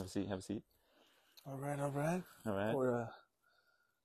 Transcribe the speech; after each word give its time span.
Have 0.00 0.06
a 0.06 0.10
seat. 0.10 0.28
Have 0.28 0.38
a 0.38 0.42
seat. 0.42 0.62
All 1.46 1.58
right, 1.58 1.78
all 1.78 1.90
right. 1.90 2.22
All 2.46 2.54
right. 2.54 2.74
We're 2.74 3.02
uh, 3.02 3.06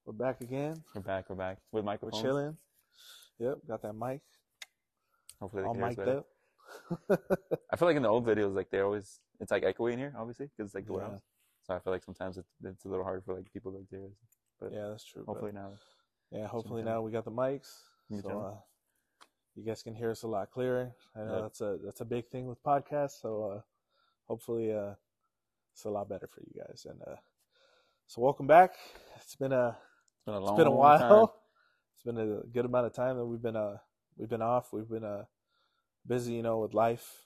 we're 0.05 0.11
back 0.11 0.41
again. 0.41 0.83
We're 0.93 0.99
back. 1.01 1.29
We're 1.29 1.35
back 1.35 1.59
with 2.03 2.13
We're 2.13 2.21
chilling. 2.21 2.57
Yep, 3.39 3.59
got 3.65 3.81
that 3.83 3.93
mic 3.93 4.19
Hopefully 5.39 5.63
they 5.63 5.67
all 5.69 5.73
can 5.73 5.81
hear 5.81 5.87
us 5.89 5.95
mic'd 5.95 6.05
better. 6.05 6.17
up. 7.09 7.19
I 7.71 7.75
feel 7.77 7.87
like 7.87 7.95
in 7.95 8.03
the 8.03 8.09
old 8.09 8.25
videos, 8.25 8.53
like 8.53 8.69
they're 8.71 8.83
always 8.83 9.21
it's 9.39 9.51
like 9.53 9.63
echoey 9.63 9.93
in 9.93 9.99
here, 9.99 10.13
obviously, 10.17 10.47
because 10.47 10.67
it's 10.67 10.75
like 10.75 10.85
the 10.85 10.91
Yeah. 10.91 10.97
warehouse. 10.97 11.21
So 11.63 11.73
I 11.73 11.79
feel 11.79 11.93
like 11.93 12.03
sometimes 12.03 12.37
it's, 12.37 12.49
it's 12.61 12.83
a 12.83 12.89
little 12.89 13.05
hard 13.05 13.23
for 13.23 13.33
like 13.33 13.49
people 13.53 13.71
to 13.71 13.79
hear 13.89 14.03
us. 14.03 14.37
But 14.59 14.73
yeah, 14.73 14.89
that's 14.89 15.05
true. 15.05 15.23
hopefully 15.25 15.53
now. 15.53 15.71
yeah, 16.29 16.47
hopefully 16.47 16.83
now 16.83 17.01
we 17.03 17.11
got 17.13 17.23
the 17.23 17.31
mics, 17.31 17.71
You 18.09 18.19
so 18.21 18.39
uh, 18.41 18.55
you 19.55 19.63
guys 19.63 19.81
can 19.81 19.95
hear 19.95 20.11
us 20.11 20.23
a 20.23 20.27
lot 20.27 20.51
clearer. 20.51 20.91
I 21.15 21.19
know 21.19 21.35
Yep. 21.35 21.41
that's 21.43 21.61
a 21.61 21.77
that's 21.85 22.01
a 22.01 22.05
big 22.05 22.27
thing 22.27 22.47
with 22.47 22.61
podcasts. 22.63 23.21
So 23.21 23.43
uh, 23.45 23.61
hopefully 24.27 24.73
uh, 24.73 24.95
it's 25.75 25.83
a 25.85 25.89
lot 25.89 26.07
better 26.07 26.27
for 26.27 26.39
you 26.41 26.61
guys. 26.61 26.85
And 26.89 27.01
uh, 27.01 27.15
so 28.07 28.21
welcome 28.21 28.47
back. 28.47 28.75
It's 29.17 29.35
been 29.35 29.51
a 29.51 29.69
It's 30.15 30.25
been 30.25 30.35
a 30.35 30.37
it's 30.39 30.47
long 30.47 30.57
been 30.57 30.67
a 30.67 30.71
while. 30.71 30.99
time. 30.99 31.27
It's 31.93 32.03
been 32.03 32.17
a 32.17 32.47
good 32.53 32.65
amount 32.65 32.85
of 32.85 32.93
time 32.93 33.17
that 33.17 33.25
we've 33.25 33.41
been 33.41 33.57
uh 33.57 33.77
we've 34.17 34.29
been 34.29 34.41
off. 34.41 34.71
We've 34.71 34.87
been 34.87 35.03
uh 35.03 35.25
busy, 36.07 36.33
you 36.33 36.43
know, 36.43 36.59
with 36.59 36.73
life. 36.73 37.25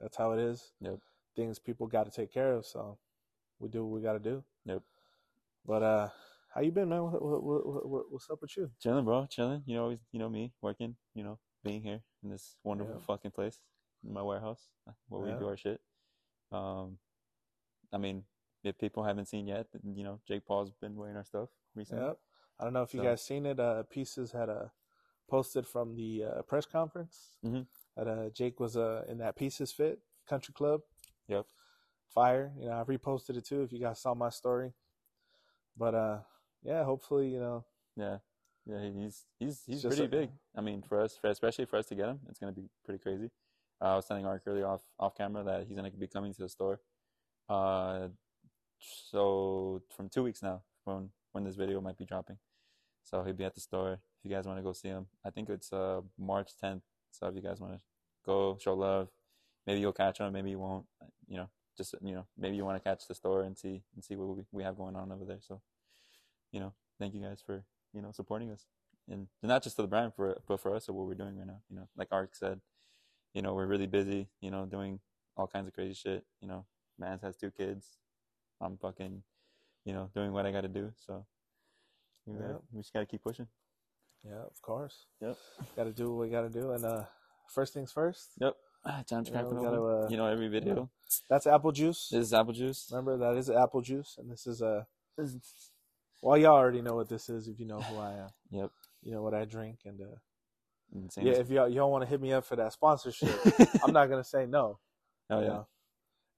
That's 0.00 0.16
how 0.16 0.32
it 0.32 0.40
is. 0.40 0.72
Yep. 0.80 0.98
Things 1.36 1.58
people 1.58 1.86
got 1.86 2.04
to 2.04 2.10
take 2.10 2.32
care 2.32 2.54
of, 2.54 2.64
so 2.66 2.98
we 3.58 3.68
do 3.68 3.84
what 3.84 3.94
we 3.94 4.02
got 4.02 4.14
to 4.14 4.18
do. 4.18 4.42
Yep. 4.64 4.82
But 5.66 5.82
uh, 5.82 6.08
how 6.54 6.60
you 6.62 6.72
been, 6.72 6.88
man? 6.88 7.02
What, 7.04 7.22
what, 7.22 7.42
what, 7.44 7.88
what, 7.88 8.04
what's 8.10 8.28
up 8.30 8.40
with 8.42 8.56
you? 8.56 8.70
Chilling, 8.80 9.04
bro. 9.04 9.26
Chilling. 9.30 9.62
You 9.66 9.76
know, 9.76 9.82
always, 9.84 10.00
you 10.12 10.18
know 10.18 10.28
me 10.28 10.52
working. 10.60 10.96
You 11.14 11.24
know, 11.24 11.38
being 11.62 11.82
here 11.82 12.00
in 12.22 12.30
this 12.30 12.56
wonderful 12.64 12.96
Yeah. 12.96 13.06
fucking 13.06 13.30
place, 13.32 13.60
in 14.04 14.12
my 14.12 14.22
warehouse, 14.22 14.68
where 15.08 15.26
Yeah. 15.26 15.34
we 15.34 15.40
do 15.40 15.48
our 15.48 15.56
shit. 15.56 15.80
Um, 16.50 16.98
I 17.92 17.98
mean, 17.98 18.24
if 18.64 18.78
people 18.78 19.02
haven't 19.04 19.26
seen 19.26 19.46
yet, 19.46 19.66
you 19.84 20.04
know, 20.04 20.20
Jake 20.26 20.46
Paul's 20.46 20.70
been 20.80 20.96
wearing 20.96 21.16
our 21.16 21.24
stuff 21.24 21.48
recently. 21.74 22.04
Yep. 22.04 22.18
I 22.60 22.64
don't 22.64 22.72
know 22.72 22.82
if 22.82 22.94
you 22.94 23.00
So- 23.00 23.04
guys 23.04 23.22
seen 23.22 23.46
it. 23.46 23.58
Uh, 23.58 23.82
pieces 23.84 24.32
had 24.32 24.48
uh, 24.48 24.68
posted 25.28 25.66
from 25.66 25.94
the 25.96 26.24
uh, 26.24 26.42
press 26.42 26.66
conference 26.66 27.36
Mhm. 27.44 27.66
that 27.96 28.06
uh, 28.08 28.30
Jake 28.30 28.60
was 28.60 28.76
uh, 28.76 29.04
in 29.08 29.18
that 29.18 29.36
Pieces 29.36 29.72
Fit 29.72 30.00
Country 30.26 30.54
Club. 30.54 30.82
Yep. 31.28 31.46
Fire. 32.08 32.52
You 32.58 32.66
know, 32.66 32.72
I've 32.80 32.86
reposted 32.88 33.36
it 33.36 33.44
too 33.46 33.62
if 33.62 33.72
you 33.72 33.78
guys 33.80 34.00
saw 34.00 34.14
my 34.14 34.28
story. 34.30 34.72
But 35.76 35.94
uh, 35.94 36.18
yeah, 36.62 36.84
hopefully, 36.84 37.28
you 37.28 37.40
know, 37.40 37.64
Yeah, 37.96 38.18
yeah, 38.66 38.90
he's 38.90 39.26
he's 39.38 39.64
he's 39.64 39.82
pretty 39.84 40.04
a- 40.04 40.08
big. 40.08 40.30
I 40.54 40.60
mean, 40.60 40.82
for 40.82 41.00
us, 41.00 41.16
for, 41.16 41.28
especially 41.30 41.64
for 41.64 41.76
us 41.78 41.86
to 41.86 41.94
get 41.94 42.08
him, 42.08 42.20
it's 42.28 42.38
gonna 42.38 42.52
be 42.52 42.68
pretty 42.84 42.98
crazy. 43.02 43.30
Uh, 43.80 43.84
I 43.86 43.96
was 43.96 44.06
telling 44.06 44.24
Ark 44.26 44.42
earlier 44.46 44.66
off 44.66 44.82
off 44.98 45.14
camera 45.16 45.42
that 45.44 45.66
he's 45.66 45.74
gonna 45.76 45.90
be 45.90 46.06
coming 46.06 46.32
to 46.34 46.42
the 46.42 46.48
store. 46.48 46.80
Uh, 47.52 48.08
so 48.78 49.82
from 49.94 50.08
two 50.08 50.22
weeks 50.22 50.42
now, 50.42 50.62
from 50.84 51.10
when 51.32 51.44
this 51.44 51.56
video 51.56 51.80
might 51.80 51.98
be 51.98 52.04
dropping, 52.04 52.38
so 53.02 53.22
he'll 53.22 53.34
be 53.34 53.44
at 53.44 53.54
the 53.54 53.60
store. 53.60 53.92
If 53.92 54.30
you 54.30 54.34
guys 54.34 54.46
want 54.46 54.58
to 54.58 54.62
go 54.62 54.72
see 54.72 54.88
him, 54.88 55.06
I 55.24 55.30
think 55.30 55.48
it's 55.48 55.72
uh 55.72 56.00
March 56.18 56.50
10th. 56.62 56.82
So 57.10 57.26
if 57.26 57.34
you 57.34 57.42
guys 57.42 57.60
want 57.60 57.74
to 57.74 57.80
go 58.24 58.56
show 58.60 58.74
love, 58.74 59.08
maybe 59.66 59.80
you'll 59.80 59.92
catch 59.92 60.18
him, 60.18 60.32
maybe 60.32 60.50
you 60.50 60.58
won't. 60.58 60.86
You 61.28 61.36
know, 61.38 61.48
just 61.76 61.94
you 62.02 62.14
know, 62.14 62.26
maybe 62.38 62.56
you 62.56 62.64
want 62.64 62.82
to 62.82 62.88
catch 62.88 63.06
the 63.06 63.14
store 63.14 63.42
and 63.42 63.56
see 63.56 63.82
and 63.94 64.02
see 64.02 64.16
what 64.16 64.36
we, 64.36 64.44
we 64.50 64.62
have 64.62 64.76
going 64.76 64.96
on 64.96 65.12
over 65.12 65.24
there. 65.24 65.40
So, 65.40 65.60
you 66.52 66.60
know, 66.60 66.72
thank 66.98 67.14
you 67.14 67.20
guys 67.20 67.42
for 67.44 67.64
you 67.92 68.00
know 68.00 68.12
supporting 68.12 68.50
us 68.50 68.64
and 69.08 69.26
not 69.42 69.62
just 69.62 69.76
to 69.76 69.82
the 69.82 69.88
brand 69.88 70.14
for 70.14 70.38
but 70.46 70.60
for 70.60 70.74
us 70.74 70.88
or 70.88 70.92
what 70.92 71.06
we're 71.06 71.14
doing 71.14 71.36
right 71.36 71.46
now 71.46 71.60
you 71.68 71.76
know 71.76 71.88
like 71.96 72.08
ark 72.12 72.34
said 72.34 72.60
you 73.34 73.42
know 73.42 73.54
we're 73.54 73.66
really 73.66 73.86
busy 73.86 74.28
you 74.40 74.50
know 74.50 74.64
doing 74.64 75.00
all 75.36 75.46
kinds 75.46 75.66
of 75.66 75.74
crazy 75.74 75.94
shit 75.94 76.24
you 76.40 76.48
know 76.48 76.64
mans 76.98 77.22
has 77.22 77.36
two 77.36 77.50
kids 77.50 77.96
i'm 78.60 78.76
fucking 78.76 79.22
you 79.84 79.92
know 79.92 80.10
doing 80.14 80.32
what 80.32 80.46
i 80.46 80.52
gotta 80.52 80.68
do 80.68 80.92
so 81.06 81.24
we, 82.26 82.34
gotta, 82.34 82.58
we 82.72 82.80
just 82.80 82.92
gotta 82.92 83.06
keep 83.06 83.22
pushing 83.22 83.46
yeah, 84.24 84.42
of 84.46 84.62
course. 84.62 85.06
Yep. 85.20 85.36
Got 85.76 85.84
to 85.84 85.92
do 85.92 86.12
what 86.12 86.26
we 86.26 86.30
got 86.30 86.42
to 86.42 86.48
do. 86.48 86.72
And 86.72 86.84
uh, 86.84 87.04
first 87.48 87.74
things 87.74 87.92
first, 87.92 88.30
yep 88.40 88.56
ah, 88.84 89.02
time's 89.06 89.28
You 89.28 89.34
know, 89.34 89.50
gotta, 89.50 89.82
uh, 89.82 90.08
you 90.08 90.16
know 90.16 90.26
every 90.26 90.48
video 90.48 90.90
that's 91.28 91.46
apple 91.46 91.72
juice. 91.72 92.08
this 92.10 92.26
is 92.26 92.32
apple 92.32 92.52
juice 92.52 92.88
Remember, 92.90 93.16
that 93.18 93.36
is 93.36 93.50
apple 93.50 93.82
juice. 93.82 94.16
And 94.18 94.30
this 94.30 94.46
is 94.46 94.62
Uh, 94.62 94.84
well, 96.22 96.38
y'all 96.38 96.54
already 96.54 96.82
know 96.82 96.94
what 96.94 97.08
this 97.08 97.28
is 97.28 97.48
if 97.48 97.58
you 97.58 97.66
know 97.66 97.80
who 97.80 97.98
I 97.98 98.12
am. 98.12 98.28
yep 98.50 98.70
You 99.02 99.12
know 99.12 99.22
what 99.22 99.34
I 99.34 99.44
drink. 99.44 99.80
And 99.84 100.00
uh, 100.00 100.16
Insane. 100.94 101.26
yeah, 101.26 101.32
if 101.34 101.50
y'all, 101.50 101.68
y'all 101.68 101.90
want 101.90 102.02
to 102.02 102.08
hit 102.08 102.20
me 102.20 102.32
up 102.32 102.44
for 102.44 102.56
that 102.56 102.72
sponsorship, 102.72 103.34
I'm 103.84 103.92
not 103.92 104.06
going 104.06 104.22
to 104.22 104.28
say 104.28 104.46
no. 104.46 104.78
oh 105.30 105.40
yeah 105.40 105.48
know. 105.48 105.66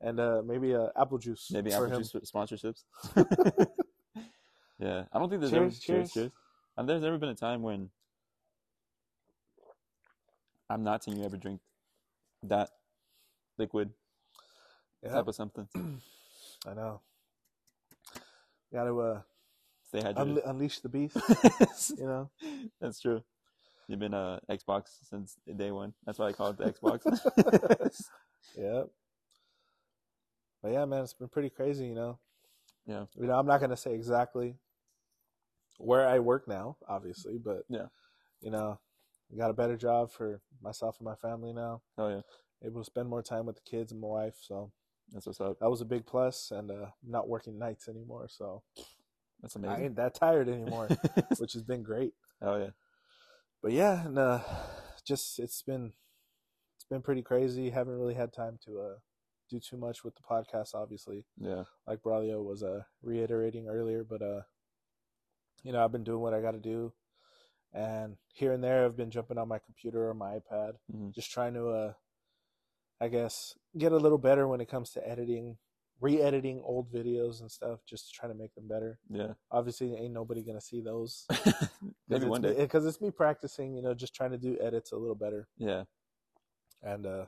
And 0.01 0.21
uh, 0.21 0.43
maybe 0.45 0.75
uh, 0.75 0.89
apple 0.97 1.19
juice. 1.19 1.51
maybe 1.51 1.73
apple 1.73 1.87
him. 1.89 2.03
juice 2.03 2.13
sponsorships 2.33 2.83
yeah 4.79 5.05
i 5.13 5.19
don't 5.19 5.29
think 5.31 5.41
there's 5.41 5.53
Cheers, 5.53 5.73
ever 5.75 5.81
cheers 5.81 6.11
cheers. 6.11 6.13
cheers 6.13 6.33
and 6.77 6.89
there's 6.89 7.03
never 7.03 7.17
been 7.19 7.29
a 7.31 7.35
time 7.35 7.63
when 7.63 7.89
i'm 10.69 10.83
not 10.85 11.03
seeing 11.05 11.17
you 11.19 11.25
ever 11.25 11.37
drink 11.37 11.61
that 12.43 12.69
liquid 13.59 13.91
Yeah, 15.03 15.13
type 15.15 15.29
of 15.29 15.35
something 15.35 15.69
I 16.67 16.75
know. 16.75 17.01
Got 18.73 18.85
to 18.85 19.01
uh, 19.01 19.21
stay 19.89 20.01
hydrated 20.01 20.39
unle- 20.39 20.49
unleash 20.51 20.81
the 20.81 20.89
beast. 20.89 21.17
You 21.99 22.07
know. 22.07 22.31
that's 22.81 23.01
true 23.01 23.23
you've 23.89 24.01
been 24.01 24.15
uh 24.15 24.39
xbox 24.51 24.85
since 25.09 25.37
day 25.57 25.71
one 25.71 25.93
that's 26.07 26.19
why 26.19 26.29
i 26.29 26.33
call 26.33 26.51
it 26.51 26.59
the 26.59 26.65
xbox 26.73 27.01
Yeah. 28.59 28.83
But 30.65 30.73
yeah, 30.73 30.87
man, 30.87 31.03
it's 31.03 31.13
been 31.13 31.29
pretty 31.29 31.51
crazy, 31.51 31.85
you 31.85 31.95
know. 31.95 32.19
Yeah. 32.87 33.05
You 33.17 33.27
know, 33.27 33.39
I'm 33.39 33.47
not 33.47 33.61
gonna 33.61 33.77
say 33.77 33.93
exactly 33.93 34.57
where 35.77 36.09
I 36.09 36.21
work 36.21 36.49
now, 36.49 36.79
obviously, 36.89 37.37
but 37.37 37.65
Yeah. 37.69 37.89
you 38.41 38.51
know, 38.51 38.81
I 39.31 39.37
got 39.37 39.51
a 39.51 39.55
better 39.55 39.77
job 39.77 40.11
for 40.11 40.41
myself 40.63 40.97
and 40.99 41.05
my 41.05 41.17
family 41.17 41.53
now. 41.53 41.83
oh 41.99 42.09
yeah 42.09 42.23
Able 42.65 42.81
to 42.81 42.87
spend 42.87 43.11
more 43.11 43.23
time 43.23 43.45
with 43.45 43.57
the 43.57 43.63
kids 43.71 43.93
and 43.93 44.01
my 44.01 44.09
wife, 44.09 44.37
so 44.41 44.73
that's 45.13 45.27
what's 45.27 45.39
up 45.39 45.59
that 45.61 45.69
was 45.69 45.83
a 45.83 45.85
big. 45.85 46.05
And 46.15 46.71
uh, 46.71 46.87
I'm 46.87 47.11
not 47.11 47.29
working 47.29 47.59
nights 47.59 47.87
anymore, 47.87 48.27
so 48.31 48.63
that's 49.43 49.57
amazing. 49.57 49.77
I 49.77 49.85
ain't 49.85 49.97
that 49.97 50.15
tired 50.15 50.49
anymore, 50.49 50.89
which 51.37 51.53
has 51.53 51.63
been 51.63 51.83
great. 51.83 52.15
oh 52.41 52.57
yeah 52.57 52.71
But 53.63 53.73
yeah, 53.73 54.07
and 54.07 54.19
uh, 54.19 54.41
just 55.05 55.39
it's 55.39 55.61
been 55.61 55.93
it's 56.75 56.87
been 56.89 57.03
pretty 57.03 57.21
crazy. 57.21 57.69
Haven't 57.69 57.99
really 57.99 58.15
had 58.15 58.33
time 58.33 58.59
to 58.65 58.81
uh, 58.81 58.95
do 59.51 59.61
too 59.61 59.77
much 59.77 60.05
with 60.05 60.15
the 60.17 60.23
podcast, 60.23 60.75
obviously. 60.75 61.25
yeah. 61.39 61.65
Like 61.87 62.03
Braulio 62.03 62.43
was 62.45 62.63
uh, 62.63 62.83
reiterating 63.03 63.69
earlier, 63.69 64.03
but 64.05 64.23
uh, 64.23 64.43
you 65.63 65.73
know, 65.73 65.85
I've 65.85 65.93
been 65.93 66.05
doing 66.05 66.21
what 66.21 66.35
I 66.35 66.41
got 66.41 66.53
to 66.53 66.59
do, 66.59 66.93
and 67.73 68.17
here 68.33 68.53
and 68.53 68.63
there, 68.63 68.85
I've 68.85 68.97
been 68.97 69.11
jumping 69.11 69.39
on 69.39 69.49
my 69.49 69.59
computer 69.59 70.09
or 70.09 70.15
my 70.15 70.39
iPad, 70.39 70.75
Mhm. 70.95 71.13
just 71.15 71.31
trying 71.31 71.55
to, 71.55 71.69
uh, 71.69 71.93
I 73.01 73.09
guess, 73.09 73.57
get 73.77 73.93
a 73.93 73.97
little 73.97 74.19
better 74.19 74.47
when 74.49 74.61
it 74.61 74.69
comes 74.69 74.91
to 74.93 75.09
editing, 75.09 75.59
re-editing 76.01 76.61
old 76.65 76.93
videos 76.93 77.41
and 77.41 77.51
stuff, 77.51 77.81
just 77.87 78.09
to 78.09 78.13
try 78.13 78.29
to 78.29 78.35
make 78.35 78.55
them 78.55 78.69
better. 78.69 78.99
yeah. 79.11 79.35
Obviously, 79.51 79.95
ain't 79.95 80.13
nobody 80.15 80.43
gonna 80.43 80.61
see 80.61 80.81
those. 80.81 81.27
Maybe 82.09 82.27
one 82.27 82.43
day. 82.43 82.55
because 82.55 82.85
it's 82.87 83.01
me 83.01 83.11
practicing, 83.11 83.75
you 83.75 83.83
know, 83.83 83.95
just 83.95 84.15
trying 84.15 84.31
to 84.33 84.39
do 84.39 84.57
edits 84.61 84.93
a 84.93 84.97
little 84.97 85.15
better. 85.15 85.49
Yeah. 85.57 85.85
And 86.83 87.07
uh 87.07 87.27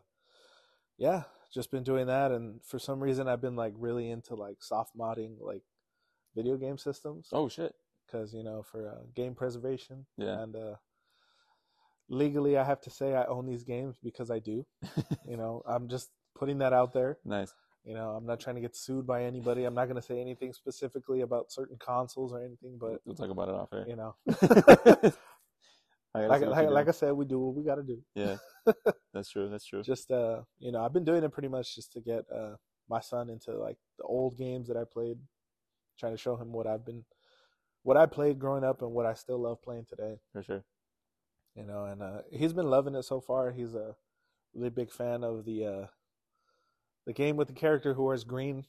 yeah 0.98 1.24
just 1.52 1.70
been 1.70 1.82
doing 1.82 2.06
that 2.06 2.32
and 2.32 2.60
for 2.64 2.78
some 2.78 3.02
reason 3.02 3.28
i've 3.28 3.40
been 3.40 3.56
like 3.56 3.72
really 3.76 4.10
into 4.10 4.34
like 4.34 4.56
soft 4.60 4.96
modding 4.96 5.36
like 5.40 5.62
video 6.36 6.56
game 6.56 6.78
systems. 6.78 7.28
Oh 7.32 7.48
shit. 7.48 7.74
Because 8.06 8.32
you 8.32 8.44
know 8.44 8.62
for 8.62 8.88
uh, 8.88 9.02
game 9.16 9.34
preservation. 9.34 10.06
Yeah. 10.16 10.42
And 10.42 10.54
uh 10.54 10.74
legally 12.08 12.56
i 12.56 12.62
have 12.62 12.80
to 12.80 12.88
say 12.88 13.16
i 13.16 13.24
own 13.24 13.46
these 13.46 13.64
games 13.64 13.96
because 14.00 14.30
i 14.30 14.38
do. 14.38 14.64
You 15.28 15.36
know 15.36 15.62
i'm 15.66 15.88
just 15.88 16.10
putting 16.36 16.58
that 16.58 16.72
out 16.72 16.92
there. 16.92 17.18
Nice. 17.24 17.52
You 17.84 17.94
know 17.94 18.10
i'm 18.10 18.26
not 18.26 18.38
trying 18.38 18.56
to 18.56 18.62
get 18.62 18.76
sued 18.76 19.06
by 19.06 19.24
anybody. 19.24 19.64
I'm 19.64 19.74
not 19.74 19.86
going 19.86 20.00
to 20.00 20.06
say 20.06 20.20
anything 20.20 20.52
specifically 20.52 21.22
about 21.22 21.50
certain 21.50 21.78
consoles 21.78 22.32
or 22.32 22.44
anything 22.44 22.78
but 22.78 23.00
we'll 23.04 23.16
talk 23.16 23.30
about 23.30 23.48
it 23.48 23.54
off 23.54 23.72
air. 23.72 23.86
You 23.88 23.96
know 23.96 24.14
I 26.16 26.26
like, 26.26 26.42
like, 26.42 26.70
like 26.70 26.88
i 26.88 26.92
said 26.92 27.12
we 27.12 27.24
do 27.24 27.38
what 27.38 27.54
we 27.54 27.64
got 27.64 27.76
to 27.76 27.82
do. 27.82 28.02
Yeah. 28.14 28.36
That's 29.14 29.30
true 29.30 29.48
that's 29.48 29.64
true. 29.64 29.82
Just 29.82 30.10
uh 30.10 30.42
you 30.58 30.72
know 30.72 30.84
i've 30.84 30.92
been 30.92 31.04
doing 31.04 31.24
it 31.24 31.32
pretty 31.32 31.48
much 31.48 31.74
just 31.74 31.92
to 31.92 32.00
get 32.00 32.24
uh 32.34 32.56
my 32.88 33.00
son 33.00 33.30
into 33.30 33.52
like 33.56 33.76
the 33.98 34.04
old 34.04 34.36
games 34.36 34.68
that 34.68 34.76
i 34.76 34.84
played 34.84 35.18
trying 35.98 36.12
to 36.12 36.18
show 36.18 36.36
him 36.36 36.52
what 36.52 36.66
i've 36.66 36.84
been 36.84 37.04
what 37.82 37.96
i 37.96 38.06
played 38.06 38.38
growing 38.38 38.64
up 38.64 38.82
and 38.82 38.90
what 38.92 39.06
i 39.06 39.14
still 39.14 39.40
love 39.40 39.62
playing 39.62 39.86
today. 39.88 40.16
For 40.32 40.42
sure. 40.42 40.64
You 41.54 41.64
know 41.64 41.84
and 41.84 42.02
uh 42.02 42.22
he's 42.30 42.52
been 42.52 42.70
loving 42.70 42.94
it 42.94 43.04
so 43.04 43.20
far. 43.20 43.52
He's 43.52 43.74
a 43.74 43.94
really 44.54 44.70
big 44.70 44.90
fan 44.92 45.24
of 45.24 45.44
the 45.44 45.64
uh 45.64 45.86
the 47.06 47.12
game 47.12 47.36
with 47.36 47.48
the 47.48 47.54
character 47.54 47.94
who 47.94 48.04
wears 48.04 48.24
green 48.24 48.64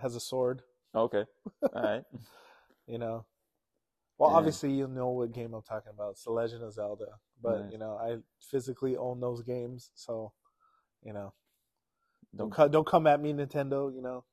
has 0.00 0.14
a 0.14 0.20
sword. 0.20 0.62
Okay. 0.94 1.24
All 1.62 1.82
right. 1.82 2.04
You 2.86 2.98
know 2.98 3.24
well 4.20 4.30
Yeah. 4.30 4.36
obviously 4.36 4.70
you 4.72 4.86
know 4.86 5.08
what 5.08 5.32
game 5.32 5.52
i'm 5.54 5.62
talking 5.62 5.90
about 5.92 6.10
it's 6.12 6.22
the 6.24 6.30
legend 6.30 6.62
of 6.62 6.72
zelda 6.72 7.06
but 7.42 7.72
you 7.72 7.78
know 7.78 7.96
i 7.96 8.18
physically 8.40 8.96
own 8.96 9.18
those 9.20 9.42
games 9.42 9.90
so 9.94 10.32
you 11.02 11.12
know 11.12 11.32
don't 12.36 12.48
Don't 12.48 12.50
co- 12.56 12.68
don't 12.68 12.86
come 12.86 13.08
at 13.08 13.20
me, 13.20 13.32
Nintendo. 13.32 13.92
You 13.92 14.02
know, 14.02 14.24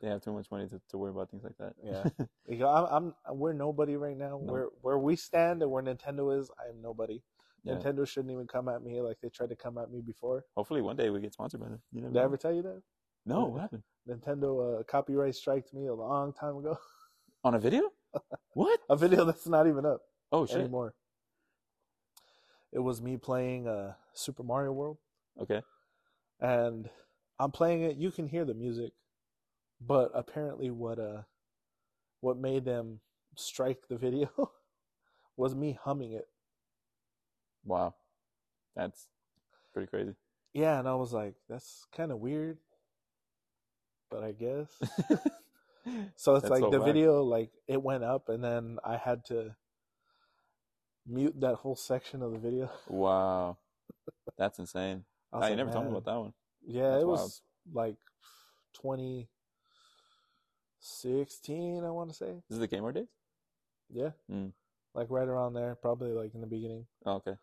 they 0.00 0.08
have 0.08 0.20
too 0.22 0.32
much 0.32 0.50
money 0.50 0.66
to, 0.68 0.80
to 0.90 0.98
worry 0.98 1.10
about 1.12 1.30
things 1.30 1.44
like 1.44 1.56
that. 1.58 1.74
Yeah. 1.84 2.26
You 2.48 2.58
know, 2.58 2.68
I'm, 2.68 3.14
I'm 3.24 3.38
we're 3.38 3.52
nobody 3.52 3.94
right 3.96 4.16
now. 4.16 4.40
No. 4.42 4.52
Where 4.52 4.66
where 4.80 4.98
we 4.98 5.14
stand 5.14 5.62
and 5.62 5.70
where 5.70 5.82
Nintendo 5.82 6.36
is, 6.40 6.50
I 6.58 6.68
am 6.70 6.82
nobody. 6.82 7.22
Yeah. 7.62 7.74
Nintendo 7.74 8.08
shouldn't 8.08 8.32
even 8.32 8.46
come 8.48 8.68
at 8.68 8.82
me 8.82 9.00
like 9.02 9.18
they 9.22 9.28
tried 9.28 9.50
to 9.50 9.56
come 9.56 9.78
at 9.78 9.88
me 9.88 10.00
before. 10.00 10.44
Hopefully 10.56 10.80
one 10.82 10.96
day 10.96 11.10
we 11.10 11.20
get 11.20 11.32
sponsored 11.34 11.60
by 11.60 11.68
them. 11.68 11.80
You 11.92 12.00
never 12.00 12.14
Did 12.14 12.20
I 12.20 12.24
ever 12.24 12.36
tell 12.36 12.52
you 12.54 12.62
that? 12.62 12.82
No, 13.26 13.44
what 13.44 13.60
happened? 13.60 13.82
Nintendo 14.08 14.80
uh, 14.80 14.82
copyright 14.84 15.34
striked 15.36 15.72
me 15.74 15.86
a 15.86 15.94
long 15.94 16.32
time 16.32 16.56
ago. 16.56 16.76
On 17.44 17.54
a 17.54 17.58
video? 17.60 17.92
What? 18.54 18.80
a 18.90 18.96
video 18.96 19.24
that's 19.24 19.46
not 19.46 19.66
even 19.66 19.84
up 19.86 20.02
Oh 20.32 20.46
shit. 20.46 20.58
anymore. 20.58 20.94
It 22.72 22.80
was 22.80 23.00
me 23.00 23.16
playing 23.16 23.66
uh, 23.66 23.94
Super 24.12 24.42
Mario 24.42 24.72
World, 24.72 24.98
Okay. 25.40 25.62
and 26.40 26.88
I'm 27.38 27.50
playing 27.50 27.82
it. 27.82 27.96
You 27.96 28.10
can 28.10 28.26
hear 28.26 28.44
the 28.44 28.52
music, 28.54 28.92
but 29.80 30.10
apparently, 30.14 30.70
what 30.70 30.98
uh, 30.98 31.22
what 32.20 32.36
made 32.36 32.64
them 32.66 33.00
strike 33.36 33.88
the 33.88 33.96
video 33.96 34.28
was 35.36 35.54
me 35.54 35.78
humming 35.82 36.12
it. 36.12 36.28
Wow. 37.64 37.94
That's 38.76 39.08
pretty 39.72 39.88
crazy. 39.88 40.14
Yeah, 40.52 40.78
and 40.78 40.88
I 40.88 40.94
was 40.94 41.12
like, 41.12 41.34
that's 41.48 41.86
kind 41.94 42.12
of 42.12 42.18
weird, 42.18 42.58
but 44.10 44.22
I 44.22 44.32
guess. 44.32 44.68
So 46.16 46.34
it's 46.34 46.42
That's 46.42 46.50
like 46.50 46.60
so 46.62 46.70
the 46.70 46.78
whack. 46.80 46.86
video, 46.94 47.22
like 47.22 47.50
it 47.66 47.82
went 47.82 48.04
up, 48.04 48.28
and 48.28 48.42
then 48.42 48.78
I 48.84 48.96
had 48.96 49.24
to 49.26 49.54
mute 51.06 51.40
that 51.40 51.54
whole 51.56 51.76
section 51.76 52.22
of 52.22 52.32
the 52.32 52.38
video. 52.38 52.70
wow. 52.88 53.56
That's 54.36 54.58
insane. 54.58 55.04
I 55.32 55.36
Ah, 55.36 55.40
like, 55.40 55.56
never 55.56 55.70
told 55.70 55.84
me 55.86 55.90
about 55.90 56.04
that 56.04 56.18
one. 56.18 56.32
Yeah, 56.66 56.90
That's 56.90 57.02
it 57.02 57.06
was 57.06 57.42
like 57.72 57.96
2016, 60.80 61.84
I 61.84 61.90
want 61.90 62.10
to 62.10 62.16
say. 62.16 62.42
This 62.48 62.56
is 62.56 62.60
the 62.60 62.68
Kmart 62.68 62.94
days? 62.94 63.08
Yeah, 63.90 64.10
Mm. 64.30 64.52
like 64.94 65.08
right 65.10 65.26
around 65.28 65.54
there, 65.54 65.74
probably 65.74 66.10
like 66.12 66.34
in 66.34 66.40
the 66.40 66.46
beginning. 66.46 66.86
Oh, 67.06 67.14
okay. 67.14 67.36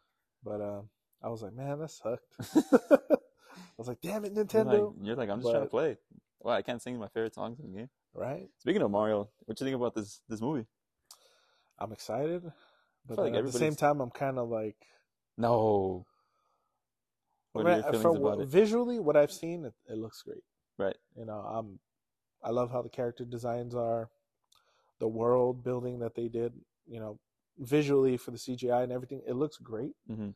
But 0.43 0.61
um, 0.61 0.89
I 1.23 1.29
was 1.29 1.41
like, 1.41 1.53
man, 1.53 1.79
that 1.79 1.89
sucked. 1.89 2.23
I 2.55 3.77
was 3.77 3.87
like, 3.87 3.99
damn 4.01 4.25
it, 4.25 4.33
You're 4.33 4.45
Nintendo, 4.45 4.93
like, 4.95 5.05
you're 5.05 5.15
like, 5.15 5.29
I'm 5.29 5.39
just 5.41 5.51
trying 5.51 5.63
to 5.63 5.69
play. 5.69 5.97
Well, 6.39 6.55
I 6.55 6.61
can't 6.61 6.81
sing 6.81 6.97
my 6.99 7.07
favorite 7.07 7.33
songs 7.33 7.59
in 7.59 7.71
the 7.71 7.77
game. 7.79 7.89
Right? 8.15 8.47
Speaking 8.59 8.81
of 8.81 8.91
Mario, 8.91 9.29
what 9.45 9.59
you 9.59 9.65
think 9.65 9.75
about 9.75 9.93
this 9.95 10.21
this 10.29 10.41
movie? 10.41 10.65
I'm 11.77 11.91
excited, 11.91 12.43
but 13.05 13.17
like 13.17 13.33
at 13.33 13.45
the 13.45 13.51
same 13.51 13.75
time, 13.75 13.99
I'm 14.01 14.11
kind 14.11 14.39
of 14.39 14.49
like, 14.49 14.77
No. 15.37 16.05
What 17.51 17.61
are 17.65 17.69
Right, 17.69 17.75
your 17.75 17.83
feelings 17.83 18.01
from 18.01 18.15
about 18.17 18.39
it? 18.41 18.47
visually, 18.47 18.99
what 18.99 19.15
I've 19.15 19.31
seen, 19.31 19.65
it, 19.65 19.73
it 19.89 19.97
looks 19.97 20.21
great. 20.21 20.43
Right. 20.77 20.95
You 21.15 21.25
know, 21.25 21.39
I'm, 21.39 21.79
I 22.43 22.49
love 22.51 22.69
how 22.71 22.81
the 22.81 22.89
character 22.89 23.23
designs 23.25 23.73
are, 23.75 24.09
the 24.99 25.07
world 25.07 25.63
building 25.63 25.99
that 25.99 26.15
they 26.15 26.27
did. 26.27 26.53
You 26.87 26.99
know, 26.99 27.19
visually 27.57 28.17
for 28.17 28.31
the 28.31 28.37
CGI 28.37 28.83
and 28.83 28.91
everything, 28.91 29.21
it 29.27 29.33
looks 29.35 29.57
great. 29.57 29.93
hmm 30.07 30.29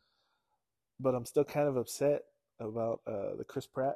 But 1.00 1.14
I'm 1.16 1.26
still 1.26 1.44
kind 1.46 1.68
of 1.68 1.76
upset 1.78 2.24
about 2.60 3.02
uh, 3.08 3.36
the 3.38 3.44
Chris 3.46 3.68
Pratt. 3.68 3.96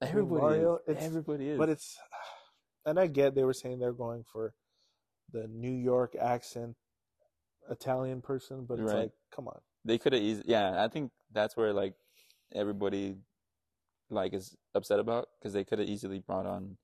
Everybody 0.00 0.40
Mario, 0.40 0.74
is. 0.76 0.80
it's- 0.88 1.04
Everybody 1.04 1.48
is. 1.50 1.58
But 1.58 1.68
it's, 1.68 1.98
and 2.86 2.98
I 2.98 3.06
get 3.06 3.34
they 3.34 3.44
were 3.44 3.52
saying 3.52 3.78
they're 3.78 3.92
going 3.92 4.24
for 4.24 4.54
the 5.32 5.46
New 5.48 5.72
York 5.72 6.14
accent, 6.20 6.76
Italian 7.70 8.20
person, 8.20 8.64
but 8.66 8.74
it's 8.80 8.92
Right. 8.92 9.00
like, 9.02 9.12
come 9.34 9.48
on. 9.48 9.60
they 9.84 9.96
could 9.98 10.12
have 10.12 10.22
easily. 10.22 10.44
Yeah, 10.48 10.82
I 10.82 10.88
think 10.88 11.12
that's 11.32 11.56
where 11.56 11.72
like 11.72 11.94
everybody 12.52 13.16
like 14.10 14.34
is 14.34 14.56
upset 14.74 14.98
about 14.98 15.28
because 15.38 15.52
they 15.52 15.64
could 15.64 15.78
have 15.78 15.88
easily 15.88 16.18
brought 16.18 16.46
on 16.46 16.76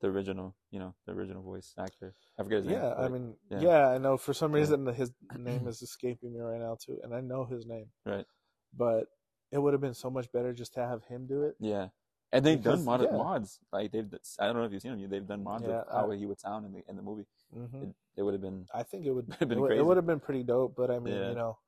the 0.00 0.06
original, 0.08 0.54
you 0.70 0.78
know, 0.78 0.94
the 1.06 1.12
original 1.12 1.42
voice 1.42 1.74
actor. 1.76 2.14
I 2.38 2.44
forget 2.44 2.58
his 2.58 2.66
name. 2.66 2.76
Yeah, 2.76 2.94
I 2.94 3.08
mean, 3.08 3.34
yeah. 3.50 3.60
yeah. 3.60 3.88
I 3.88 3.98
know 3.98 4.16
for 4.16 4.32
some 4.32 4.52
Yeah. 4.54 4.60
reason 4.60 4.86
his 4.86 5.10
name 5.36 5.66
is 5.66 5.82
escaping 5.82 6.32
me 6.32 6.40
right 6.40 6.60
now 6.60 6.76
too, 6.80 6.98
and 7.02 7.12
I 7.14 7.20
know 7.20 7.44
his 7.44 7.66
name. 7.66 7.90
Right. 8.06 8.24
But 8.72 9.06
it 9.50 9.58
would 9.58 9.72
have 9.74 9.80
been 9.80 9.94
so 9.94 10.08
much 10.10 10.30
better 10.30 10.52
just 10.52 10.74
to 10.74 10.86
have 10.86 11.02
him 11.04 11.26
do 11.26 11.42
it. 11.42 11.56
yeah. 11.58 11.88
And 12.32 12.44
they've 12.44 12.62
Because, 12.62 12.80
done 12.80 12.84
mod- 12.84 13.02
yeah. 13.10 13.16
mods. 13.16 13.58
Like 13.72 13.90
they've, 13.92 14.06
I 14.38 14.46
don't 14.46 14.56
know 14.56 14.64
if 14.64 14.72
you've 14.72 14.82
seen 14.82 15.00
them. 15.00 15.08
They've 15.10 15.26
done 15.26 15.42
mods 15.42 15.64
Yeah, 15.66 15.80
of 15.80 15.86
how 15.90 16.12
I- 16.12 16.16
he 16.16 16.26
would 16.26 16.38
sound 16.40 16.66
in 16.66 16.72
the 16.72 16.82
in 16.88 16.96
the 16.96 17.02
movie. 17.02 17.26
hmm 17.52 17.82
It, 17.82 17.94
it 18.16 18.22
would 18.22 18.34
have 18.34 18.42
been. 18.42 18.66
I 18.74 18.82
think 18.82 19.06
it 19.06 19.12
would. 19.12 19.28
Would've 19.28 19.48
been 19.48 19.58
it, 19.58 19.66
crazy. 19.66 19.80
it 19.80 19.86
would 19.86 19.96
have 19.96 20.06
been 20.06 20.20
pretty 20.20 20.42
dope. 20.42 20.74
But 20.76 20.90
I 20.90 20.98
mean, 20.98 21.14
Yeah. 21.14 21.30
you 21.30 21.34
know, 21.34 21.58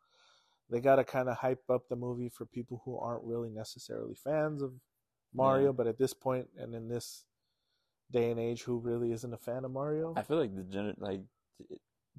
they 0.69 0.81
got 0.81 0.97
to 0.97 1.05
kind 1.05 1.29
of 1.31 1.39
hype 1.39 1.69
up 1.71 1.89
the 1.89 1.97
movie 1.97 2.29
for 2.29 2.45
people 2.45 2.83
who 2.85 2.99
aren't 2.99 3.25
really 3.25 3.49
necessarily 3.51 4.15
fans 4.15 4.61
of 4.63 4.73
Mario. 5.33 5.73
But 5.73 5.87
at 5.87 5.99
this 5.99 6.13
point 6.13 6.49
and 6.59 6.75
in 6.75 6.89
this 6.89 7.25
day 8.11 8.31
and 8.31 8.39
age, 8.39 8.63
who 8.63 8.79
really 8.79 9.13
isn't 9.13 9.33
a 9.33 9.39
fan 9.39 9.65
of 9.65 9.71
Mario? 9.71 10.13
I 10.17 10.23
feel 10.23 10.37
like 10.39 10.55
the 10.55 10.63
gener- 10.63 11.01
like 11.01 11.23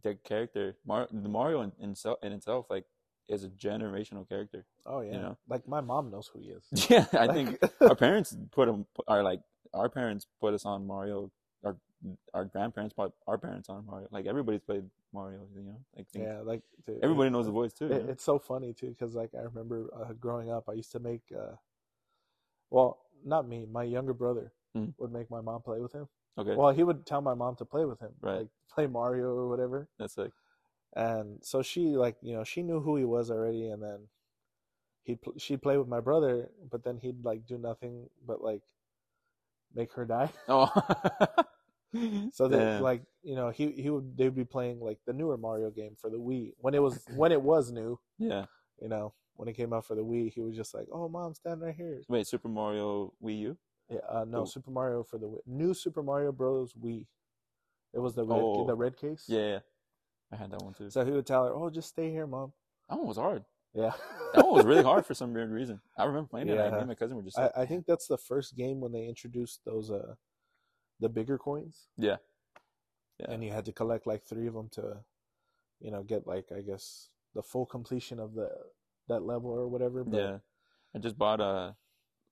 the 0.02 0.16
character 0.24 0.78
Mar- 0.86 1.08
the 1.12 1.30
Mario 1.30 1.62
in, 1.62 1.74
in, 1.80 1.92
itself, 1.92 2.18
in 2.24 2.32
itself 2.32 2.66
like 2.72 2.86
is 3.28 3.44
a 3.44 3.50
generational 3.50 4.28
character. 4.28 4.66
oh 4.86 5.02
yeah, 5.02 5.12
know. 5.18 5.38
like 5.48 5.68
my 5.68 5.82
mom 5.82 6.10
knows 6.12 6.30
who 6.34 6.40
he 6.40 6.50
is. 6.50 6.64
Yeah, 6.90 7.06
I 7.14 7.28
think 7.28 7.58
our 7.82 7.96
parents 7.96 8.36
put 8.52 8.68
him 8.68 8.86
are 9.08 9.24
like 9.24 9.42
our 9.74 9.90
parents 9.90 10.28
put 10.40 10.54
us 10.54 10.66
on 10.66 10.86
Mario. 10.88 11.32
Our 11.64 11.78
our 12.34 12.46
grandparents 12.46 12.94
put 12.94 13.14
our 13.28 13.38
parents 13.38 13.70
on 13.70 13.86
Mario. 13.86 14.08
Like 14.12 14.26
everybody's 14.26 14.62
played 14.62 14.86
Mario. 15.14 15.42
You 15.56 15.64
know, 15.64 15.78
like 15.96 16.08
yeah, 16.14 16.40
like 16.44 16.62
dude, 16.86 17.00
everybody 17.04 17.28
it- 17.28 17.32
knows 17.32 17.46
the 17.46 17.52
voice 17.52 17.74
too. 17.74 17.86
you 17.88 17.92
know? 18.04 18.06
it's 18.10 18.24
so 18.24 18.40
funny 18.40 18.74
too 18.74 18.90
because 18.90 19.14
like 19.16 19.30
I 19.38 19.44
remember 19.44 19.88
uh, 19.96 20.14
growing 20.14 20.52
up, 20.52 20.66
I 20.68 20.74
used 20.74 20.92
to 20.94 21.00
make, 21.00 21.22
uh, 21.38 21.56
well, 22.70 23.00
not 23.24 23.48
me, 23.48 23.66
my 23.72 23.84
younger 23.84 24.14
brother 24.14 24.52
Mm. 24.76 24.94
would 25.00 25.12
make 25.12 25.30
my 25.30 25.42
mom 25.42 25.62
play 25.62 25.82
with 25.82 25.92
him. 25.92 26.08
Okay, 26.38 26.56
Well, 26.56 26.72
he 26.74 26.84
would 26.84 27.06
tell 27.06 27.20
my 27.20 27.34
mom 27.34 27.58
to 27.58 27.66
play 27.66 27.84
with 27.84 28.00
him, 28.00 28.12
Right. 28.22 28.38
like 28.38 28.48
play 28.74 28.88
Mario 28.88 29.26
or 29.36 29.50
whatever. 29.50 29.90
that's 30.00 30.18
like 30.18 30.32
And 30.96 31.40
so 31.44 31.62
she 31.62 31.96
like 31.96 32.18
you 32.22 32.34
know 32.34 32.44
she 32.44 32.64
knew 32.64 32.80
who 32.82 32.96
he 32.98 33.06
was 33.06 33.32
already, 33.32 33.70
and 33.70 33.82
then 33.82 34.08
he 35.04 35.18
would 35.26 35.42
she'd 35.42 35.62
play 35.62 35.78
with 35.78 35.88
my 35.88 36.00
brother, 36.02 36.50
but 36.70 36.84
then 36.84 36.98
he'd 36.98 37.24
like 37.24 37.46
do 37.46 37.58
nothing 37.58 38.10
but 38.26 38.44
like 38.44 38.62
make 39.74 39.94
her 39.94 40.06
die. 40.06 40.30
oh. 40.48 40.70
So 42.32 42.48
Damn. 42.48 42.82
like 42.82 43.02
you 43.22 43.36
know 43.36 43.50
he 43.50 43.72
he 43.72 43.90
would 43.90 44.16
they'd 44.16 44.34
be 44.34 44.46
playing 44.46 44.80
like 44.80 45.00
the 45.06 45.12
newer 45.12 45.36
Mario 45.36 45.70
game 45.70 45.98
for 46.00 46.10
the 46.10 46.16
Wii 46.18 46.54
when 46.60 46.74
it 46.74 46.82
was 46.82 47.04
when 47.16 47.34
it 47.34 47.42
was 47.42 47.70
new. 47.72 48.00
yeah. 48.18 48.46
You 48.82 48.88
know 48.88 49.14
when 49.36 49.50
it 49.50 49.58
came 49.58 49.74
out 49.74 49.86
for 49.86 49.96
the 49.96 50.02
Wii, 50.04 50.32
he 50.32 50.40
was 50.40 50.56
just 50.56 50.74
like, 50.74 50.88
"Oh, 50.92 51.10
mom, 51.10 51.34
stand 51.34 51.62
right 51.62 51.76
here." 51.76 52.02
Wait, 52.08 52.28
Super 52.28 52.48
Mario 52.48 53.14
Wii 53.22 53.40
U. 53.40 53.58
Yeah, 53.90 54.00
uh, 54.08 54.24
no, 54.26 54.42
Oh. 54.42 54.46
Super 54.46 54.72
Mario 54.72 55.04
for 55.04 55.18
the 55.18 55.26
Wii. 55.28 55.40
new 55.46 55.74
Super 55.74 56.02
Mario 56.02 56.32
Bros. 56.32 56.74
Wii. 56.74 57.08
It 57.94 58.00
was 58.00 58.16
the 58.16 58.24
red 58.24 58.40
Oh. 58.42 58.66
the 58.66 58.76
red 58.76 58.96
case. 58.96 59.26
Yeah, 59.28 59.40
yeah, 59.48 59.60
I 60.32 60.36
had 60.38 60.52
that 60.52 60.62
one 60.62 60.74
too. 60.74 60.90
So 60.90 61.04
he 61.06 61.12
would 61.12 61.26
tell 61.26 61.46
her, 61.46 61.54
"Oh, 61.54 61.70
just 61.70 61.90
stay 61.90 62.10
here, 62.10 62.28
mom." 62.28 62.54
That 62.90 62.98
one 62.98 63.08
was 63.08 63.18
hard. 63.18 63.44
Yeah. 63.74 63.92
That 64.34 64.46
one 64.46 64.56
was 64.56 64.66
really 64.66 64.84
hard 64.84 65.06
for 65.06 65.14
some 65.14 65.34
weird 65.34 65.50
reason. 65.52 65.82
I 65.98 66.04
remember 66.04 66.28
playing 66.30 66.50
it. 66.50 66.56
Like, 66.56 66.72
me 66.72 66.72
Yeah. 66.72 66.80
and 66.80 66.88
my 66.88 66.96
cousin 66.96 67.16
were 67.18 67.24
just 67.24 67.38
I, 67.40 67.44
like, 67.44 67.58
I 67.58 67.66
think 67.66 67.86
that's 67.86 68.08
the 68.08 68.18
first 68.18 68.56
game 68.56 68.80
when 68.80 68.92
they 68.92 69.06
introduced 69.06 69.62
those 69.66 69.90
uh 69.92 70.16
the 71.00 71.10
bigger 71.10 71.38
coins, 71.38 71.88
yeah, 71.98 72.18
yeah, 73.20 73.32
and 73.32 73.44
you 73.44 73.52
had 73.52 73.66
to 73.66 73.72
collect 73.72 74.06
like 74.06 74.24
three 74.24 74.48
of 74.48 74.54
them 74.54 74.70
to, 74.74 74.98
you 75.80 75.90
know, 75.90 76.04
get 76.04 76.28
like 76.28 76.52
I 76.56 76.62
guess 76.62 77.10
the 77.34 77.42
full 77.42 77.66
completion 77.66 78.20
of 78.20 78.36
the 78.36 78.50
that 79.08 79.24
level 79.24 79.50
or 79.50 79.68
whatever. 79.68 80.04
But 80.04 80.18
yeah. 80.18 80.38
I 80.96 81.00
just 81.00 81.18
bought 81.18 81.42
a. 81.42 81.76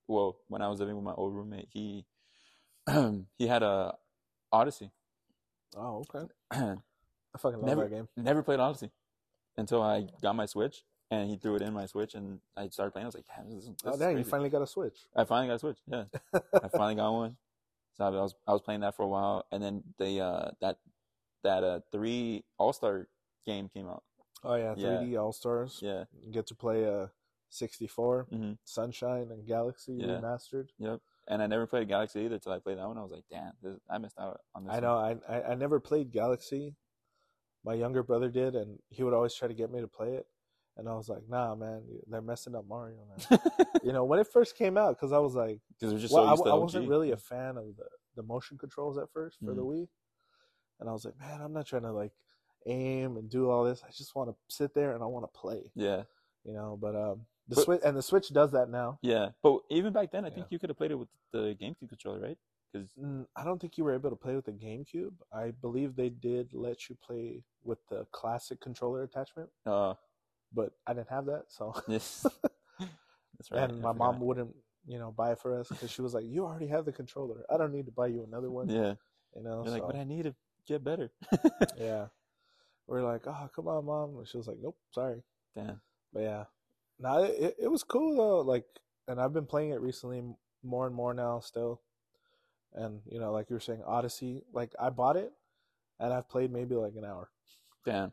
Well, 0.08 0.38
when 0.48 0.62
I 0.62 0.68
was 0.68 0.80
living 0.80 0.96
with 0.96 1.06
my 1.06 1.14
old 1.14 1.34
roommate, 1.34 1.70
he 1.72 2.06
he 3.38 3.48
had 3.48 3.64
a 3.64 3.96
Odyssey. 4.52 4.92
Oh, 5.76 6.04
okay. 6.14 6.28
I 7.34 7.38
fucking 7.38 7.60
love 7.60 7.68
Never- 7.68 7.84
that 7.84 7.90
game. 7.96 8.08
Never 8.18 8.44
played 8.44 8.60
Odyssey 8.60 8.92
until 9.58 9.82
I 9.82 10.08
got 10.22 10.36
my 10.36 10.46
Switch, 10.46 10.84
and 11.12 11.30
he 11.30 11.38
threw 11.38 11.56
it 11.56 11.62
in 11.62 11.74
my 11.74 11.86
Switch, 11.86 12.16
and 12.16 12.40
I 12.58 12.70
started 12.70 12.92
playing. 12.92 13.06
I 13.06 13.08
was 13.10 13.16
like, 13.16 13.26
"Damn, 13.28 13.50
this 13.56 13.66
this 13.66 13.76
Oh, 13.86 13.98
damn! 13.98 14.18
You 14.18 14.24
finally 14.24 14.50
got 14.50 14.62
a 14.62 14.68
Switch. 14.68 14.98
I 15.16 15.24
finally 15.26 15.48
got 15.48 15.56
a 15.56 15.60
Switch. 15.60 15.78
Yeah, 15.88 16.06
I 16.34 16.68
finally 16.70 16.96
got 16.96 17.12
one. 17.12 17.38
So 17.98 18.06
I 18.06 18.10
was 18.10 18.36
I 18.48 18.54
was 18.54 18.62
playing 18.62 18.80
that 18.82 18.96
for 18.96 19.04
a 19.04 19.08
while, 19.08 19.46
and 19.52 19.62
then 19.62 19.84
the 19.98 20.22
uh 20.22 20.52
that 20.62 20.78
that 21.44 21.64
uh 21.64 21.80
three 21.92 22.44
All 22.58 22.74
Star 22.74 23.08
game 23.46 23.70
came 23.70 23.88
out. 23.88 24.04
oh 24.44 24.56
yeah, 24.56 24.74
Yeah. 24.78 24.98
3D 25.02 25.18
All 25.22 25.32
Stars. 25.34 25.80
Yeah, 25.82 26.06
You 26.22 26.32
get 26.32 26.48
to 26.48 26.56
play 26.56 26.86
uh 26.86 27.08
64, 27.50 28.28
Mhm. 28.32 28.58
Sunshine, 28.64 29.32
and 29.32 29.46
Galaxy 29.46 29.94
Yeah. 29.94 30.20
remastered. 30.20 30.70
yep. 30.78 31.02
And 31.28 31.42
I 31.44 31.48
never 31.48 31.68
played 31.68 31.88
Galaxy 31.88 32.22
either 32.22 32.36
until 32.36 32.52
I 32.54 32.60
played 32.60 32.78
that 32.80 32.88
one. 32.88 32.98
I 32.98 33.04
was 33.04 33.12
like, 33.12 33.26
damn, 33.30 33.54
this, 33.62 33.80
I 33.90 33.98
missed 34.00 34.18
out 34.20 34.42
on 34.56 34.64
this. 34.66 34.72
I 34.72 34.76
one." 34.76 34.84
know. 34.84 34.96
I, 35.28 35.36
I 35.38 35.52
I 35.52 35.56
never 35.56 35.80
played 35.80 36.12
Galaxy. 36.12 36.76
My 37.66 37.74
younger 37.74 38.04
brother 38.04 38.30
did, 38.30 38.56
and 38.56 38.80
he 38.90 39.04
would 39.04 39.14
always 39.14 39.34
try 39.34 39.48
to 39.48 39.54
get 39.54 39.72
me 39.72 39.82
to 39.82 39.88
play 39.88 40.14
it. 40.14 40.26
And 40.78 40.88
I 40.88 40.94
was 40.94 41.10
like, 41.10 41.28
Nah, 41.28 41.56
man, 41.56 41.82
they're 42.08 42.22
messing 42.22 42.56
up 42.56 42.66
Mario, 42.68 43.00
man. 43.30 43.40
you 43.84 43.92
know, 43.92 44.06
when 44.06 44.20
it 44.20 44.28
first 44.28 44.56
came 44.58 44.78
out, 44.78 44.96
because 44.98 45.12
I 45.12 45.18
was 45.20 45.36
like, 45.36 45.60
because 45.78 45.94
we're 45.94 46.00
just 46.00 46.14
well, 46.14 46.24
so 46.24 46.28
I, 46.28 46.32
used 46.32 46.40
w- 46.44 46.52
to 46.54 46.58
I 46.58 46.60
wasn't 46.64 46.88
really 46.90 47.12
a 47.12 47.18
fan 47.18 47.58
of 47.58 47.76
the 47.78 47.86
the 48.16 48.24
motion 48.24 48.58
controls 48.58 48.98
at 48.98 49.10
first 49.12 49.38
for 49.40 49.54
the 49.54 49.62
Mhm. 49.62 49.68
Wii, 49.82 49.88
and 50.80 50.90
I 50.90 50.94
was 50.94 51.04
like, 51.06 51.18
man, 51.20 51.42
I'm 51.42 51.54
not 51.54 51.66
trying 51.68 51.84
to 51.84 51.92
like 51.92 52.12
aim 52.66 53.18
and 53.18 53.30
do 53.30 53.50
all 53.50 53.64
this. 53.66 53.84
I 53.86 53.92
just 53.92 54.16
want 54.16 54.30
to 54.30 54.36
sit 54.54 54.74
there 54.74 54.94
and 54.94 55.04
I 55.04 55.06
want 55.08 55.26
to 55.32 55.40
play, 55.40 55.72
Yeah, 55.76 56.04
you 56.46 56.54
know. 56.54 56.78
But 56.82 56.96
um, 56.96 57.26
the 57.50 57.56
But- 57.56 57.64
switch 57.66 57.82
and 57.84 57.96
the 57.98 58.02
Switch 58.02 58.30
does 58.30 58.52
that 58.52 58.70
now. 58.70 59.00
yeah. 59.02 59.30
But 59.44 59.60
even 59.70 59.92
back 59.94 60.12
then, 60.12 60.24
I 60.26 60.30
think 60.30 60.48
you 60.50 60.60
could 60.60 60.70
have 60.70 60.78
played 60.78 60.92
it 60.92 60.96
with 61.00 61.10
the 61.32 61.56
GameCube 61.60 61.90
controller, 61.90 62.20
right? 62.22 62.38
Because 62.72 62.90
I 63.36 63.44
don't 63.44 63.60
think 63.60 63.78
you 63.78 63.84
were 63.84 63.94
able 63.94 64.10
to 64.12 64.16
play 64.16 64.36
with 64.36 64.46
the 64.46 64.52
GameCube. 64.52 65.14
I 65.34 65.52
believe 65.62 65.96
they 65.96 66.10
did 66.10 66.54
let 66.54 66.90
you 66.90 66.96
play 67.04 67.44
with 67.64 67.80
the 67.90 68.06
classic 68.12 68.60
controller 68.62 69.04
attachment, 69.04 69.50
uh, 69.66 69.96
but 70.54 70.74
I 70.86 70.94
didn't 70.94 71.10
have 71.10 71.26
that, 71.26 71.46
so 71.48 71.74
yes, 71.88 72.26
that's 72.80 73.52
right. 73.52 73.70
and 73.70 73.82
my 73.82 73.92
mom 73.92 74.20
wouldn't, 74.20 74.56
you 74.88 75.00
know, 75.00 75.12
buy 75.12 75.32
it 75.32 75.40
for 75.40 75.60
us 75.60 75.68
because 75.70 75.90
she 75.92 76.02
was 76.02 76.14
like, 76.14 76.26
"You 76.28 76.46
already 76.46 76.68
have 76.68 76.86
the 76.86 76.92
controller. 76.92 77.44
I 77.50 77.58
don't 77.58 77.74
need 77.74 77.86
to 77.88 77.92
buy 77.92 78.08
you 78.08 78.24
another 78.24 78.52
one." 78.52 78.70
Yeah, 78.70 78.94
You 79.36 79.44
know, 79.44 79.64
you're 79.64 79.74
like, 79.74 79.88
but 79.88 79.96
I 79.96 80.04
need 80.04 80.24
to 80.24 80.36
get 80.68 80.84
better. 80.84 81.12
yeah. 81.78 82.08
We're 82.88 83.04
like, 83.04 83.22
"Oh, 83.26 83.50
come 83.56 83.68
on, 83.68 83.86
mom." 83.86 84.18
And 84.18 84.28
she 84.28 84.38
was 84.38 84.48
like, 84.48 84.58
"Nope, 84.62 84.78
sorry." 84.92 85.24
Damn. 85.56 85.82
But 86.14 86.22
yeah, 86.22 86.44
no, 87.00 87.24
it, 87.24 87.36
it, 87.40 87.56
it 87.64 87.68
was 87.68 87.84
cool 87.84 88.16
though. 88.16 88.42
Like, 88.42 88.66
and 89.08 89.20
I've 89.20 89.34
been 89.34 89.46
playing 89.46 89.72
it 89.72 89.82
recently 89.82 90.22
more 90.64 90.86
and 90.86 90.96
more 90.96 91.14
now 91.14 91.40
still. 91.40 91.82
And 92.74 93.02
you 93.10 93.20
know, 93.20 93.32
like 93.32 93.50
you 93.50 93.56
were 93.56 93.60
saying, 93.60 93.82
Odyssey. 93.86 94.44
Like 94.54 94.74
I 94.80 94.90
bought 94.90 95.18
it, 95.18 95.32
and 96.00 96.14
I've 96.14 96.30
played 96.30 96.52
maybe 96.52 96.76
like 96.76 96.96
an 96.96 97.06
hour. 97.06 97.30
Damn. 97.86 98.12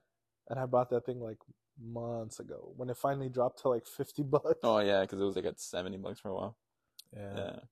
And 0.48 0.58
I 0.58 0.66
bought 0.66 0.90
that 0.90 1.04
thing 1.04 1.20
like 1.20 1.38
months 1.82 2.40
ago 2.40 2.72
when 2.76 2.88
it 2.88 2.96
finally 2.96 3.28
dropped 3.28 3.60
to 3.62 3.68
like 3.68 3.86
fifty 3.86 4.22
bucks. 4.22 4.60
Oh 4.62 4.78
yeah, 4.78 5.02
because 5.02 5.20
it 5.20 5.24
was 5.24 5.36
like 5.36 5.44
at 5.44 5.60
seventy 5.60 5.98
bucks 5.98 6.20
for 6.20 6.30
a 6.30 6.34
while. 6.34 6.56
yeah, 7.14 7.36
Yeah. 7.36 7.48
it 7.56 7.62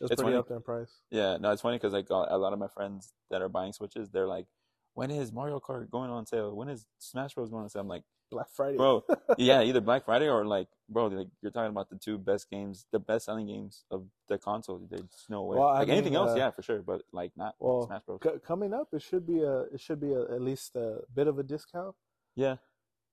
was 0.00 0.10
It's 0.10 0.20
pretty 0.20 0.22
funny. 0.22 0.36
up 0.36 0.48
there 0.48 0.56
in 0.56 0.62
price. 0.62 1.00
Yeah, 1.10 1.36
no, 1.38 1.52
it's 1.52 1.62
funny 1.62 1.76
because 1.76 1.92
like 1.92 2.10
a 2.10 2.26
a 2.30 2.38
lot 2.38 2.52
of 2.52 2.58
my 2.58 2.68
friends 2.68 3.12
that 3.30 3.40
are 3.42 3.48
buying 3.48 3.72
Switches, 3.72 4.10
they're 4.10 4.26
like, 4.26 4.46
"When 4.94 5.10
is 5.12 5.32
Mario 5.32 5.60
Kart 5.60 5.88
going 5.90 6.10
on 6.10 6.26
sale? 6.26 6.56
When 6.56 6.68
is 6.68 6.86
Smash 6.98 7.34
Bros 7.34 7.50
going 7.50 7.62
on 7.62 7.68
sale?" 7.68 7.82
I'm 7.82 7.88
like, 7.88 8.02
Black 8.32 8.48
Friday, 8.52 8.76
bro, 8.76 9.04
yeah, 9.38 9.62
either 9.62 9.80
Black 9.80 10.04
Friday 10.04 10.28
or 10.28 10.44
like, 10.44 10.68
bro, 10.88 11.06
like 11.06 11.28
you're 11.42 11.52
talking 11.52 11.70
about 11.70 11.90
the 11.90 11.96
two 11.96 12.18
best 12.18 12.50
games, 12.50 12.86
the 12.90 12.98
best 12.98 13.26
selling 13.26 13.46
games 13.46 13.84
of 13.90 14.06
the 14.28 14.38
console. 14.38 14.80
There's 14.90 15.26
no 15.28 15.42
way. 15.42 15.58
Well, 15.58 15.74
like 15.74 15.88
anything 15.88 16.12
mean, 16.12 16.22
else, 16.22 16.32
uh, 16.32 16.36
yeah, 16.36 16.50
for 16.50 16.62
sure, 16.62 16.82
but 16.82 17.02
like 17.12 17.32
not 17.36 17.54
Well, 17.60 17.86
Smash 17.86 18.02
Bros. 18.04 18.20
C- 18.22 18.40
coming 18.44 18.72
up, 18.74 18.88
it 18.92 19.02
should 19.02 19.26
be 19.26 19.42
a 19.42 19.60
it 19.72 19.80
should 19.80 20.00
be 20.00 20.12
a, 20.12 20.22
at 20.22 20.40
least 20.40 20.76
a 20.76 21.00
bit 21.14 21.28
of 21.28 21.38
a 21.38 21.42
discount. 21.42 21.94
Yeah, 22.34 22.56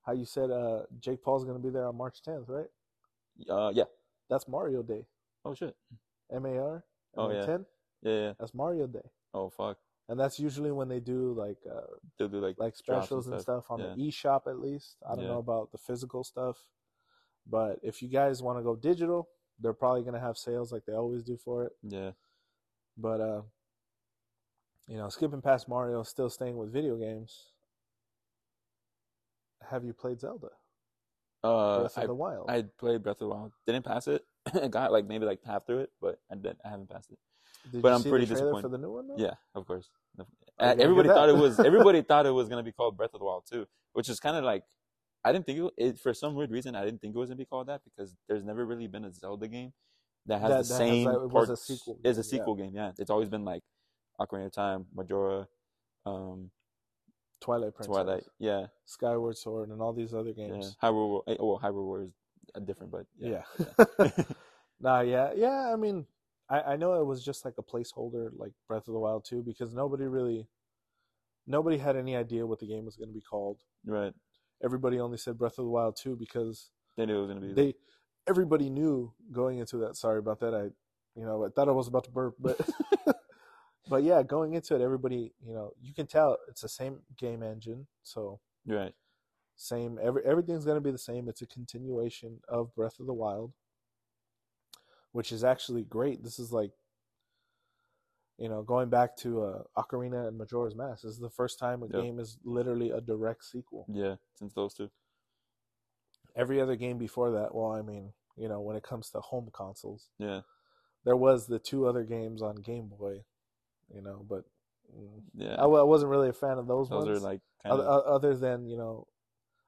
How 0.06 0.14
you 0.14 0.26
said 0.26 0.50
uh 0.50 0.84
Jake 1.00 1.24
Paul's 1.24 1.46
gonna 1.46 1.60
be 1.60 1.70
there 1.70 1.88
on 1.88 1.98
March 1.98 2.20
10th, 2.26 2.46
right? 2.48 2.68
uh, 3.50 3.72
yeah. 3.74 3.86
That's 4.30 4.48
Mario 4.48 4.84
Day. 4.84 5.06
Oh 5.46 5.54
shit. 5.54 5.76
M 6.32 6.46
A 6.46 6.58
R. 6.60 6.84
Oh, 7.18 7.32
yeah. 7.32 7.46
10. 7.46 7.66
Yeah, 8.04 8.14
yeah. 8.14 8.34
That's 8.40 8.54
Mario 8.54 8.88
Day. 8.88 9.10
Oh 9.34 9.50
fuck. 9.50 9.78
And 10.10 10.20
that's 10.20 10.39
usually 10.39 10.72
when 10.72 10.89
they 10.89 11.00
do 11.00 11.34
like 11.34 11.58
uh, 11.72 11.82
They'll 12.18 12.28
do 12.28 12.39
like 12.42 12.58
like 12.60 12.75
specials 12.75 13.28
and 13.28 13.39
stuff. 13.39 13.63
stuff 13.66 13.72
on 13.72 13.80
Yeah. 13.80 13.94
the 13.96 14.10
eShop 14.10 14.48
at 14.48 14.60
least. 14.60 14.98
I 15.08 15.16
don't 15.16 15.24
Yeah. 15.24 15.32
know 15.32 15.38
about 15.39 15.72
the 15.72 15.78
physical 15.78 16.24
stuff, 16.25 16.58
but 17.48 17.80
if 17.84 18.01
you 18.01 18.10
guys 18.10 18.44
want 18.44 18.58
to 18.60 18.63
go 18.63 18.75
digital, 18.75 19.30
they're 19.60 19.74
probably 19.74 20.04
gonna 20.04 20.20
have 20.20 20.38
sales 20.38 20.72
like 20.74 20.86
they 20.86 20.94
always 20.94 21.24
do 21.24 21.38
for 21.38 21.63
it. 21.63 21.74
Yeah. 21.84 22.12
But 22.98 23.22
uh, 23.22 23.42
you 24.88 24.98
know, 24.98 25.08
skipping 25.10 25.42
past 25.42 25.70
Mario, 25.70 26.01
still 26.04 26.30
staying 26.30 26.58
with 26.58 26.74
video 26.74 26.98
games. 26.98 27.51
Have 29.70 29.84
you 29.86 29.94
played 29.94 30.20
Zelda 30.20 30.50
Uh, 31.44 31.80
Breath 31.82 31.98
of 31.98 32.04
I 32.04 32.08
the 32.08 32.16
Wild? 32.16 32.50
I 32.50 32.62
played 32.63 33.04
Breath 33.04 33.18
of 33.22 33.30
the 33.30 33.36
Wild. 33.36 33.54
Didn't 33.68 33.86
pass 33.86 34.08
it. 34.08 34.25
I 34.54 34.68
got 34.68 34.92
like 34.92 35.06
maybe 35.06 35.25
like 35.25 35.44
half 35.46 35.66
through 35.68 35.80
it, 35.80 35.92
but 36.01 36.20
I 36.32 36.36
didn't. 36.36 36.60
I 36.66 36.70
haven't 36.70 36.89
passed 36.89 37.12
it. 37.12 37.20
Did 37.72 37.82
but 37.82 37.94
I'm 37.94 38.04
pretty 38.04 38.25
disappointed. 38.25 38.62
for 38.63 38.70
the 38.70 38.78
new 38.78 38.92
one. 38.92 39.08
Though? 39.08 39.18
Yeah, 39.18 39.34
of 39.56 39.66
course. 39.68 39.89
Uh, 40.60 40.75
everybody 40.80 41.08
thought 41.10 41.30
it 41.30 41.36
was. 41.38 41.60
Everybody 41.72 42.01
thought 42.01 42.25
it 42.25 42.32
was 42.32 42.50
gonna 42.50 42.63
be 42.63 42.72
called 42.72 42.98
Breath 42.98 43.12
of 43.13 43.20
the 43.20 43.25
Wild 43.25 43.46
too, 43.50 43.66
which 43.94 44.10
is 44.10 44.20
kind 44.20 44.36
of 44.38 44.44
like. 44.44 44.63
I 45.24 45.32
didn't 45.34 45.46
think 45.46 45.60
it, 45.60 45.74
it 45.78 46.00
for 46.00 46.13
some 46.13 46.34
weird 46.36 46.51
reason. 46.51 46.75
I 46.75 46.86
didn't 46.86 47.00
think 47.01 47.16
it 47.16 47.18
was 47.20 47.30
gonna 47.30 47.38
be 47.38 47.46
called 47.46 47.68
that 47.68 47.82
because 47.84 48.16
there's 48.28 48.44
never 48.44 48.66
really 48.66 48.88
been 48.88 49.06
a 49.06 49.12
Zelda 49.13 49.48
game 49.48 49.74
that 50.25 50.39
has 50.42 50.50
That- 50.50 50.50
the 50.50 50.56
that 50.56 50.58
has, 50.58 50.78
same 50.78 51.06
like, 51.06 51.16
it 51.16 51.22
was 51.22 51.44
a 51.44 51.48
parts- 51.54 51.68
sequel 51.68 52.00
Is 52.04 52.18
a 52.18 52.22
game, 52.22 52.25
yeah. 52.25 52.39
sequel 52.39 52.56
game. 52.56 52.72
Yeah, 52.75 52.92
it's 52.98 53.10
always 53.10 53.30
been 53.30 53.46
like 53.46 53.63
Ocarina 54.20 54.48
of 54.48 54.51
Time, 54.54 54.86
Majora, 54.94 55.48
um, 56.06 56.51
Twilight 57.42 57.74
Princess, 57.75 57.94
Twilight. 57.96 58.24
Yeah, 58.39 58.68
Skyward 58.86 59.38
Sword, 59.38 59.70
and 59.70 59.82
all 59.82 59.94
these 59.94 60.13
other 60.13 60.34
yeah. 60.36 60.48
games. 60.48 60.75
Hyrule. 60.84 61.24
eh, 61.28 61.36
Well, 61.39 61.60
Hyrule 61.62 61.86
Warriors 61.86 62.12
different, 62.66 62.92
but 62.92 63.06
Yeah. 63.18 63.44
yeah. 64.00 64.10
Nah, 64.82 65.01
yeah, 65.01 65.32
yeah. 65.36 65.72
I 65.74 65.75
mean, 65.75 66.06
I, 66.50 66.62
I 66.74 66.75
know 66.77 67.00
it 67.00 67.06
was 67.06 67.24
just 67.24 67.46
like 67.46 67.56
a 67.58 67.63
placeholder, 67.63 68.29
like 68.36 68.53
Breath 68.68 68.88
of 68.88 68.94
the 68.94 69.00
Wild 69.00 69.25
2, 69.25 69.44
because 69.44 69.74
nobody 69.74 70.06
really, 70.06 70.48
nobody 71.46 71.77
had 71.77 71.96
any 71.96 72.15
idea 72.15 72.48
what 72.48 72.60
the 72.60 72.68
game 72.68 72.86
was 72.86 72.96
going 72.96 73.10
to 73.10 73.13
be 73.13 73.22
called. 73.22 73.60
right. 73.86 74.13
Everybody 74.62 75.00
only 75.00 75.18
said 75.18 75.38
Breath 75.38 75.58
of 75.58 75.63
the 75.65 75.72
Wild 75.72 75.96
2 76.01 76.18
because 76.18 76.70
They 76.98 77.06
knew 77.06 77.20
it 77.20 77.22
was 77.22 77.29
gonna 77.29 77.39
be. 77.39 77.53
they, 77.53 77.75
everybody 78.27 78.70
knew 78.70 79.13
going 79.32 79.60
into 79.60 79.77
that. 79.77 79.96
Sorry 79.96 80.20
about 80.20 80.41
that. 80.41 80.53
I, 80.53 80.63
you 81.18 81.25
know, 81.25 81.46
I 81.46 81.50
thought 81.50 81.70
I 81.70 81.72
was 81.72 81.88
about 81.88 82.03
to 82.06 82.12
burp, 82.12 82.36
but, 82.39 82.60
but 83.89 84.03
yeah, 84.03 84.22
going 84.22 84.53
into 84.53 84.75
it, 84.75 84.82
everybody, 84.82 85.34
you 85.41 85.53
know, 85.53 85.72
you 85.82 85.94
can 85.94 86.08
tell 86.08 86.38
it's 86.50 86.62
the 86.62 86.68
same 86.68 87.00
game 87.18 87.41
engine, 87.41 87.88
so 88.03 88.41
right. 88.68 88.94
same 89.56 89.98
every 90.01 90.24
everything's 90.25 90.65
going 90.65 90.75
to 90.75 90.82
be 90.82 90.91
the 90.91 90.98
same 90.98 91.29
it's 91.29 91.41
a 91.41 91.48
continuation 91.48 92.39
of 92.50 92.74
breath 92.75 93.00
of 93.00 93.06
the 93.06 93.13
wild 93.13 93.53
which 95.12 95.32
is 95.32 95.44
actually 95.44 95.84
great 95.84 96.24
this 96.24 96.39
is 96.39 96.51
like 96.51 96.72
you 98.38 98.48
know 98.50 98.62
going 98.63 98.89
back 98.89 99.16
to 99.18 99.44
uh, 99.44 99.63
ocarina 99.78 100.28
and 100.28 100.38
majora's 100.38 100.75
mask 100.75 101.01
this 101.04 101.12
is 101.12 101.20
the 101.20 101.30
first 101.30 101.60
time 101.60 101.84
a 101.84 101.88
Yep. 101.88 102.01
game 102.01 102.20
is 102.20 102.38
literally 102.44 102.89
a 102.92 103.01
direct 103.01 103.44
sequel 103.44 103.86
Yeah, 103.92 104.16
since 104.36 104.54
those 104.54 104.74
two. 104.74 104.89
every 106.36 106.62
other 106.62 106.75
game 106.75 106.98
before 106.98 107.32
that 107.32 107.54
well 107.54 107.72
i 107.72 107.82
mean 107.82 108.13
you 108.38 108.48
know 108.48 108.62
when 108.62 108.75
it 108.75 108.84
comes 108.84 109.10
to 109.10 109.20
home 109.20 109.50
consoles 109.51 110.10
Yeah, 110.18 110.42
there 111.04 111.16
was 111.18 111.48
the 111.48 111.60
two 111.60 111.88
other 111.88 112.04
games 112.04 112.42
on 112.42 112.56
game 112.56 112.88
boy 112.88 113.24
you 113.94 114.01
know 114.01 114.25
but 114.30 114.44
mm, 114.96 115.22
yeah. 115.36 115.56
I, 115.56 115.63
I 115.66 115.84
wasn't 115.84 116.12
really 116.12 116.30
a 116.30 116.34
fan 116.34 116.58
of 116.58 116.68
those, 116.68 116.89
ones 116.89 117.08
are 117.08 117.20
like 117.20 117.42
other, 117.66 117.84
of. 117.84 118.06
other 118.06 118.36
than 118.36 118.68
you 118.70 118.78
know 118.78 119.08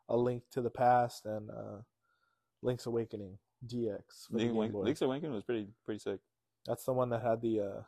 a 0.07 0.15
link 0.17 0.43
to 0.51 0.62
the 0.62 0.69
past 0.69 1.25
and 1.25 1.50
uh 1.50 1.81
link's 2.62 2.86
awakening 2.86 3.38
dx 3.65 4.27
for 4.29 4.37
Link, 4.37 4.49
Game 4.49 4.57
Link, 4.57 4.73
Link's 4.73 5.01
Awakening 5.01 5.33
was 5.33 5.43
pretty 5.43 5.67
pretty 5.85 5.99
sick. 5.99 6.19
that's 6.65 6.83
the 6.83 6.93
one 6.93 7.09
that 7.09 7.21
had 7.21 7.41
the 7.41 7.59
uh 7.61 7.81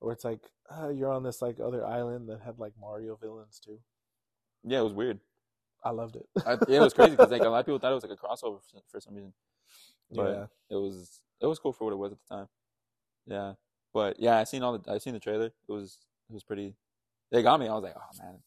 where 0.00 0.12
it's 0.12 0.24
like 0.24 0.40
uh, 0.70 0.88
you're 0.88 1.12
on 1.12 1.22
this 1.22 1.42
like 1.42 1.58
other 1.60 1.84
island 1.84 2.28
that 2.28 2.40
had 2.44 2.58
like 2.58 2.72
mario 2.80 3.16
villains 3.16 3.60
too 3.64 3.78
Yeah, 4.64 4.80
it 4.80 4.84
was 4.84 4.92
weird. 4.92 5.20
i 5.84 5.90
loved 5.90 6.16
it 6.16 6.26
I, 6.46 6.52
yeah, 6.68 6.76
it 6.78 6.80
was 6.80 6.94
crazy 6.94 7.12
because 7.12 7.30
like 7.30 7.42
a 7.42 7.48
lot 7.48 7.60
of 7.60 7.66
people 7.66 7.78
thought 7.78 7.92
it 7.92 7.94
was 7.94 8.04
like 8.04 8.12
a 8.12 8.16
crossover 8.16 8.60
for, 8.70 8.80
for 8.88 9.00
some 9.00 9.14
reason, 9.14 9.32
but 10.10 10.30
yeah 10.30 10.46
it 10.70 10.76
was 10.80 11.20
it 11.40 11.46
was 11.46 11.58
cool 11.58 11.72
for 11.72 11.84
what 11.84 11.92
it 11.92 11.96
was 11.96 12.12
at 12.12 12.18
the 12.28 12.34
time. 12.36 12.48
Yeah, 13.26 13.52
but 13.94 14.20
yeah, 14.20 14.38
I 14.38 14.44
seen 14.44 14.62
all 14.62 14.76
the 14.76 14.92
I 14.92 14.98
seen 14.98 15.14
the 15.14 15.20
trailer. 15.20 15.46
It 15.46 15.72
was 15.72 15.96
it 16.28 16.34
was 16.34 16.42
pretty. 16.44 16.74
It 17.32 17.42
got 17.42 17.58
me. 17.60 17.66
I 17.66 17.72
was 17.72 17.82
like, 17.82 17.94
oh 17.96 18.22
man, 18.22 18.40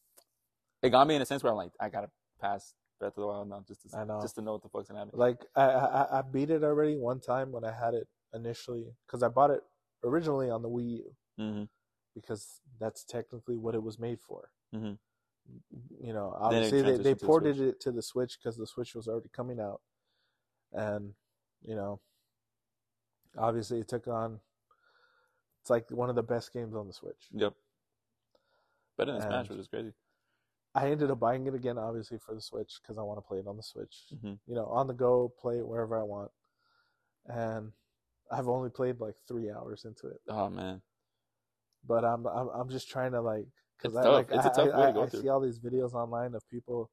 it 0.84 0.90
got 0.92 1.08
me 1.08 1.16
in 1.16 1.22
a 1.22 1.26
sense 1.26 1.42
where 1.42 1.52
I'm 1.52 1.58
like, 1.58 1.72
I 1.80 1.90
gotta 1.90 2.10
pass 2.40 2.76
Breath 3.04 3.18
of 3.18 3.22
the 3.22 3.28
Wild 3.28 3.50
now 3.50 3.62
just 3.68 3.82
to 3.90 3.98
I 3.98 4.06
know. 4.06 4.22
just 4.22 4.36
to 4.36 4.42
know 4.42 4.54
what 4.54 4.62
the 4.64 4.70
fuck's 4.70 4.88
gonna 4.88 5.00
happen. 5.04 5.20
like 5.20 5.46
I, 5.58 5.64
I 5.64 6.20
i 6.20 6.22
beat 6.22 6.50
it 6.50 6.64
already 6.64 6.96
one 6.96 7.20
time 7.20 7.52
when 7.52 7.66
i 7.66 7.72
had 7.72 7.94
it 7.94 8.08
initially 8.34 8.86
because 9.06 9.22
i 9.24 9.28
bought 9.28 9.50
it 9.52 9.62
originally 10.06 10.50
on 10.50 10.62
the 10.62 10.70
wii 10.70 11.00
u 11.00 11.16
hmm 11.38 11.64
because 12.16 12.62
that's 12.80 13.04
technically 13.04 13.58
what 13.58 13.76
it 13.76 13.84
was 13.84 14.00
made 14.00 14.20
for 14.22 14.52
Mhm. 14.74 14.98
you 16.00 16.14
know 16.14 16.34
obviously 16.40 16.82
they, 16.82 16.92
they 16.98 17.14
to 17.14 17.20
the 17.20 17.26
ported 17.26 17.60
it 17.60 17.82
to 17.82 17.92
the 17.92 18.02
switch 18.02 18.38
because 18.40 18.56
the 18.56 18.66
switch 18.68 18.96
was 18.96 19.10
already 19.10 19.30
coming 19.30 19.60
out 19.60 19.82
and 20.72 21.14
you 21.62 21.76
know 21.76 22.00
obviously 23.38 23.80
it 23.82 23.88
took 23.90 24.08
on 24.08 24.40
it's 25.60 25.70
like 25.70 25.90
one 25.92 26.10
of 26.10 26.16
the 26.16 26.24
best 26.24 26.54
games 26.54 26.74
on 26.74 26.88
the 26.88 26.94
switch 26.94 27.28
Yep. 27.34 27.54
Better 28.98 29.12
than 29.14 29.22
Smash, 29.22 29.40
And- 29.40 29.50
which 29.50 29.60
is 29.60 29.68
crazy. 29.68 29.92
I 30.76 30.90
ended 30.90 31.12
up 31.12 31.20
buying 31.20 31.46
it 31.48 31.54
again 31.54 31.78
obviously 31.78 32.18
for 32.18 32.34
the 32.36 32.42
switch 32.42 32.80
because 32.82 32.98
i 32.98 33.02
want 33.02 33.18
to 33.18 33.22
play 33.22 33.40
it 33.40 33.48
on 33.48 33.58
the 33.58 33.64
switch 33.64 33.96
hmm 34.22 34.34
you 34.48 34.56
know 34.56 34.66
on 34.66 34.88
the 34.88 34.94
go 34.94 35.32
play 35.40 35.58
it 35.58 35.68
wherever 35.68 36.00
i 36.00 36.04
want 36.04 36.32
and 37.28 37.72
i've 38.32 38.48
only 38.48 38.70
played 38.70 39.00
like 39.00 39.16
three 39.28 39.50
hours 39.52 39.86
into 39.86 40.08
it 40.08 40.20
Oh 40.30 40.50
man, 40.50 40.82
but 41.88 42.04
i'm 42.04 42.26
i'm, 42.28 42.50
I'm 42.50 42.70
just 42.70 42.90
trying 42.90 43.12
to 43.12 43.22
like 43.22 43.46
because 43.78 43.98
I 43.98 44.04
tough. 44.04 44.14
like 44.14 44.28
It's 44.32 44.46
a 44.46 44.50
I- 44.50 44.54
tough 44.54 44.76
I, 44.76 44.80
way 44.80 44.86
to 44.86 44.90
I- 44.90 44.94
go 44.94 45.04
I 45.04 45.10
through. 45.10 45.22
see 45.22 45.30
all 45.30 45.40
these 45.42 45.60
videos 45.60 45.94
online 45.94 46.34
of 46.36 46.42
people 46.50 46.90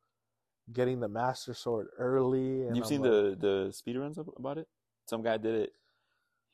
getting 0.73 1.01
the 1.01 1.09
master 1.09 1.55
sword 1.55 1.89
early. 1.99 2.63
And 2.63 2.77
you've 2.77 2.85
I'm 2.85 2.89
seen 2.91 3.03
like, 3.03 3.11
the 3.11 3.37
the 3.41 3.73
speed 3.73 3.97
runs 3.97 4.19
about 4.19 4.59
it. 4.59 4.67
Some 5.07 5.23
guy 5.23 5.37
did 5.37 5.55
it. 5.55 5.73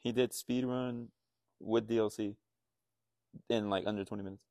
He 0.00 0.12
did 0.12 0.32
speed 0.34 0.64
run 0.64 1.08
with 1.60 1.88
DLC 1.88 2.36
in 3.48 3.70
like 3.70 3.86
under 3.86 4.04
20 4.04 4.22
minutes. 4.22 4.42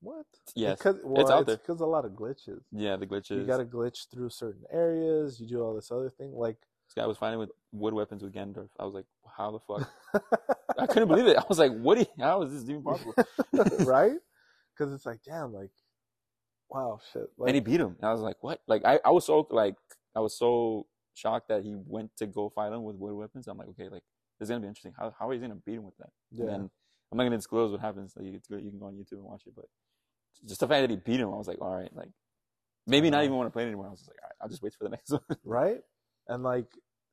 What? 0.00 0.26
Yes, 0.54 0.78
because, 0.78 0.98
well, 1.02 1.30
out 1.32 1.40
it's 1.42 1.46
there. 1.46 1.56
because 1.56 1.80
a 1.80 1.86
lot 1.86 2.04
of 2.04 2.12
glitches. 2.12 2.60
Yeah, 2.72 2.96
the 2.96 3.06
glitches. 3.06 3.38
You 3.38 3.44
got 3.44 3.58
to 3.58 3.64
glitch 3.64 4.10
through 4.12 4.30
certain 4.30 4.62
areas. 4.70 5.40
You 5.40 5.46
do 5.48 5.60
all 5.62 5.74
this 5.74 5.90
other 5.90 6.10
thing, 6.10 6.32
like 6.34 6.56
This 6.88 6.94
guy 6.94 7.06
was 7.06 7.16
fighting 7.18 7.38
with 7.38 7.50
wood 7.72 7.94
weapons 7.94 8.22
with 8.22 8.32
Ganondorf. 8.34 8.68
I 8.78 8.84
was 8.84 8.94
like, 8.94 9.06
how 9.36 9.50
the 9.52 9.60
fuck? 9.60 9.90
I 10.78 10.86
couldn't 10.86 11.08
believe 11.08 11.26
it. 11.26 11.36
I 11.38 11.44
was 11.48 11.58
like, 11.58 11.72
what? 11.72 11.98
you- 11.98 12.06
How 12.18 12.42
is 12.42 12.52
this 12.52 12.68
even 12.68 12.82
possible? 12.82 13.14
right? 13.86 14.12
Because 14.76 14.92
it's 14.92 15.06
like, 15.06 15.20
damn, 15.24 15.52
like, 15.52 15.70
wow, 16.68 16.98
shit. 17.12 17.26
Like, 17.38 17.48
and 17.50 17.54
he 17.54 17.60
beat 17.60 17.78
him. 17.80 17.94
And 18.00 18.08
I 18.08 18.12
was 18.12 18.20
like, 18.20 18.36
what? 18.42 18.60
Like, 18.66 18.84
I, 18.84 18.98
I 19.04 19.10
was 19.10 19.24
so 19.24 19.46
like, 19.50 19.76
I 20.16 20.20
was 20.20 20.36
so 20.36 20.86
shocked 21.14 21.46
that 21.48 21.62
he 21.62 21.76
went 21.86 22.10
to 22.16 22.26
go 22.26 22.50
fight 22.50 22.72
him 22.72 22.82
with 22.82 22.96
wood 22.96 23.14
weapons. 23.14 23.46
I'm 23.46 23.56
like, 23.56 23.68
okay, 23.68 23.84
like 23.88 24.02
this 24.40 24.46
is 24.46 24.50
gonna 24.50 24.60
be 24.62 24.66
interesting. 24.66 24.92
How 24.98 25.14
how 25.16 25.30
is 25.30 25.40
he 25.40 25.46
gonna 25.46 25.60
beat 25.64 25.74
him 25.76 25.84
with 25.84 25.96
that? 25.98 26.08
yeah. 26.32 26.46
And 26.54 26.70
I'm 27.12 27.18
not 27.18 27.22
gonna 27.22 27.36
disclose 27.36 27.70
what 27.70 27.80
happens. 27.80 28.14
Like 28.16 28.26
you 28.26 28.32
you 28.32 28.70
can 28.70 28.78
go 28.80 28.86
on 28.86 28.94
YouTube 28.94 29.18
and 29.18 29.22
watch 29.24 29.42
it, 29.46 29.54
but 29.54 29.66
just 30.46 30.60
the 30.60 30.68
fact 30.68 30.82
that 30.82 30.90
he 30.90 30.96
beat 30.96 31.20
him, 31.20 31.28
I 31.32 31.36
was 31.36 31.48
like, 31.48 31.60
all 31.60 31.74
right, 31.74 31.94
like 31.94 32.10
maybe 32.86 33.10
not 33.10 33.24
even 33.24 33.36
want 33.36 33.46
to 33.46 33.50
play 33.52 33.62
it 33.64 33.66
anymore. 33.66 33.86
I 33.86 33.90
was 33.90 34.00
just 34.00 34.10
like, 34.10 34.18
all 34.22 34.28
right, 34.28 34.36
I'll 34.42 34.48
just 34.48 34.62
wait 34.62 34.74
for 34.74 34.84
the 34.84 34.90
next 34.96 35.10
one. 35.10 35.20
right? 35.44 35.80
And 36.28 36.42
like, 36.42 36.66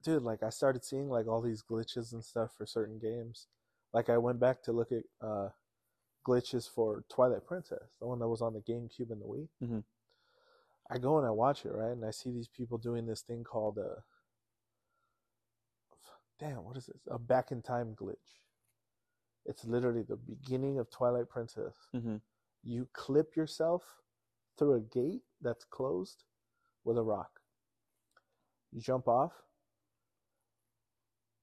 dude, 0.03 0.23
like 0.23 0.43
I 0.43 0.49
started 0.49 0.83
seeing 0.85 1.09
like 1.09 1.27
all 1.27 1.41
these 1.41 1.63
glitches 1.63 2.13
and 2.13 2.23
stuff 2.23 2.51
for 2.57 2.65
certain 2.65 2.99
games. 2.99 3.47
Like 3.93 4.09
I 4.09 4.17
went 4.17 4.39
back 4.39 4.63
to 4.63 4.71
look 4.71 4.91
at 4.91 5.03
uh 5.25 5.49
glitches 6.27 6.69
for 6.69 7.03
Twilight 7.09 7.45
Princess, 7.45 7.95
the 7.99 8.07
one 8.07 8.19
that 8.19 8.27
was 8.27 8.41
on 8.41 8.53
the 8.53 8.61
GameCube 8.61 9.11
and 9.11 9.21
the 9.21 9.25
Wii. 9.25 9.47
Mhm. 9.63 9.83
I 10.89 10.97
go 10.97 11.17
and 11.17 11.25
I 11.25 11.31
watch 11.31 11.65
it, 11.65 11.71
right? 11.73 11.91
And 11.91 12.05
I 12.05 12.11
see 12.11 12.31
these 12.31 12.49
people 12.49 12.77
doing 12.77 13.05
this 13.05 13.21
thing 13.21 13.43
called 13.43 13.77
a 13.77 14.03
damn, 16.39 16.63
what 16.63 16.75
is 16.77 16.87
this? 16.87 17.01
A 17.09 17.19
back 17.19 17.51
in 17.51 17.61
time 17.61 17.95
glitch. 17.95 18.15
It's 19.45 19.63
literally 19.65 20.03
the 20.03 20.15
beginning 20.17 20.79
of 20.79 20.89
Twilight 20.91 21.29
Princess. 21.29 21.73
hmm 21.91 22.17
You 22.63 22.87
clip 22.93 23.35
yourself 23.35 23.83
through 24.57 24.75
a 24.75 24.79
gate 24.79 25.21
that's 25.41 25.65
closed 25.65 26.23
with 26.83 26.97
a 26.97 27.03
rock. 27.03 27.39
You 28.71 28.81
jump 28.81 29.07
off, 29.07 29.33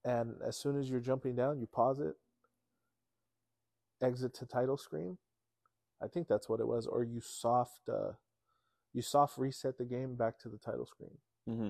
and 0.03 0.35
as 0.45 0.57
soon 0.57 0.79
as 0.79 0.89
you're 0.89 0.99
jumping 0.99 1.35
down, 1.35 1.59
you 1.59 1.67
pause 1.67 1.99
it, 1.99 2.15
exit 4.01 4.33
to 4.35 4.45
title 4.45 4.77
screen. 4.77 5.17
I 6.01 6.07
think 6.07 6.27
that's 6.27 6.47
what 6.47 6.59
it 6.61 6.67
was, 6.67 6.87
or 6.87 7.03
you 7.03 7.19
soft, 7.21 7.81
uh, 7.91 8.13
you 8.93 9.01
soft 9.01 9.37
reset 9.37 9.77
the 9.77 9.85
game 9.85 10.15
back 10.15 10.39
to 10.39 10.49
the 10.49 10.57
title 10.57 10.85
screen. 10.85 11.17
hmm 11.45 11.69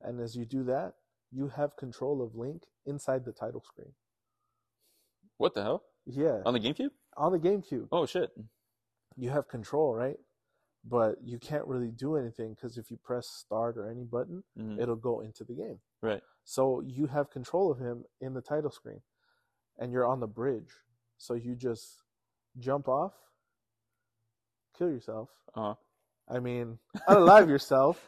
And 0.00 0.20
as 0.20 0.36
you 0.36 0.44
do 0.44 0.62
that, 0.64 0.94
you 1.32 1.48
have 1.48 1.76
control 1.76 2.22
of 2.22 2.34
Link 2.34 2.64
inside 2.86 3.24
the 3.24 3.32
title 3.32 3.62
screen. 3.66 3.92
What 5.38 5.54
the 5.54 5.62
hell? 5.62 5.84
Yeah, 6.06 6.40
On 6.44 6.52
the 6.54 6.60
GameCube? 6.60 6.90
on 7.16 7.32
the 7.32 7.38
GameCube. 7.38 7.88
Oh 7.90 8.06
shit! 8.06 8.30
You 9.18 9.30
have 9.30 9.48
control, 9.48 9.94
right? 9.94 10.16
But 10.84 11.16
you 11.24 11.38
can't 11.38 11.66
really 11.66 11.90
do 11.90 12.16
anything 12.16 12.54
because 12.54 12.78
if 12.78 12.90
you 12.90 12.96
press 13.02 13.26
start 13.26 13.76
or 13.76 13.90
any 13.90 14.04
button, 14.04 14.44
hmm 14.56 14.80
it'll 14.80 14.96
go 14.96 15.20
into 15.20 15.44
the 15.44 15.54
game. 15.54 15.80
Right. 16.02 16.22
So 16.44 16.82
you 16.86 17.06
have 17.06 17.30
control 17.30 17.70
of 17.70 17.78
him 17.78 18.04
in 18.20 18.32
the 18.34 18.40
title 18.40 18.70
screen, 18.70 19.00
and 19.78 19.92
you're 19.92 20.06
on 20.06 20.20
the 20.20 20.26
bridge. 20.26 20.72
So 21.18 21.34
you 21.34 21.56
just 21.56 22.02
jump 22.58 22.88
off, 22.88 23.12
kill 24.76 24.90
yourself. 24.90 25.28
Uh 25.54 25.74
I 26.28 26.38
mean, 26.40 26.78
unalive 27.08 27.48
yourself. 27.54 28.04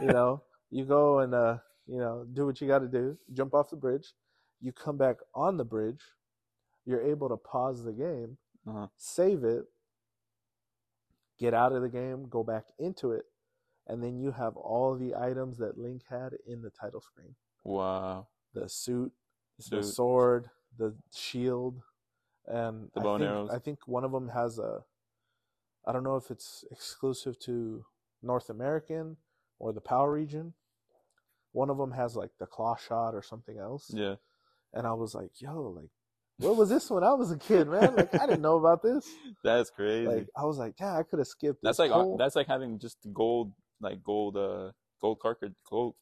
You 0.00 0.08
know, 0.08 0.42
you 0.70 0.84
go 0.84 1.20
and 1.20 1.34
uh, 1.34 1.58
you 1.86 1.98
know, 1.98 2.24
do 2.32 2.46
what 2.46 2.60
you 2.60 2.68
got 2.68 2.80
to 2.80 2.88
do. 2.88 3.18
Jump 3.32 3.54
off 3.54 3.70
the 3.70 3.76
bridge. 3.76 4.12
You 4.60 4.72
come 4.72 4.96
back 4.96 5.16
on 5.34 5.56
the 5.56 5.64
bridge. 5.64 6.00
You're 6.84 7.02
able 7.02 7.28
to 7.28 7.36
pause 7.36 7.84
the 7.84 7.92
game 7.92 8.38
uh 8.68 8.86
save 8.96 9.44
it, 9.44 9.64
get 11.38 11.54
out 11.54 11.72
of 11.72 11.82
the 11.82 11.88
game, 11.88 12.28
go 12.28 12.42
back 12.44 12.64
into 12.78 13.12
it, 13.12 13.24
and 13.86 14.02
then 14.02 14.18
you 14.18 14.32
have 14.32 14.56
all 14.56 14.96
the 14.96 15.14
items 15.14 15.58
that 15.58 15.78
Link 15.78 16.02
had 16.08 16.32
in 16.46 16.62
the 16.62 16.70
title 16.70 17.00
screen. 17.00 17.34
Wow. 17.64 18.28
The 18.54 18.68
suit, 18.68 19.12
So 19.58 19.76
the 19.76 19.82
sword, 19.82 20.50
the 20.78 20.94
shield, 21.14 21.80
and 22.46 22.90
The 22.94 23.00
I 23.00 23.02
bow 23.02 23.18
think, 23.18 23.30
arrows. 23.30 23.50
I 23.50 23.58
think 23.58 23.78
one 23.86 24.04
of 24.04 24.12
them 24.12 24.28
has 24.28 24.58
a 24.58 24.84
I 25.86 25.92
don't 25.92 26.04
know 26.04 26.16
if 26.16 26.30
it's 26.30 26.64
exclusive 26.70 27.38
to 27.40 27.84
North 28.22 28.48
American 28.48 29.16
or 29.58 29.72
the 29.72 29.80
PAL 29.80 30.06
region. 30.06 30.54
One 31.50 31.70
of 31.70 31.76
them 31.76 31.90
has 31.92 32.14
like 32.14 32.30
the 32.38 32.46
claw 32.46 32.76
shot 32.76 33.14
or 33.14 33.22
something 33.22 33.58
else. 33.58 33.90
yeah, 33.92 34.14
And 34.72 34.86
I 34.86 34.92
was 34.92 35.12
like, 35.14 35.40
yo, 35.40 35.60
like, 35.60 35.90
where 36.42 36.52
was 36.52 36.68
this 36.68 36.90
when 36.90 37.02
I 37.04 37.12
was 37.12 37.30
a 37.30 37.36
kid, 37.38 37.68
man? 37.68 37.96
Like, 37.96 38.14
I 38.14 38.26
didn't 38.26 38.42
know 38.42 38.58
about 38.58 38.82
this. 38.82 39.06
that's 39.44 39.70
crazy. 39.70 40.06
Like, 40.06 40.26
I 40.36 40.44
was 40.44 40.58
like, 40.58 40.74
yeah, 40.80 40.96
I 40.98 41.02
could 41.02 41.18
have 41.18 41.28
skipped. 41.28 41.60
that's 41.62 41.78
like 41.78 41.90
uh, 41.90 41.94
whole- 42.02 42.16
that's 42.16 42.36
like 42.36 42.46
having 42.46 42.78
just 42.78 42.98
gold, 43.12 43.52
like 43.80 44.02
gold, 44.02 44.36
uh, 44.36 44.72
gold 45.00 45.18
cartridge, 45.20 45.54
gold, 45.68 45.94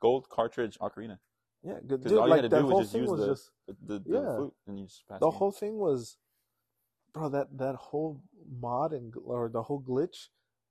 gold 0.00 0.28
cartridge 0.28 0.78
ocarina. 0.80 1.18
Yeah, 1.62 1.74
good 1.86 2.02
dude. 2.02 2.12
all 2.14 2.24
you 2.26 2.30
Like 2.30 2.42
had 2.42 2.50
to 2.50 2.58
do 2.60 2.66
was 2.66 2.78
just 2.86 2.94
use 2.94 3.10
was 3.10 3.20
the- 3.20 3.26
just 3.26 3.50
The, 3.68 3.76
the, 3.86 3.98
the 3.98 4.20
Yeah. 4.20 4.36
flute, 4.36 4.54
and 4.66 4.78
you 4.78 4.84
just 4.86 5.06
pass 5.08 5.20
the 5.20 5.30
whole 5.30 5.52
thing 5.52 5.76
was, 5.78 6.16
bro. 7.12 7.28
That 7.28 7.58
that 7.58 7.74
whole 7.76 8.22
mod 8.48 8.92
and 8.92 9.12
or 9.24 9.48
the 9.48 9.62
whole 9.64 9.82
glitch 9.82 10.28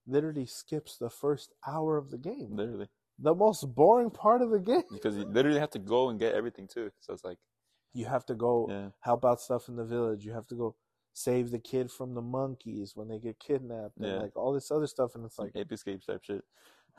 literally 0.08 0.46
skips 0.48 0.98
the 0.98 1.10
first 1.10 1.54
hour 1.68 1.96
of 1.98 2.10
the 2.10 2.18
game. 2.18 2.56
literally 2.56 2.88
The 3.20 3.36
most 3.36 3.76
boring 3.76 4.10
part 4.10 4.42
of 4.42 4.50
the 4.50 4.60
game. 4.60 4.82
because 4.92 5.16
you 5.16 5.26
literally 5.26 5.60
have 5.60 5.70
to 5.72 5.80
go 5.80 6.10
and 6.10 6.20
get 6.20 6.34
everything 6.34 6.68
too. 6.68 6.90
So 7.02 7.14
it's 7.14 7.24
like, 7.24 7.38
You 7.94 8.06
have 8.06 8.26
to 8.28 8.36
go 8.36 8.68
yeah, 8.70 8.90
help 9.00 9.26
out 9.26 9.42
stuff 9.42 9.68
in 9.68 9.76
the 9.76 9.86
village. 9.86 10.26
You 10.26 10.34
have 10.34 10.48
to 10.48 10.56
go 10.56 10.76
save 11.14 11.52
the 11.52 11.60
kid 11.60 11.92
from 11.92 12.14
the 12.14 12.22
monkeys 12.22 12.94
when 12.96 13.08
they 13.08 13.20
get 13.20 13.40
kidnapped 13.40 13.98
and 13.98 14.22
like 14.22 14.36
all 14.36 14.54
this 14.54 14.72
other 14.72 14.88
stuff. 14.88 15.16
And 15.16 15.26
it's 15.26 15.40
like 15.40 15.52
like, 15.56 15.62
Ape 15.62 15.72
Escape 15.72 16.06
type 16.06 16.24
shit. 16.24 16.44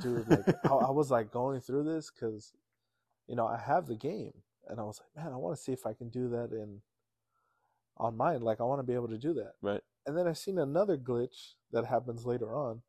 dude, 0.03 0.29
like 0.29 0.48
I, 0.64 0.68
I 0.68 0.90
was 0.90 1.11
like 1.11 1.31
going 1.31 1.61
through 1.61 1.85
this 1.85 2.11
because, 2.11 2.53
you 3.29 3.37
know, 3.37 3.46
I 3.46 3.59
have 3.59 3.87
the 3.87 3.94
game 3.94 4.35
and 4.68 4.81
I 4.81 4.83
was 4.83 5.00
like, 5.00 5.24
man, 5.24 5.33
I 5.33 5.37
want 5.37 5.57
to 5.57 5.62
see 5.62 5.72
if 5.72 5.87
I 5.87 5.94
can 5.94 6.11
do 6.11 6.29
that 6.31 6.50
in 6.53 6.81
on 7.96 8.16
mine. 8.16 8.40
Like 8.40 8.61
I 8.61 8.64
want 8.64 8.81
to 8.81 8.87
be 8.87 8.94
able 8.94 9.09
to 9.09 9.18
do 9.18 9.35
that. 9.35 9.53
Right. 9.62 9.81
And 10.07 10.16
then 10.16 10.26
I 10.26 10.33
seen 10.33 10.59
another 10.59 10.96
glitch 10.96 11.55
that 11.72 11.87
happens 11.87 12.26
later 12.26 12.55
on 12.55 12.83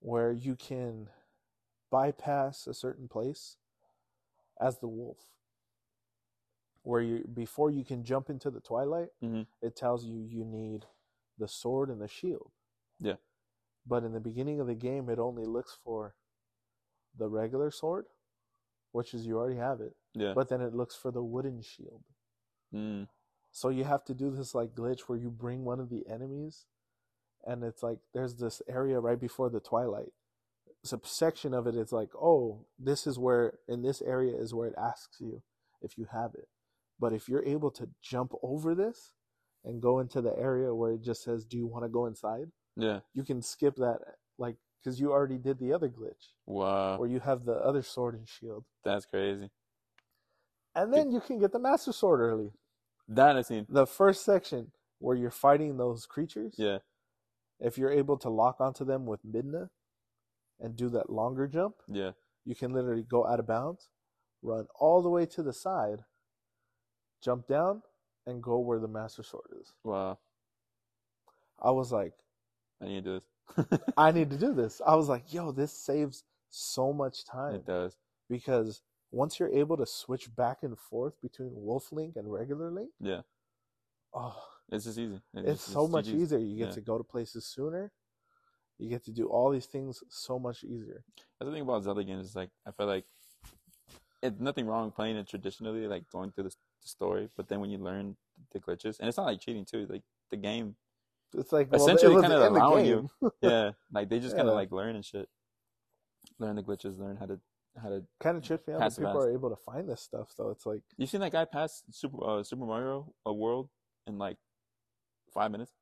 where 0.00 0.32
you 0.32 0.56
can 0.56 1.08
bypass 1.90 2.66
a 2.66 2.74
certain 2.74 3.08
place 3.08 3.56
as 4.60 4.78
the 4.78 4.88
wolf. 4.88 5.18
Where 6.82 7.00
you 7.00 7.24
before 7.32 7.70
you 7.70 7.84
can 7.84 8.04
jump 8.04 8.28
into 8.28 8.50
the 8.50 8.60
twilight, 8.60 9.10
Mhm. 9.22 9.46
it 9.60 9.76
tells 9.76 10.04
you 10.04 10.18
you 10.20 10.44
need 10.44 10.86
the 11.38 11.46
sword 11.48 11.88
and 11.90 12.00
the 12.00 12.08
shield. 12.08 12.52
Yeah. 12.98 13.16
But 13.86 14.04
in 14.04 14.12
the 14.12 14.20
beginning 14.20 14.60
of 14.60 14.66
the 14.66 14.74
game 14.74 15.08
it 15.08 15.18
only 15.18 15.44
looks 15.44 15.74
for 15.74 16.14
the 17.14 17.28
regular 17.28 17.70
sword, 17.70 18.06
which 18.90 19.14
is 19.14 19.26
you 19.26 19.38
already 19.38 19.56
have 19.56 19.80
it, 19.80 19.96
Yeah. 20.14 20.34
but 20.34 20.48
then 20.48 20.60
it 20.60 20.74
looks 20.74 20.96
for 20.96 21.10
the 21.10 21.22
wooden 21.22 21.60
shield. 21.62 22.04
mm, 22.72 23.08
So 23.54 23.68
you 23.68 23.84
have 23.84 24.02
to 24.04 24.14
do 24.14 24.30
this 24.30 24.54
like 24.54 24.74
glitch 24.74 25.00
where 25.02 25.18
you 25.18 25.30
bring 25.30 25.64
one 25.64 25.78
of 25.78 25.90
the 25.90 26.06
enemies, 26.08 26.66
and 27.44 27.62
it's 27.62 27.82
like 27.82 28.00
there's 28.12 28.36
this 28.36 28.62
area 28.66 28.98
right 28.98 29.20
before 29.20 29.50
the 29.50 29.60
twilight. 29.60 30.14
So 30.82 30.98
section 31.04 31.52
of 31.54 31.66
it 31.66 31.76
is 31.76 31.92
like, 31.92 32.14
oh, 32.16 32.66
this 32.78 33.06
is 33.06 33.18
where 33.18 33.60
in 33.68 33.82
this 33.82 34.00
area 34.02 34.34
is 34.36 34.54
where 34.54 34.68
it 34.68 34.74
asks 34.78 35.20
you 35.20 35.42
if 35.82 35.96
you 35.98 36.06
have 36.06 36.34
it. 36.34 36.48
But 37.02 37.12
if 37.12 37.28
you're 37.28 37.44
able 37.44 37.72
to 37.72 37.88
jump 38.00 38.32
over 38.44 38.76
this 38.76 39.12
and 39.64 39.82
go 39.82 39.98
into 39.98 40.20
the 40.22 40.38
area 40.38 40.72
where 40.72 40.92
it 40.92 41.02
just 41.02 41.24
says, 41.24 41.44
"Do 41.44 41.56
you 41.58 41.66
want 41.66 41.84
to 41.84 41.88
go 41.88 42.06
inside?" 42.06 42.52
yeah. 42.76 43.00
you 43.12 43.24
can 43.24 43.42
skip 43.42 43.74
that, 43.76 43.98
like, 44.38 44.56
because 44.78 45.00
you 45.00 45.10
already 45.10 45.36
did 45.38 45.58
the 45.58 45.72
other 45.72 45.88
glitch 45.88 46.24
Wow. 46.46 46.98
where 46.98 47.08
you 47.08 47.18
have 47.20 47.44
the 47.44 47.54
other 47.54 47.82
sword 47.82 48.14
and 48.14 48.28
shield, 48.28 48.64
That's 48.84 49.04
crazy. 49.04 49.50
and 50.76 50.94
then 50.94 51.10
you 51.10 51.20
can 51.20 51.38
get 51.40 51.50
the 51.52 51.58
master 51.58 51.92
sword 51.92 52.20
early. 52.20 52.52
That 53.08 53.36
I 53.36 53.42
seen. 53.42 53.66
The 53.68 53.86
first 53.86 54.24
section 54.24 54.70
where 55.00 55.16
you're 55.16 55.30
fighting 55.46 55.76
those 55.76 56.06
creatures. 56.06 56.54
Yeah. 56.56 56.78
if 57.58 57.76
you're 57.78 57.92
able 58.02 58.16
to 58.18 58.30
lock 58.30 58.60
onto 58.60 58.84
them 58.84 59.06
with 59.06 59.24
Midna 59.24 59.70
and 60.60 60.74
do 60.76 60.88
that 60.90 61.10
longer 61.10 61.46
jump, 61.48 61.76
Yeah. 61.88 62.12
you 62.44 62.54
can 62.54 62.72
literally 62.72 63.02
go 63.04 63.26
out 63.26 63.38
of 63.40 63.46
bounds, 63.46 63.88
run 64.40 64.66
all 64.76 65.02
the 65.02 65.10
way 65.10 65.26
to 65.26 65.42
the 65.42 65.52
side, 65.52 66.04
jump 67.22 67.46
down, 67.46 67.82
and 68.26 68.42
go 68.42 68.58
where 68.58 68.78
the 68.78 68.88
Master 68.88 69.22
Sword 69.22 69.46
is. 69.60 69.72
Wow. 69.84 70.18
I 71.60 71.70
was 71.70 71.92
like, 71.92 72.12
I 72.80 72.86
need 72.86 73.04
to 73.04 73.10
do 73.10 73.20
this. 73.20 73.80
I 73.96 74.10
need 74.12 74.30
to 74.30 74.36
do 74.36 74.52
this. 74.52 74.80
I 74.86 74.94
was 74.96 75.08
like, 75.08 75.32
yo, 75.32 75.52
this 75.52 75.72
saves 75.72 76.24
so 76.50 76.92
much 76.92 77.24
time 77.24 77.54
it 77.56 77.66
does. 77.66 77.96
because 78.28 78.82
once 79.10 79.38
you're 79.38 79.52
able 79.52 79.76
to 79.76 79.86
switch 79.86 80.34
back 80.36 80.58
and 80.62 80.78
forth 80.78 81.14
between 81.22 81.50
Wolf 81.54 81.92
Link 81.92 82.16
and 82.16 82.30
regular 82.32 82.70
Link, 82.70 82.90
Yeah. 83.00 83.22
oh, 84.14 84.36
It's 84.70 84.84
just 84.84 84.98
easy. 84.98 85.16
It 85.34 85.44
it's 85.46 85.62
just- 85.64 85.66
so 85.72 85.86
much 85.86 86.06
GG's. 86.06 86.14
easier. 86.14 86.38
You 86.38 86.56
get 86.56 86.68
yeah. 86.68 86.74
to 86.74 86.80
go 86.80 86.98
to 86.98 87.04
places 87.04 87.46
sooner. 87.46 87.92
You 88.78 88.88
get 88.88 89.04
to 89.04 89.12
do 89.12 89.26
all 89.28 89.50
these 89.50 89.66
things 89.66 90.02
so 90.08 90.38
much 90.38 90.64
easier. 90.64 91.04
That's 91.38 91.48
the 91.48 91.52
thing 91.52 91.62
about 91.62 91.84
Zelda 91.84 92.02
games 92.02 92.26
is 92.26 92.34
like 92.36 92.50
I 92.66 92.72
feel 92.72 92.86
like 92.86 93.04
it's 94.22 94.40
nothing 94.40 94.66
wrong 94.66 94.90
playing 94.90 95.16
it 95.16 95.28
traditionally, 95.28 95.86
like 95.86 96.08
going 96.10 96.32
through 96.32 96.44
the, 96.44 96.54
the 96.82 96.88
story. 96.88 97.28
But 97.36 97.48
then 97.48 97.60
when 97.60 97.70
you 97.70 97.78
learn 97.78 98.16
the 98.52 98.60
glitches, 98.60 98.98
and 98.98 99.08
it's 99.08 99.16
not 99.16 99.26
like 99.26 99.40
cheating 99.40 99.64
too. 99.64 99.86
Like 99.88 100.02
the 100.30 100.36
game, 100.36 100.76
It's 101.34 101.52
like 101.52 101.70
well, 101.70 101.80
Essentially 101.82 102.14
it 102.14 102.20
kinda 102.20 102.48
allowing 102.48 102.84
game. 102.84 103.08
you- 103.20 103.32
yeah, 103.42 103.70
like 103.92 104.08
they 104.08 104.18
just 104.20 104.36
kind 104.36 104.48
of 104.48 104.54
like 104.54 104.70
learn 104.72 104.96
and 104.96 105.04
shit. 105.04 105.28
Learn 106.38 106.56
the 106.56 106.62
glitches, 106.62 106.98
learn 106.98 107.16
how 107.16 107.26
to 107.26 107.40
how 107.80 107.88
to. 107.88 108.04
kind 108.20 108.36
of 108.36 108.42
trips 108.42 108.66
me 108.66 108.74
out 108.74 108.80
that 108.80 108.96
people 108.96 109.22
are 109.22 109.32
able 109.32 109.50
to 109.50 109.56
find 109.56 109.88
this 109.88 110.02
stuff. 110.02 110.32
though. 110.36 110.50
it's 110.50 110.66
like, 110.66 110.82
You 110.96 111.06
seen 111.06 111.20
that 111.20 111.32
guy 111.32 111.44
pass 111.44 111.82
Super 111.90 112.18
uh, 112.24 112.42
Super 112.42 112.64
Mario 112.66 113.12
a 113.24 113.32
world 113.32 113.68
in 114.06 114.18
like 114.18 114.36
five 115.32 115.50
minutes, 115.50 115.72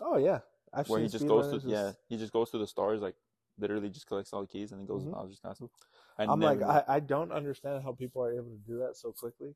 oh 0.00 0.16
yeah, 0.16 0.40
I've 0.72 0.88
where 0.88 1.00
he 1.00 1.08
just 1.08 1.26
goes 1.26 1.50
to 1.50 1.58
speedrunners 1.58 1.70
yeah, 1.70 1.92
he 2.08 2.16
just 2.16 2.32
goes 2.32 2.50
to 2.50 2.58
the 2.58 2.66
stars 2.66 3.00
like 3.00 3.16
literally 3.58 3.90
just 3.90 4.06
collects 4.06 4.32
all 4.32 4.40
the 4.42 4.46
keys 4.46 4.72
and 4.72 4.80
then 4.80 4.86
goes 4.86 5.02
Mhm. 5.02 5.10
to 5.10 5.12
Bowser's 5.16 5.40
castle. 5.40 5.70
I 6.18 6.24
I'm 6.24 6.38
never 6.38 6.56
like. 6.64 6.86
I, 6.88 6.96
I 6.96 7.00
don't 7.00 7.32
understand 7.32 7.82
how 7.82 7.92
people 7.92 8.22
are 8.22 8.32
able 8.32 8.50
to 8.50 8.62
do 8.66 8.78
that 8.78 8.96
so 8.96 9.12
quickly, 9.12 9.54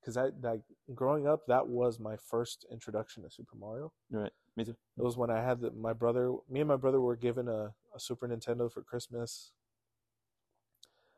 because 0.00 0.16
I 0.16 0.30
like 0.42 0.62
growing 0.94 1.26
up, 1.26 1.46
that 1.48 1.68
was 1.68 1.98
my 1.98 2.16
first 2.16 2.66
introduction 2.70 3.22
to 3.22 3.30
Super 3.30 3.56
Mario. 3.56 3.92
Right. 4.10 4.30
Me 4.56 4.64
too. 4.64 4.76
It 4.98 5.02
was 5.02 5.16
when 5.16 5.30
I 5.30 5.42
had 5.42 5.60
the, 5.60 5.70
my 5.72 5.92
brother, 5.92 6.32
me 6.48 6.60
and 6.60 6.68
my 6.68 6.76
brother 6.76 7.00
were 7.00 7.16
given 7.16 7.48
a, 7.48 7.72
a 7.94 8.00
Super 8.00 8.26
Nintendo 8.26 8.72
for 8.72 8.82
Christmas. 8.82 9.52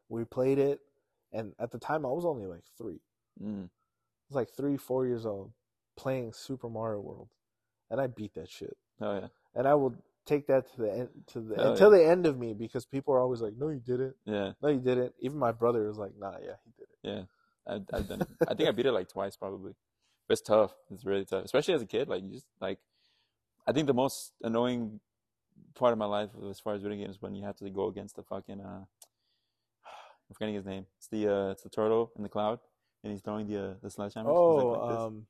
We 0.08 0.24
played 0.24 0.58
it, 0.58 0.80
and 1.32 1.52
at 1.58 1.70
the 1.70 1.78
time 1.78 2.04
I 2.04 2.10
was 2.10 2.24
only 2.24 2.46
like 2.46 2.64
three. 2.76 3.00
Mm. 3.42 3.64
I 3.64 3.68
was 4.28 4.36
like 4.36 4.50
three, 4.54 4.76
four 4.76 5.06
years 5.06 5.24
old, 5.24 5.52
playing 5.96 6.32
Super 6.32 6.68
Mario 6.68 7.00
World, 7.00 7.28
and 7.90 8.00
I 8.00 8.08
beat 8.08 8.34
that 8.34 8.50
shit. 8.50 8.76
Oh 9.00 9.14
yeah. 9.14 9.28
And 9.54 9.66
I 9.66 9.74
will 9.74 9.94
take 10.26 10.46
that 10.48 10.70
to 10.74 10.82
the 10.82 10.92
end, 10.92 11.08
to 11.28 11.40
the 11.40 11.56
Hell 11.56 11.72
until 11.72 11.90
the 11.90 12.04
end 12.04 12.26
of 12.26 12.38
me 12.38 12.52
because 12.52 12.84
people 12.84 13.14
are 13.14 13.20
always 13.20 13.40
like, 13.40 13.54
"No, 13.56 13.68
you 13.70 13.80
didn't. 13.80 14.16
Yeah. 14.26 14.52
No, 14.62 14.68
you 14.68 14.80
didn't." 14.80 15.14
Even 15.20 15.38
my 15.38 15.52
brother 15.52 15.86
was 15.88 15.98
like, 15.98 16.12
"Nah, 16.18 16.36
yeah, 16.42 16.56
he 16.64 16.72
did 16.76 16.88
it." 16.90 16.98
Yeah. 17.02 17.22
I, 17.66 17.74
I've 17.92 18.08
done. 18.08 18.22
It. 18.22 18.28
I 18.48 18.54
think 18.54 18.68
I 18.68 18.72
beat 18.72 18.86
it 18.86 18.92
like 18.92 19.08
twice 19.08 19.36
probably. 19.36 19.72
But 20.28 20.32
it's 20.34 20.42
tough. 20.42 20.72
It's 20.90 21.04
really 21.04 21.24
tough, 21.24 21.44
especially 21.44 21.74
as 21.74 21.82
a 21.82 21.86
kid. 21.86 22.08
Like 22.08 22.22
you 22.22 22.30
just 22.32 22.46
like. 22.60 22.78
I 23.66 23.72
think 23.72 23.86
the 23.86 23.94
most 23.94 24.32
annoying 24.42 24.98
part 25.74 25.92
of 25.92 25.98
my 25.98 26.06
life 26.06 26.30
as 26.50 26.58
far 26.58 26.74
as 26.74 26.82
video 26.82 26.98
games 26.98 27.18
when 27.20 27.34
you 27.34 27.44
have 27.44 27.56
to 27.58 27.70
go 27.70 27.86
against 27.86 28.16
the 28.16 28.22
fucking 28.24 28.60
uh 28.60 28.80
I'm 29.84 30.34
forgetting 30.34 30.54
his 30.54 30.64
name. 30.66 30.86
It's 30.98 31.08
the 31.08 31.28
uh 31.28 31.50
it's 31.50 31.62
the 31.62 31.68
turtle 31.70 32.10
in 32.16 32.22
the 32.22 32.28
cloud 32.28 32.58
and 33.04 33.12
he's 33.12 33.20
throwing 33.22 33.46
the 33.46 33.70
uh, 33.70 33.74
the 33.82 33.90
sledgehammer. 33.90 34.30
Oh, 34.30 34.56
like, 34.56 34.80
like 34.82 34.98
um, 34.98 35.26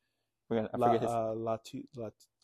Forget- 0.48 0.70
I 0.74 0.76
La, 0.76 0.86
forget 0.88 1.02
his 1.02 1.10
uh, 1.10 1.32
Lat, 1.34 1.60
Latiku, 1.64 1.84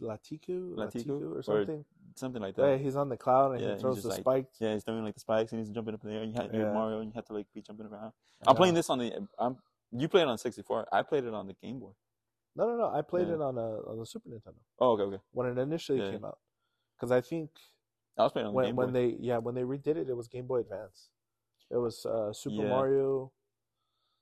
Latiku? 0.01 0.75
Latiku, 0.77 1.23
or 1.23 1.39
Or- 1.39 1.43
something. 1.43 1.85
something 2.15 2.41
like 2.43 2.57
Yeah, 2.57 2.67
that. 2.73 2.81
he's 2.81 2.97
on 2.97 3.09
the 3.09 3.17
cloud 3.17 3.53
and 3.53 3.61
Yeah, 3.61 3.75
he 3.75 3.81
throws 3.81 4.03
the 4.03 4.09
like- 4.09 4.21
spikes. 4.21 4.57
Yeah, 4.61 4.75
he's 4.75 4.85
throwing 4.85 5.05
like 5.05 5.15
the 5.15 5.21
spikes 5.21 5.53
and 5.53 5.59
he's 5.61 5.71
jumping 5.71 5.95
up 5.95 6.03
in 6.05 6.11
the 6.11 6.17
air. 6.17 6.23
And 6.23 6.33
you 6.35 6.41
have, 6.41 6.55
Yeah. 6.55 6.73
Mario 6.73 7.01
and 7.01 7.09
you 7.11 7.13
have 7.15 7.27
to 7.27 7.33
like 7.35 7.47
be 7.55 7.61
jumping 7.63 7.87
around. 7.87 8.13
I'm 8.47 8.57
playing 8.57 8.75
this 8.75 8.89
on 8.89 8.99
the. 8.99 9.27
I'm 9.39 9.57
you 9.93 10.09
played 10.09 10.23
it 10.23 10.29
on 10.29 10.39
64. 10.39 10.89
I 10.93 11.03
played 11.03 11.25
it 11.25 11.35
on 11.35 11.47
the 11.47 11.55
Game 11.55 11.79
Boy. 11.81 11.93
No, 12.57 12.67
no, 12.67 12.77
no. 12.77 12.91
I 12.93 13.03
played 13.03 13.29
Yeah. 13.29 13.35
it 13.35 13.41
on 13.41 13.57
a 13.57 13.89
on 13.91 13.99
the 13.99 14.07
Super 14.07 14.29
Nintendo 14.29 14.57
Oh, 14.81 14.93
okay, 14.93 15.03
okay. 15.05 15.23
when 15.33 15.47
it 15.47 15.59
initially 15.59 15.99
Yeah. 16.01 16.11
came 16.11 16.25
out. 16.25 16.39
Because 16.97 17.13
I 17.13 17.21
think 17.21 17.51
I 18.17 18.23
was 18.25 18.33
playing 18.33 18.49
on 18.49 18.55
when 18.55 18.67
Game 18.67 18.77
when 18.77 18.93
they 18.93 19.07
yeah 19.21 19.39
when 19.39 19.55
they 19.55 19.63
redid 19.63 19.97
it, 19.97 20.09
it 20.09 20.15
was 20.17 20.27
Game 20.29 20.47
Boy 20.47 20.61
Advance. 20.61 21.11
It 21.71 21.77
was 21.77 22.05
uh, 22.07 22.33
Super 22.33 22.63
Yeah. 22.65 22.69
Mario, 22.71 23.33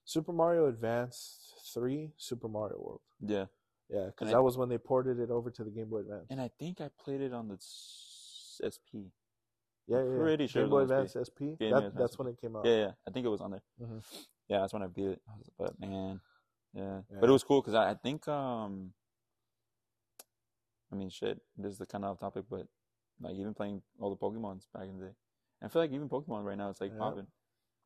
Super 0.04 0.32
Mario 0.32 0.66
Advance 0.66 1.54
three, 1.72 2.12
Super 2.16 2.48
Mario 2.48 2.78
World. 2.78 3.00
yeah, 3.20 3.46
Yeah, 3.88 4.06
because 4.06 4.26
And 4.28 4.30
I- 4.30 4.38
that 4.38 4.42
was 4.42 4.58
when 4.58 4.68
they 4.68 4.78
ported 4.78 5.18
it 5.20 5.30
over 5.30 5.50
to 5.50 5.64
the 5.64 5.70
Game 5.70 5.88
Boy 5.88 5.98
Advance. 6.00 6.26
and 6.30 6.40
I 6.40 6.48
think 6.48 6.80
I 6.80 6.88
played 6.88 7.20
it 7.20 7.32
on 7.32 7.48
the 7.48 7.56
SP. 7.58 9.10
yeah, 9.86 9.98
yeah, 9.98 10.04
yeah. 10.10 10.18
pretty 10.18 10.46
sure 10.48 10.62
Game 10.62 10.70
Boy 10.70 10.80
Advance 10.82 11.14
SP. 11.16 11.56
Game 11.56 11.70
Boy 11.70 11.80
that, 11.80 11.86
Advance 11.86 11.94
that's 11.94 12.18
when 12.18 12.28
it 12.28 12.38
came 12.40 12.56
out. 12.56 12.64
Yeah, 12.66 12.76
yeah, 12.76 12.92
I 13.06 13.10
think 13.12 13.24
it 13.24 13.28
was 13.30 13.40
on 13.40 13.52
there. 13.52 13.62
Mhm. 13.80 14.26
Yeah, 14.48 14.60
that's 14.60 14.72
when 14.72 14.82
I 14.82 14.86
beat 14.86 15.06
it. 15.06 15.20
I 15.28 15.32
But 15.58 15.78
man, 15.80 16.20
yeah, 16.74 17.00
Yeah. 17.10 17.20
but 17.20 17.28
it 17.28 17.32
was 17.32 17.44
cool 17.44 17.60
because 17.60 17.74
I, 17.74 17.90
I 17.90 17.94
think 17.94 18.26
um, 18.28 18.92
I 20.92 20.96
mean, 20.96 21.10
shit. 21.10 21.40
This 21.56 21.72
is 21.72 21.78
the 21.78 21.86
kind 21.86 22.04
of 22.04 22.18
topic, 22.20 22.44
but 22.50 22.66
like 23.20 23.34
even 23.36 23.54
playing 23.54 23.82
all 23.98 24.10
the 24.10 24.16
Pokemons 24.16 24.66
back 24.72 24.84
in 24.88 24.98
the 24.98 25.06
day, 25.06 25.12
I 25.62 25.68
feel 25.68 25.82
like 25.82 25.92
even 25.92 26.08
Pokemon 26.08 26.44
right 26.44 26.58
now 26.58 26.70
it's 26.70 26.80
like 26.80 26.92
Yeah. 26.94 26.98
popping. 26.98 27.26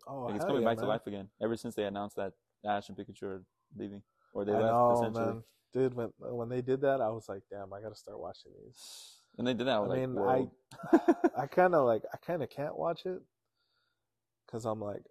Oh, 0.07 0.27
Like 0.27 0.37
it's 0.37 0.45
coming 0.45 0.63
yeah, 0.63 0.69
back 0.69 0.79
to 0.79 0.87
life 0.87 1.07
again. 1.07 1.29
Ever 1.43 1.57
since 1.57 1.75
they 1.75 1.85
announced 1.85 2.17
that 2.17 2.33
Ash 2.65 2.89
and 2.89 2.97
Pikachu 2.99 3.23
are 3.25 3.43
leaving, 3.77 4.03
or 4.35 4.45
they 4.45 4.53
I 4.53 4.61
left 4.61 4.69
know, 4.69 4.93
essentially. 4.93 5.35
man. 5.35 5.43
Dude, 5.73 5.95
when 5.95 6.13
when 6.19 6.49
they 6.49 6.63
did 6.63 6.81
that, 6.83 7.01
I 7.01 7.09
was 7.11 7.29
like, 7.29 7.43
damn, 7.51 7.73
I 7.73 7.81
gotta 7.81 7.95
start 7.95 8.19
watching 8.21 8.53
these. 8.65 9.21
And 9.39 9.47
they 9.47 9.55
did 9.55 9.67
that. 9.67 9.75
I 9.75 9.79
I 9.83 9.89
like, 9.89 10.01
mean, 10.01 10.15
whoa. 10.15 10.53
I 11.37 11.47
kind 11.47 11.75
of 11.75 11.87
like, 11.87 12.03
I 12.13 12.17
kind 12.19 12.43
of 12.43 12.51
can't 12.51 12.77
watch 12.77 13.07
it 13.07 13.21
because 14.47 14.65
I'm 14.65 14.81
like, 14.81 15.03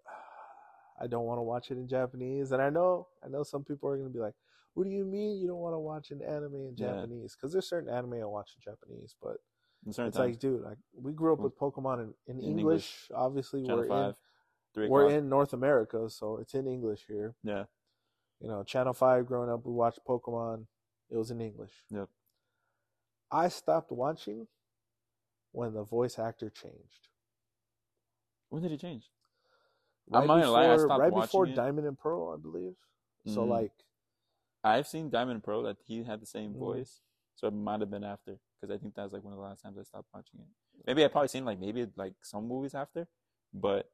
I 1.02 1.08
don't 1.08 1.26
want 1.26 1.38
to 1.38 1.44
watch 1.44 1.72
it 1.72 1.78
in 1.78 1.88
Japanese, 1.88 2.52
and 2.52 2.62
I 2.62 2.70
know, 2.70 3.08
I 3.24 3.30
know 3.30 3.44
some 3.44 3.64
people 3.64 3.90
are 3.90 3.98
gonna 3.98 4.10
be 4.10 4.20
like, 4.20 4.36
what 4.74 4.84
do 4.84 4.90
you 4.92 5.06
mean 5.06 5.38
you 5.40 5.48
don't 5.48 5.58
want 5.60 5.74
to 5.74 5.80
watch 5.80 6.12
an 6.12 6.22
anime 6.22 6.56
in 6.56 6.76
Japanese? 6.76 7.36
Because 7.36 7.52
there's 7.54 7.68
certain 7.68 7.90
anime 7.90 8.14
I 8.22 8.26
watch 8.26 8.52
in 8.56 8.72
Japanese, 8.72 9.16
but 9.22 9.38
In 9.84 9.90
it's 9.90 9.98
times, 9.98 10.18
like, 10.18 10.40
dude, 10.40 10.62
like 10.62 10.78
we 10.94 11.12
grew 11.14 11.34
up 11.34 11.40
with 11.40 11.58
Pokemon 11.58 12.02
in, 12.04 12.14
in, 12.28 12.44
In 12.44 12.60
English. 12.60 13.10
Obviously, 13.14 13.62
Channel 13.64 13.78
we're 13.78 13.88
Five, 13.88 14.16
in 14.76 14.90
we're 14.90 15.10
in 15.10 15.30
North 15.30 15.54
America, 15.54 16.10
so 16.10 16.38
it's 16.38 16.54
in 16.54 16.68
English 16.68 17.06
here. 17.08 17.36
Yeah, 17.44 17.66
You 18.40 18.48
know, 18.48 18.64
Channel 18.64 18.94
Five. 18.94 19.26
Growing 19.26 19.50
up, 19.50 19.66
we 19.66 19.74
watched 19.74 20.00
Pokemon. 20.08 20.68
It 21.10 21.18
was 21.18 21.32
in 21.32 21.42
English. 21.42 21.72
Yep. 21.90 22.08
I 23.32 23.48
stopped 23.50 23.92
watching 23.92 24.48
when 25.52 25.74
the 25.74 25.84
voice 25.84 26.20
actor 26.20 26.50
changed. 26.50 27.08
when 28.50 28.62
did 28.62 28.72
it 28.72 28.80
change? 28.82 29.10
Right 30.10 30.22
I'm 30.22 30.28
not 30.28 30.40
gonna 30.40 30.52
lie, 30.52 30.64
I 30.66 30.74
before- 30.76 30.88
stopped 30.88 31.00
right 31.02 31.14
before 31.14 31.46
it. 31.48 31.56
Diamond 31.56 31.88
and 31.88 31.98
Pearl, 32.00 32.30
I 32.30 32.38
believe. 32.38 32.76
So 33.26 33.46
Mhm. 33.46 33.50
like, 33.50 33.86
I've 34.64 34.88
seen 34.88 35.10
Diamond 35.10 35.44
Pearl 35.44 35.64
that 35.64 35.78
he 35.86 36.04
had 36.04 36.20
the 36.22 36.26
same 36.26 36.54
Mhm. 36.56 36.60
voice, 36.60 37.02
so 37.36 37.48
it 37.48 37.52
might 37.52 37.80
have 37.82 37.90
been 37.92 38.04
after 38.04 38.40
because 38.56 38.74
I 38.74 38.78
think 38.78 38.96
that 38.96 39.04
was 39.04 39.14
like 39.14 39.24
one 39.24 39.34
of 39.34 39.38
the 39.38 39.44
last 39.44 39.62
times 39.62 39.78
I 39.78 39.84
stopped 39.84 40.10
watching 40.14 40.40
it. 40.42 40.48
Maybe 40.88 41.04
I 41.06 41.08
probably 41.10 41.28
seen 41.28 41.46
like 41.46 41.60
maybe 41.60 41.86
like 41.96 42.16
some 42.26 42.48
movies 42.48 42.74
after, 42.76 43.08
but 43.54 43.92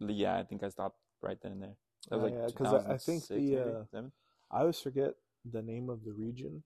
yeah, 0.00 0.36
I 0.36 0.44
think 0.44 0.62
I 0.62 0.68
stopped 0.68 0.98
right 1.22 1.40
then 1.40 1.52
and 1.52 1.62
there. 1.62 1.76
That 2.08 2.16
was 2.16 2.20
Oh, 2.20 2.24
like 2.24 2.34
yeah, 2.34 2.56
'cause 2.56 2.74
I- 2.74 2.94
I 2.94 2.98
think 2.98 3.26
the, 3.26 3.58
uh, 3.92 4.10
I 4.50 4.60
always 4.60 4.80
forget 4.80 5.14
the 5.44 5.62
name 5.62 5.88
of 5.88 6.04
the 6.04 6.12
region. 6.12 6.64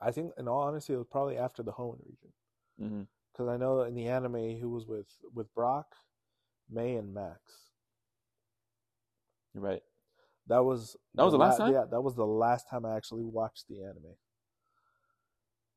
I 0.00 0.10
think, 0.12 0.32
in 0.38 0.48
all 0.48 0.60
honesty, 0.62 0.94
it 0.94 0.96
was 0.96 1.06
probably 1.06 1.36
after 1.36 1.62
the 1.62 1.72
Hoenn 1.72 2.02
region 2.06 3.08
because 3.32 3.48
I 3.48 3.56
know 3.58 3.82
in 3.82 3.94
the 3.94 4.08
anime 4.08 4.56
he 4.56 4.64
was 4.64 4.86
with 4.86 5.22
with 5.34 5.52
Brock, 5.54 5.94
May, 6.70 6.96
and 6.96 7.14
Max. 7.14 7.38
You're 9.54 9.62
right. 9.64 9.82
That 10.46 10.64
was 10.64 10.96
That 11.14 11.24
was 11.24 11.32
the 11.32 11.38
last 11.38 11.58
time? 11.58 11.72
Yeah, 11.72 11.84
that 11.90 12.00
was 12.00 12.14
the 12.16 12.26
last 12.26 12.68
time 12.68 12.84
I 12.86 12.96
actually 12.96 13.24
watched 13.24 13.66
the 13.68 13.82
anime. 13.82 14.16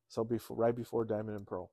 So 0.08 0.24
before, 0.24 0.56
right 0.56 0.74
before 0.74 1.04
Diamond 1.04 1.36
and 1.36 1.46
Pearl, 1.46 1.70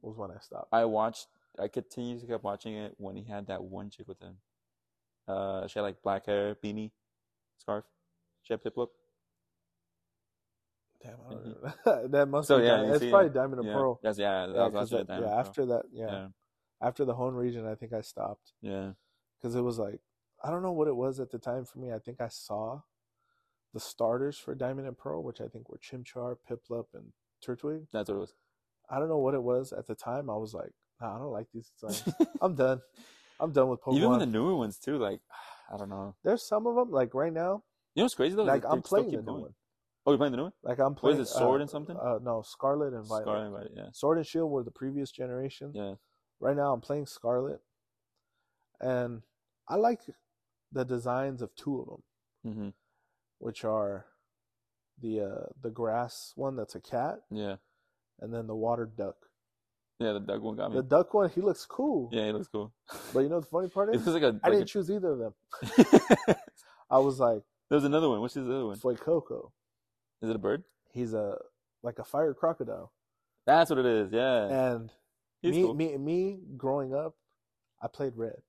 was 0.00 0.16
when 0.16 0.30
I 0.30 0.38
stopped. 0.40 0.68
I 0.72 0.84
watched. 0.84 1.26
I 1.58 1.68
continued 1.68 2.20
to 2.20 2.26
keep 2.26 2.42
watching 2.42 2.74
it 2.74 2.94
when 2.98 3.16
he 3.16 3.24
had 3.24 3.46
that 3.48 3.62
one 3.62 3.90
chick 3.90 4.08
with 4.08 4.20
him. 4.20 4.36
Uh, 5.28 5.66
she 5.66 5.78
had 5.78 5.82
like 5.82 6.02
black 6.02 6.26
hair, 6.26 6.56
beanie, 6.62 6.90
scarf. 7.58 7.84
She 8.42 8.52
had 8.52 8.62
Piplup. 8.62 8.88
Damn, 11.02 11.16
I 11.28 11.32
don't 11.32 12.12
that 12.12 12.26
must 12.28 12.48
So, 12.48 12.58
be. 12.58 12.64
yeah, 12.64 12.82
it's 12.90 12.98
see, 13.00 13.10
probably 13.10 13.30
Diamond 13.30 13.60
and 13.60 13.66
Yeah, 13.68 13.74
Pearl. 13.74 14.00
that's 14.02 14.18
yeah. 14.18 14.46
That 14.46 14.54
Yeah, 14.54 14.68
that- 15.06 15.08
yeah, 15.22 15.40
after 15.40 15.66
that, 15.66 15.82
yeah, 15.92 16.06
yeah, 16.08 16.26
after 16.82 17.04
the 17.04 17.14
Hoenn 17.14 17.36
region, 17.36 17.66
I 17.66 17.74
think 17.74 17.92
I 17.92 18.00
stopped 18.00 18.52
yeah. 18.62 18.92
because 19.40 19.54
it 19.54 19.62
was 19.62 19.78
like 19.78 20.00
I 20.42 20.50
don't 20.50 20.62
know 20.62 20.72
what 20.72 20.88
it 20.88 20.96
was 20.96 21.20
at 21.20 21.30
the 21.30 21.38
time 21.38 21.64
for 21.64 21.78
me. 21.78 21.92
I 21.92 21.98
think 21.98 22.20
I 22.20 22.28
saw 22.28 22.80
the 23.74 23.80
starters 23.80 24.38
for 24.38 24.54
Diamond 24.54 24.86
and 24.86 24.96
Pearl, 24.96 25.22
which 25.22 25.40
I 25.40 25.48
think 25.48 25.68
were 25.68 25.78
Chimchar, 25.78 26.36
Piplup, 26.48 26.86
and 26.94 27.12
Turtwig. 27.46 27.86
That's 27.92 28.08
what 28.08 28.16
it 28.16 28.20
was. 28.20 28.34
I 28.88 28.98
don't 28.98 29.08
know 29.08 29.18
what 29.18 29.34
it 29.34 29.42
was 29.42 29.72
at 29.72 29.86
the 29.86 29.94
time. 29.94 30.30
I 30.30 30.36
was 30.36 30.54
like, 30.54 30.72
nah, 31.00 31.16
I 31.16 31.18
don't 31.18 31.30
like 31.30 31.46
these 31.52 31.70
designs. 31.80 32.14
I'm 32.40 32.54
done. 32.54 32.80
I'm 33.38 33.52
done 33.52 33.68
with 33.68 33.80
Pokemon. 33.82 33.96
Even 33.96 34.18
the 34.18 34.26
newer 34.26 34.54
ones 34.54 34.78
too, 34.78 34.98
like 34.98 35.20
I 35.72 35.76
don't 35.76 35.90
know. 35.90 36.14
There's 36.24 36.46
some 36.46 36.66
of 36.66 36.74
them 36.74 36.90
like 36.90 37.14
right 37.14 37.32
now. 37.32 37.62
You 37.94 38.02
know 38.02 38.04
what's 38.04 38.14
crazy 38.14 38.36
though? 38.36 38.44
Like 38.44 38.64
I'm 38.68 38.82
playing 38.82 39.10
the 39.10 39.18
new 39.18 39.22
going. 39.22 39.42
one. 39.42 39.54
Oh, 40.06 40.12
you're 40.12 40.18
playing 40.18 40.32
the 40.32 40.38
new 40.38 40.44
one? 40.44 40.52
Like 40.62 40.78
I'm 40.78 40.94
playing. 40.94 41.20
is 41.20 41.30
it, 41.30 41.32
Sword 41.32 41.60
uh, 41.60 41.62
and 41.62 41.70
something? 41.70 41.96
Uh, 41.96 42.18
no, 42.22 42.42
Scarlet 42.42 42.94
and 42.94 43.06
Violet. 43.06 43.22
Scarlet 43.22 43.44
and 43.44 43.52
Violet, 43.52 43.72
yeah. 43.76 43.84
Sword 43.92 44.18
and 44.18 44.26
Shield 44.26 44.50
were 44.50 44.62
the 44.62 44.70
previous 44.70 45.10
generation. 45.10 45.72
Yeah. 45.74 45.94
Right 46.40 46.56
now, 46.56 46.72
I'm 46.72 46.80
playing 46.80 47.06
Scarlet, 47.06 47.60
and 48.80 49.22
I 49.68 49.76
like 49.76 50.00
the 50.72 50.84
designs 50.84 51.42
of 51.42 51.54
two 51.54 51.80
of 51.80 51.86
them, 51.86 52.02
Mm-hmm. 52.46 52.68
which 53.38 53.64
are 53.64 54.06
the 55.02 55.20
uh, 55.20 55.46
the 55.62 55.70
grass 55.70 56.32
one 56.36 56.56
that's 56.56 56.74
a 56.74 56.80
cat, 56.80 57.20
Yeah. 57.30 57.56
and 58.20 58.32
then 58.32 58.46
the 58.46 58.54
water 58.56 58.86
duck. 58.86 59.16
Yeah, 59.98 60.12
the 60.14 60.20
duck 60.20 60.40
one 60.40 60.56
got 60.56 60.70
me. 60.70 60.78
The 60.78 60.82
duck 60.82 61.12
one, 61.12 61.28
he 61.28 61.42
looks 61.42 61.66
cool. 61.66 62.08
yeah, 62.10 62.24
he 62.26 62.32
looks 62.32 62.48
cool. 62.48 62.72
But 63.12 63.20
you 63.20 63.28
know 63.28 63.40
the 63.40 63.46
funny 63.46 63.68
part 63.68 63.94
is, 63.94 64.06
like 64.06 64.22
a. 64.22 64.40
I 64.42 64.48
like 64.48 64.58
didn't 64.58 64.68
choose 64.68 64.90
either 64.90 65.12
of 65.12 65.18
them. 65.18 65.34
I 66.90 66.98
was 66.98 67.20
like, 67.20 67.42
There's 67.68 67.84
another 67.84 68.08
one. 68.08 68.20
What's 68.22 68.32
the 68.34 68.40
other 68.42 68.64
one? 68.66 68.78
Fuecoco. 68.78 69.50
Is 70.22 70.30
it 70.30 70.36
a 70.36 70.38
bird? 70.38 70.64
He's 70.92 71.12
a 71.12 71.36
like 71.82 71.98
a 71.98 72.04
fire 72.04 72.32
crocodile, 72.34 72.92
That's 73.46 73.68
what 73.70 73.78
it 73.78 73.86
is. 73.86 74.10
Yeah. 74.12 74.74
and 74.74 74.90
He's 75.42 75.54
me, 75.54 75.62
cool. 75.62 75.74
me, 75.74 75.96
me, 75.96 76.38
growing 76.56 76.94
up, 76.94 77.14
I 77.82 77.88
played 77.88 78.12
red, 78.16 78.40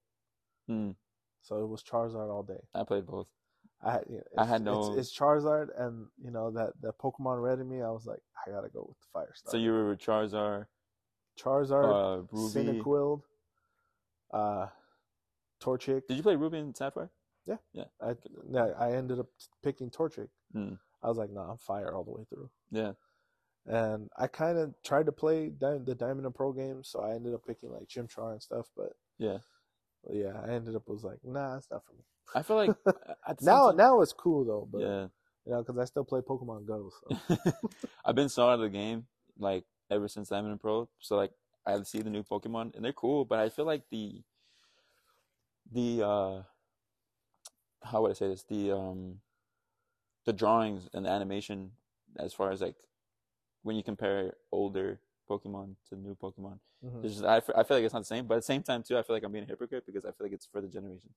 Mm, 0.70 0.94
so 1.42 1.62
it 1.62 1.66
was 1.66 1.82
Charizard 1.82 2.30
all 2.30 2.42
day. 2.42 2.60
I 2.74 2.84
played 2.84 3.06
both. 3.06 3.26
I 3.82 3.92
had, 3.92 4.04
you 4.08 4.16
know, 4.16 4.22
I 4.38 4.44
had 4.44 4.62
no- 4.62 4.94
It's, 4.94 5.08
it's 5.08 5.18
Charizard, 5.18 5.68
and 5.76 6.06
you 6.22 6.30
know 6.30 6.50
that 6.52 6.72
that 6.82 6.98
Pokemon 6.98 7.42
Red 7.42 7.58
in 7.58 7.68
me. 7.68 7.82
I 7.82 7.90
was 7.90 8.06
like, 8.06 8.20
I 8.46 8.50
gotta 8.50 8.68
go 8.68 8.84
with 8.88 8.98
the 9.00 9.06
Fire 9.12 9.32
Star. 9.34 9.50
So 9.52 9.56
you 9.56 9.72
were 9.72 9.96
Charizard, 9.96 10.66
Charizard, 11.38 12.20
uh, 12.20 12.26
Ruby. 12.30 12.80
Cyndaquil, 12.80 13.22
uh, 14.32 14.66
Torchic. 15.60 16.06
Did 16.06 16.16
you 16.16 16.22
play 16.22 16.36
Ruby 16.36 16.58
and 16.58 16.76
Sapphire? 16.76 17.10
I 18.00 18.16
yeah, 18.50 18.66
I 18.78 18.92
ended 18.92 19.18
up 19.20 19.26
picking 19.62 19.90
Torchic. 19.90 20.28
Mm. 20.54 20.78
I 21.02 21.08
was 21.08 21.18
like, 21.18 21.30
nah, 21.30 21.50
I'm 21.50 21.56
Fire 21.56 21.94
all 21.94 22.04
the 22.04 22.10
way 22.10 22.24
through. 22.28 22.50
Yeah. 22.70 22.92
And 23.66 24.08
I 24.18 24.26
kind 24.26 24.58
of 24.58 24.74
tried 24.84 25.06
to 25.06 25.12
play 25.12 25.48
the 25.50 25.94
Diamond 25.98 26.26
and 26.26 26.34
Pearl 26.34 26.52
games, 26.52 26.88
so 26.88 27.00
I 27.00 27.14
ended 27.14 27.32
up 27.34 27.46
picking 27.46 27.70
like 27.70 27.86
Chimchar 27.88 28.32
and 28.32 28.42
stuff. 28.42 28.66
But 28.76 28.92
Yeah. 29.18 29.38
yeah, 30.10 30.40
I 30.44 30.50
ended 30.50 30.74
up 30.74 30.88
was 30.88 31.04
like, 31.04 31.18
nah, 31.24 31.56
it's 31.56 31.70
not 31.70 31.84
for 31.86 31.92
me. 31.92 32.02
I 32.34 32.42
feel 32.42 32.56
like 32.56 32.70
at 33.28 33.38
the 33.38 33.44
same 33.44 33.54
Now, 33.54 33.68
time- 33.68 33.76
now 33.76 34.00
it's 34.00 34.12
cool 34.12 34.44
though, 34.44 34.68
but 34.70 34.80
yeah. 34.80 35.06
you 35.46 35.52
know, 35.52 35.62
because 35.62 35.78
I 35.78 35.84
still 35.84 36.04
play 36.04 36.20
Pokemon 36.20 36.66
Go. 36.66 36.90
So. 37.08 37.36
I've 38.04 38.14
been 38.16 38.28
so 38.28 38.48
out 38.48 38.54
of 38.54 38.60
the 38.60 38.68
game 38.68 39.06
like 39.38 39.64
ever 39.90 40.08
since 40.08 40.28
Diamond 40.30 40.52
and 40.52 40.60
Pearl. 40.60 40.90
So 40.98 41.16
like 41.16 41.32
I 41.64 41.80
see 41.84 42.00
the 42.02 42.10
new 42.10 42.24
Pokemon 42.24 42.74
and 42.74 42.84
they're 42.84 42.92
cool, 42.92 43.24
but 43.24 43.38
I 43.38 43.48
feel 43.48 43.64
like 43.64 43.82
the 43.90 44.22
the 45.70 46.04
uh 46.04 46.42
how 47.84 48.02
would 48.02 48.10
I 48.10 48.14
say 48.14 48.28
this? 48.28 48.42
The 48.42 48.72
um 48.72 49.20
the 50.24 50.32
drawings 50.32 50.88
and 50.92 51.06
the 51.06 51.10
animation 51.10 51.72
as 52.18 52.32
far 52.32 52.50
as 52.50 52.60
like 52.60 52.76
when 53.62 53.76
you 53.76 53.82
compare 53.82 54.34
older 54.50 55.00
Pokemon 55.30 55.76
to 55.88 55.96
new 55.96 56.14
Pokemon, 56.14 56.58
Mhm. 56.84 57.04
it's 57.04 57.14
just, 57.14 57.24
I, 57.24 57.36
f- 57.38 57.50
I 57.56 57.62
feel 57.62 57.76
like 57.76 57.84
it's 57.84 57.94
not 57.94 58.00
the 58.00 58.04
same. 58.06 58.26
But 58.26 58.34
at 58.34 58.38
the 58.38 58.42
same 58.52 58.62
time 58.62 58.82
too, 58.82 58.98
I 58.98 59.02
feel 59.02 59.14
like 59.16 59.22
I'm 59.22 59.32
being 59.32 59.44
a 59.44 59.48
hypocrite 59.48 59.84
because 59.86 60.04
I 60.04 60.08
feel 60.12 60.26
like 60.26 60.32
it's 60.32 60.46
for 60.46 60.60
the 60.60 60.68
generations. 60.68 61.14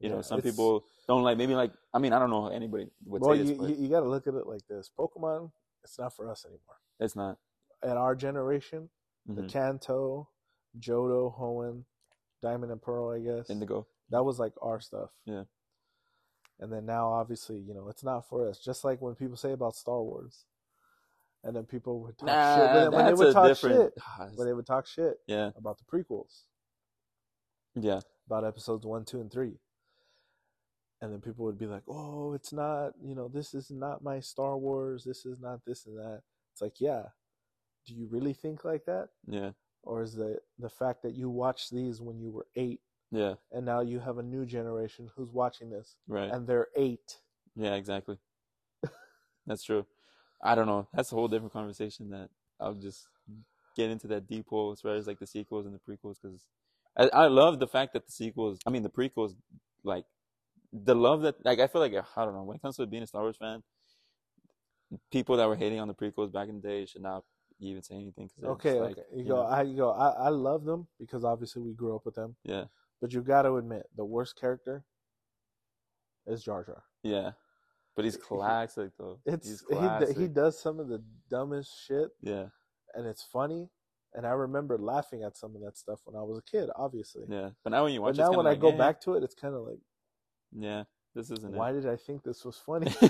You 0.00 0.08
know, 0.10 0.22
some 0.22 0.40
people 0.40 0.84
don't 1.08 1.24
like 1.24 1.36
maybe 1.36 1.56
like 1.56 1.72
I 1.92 1.98
mean 1.98 2.12
I 2.12 2.20
don't 2.20 2.30
know 2.30 2.46
anybody 2.48 2.88
would 3.04 3.20
Well, 3.20 3.32
say 3.34 3.42
this, 3.42 3.50
you, 3.50 3.56
but 3.56 3.68
you, 3.70 3.76
you 3.82 3.88
got 3.88 4.00
to 4.00 4.08
look 4.08 4.28
at 4.28 4.34
it 4.34 4.46
like 4.46 4.64
this: 4.68 4.88
Pokemon, 4.96 5.50
it's 5.82 5.98
not 5.98 6.14
for 6.14 6.30
us 6.30 6.44
anymore. 6.44 6.78
it's 7.00 7.16
not. 7.16 7.36
At 7.82 7.96
our 7.96 8.14
generation, 8.14 8.90
the 9.26 9.42
Mhm. 9.42 9.48
Kanto, 9.50 10.28
Johto, 10.78 11.36
Hoenn, 11.36 11.84
Diamond 12.40 12.70
and 12.70 12.80
Pearl, 12.80 13.08
I 13.10 13.18
guess 13.18 13.50
Indigo. 13.50 13.88
that 14.10 14.22
was 14.24 14.38
like 14.38 14.52
our 14.62 14.78
stuff. 14.78 15.10
Yeah. 15.24 15.44
And 16.60 16.72
then 16.72 16.86
now, 16.86 17.08
obviously, 17.12 17.58
you 17.58 17.74
know, 17.74 17.88
it's 17.88 18.02
not 18.04 18.28
for 18.28 18.48
us. 18.48 18.58
Just 18.58 18.84
like 18.84 19.00
when 19.00 19.14
people 19.16 19.36
say 19.36 19.50
about 19.52 19.74
Star 19.76 20.00
Wars, 20.02 20.44
and 21.44 21.54
then 21.54 21.64
people 21.64 22.00
would 22.02 22.18
talk 22.18 22.26
Nah, 22.26 22.56
shit 22.56 22.74
when, 22.74 22.92
when 22.92 23.06
they 23.06 23.14
would 23.14 23.32
talk 23.32 23.46
different. 23.48 23.92
shit 23.94 24.04
when 24.36 24.46
they 24.46 24.52
would 24.54 24.66
talk 24.66 24.86
shit 24.86 25.14
Yeah, 25.26 25.50
about 25.56 25.78
the 25.78 25.84
prequels, 25.84 26.42
yeah, 27.74 28.00
about 28.26 28.44
episodes 28.44 28.84
one, 28.86 29.04
two, 29.04 29.20
and 29.20 29.30
three. 29.30 29.58
And 31.00 31.12
then 31.12 31.20
people 31.20 31.44
would 31.44 31.58
be 31.58 31.66
like, 31.66 31.84
"Oh, 31.88 32.32
it's 32.32 32.52
not. 32.52 32.92
You 33.00 33.14
know, 33.14 33.28
this 33.28 33.54
is 33.54 33.70
not 33.70 34.02
my 34.02 34.18
Star 34.18 34.58
Wars. 34.58 35.04
This 35.04 35.24
is 35.24 35.38
not 35.38 35.64
this 35.64 35.86
and 35.86 35.96
that." 35.96 36.22
It's 36.52 36.60
like, 36.60 36.80
yeah. 36.80 37.02
Do 37.86 37.94
you 37.94 38.08
really 38.10 38.32
think 38.34 38.64
like 38.64 38.84
that, 38.86 39.08
yeah, 39.28 39.52
or 39.84 40.02
is 40.02 40.14
the 40.14 40.38
the 40.58 40.68
fact 40.68 41.02
that 41.04 41.14
you 41.14 41.30
watched 41.30 41.70
these 41.72 42.00
when 42.00 42.18
you 42.20 42.32
were 42.32 42.46
eight, 42.56 42.80
yeah. 43.12 43.34
and 43.52 43.64
now 43.64 43.80
you 43.80 44.00
have 44.00 44.18
a 44.18 44.22
new 44.22 44.44
generation 44.44 45.08
who's 45.16 45.30
watching 45.32 45.70
this, 45.70 45.96
Right. 46.08 46.30
and 46.30 46.46
they're 46.46 46.66
eight? 46.76 47.20
Yeah, 47.56 47.76
exactly. 47.76 48.18
That's 49.46 49.62
true. 49.62 49.86
I 50.42 50.54
don't 50.54 50.66
know. 50.66 50.88
That's 50.94 51.12
a 51.12 51.14
whole 51.14 51.28
different 51.28 51.52
conversation 51.52 52.10
that 52.10 52.30
I'll 52.60 52.74
just 52.74 53.08
get 53.76 53.90
into 53.90 54.06
that 54.08 54.26
deep 54.26 54.48
hole 54.48 54.72
as 54.72 54.80
far 54.80 54.94
as 54.94 55.06
like 55.06 55.18
the 55.18 55.26
sequels 55.26 55.66
and 55.66 55.74
the 55.74 55.78
prequels 55.80 56.16
because 56.22 56.44
I, 56.96 57.08
I 57.08 57.26
love 57.26 57.58
the 57.60 57.66
fact 57.68 57.92
that 57.92 58.06
the 58.06 58.12
sequels, 58.12 58.58
I 58.66 58.70
mean 58.70 58.82
the 58.82 58.90
prequels, 58.90 59.34
like 59.84 60.04
the 60.72 60.94
love 60.94 61.22
that 61.22 61.36
like 61.44 61.60
I 61.60 61.66
feel 61.66 61.80
like 61.80 61.94
I 61.94 62.24
don't 62.24 62.34
know 62.34 62.42
when 62.44 62.56
it 62.56 62.62
comes 62.62 62.76
to 62.76 62.86
being 62.86 63.02
a 63.02 63.06
Star 63.06 63.22
Wars 63.22 63.36
fan, 63.36 63.62
people 65.10 65.36
that 65.36 65.48
were 65.48 65.56
hating 65.56 65.80
on 65.80 65.88
the 65.88 65.94
prequels 65.94 66.32
back 66.32 66.48
in 66.48 66.60
the 66.60 66.68
day 66.68 66.86
should 66.86 67.02
not 67.02 67.24
even 67.60 67.82
say 67.82 67.94
anything. 67.96 68.28
Cause 68.40 68.44
Okay, 68.50 68.78
like, 68.78 68.92
okay. 68.92 69.02
You, 69.14 69.24
you 69.24 69.28
go. 69.28 69.36
know, 69.36 69.42
I 69.42 69.62
you 69.62 69.76
go. 69.76 69.90
I, 69.90 70.10
I 70.10 70.28
love 70.28 70.64
them 70.64 70.86
because 70.98 71.24
obviously 71.24 71.62
we 71.62 71.72
grew 71.74 71.94
up 71.96 72.04
with 72.06 72.14
them. 72.14 72.36
yeah, 72.44 72.64
But 73.00 73.12
you 73.12 73.22
got 73.22 73.42
to 73.42 73.56
admit, 73.56 73.86
the 73.96 74.04
worst 74.04 74.36
character 74.38 74.84
is 76.26 76.42
Jar 76.42 76.64
Jar. 76.64 76.84
yeah. 77.02 77.32
But 77.98 78.04
he's 78.04 78.16
classic 78.16 78.92
though. 78.96 79.18
It's 79.26 79.48
he's 79.48 79.64
he 79.68 79.74
classic. 79.74 80.16
he 80.16 80.28
does 80.28 80.56
some 80.56 80.78
of 80.78 80.86
the 80.86 81.02
dumbest 81.28 81.68
shit, 81.84 82.10
yeah, 82.22 82.44
and 82.94 83.08
it's 83.08 83.24
funny. 83.24 83.70
And 84.14 84.24
I 84.24 84.30
remember 84.30 84.78
laughing 84.78 85.24
at 85.24 85.36
some 85.36 85.56
of 85.56 85.62
that 85.62 85.76
stuff 85.76 85.98
when 86.04 86.14
I 86.14 86.22
was 86.22 86.38
a 86.38 86.48
kid, 86.48 86.70
obviously. 86.76 87.24
yeah. 87.28 87.50
But 87.64 87.70
now 87.70 87.82
when 87.82 87.94
you 87.94 88.00
watch, 88.00 88.14
but 88.14 88.20
it, 88.20 88.22
now 88.22 88.36
when 88.36 88.46
kinda 88.46 88.50
I 88.52 88.54
go 88.54 88.70
eh, 88.70 88.78
back 88.78 89.00
to 89.00 89.14
it, 89.14 89.24
it's 89.24 89.34
kind 89.34 89.56
of 89.56 89.62
like, 89.62 89.80
yeah, 90.56 90.84
this 91.16 91.28
isn't 91.32 91.52
it. 91.52 91.58
why 91.58 91.72
did 91.72 91.88
I 91.88 91.96
think 91.96 92.22
this 92.22 92.44
was 92.44 92.56
funny? 92.56 92.86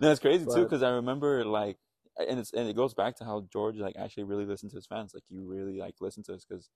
no, 0.00 0.10
it's 0.10 0.20
crazy 0.20 0.46
too 0.46 0.64
because 0.64 0.82
I 0.82 0.92
remember 0.92 1.44
like, 1.44 1.76
and 2.16 2.40
it's 2.40 2.54
and 2.54 2.66
it 2.66 2.74
goes 2.74 2.94
back 2.94 3.16
to 3.16 3.26
how 3.26 3.46
George 3.52 3.76
like 3.76 3.96
actually 3.98 4.24
really 4.24 4.46
listened 4.46 4.70
to 4.70 4.76
his 4.76 4.86
fans. 4.86 5.12
Like 5.12 5.24
you 5.28 5.44
really 5.46 5.78
like 5.78 5.96
listened 6.00 6.24
to 6.24 6.32
us 6.32 6.46
because. 6.48 6.70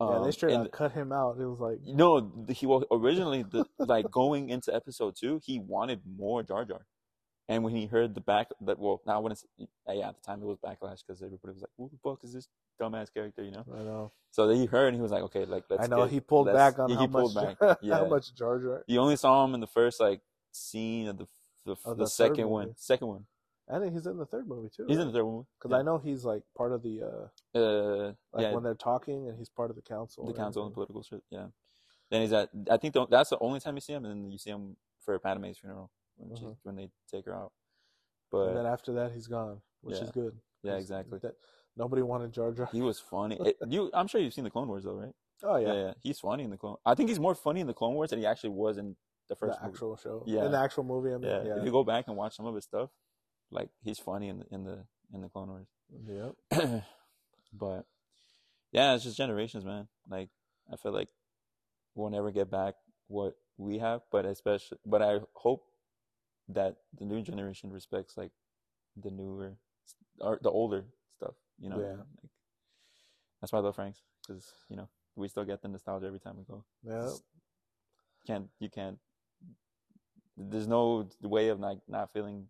Yeah, 0.00 0.18
they 0.20 0.26
um, 0.26 0.32
straight 0.32 0.54
and- 0.54 0.72
cut 0.72 0.92
him 0.92 1.12
out. 1.12 1.36
It 1.40 1.46
was 1.46 1.60
like, 1.60 1.78
No, 1.84 2.32
he 2.48 2.66
was 2.66 2.84
originally 2.90 3.42
the, 3.42 3.64
like 3.78 4.10
going 4.10 4.50
into 4.50 4.74
episode 4.74 5.14
two, 5.20 5.40
he 5.44 5.58
wanted 5.58 6.00
more 6.18 6.42
Jar 6.42 6.64
Jar, 6.64 6.86
and 7.48 7.62
when 7.64 7.74
he 7.74 7.86
heard 7.86 8.14
the 8.14 8.20
back 8.20 8.48
that 8.62 8.78
well 8.78 9.00
now 9.06 9.20
when 9.20 9.32
it's 9.32 9.44
uh, 9.60 9.92
yeah 9.92 10.08
at 10.08 10.16
the 10.16 10.22
time 10.26 10.40
it 10.42 10.46
was 10.46 10.58
backlash 10.58 11.00
because 11.06 11.22
everybody 11.22 11.54
was 11.54 11.62
like, 11.62 11.70
"Who 11.76 11.88
the 11.90 11.98
fuck 12.02 12.24
is 12.24 12.32
this 12.32 12.48
dumbass 12.80 13.12
character?" 13.12 13.42
You 13.44 13.50
know. 13.52 13.64
I 13.74 13.82
know, 13.82 14.12
So 14.30 14.46
then 14.46 14.56
he 14.56 14.66
heard 14.66 14.88
and 14.88 14.96
he 14.96 15.02
was 15.02 15.10
like, 15.12 15.22
"Okay, 15.24 15.44
like 15.44 15.64
let's." 15.68 15.84
I 15.84 15.86
know. 15.86 16.04
get- 16.04 16.12
He 16.12 16.20
pulled 16.20 16.46
back 16.46 16.78
on 16.78 16.88
yeah, 16.88 16.96
how 16.96 17.00
he 17.02 17.08
pulled 17.08 17.34
much, 17.34 17.58
back. 17.58 17.78
Yeah. 17.82 17.94
how 17.98 18.06
much 18.06 18.34
Jar 18.34 18.58
Jar. 18.58 18.84
You 18.86 19.00
only 19.00 19.16
saw 19.16 19.44
him 19.44 19.54
in 19.54 19.60
the 19.60 19.66
first 19.66 20.00
like 20.00 20.20
scene 20.52 21.08
of 21.08 21.18
the 21.18 21.26
the, 21.66 21.72
Of 21.84 21.98
the, 21.98 22.04
the 22.04 22.06
second 22.10 22.48
one. 22.48 22.74
Second 22.76 23.08
one. 23.08 23.26
I 23.72 23.78
think 23.78 23.92
he's 23.92 24.06
in 24.06 24.16
the 24.16 24.26
third 24.26 24.48
movie 24.48 24.68
too. 24.74 24.84
He's 24.88 24.98
in 24.98 25.06
the 25.06 25.12
third 25.12 25.24
one. 25.24 25.46
because 25.58 25.72
I 25.78 25.82
know 25.82 25.98
he's 25.98 26.24
like 26.24 26.42
part 26.56 26.72
of 26.72 26.82
the 26.82 27.02
uh, 27.02 27.58
Uh, 27.58 28.06
like 28.32 28.42
yeah, 28.42 28.52
when 28.54 28.62
they're 28.62 28.74
talking, 28.74 29.28
and 29.28 29.38
he's 29.38 29.48
part 29.48 29.70
of 29.70 29.76
the 29.76 29.82
council. 29.82 30.26
the 30.26 30.32
council 30.32 30.62
and 30.62 30.72
everything. 30.72 30.74
political 30.74 31.02
shit. 31.02 31.22
Yeah. 31.30 31.46
Then 32.10 32.22
he's 32.22 32.32
at. 32.32 32.50
I 32.70 32.76
think 32.76 32.94
the, 32.94 33.06
that's 33.06 33.30
the 33.30 33.38
only 33.38 33.60
time 33.60 33.76
you 33.76 33.80
see 33.80 33.92
him, 33.92 34.04
and 34.04 34.24
then 34.24 34.30
you 34.30 34.38
see 34.38 34.50
him 34.50 34.76
for 35.04 35.18
Padme's 35.18 35.58
funeral 35.58 35.90
when 36.16 36.36
she, 36.36 36.44
Mhm. 36.44 36.56
when 36.64 36.76
they 36.76 36.90
take 37.10 37.24
her 37.26 37.34
out. 37.34 37.52
But 38.30 38.48
and 38.48 38.56
then 38.58 38.66
after 38.66 38.92
that, 38.94 39.12
he's 39.12 39.26
gone, 39.26 39.60
which 39.82 39.96
Yeah. 39.96 40.02
is 40.04 40.10
good. 40.10 40.38
yeah, 40.62 40.74
exactly. 40.74 41.18
That, 41.20 41.36
nobody 41.76 42.02
wanted 42.02 42.32
Jar 42.32 42.52
Jar. 42.52 42.68
He 42.72 42.82
was 42.82 42.98
funny. 43.00 43.36
It, 43.46 43.56
you, 43.68 43.90
I'm 43.94 44.06
sure 44.08 44.20
you've 44.20 44.34
seen 44.34 44.44
the 44.44 44.50
Clone 44.50 44.68
Wars 44.68 44.84
though, 44.84 44.94
right? 44.94 45.14
Oh 45.42 45.56
yeah. 45.56 45.72
yeah, 45.72 45.94
He's 46.02 46.20
funny 46.20 46.44
in 46.44 46.50
the 46.50 46.58
Clone. 46.58 46.76
I 46.84 46.94
think 46.94 47.08
he's 47.08 47.18
more 47.20 47.34
funny 47.34 47.60
in 47.60 47.66
the 47.66 47.72
Clone 47.74 47.94
Wars 47.94 48.10
than 48.10 48.18
he 48.18 48.26
actually 48.26 48.50
was 48.50 48.76
in 48.76 48.88
the 49.28 49.34
the 49.34 49.36
first 49.36 49.60
movie. 49.62 49.72
actual 49.72 49.96
show. 49.96 50.24
Yeah. 50.26 50.44
in 50.46 50.52
the 50.52 50.58
actual 50.58 50.82
movie. 50.84 51.10
I 51.14 51.18
mean, 51.18 51.30
Yeah. 51.30 51.44
yeah, 51.44 51.58
If 51.58 51.64
you 51.64 51.70
go 51.70 51.84
back 51.84 52.08
and 52.08 52.16
watch 52.16 52.34
some 52.36 52.46
of 52.46 52.54
his 52.56 52.64
stuff, 52.64 52.90
like 53.50 53.68
he's 53.82 53.98
funny 53.98 54.28
in 54.28 54.38
the 54.40 54.46
in 54.50 54.64
the 54.64 54.84
in 55.12 55.20
the 55.22 55.28
Clone 55.28 55.48
Wars. 55.48 55.66
Yep. 56.52 56.82
but 57.52 57.84
yeah, 58.72 58.94
it's 58.94 59.04
just 59.04 59.16
generations, 59.16 59.64
man. 59.64 59.88
Like 60.08 60.28
I 60.72 60.76
feel 60.76 60.92
like 60.92 61.08
we'll 61.94 62.10
never 62.10 62.30
get 62.30 62.50
back 62.50 62.74
what 63.08 63.34
we 63.58 63.78
have, 63.78 64.02
but 64.12 64.24
especially, 64.24 64.78
but 64.86 65.02
I 65.02 65.18
hope 65.34 65.64
that 66.48 66.76
the 66.98 67.04
new 67.04 67.22
generation 67.22 67.70
respects 67.72 68.16
like 68.16 68.30
the 68.96 69.10
newer 69.10 69.56
or 70.20 70.38
the 70.42 70.50
older 70.50 70.84
stuff. 71.16 71.34
You 71.58 71.70
know, 71.70 71.78
Yeah. 71.80 71.96
like, 72.22 72.30
that's 73.40 73.52
why 73.52 73.58
I 73.58 73.62
love 73.62 73.74
Franks 73.76 74.02
because 74.26 74.46
you 74.68 74.76
know 74.76 74.88
we 75.16 75.28
still 75.28 75.44
get 75.44 75.60
the 75.62 75.68
nostalgia 75.68 76.06
every 76.06 76.20
time 76.20 76.36
we 76.38 76.44
go. 76.44 76.64
Yeah. 76.84 77.10
Can't 78.26 78.48
you 78.60 78.70
can't? 78.70 78.98
There's 80.36 80.68
no 80.68 81.08
way 81.22 81.48
of 81.48 81.58
like 81.60 81.78
not 81.88 82.12
feeling 82.12 82.46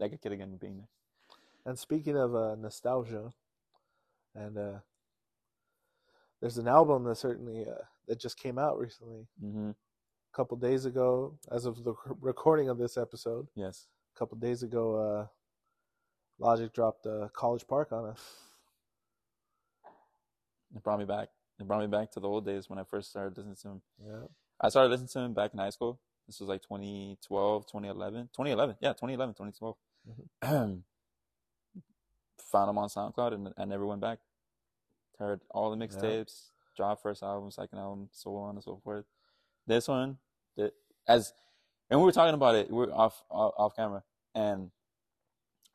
like 0.00 0.12
a 0.12 0.16
kid 0.18 0.32
again 0.32 0.56
being 0.60 0.76
there. 0.78 0.88
And 1.66 1.78
speaking 1.78 2.16
of 2.16 2.34
uh, 2.34 2.54
nostalgia, 2.56 3.32
and 4.34 4.56
uh, 4.56 4.78
there's 6.40 6.58
an 6.58 6.68
album 6.68 7.04
that 7.04 7.16
certainly 7.16 7.66
uh, 7.68 7.84
that 8.08 8.18
just 8.18 8.38
came 8.38 8.58
out 8.58 8.78
recently, 8.78 9.26
Mm-hmm. 9.44 9.70
a 9.70 10.36
couple 10.36 10.56
days 10.56 10.84
ago, 10.86 11.38
as 11.50 11.66
of 11.66 11.84
the 11.84 11.94
recording 12.20 12.68
of 12.68 12.78
this 12.78 12.96
episode. 12.96 13.46
Yes. 13.54 13.86
A 14.14 14.18
couple 14.18 14.38
days 14.38 14.62
ago, 14.62 14.96
uh, 14.96 15.26
Logic 16.38 16.72
dropped 16.72 17.06
uh, 17.06 17.28
College 17.34 17.66
Park 17.68 17.92
on 17.92 18.06
us. 18.06 18.20
It 20.74 20.82
brought 20.82 20.98
me 20.98 21.04
back. 21.04 21.28
It 21.58 21.66
brought 21.66 21.80
me 21.82 21.86
back 21.88 22.10
to 22.12 22.20
the 22.20 22.28
old 22.28 22.46
days 22.46 22.70
when 22.70 22.78
I 22.78 22.84
first 22.84 23.10
started 23.10 23.36
listening 23.36 23.56
to 23.62 23.68
him. 23.68 23.82
Yeah. 24.04 24.26
I 24.60 24.68
started 24.70 24.88
listening 24.90 25.08
to 25.08 25.18
him 25.20 25.34
back 25.34 25.52
in 25.52 25.58
high 25.58 25.70
school. 25.70 26.00
This 26.26 26.40
was 26.40 26.48
like 26.48 26.62
2012, 26.62 27.66
2011. 27.66 28.28
2011. 28.32 28.76
Yeah, 28.80 28.90
2011, 28.90 29.34
2012. 29.34 29.76
Mm-hmm. 30.08 30.74
Found 32.52 32.68
them 32.68 32.78
on 32.78 32.88
SoundCloud 32.88 33.34
and 33.34 33.52
I 33.56 33.64
never 33.64 33.86
went 33.86 34.00
back. 34.00 34.18
Heard 35.18 35.40
all 35.50 35.70
the 35.70 35.76
mixtapes, 35.76 36.46
dropped 36.76 37.02
first 37.02 37.22
album, 37.22 37.50
second 37.50 37.78
album, 37.78 38.08
so 38.12 38.36
on 38.36 38.54
and 38.56 38.64
so 38.64 38.80
forth. 38.82 39.04
This 39.66 39.86
one, 39.86 40.16
the, 40.56 40.72
as, 41.06 41.32
and 41.90 42.00
we 42.00 42.06
were 42.06 42.12
talking 42.12 42.34
about 42.34 42.54
it, 42.54 42.70
we 42.70 42.84
are 42.84 42.92
off, 42.92 43.22
off 43.30 43.52
off 43.56 43.76
camera, 43.76 44.02
and 44.34 44.70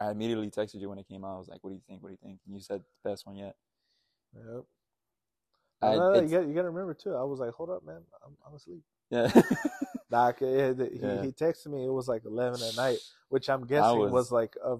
I 0.01 0.09
immediately 0.11 0.49
texted 0.49 0.81
you 0.81 0.89
when 0.89 0.97
it 0.97 1.07
came 1.07 1.23
out. 1.23 1.35
I 1.35 1.37
was 1.37 1.47
like, 1.47 1.63
"What 1.63 1.69
do 1.69 1.75
you 1.75 1.81
think? 1.87 2.01
What 2.01 2.09
do 2.09 2.13
you 2.13 2.17
think?" 2.21 2.39
And 2.45 2.55
you 2.55 2.59
said 2.61 2.81
best 3.03 3.25
one 3.27 3.35
yet. 3.35 3.55
Yep. 4.35 4.63
I- 5.81 5.95
No, 5.95 6.13
no, 6.13 6.21
you 6.21 6.27
got 6.27 6.47
you 6.47 6.53
got 6.53 6.63
to 6.63 6.69
remember 6.71 6.93
too. 6.95 7.13
I 7.13 7.23
was 7.23 7.39
like, 7.39 7.51
hold 7.51 7.69
up, 7.69 7.85
man, 7.85 8.01
I'm, 8.25 8.35
I'm 8.47 8.55
asleep. 8.55 8.81
yeah. 9.11 9.31
Yeah, 10.15 11.21
he, 11.23 11.31
texted 11.31 11.67
me. 11.67 11.85
It 11.85 11.91
was 11.91 12.07
like 12.07 12.23
eleven 12.25 12.61
at 12.61 12.75
night, 12.75 12.97
which 13.29 13.49
I'm 13.49 13.65
guessing 13.65 13.99
was, 13.99 14.11
was- 14.11 14.31
like 14.31 14.55
a 14.63 14.77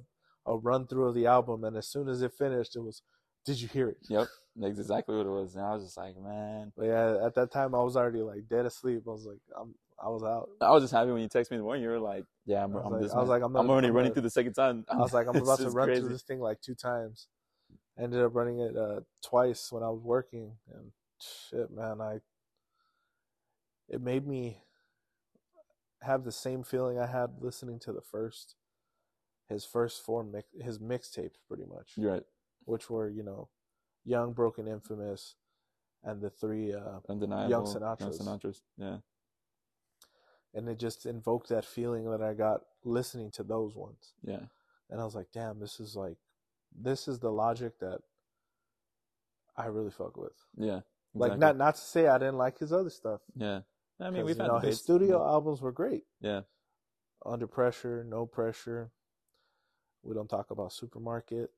a 0.48 0.58
run 0.58 0.86
through 0.88 1.08
of 1.10 1.15
the 1.15 1.26
album. 1.28 1.63
And 1.63 1.76
as 1.76 1.88
soon 1.88 2.08
as 2.08 2.21
it 2.21 2.32
finished, 2.34 2.76
it 2.76 2.80
was, 2.80 3.02
did 3.48 3.60
you 3.60 3.67
hear 3.67 3.89
it? 3.89 3.98
Yep, 4.10 4.28
that's 4.58 4.78
exactly 4.80 5.15
what 5.17 5.26
it 5.26 5.30
was. 5.30 5.56
And 5.56 5.65
I 5.65 5.74
was 5.74 5.84
just 5.84 5.98
like, 5.98 6.15
man, 6.17 6.71
But 6.78 6.86
yeah, 6.86 7.26
at 7.26 7.34
that 7.36 7.52
time 7.52 7.74
I 7.74 7.82
was 7.82 7.98
already 7.98 8.21
like 8.21 8.48
dead 8.48 8.65
asleep. 8.67 9.04
I 9.08 9.12
was 9.12 9.26
like, 9.26 9.39
I'm 9.60 9.74
I 10.04 10.10
was 10.10 10.24
out. 10.24 10.50
I 10.62 10.69
was 10.71 10.84
just 10.84 10.93
happy 10.93 11.10
when 11.12 11.21
you 11.21 11.30
texted 11.30 11.52
me 11.52 11.56
in 11.56 11.62
the 11.62 11.63
morning. 11.63 11.82
You 11.84 11.89
were 11.89 12.00
like, 12.00 12.26
yeah, 12.45 12.63
I'm, 12.63 12.74
I 12.74 12.76
was 12.76 12.86
I'm 12.86 12.91
like- 12.91 13.02
this. 13.02 13.13
I 13.13 13.19
was 13.19 13.30
like, 13.30 13.41
I'm 13.43 13.56
I'm, 13.56 13.69
already 13.69 13.88
I'm 13.88 13.93
running 13.93 14.10
gonna- 14.10 14.13
through 14.15 14.21
the 14.24 14.30
second 14.30 14.54
time. 14.54 14.86
I 14.89 14.98
was 14.98 15.13
like, 15.13 15.28
I'm 15.28 15.36
about 15.41 15.58
to 15.60 15.69
run 15.71 15.88
crazy. 15.88 16.02
through 16.02 16.10
this 16.10 16.21
thing 16.24 16.39
like 16.39 16.62
two 16.62 16.76
times. 16.76 17.28
Ended 17.98 18.21
up 18.21 18.36
running 18.36 18.60
it 18.60 18.76
uh, 18.78 19.00
twice 19.26 19.71
when 19.71 19.82
I 19.82 19.89
was 19.89 20.02
working, 20.04 20.52
and 20.74 20.91
shit, 21.50 21.71
man, 21.71 22.02
I 22.02 22.17
it 23.88 24.02
made 24.02 24.28
me 24.28 24.62
have 26.06 26.24
the 26.24 26.32
same 26.32 26.63
feeling 26.63 27.00
I 27.00 27.08
had 27.08 27.32
listening 27.41 27.80
to 27.80 27.94
the 27.94 28.02
first 28.02 28.56
his 29.50 29.65
first 29.65 30.04
four 30.04 30.24
mix 30.24 30.48
his 30.62 30.80
mixtapes 30.80 31.38
pretty 31.48 31.65
much. 31.65 31.94
You're 31.98 32.12
right. 32.13 32.24
Which 32.65 32.89
were, 32.89 33.10
you 33.10 33.24
know, 33.24 33.50
Young, 34.06 34.34
Broken, 34.34 34.68
Infamous, 34.68 35.36
and 36.04 36.22
the 36.22 36.30
three 36.30 36.74
uh 36.74 37.00
Undeniable. 37.10 37.50
Young 37.52 37.65
Sinatras. 37.65 38.02
Young 38.02 38.12
Sinatras. 38.39 38.62
Yeah. 38.78 38.98
and 40.54 40.70
it 40.70 40.80
just 40.80 41.06
invoked 41.06 41.50
that 41.50 41.65
feeling 41.65 42.10
that 42.12 42.22
I 42.22 42.34
got 42.34 42.62
listening 42.84 43.32
to 43.32 43.44
those 43.44 43.76
ones. 43.76 44.13
Yeah. 44.24 44.46
And 44.89 45.02
I 45.02 45.04
was 45.06 45.15
like, 45.15 45.28
damn, 45.34 45.60
this 45.60 45.80
is 45.80 45.96
like 45.96 46.18
this 46.78 47.08
is 47.08 47.20
the 47.20 47.32
logic 47.32 47.80
that 47.80 48.00
I 49.58 49.68
really 49.68 49.91
fuck 49.91 50.18
with. 50.18 50.34
Yeah. 50.58 50.82
Like 51.13 51.38
not 51.38 51.58
not 51.58 51.76
to 51.76 51.82
say 51.82 52.08
I 52.08 52.18
didn't 52.18 52.38
like 52.38 52.58
his 52.60 52.74
other 52.74 52.89
stuff. 52.89 53.22
Yeah. 53.36 53.62
I 53.99 54.10
mean, 54.10 54.25
we've 54.25 54.36
you 54.38 54.41
had 54.43 54.51
know, 54.51 54.60
his 54.60 54.79
studio 54.81 55.19
but- 55.19 55.25
albums 55.31 55.62
were 55.62 55.71
great. 55.71 56.03
Yeah. 56.21 56.41
Under 57.25 57.47
Pressure, 57.47 58.03
No 58.08 58.25
Pressure. 58.25 58.91
We 60.03 60.13
don't 60.13 60.29
talk 60.29 60.51
about 60.51 60.73
Supermarket. 60.73 61.49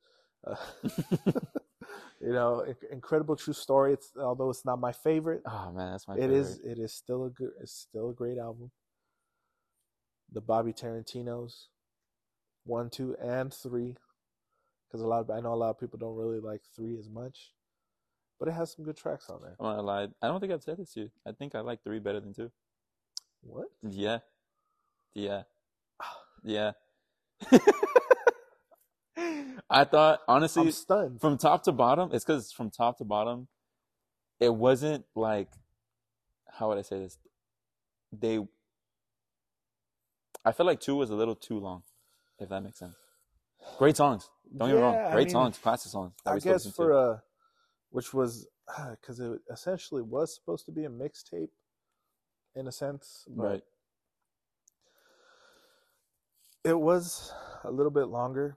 Uh, 0.46 0.56
you 2.22 2.32
know, 2.32 2.64
Incredible 2.92 3.36
True 3.36 3.54
Story. 3.54 3.94
It's 3.94 4.12
although 4.18 4.50
it's 4.50 4.64
not 4.66 4.80
my 4.80 4.92
favorite, 4.94 5.42
Oh 5.46 5.72
man, 5.76 5.92
that's 5.92 6.08
my. 6.08 6.14
it 6.16 6.20
favorite. 6.22 6.38
is 6.38 6.60
it 6.64 6.80
is 6.80 6.94
still 6.94 7.26
a 7.26 7.30
good 7.30 7.50
it's 7.62 7.74
still 7.74 8.10
a 8.12 8.14
great 8.14 8.38
album. 8.38 8.72
The 10.32 10.42
Bobby 10.42 10.74
Tarantino's 10.74 11.68
one, 12.66 12.90
two, 12.90 13.16
and 13.22 13.54
three, 13.54 13.96
because 14.88 15.02
a 15.02 15.08
lot 15.08 15.22
of 15.22 15.30
I 15.32 15.40
know 15.42 15.54
a 15.54 15.56
lot 15.56 15.72
of 15.72 15.80
people 15.80 16.00
don't 16.00 16.16
really 16.16 16.40
like 16.40 16.62
three 16.76 16.98
as 16.98 17.10
much, 17.10 17.52
but 18.40 18.48
it 18.48 18.54
has 18.54 18.72
some 18.74 18.86
good 18.86 18.98
tracks 18.98 19.30
on 19.30 19.42
there. 19.42 19.56
I'm 19.60 19.78
not 19.78 19.86
lie. 19.86 20.08
I 20.22 20.28
don't 20.28 20.40
think 20.40 20.54
I've 20.54 20.64
said 20.64 20.78
this 20.78 20.94
to 20.94 21.02
you. 21.02 21.12
I 21.26 21.32
think 21.32 21.56
I 21.56 21.62
like 21.62 21.84
three 21.84 22.00
better 22.00 22.20
than 22.20 22.34
two. 22.34 22.52
What? 23.42 23.68
Yeah. 23.84 24.20
Yeah. 25.14 25.44
Yeah. 26.44 26.72
I 29.70 29.84
thought 29.84 30.22
honestly 30.28 30.64
I'm 30.64 30.72
stunned. 30.72 31.20
from 31.20 31.38
top 31.38 31.64
to 31.64 31.72
bottom, 31.72 32.12
it's 32.14 32.24
because 32.24 32.52
from 32.52 32.70
top 32.70 33.00
to 33.00 33.04
bottom, 33.04 33.48
it 34.40 34.54
wasn't 34.56 35.06
like 35.16 35.50
how 36.54 36.70
would 36.70 36.78
I 36.78 36.84
say 36.84 37.00
this? 37.00 37.18
They 38.12 38.40
I 40.46 40.52
feel 40.54 40.66
like 40.66 40.80
two 40.80 40.96
was 40.96 41.10
a 41.10 41.16
little 41.16 41.36
too 41.36 41.60
long, 41.60 41.84
if 42.40 42.50
that 42.50 42.62
makes 42.62 42.80
sense. 42.80 42.96
Great 43.78 43.98
songs. 43.98 44.30
Don't 44.58 44.70
get 44.70 44.76
me 44.76 44.82
Yeah, 44.82 44.88
wrong. 44.88 44.96
I 45.12 45.14
Great 45.14 45.26
mean, 45.26 45.34
songs, 45.34 45.58
classic 45.58 45.92
songs. 45.92 46.14
that 46.24 46.34
I 46.34 46.40
guess 46.40 46.66
for 46.72 46.94
to. 46.94 46.98
uh 46.98 47.18
which 47.98 48.14
was 48.14 48.48
because 48.92 49.20
it 49.20 49.40
essentially 49.52 50.04
was 50.04 50.36
supposed 50.36 50.68
to 50.68 50.72
be 50.72 50.86
a 50.86 50.90
mixtape, 50.90 51.50
in 52.56 52.68
a 52.68 52.72
sense, 52.72 53.26
but 53.28 53.44
right. 53.44 53.64
it 56.64 56.80
was 56.80 57.34
a 57.64 57.72
little 57.72 57.90
bit 57.90 58.10
longer. 58.10 58.56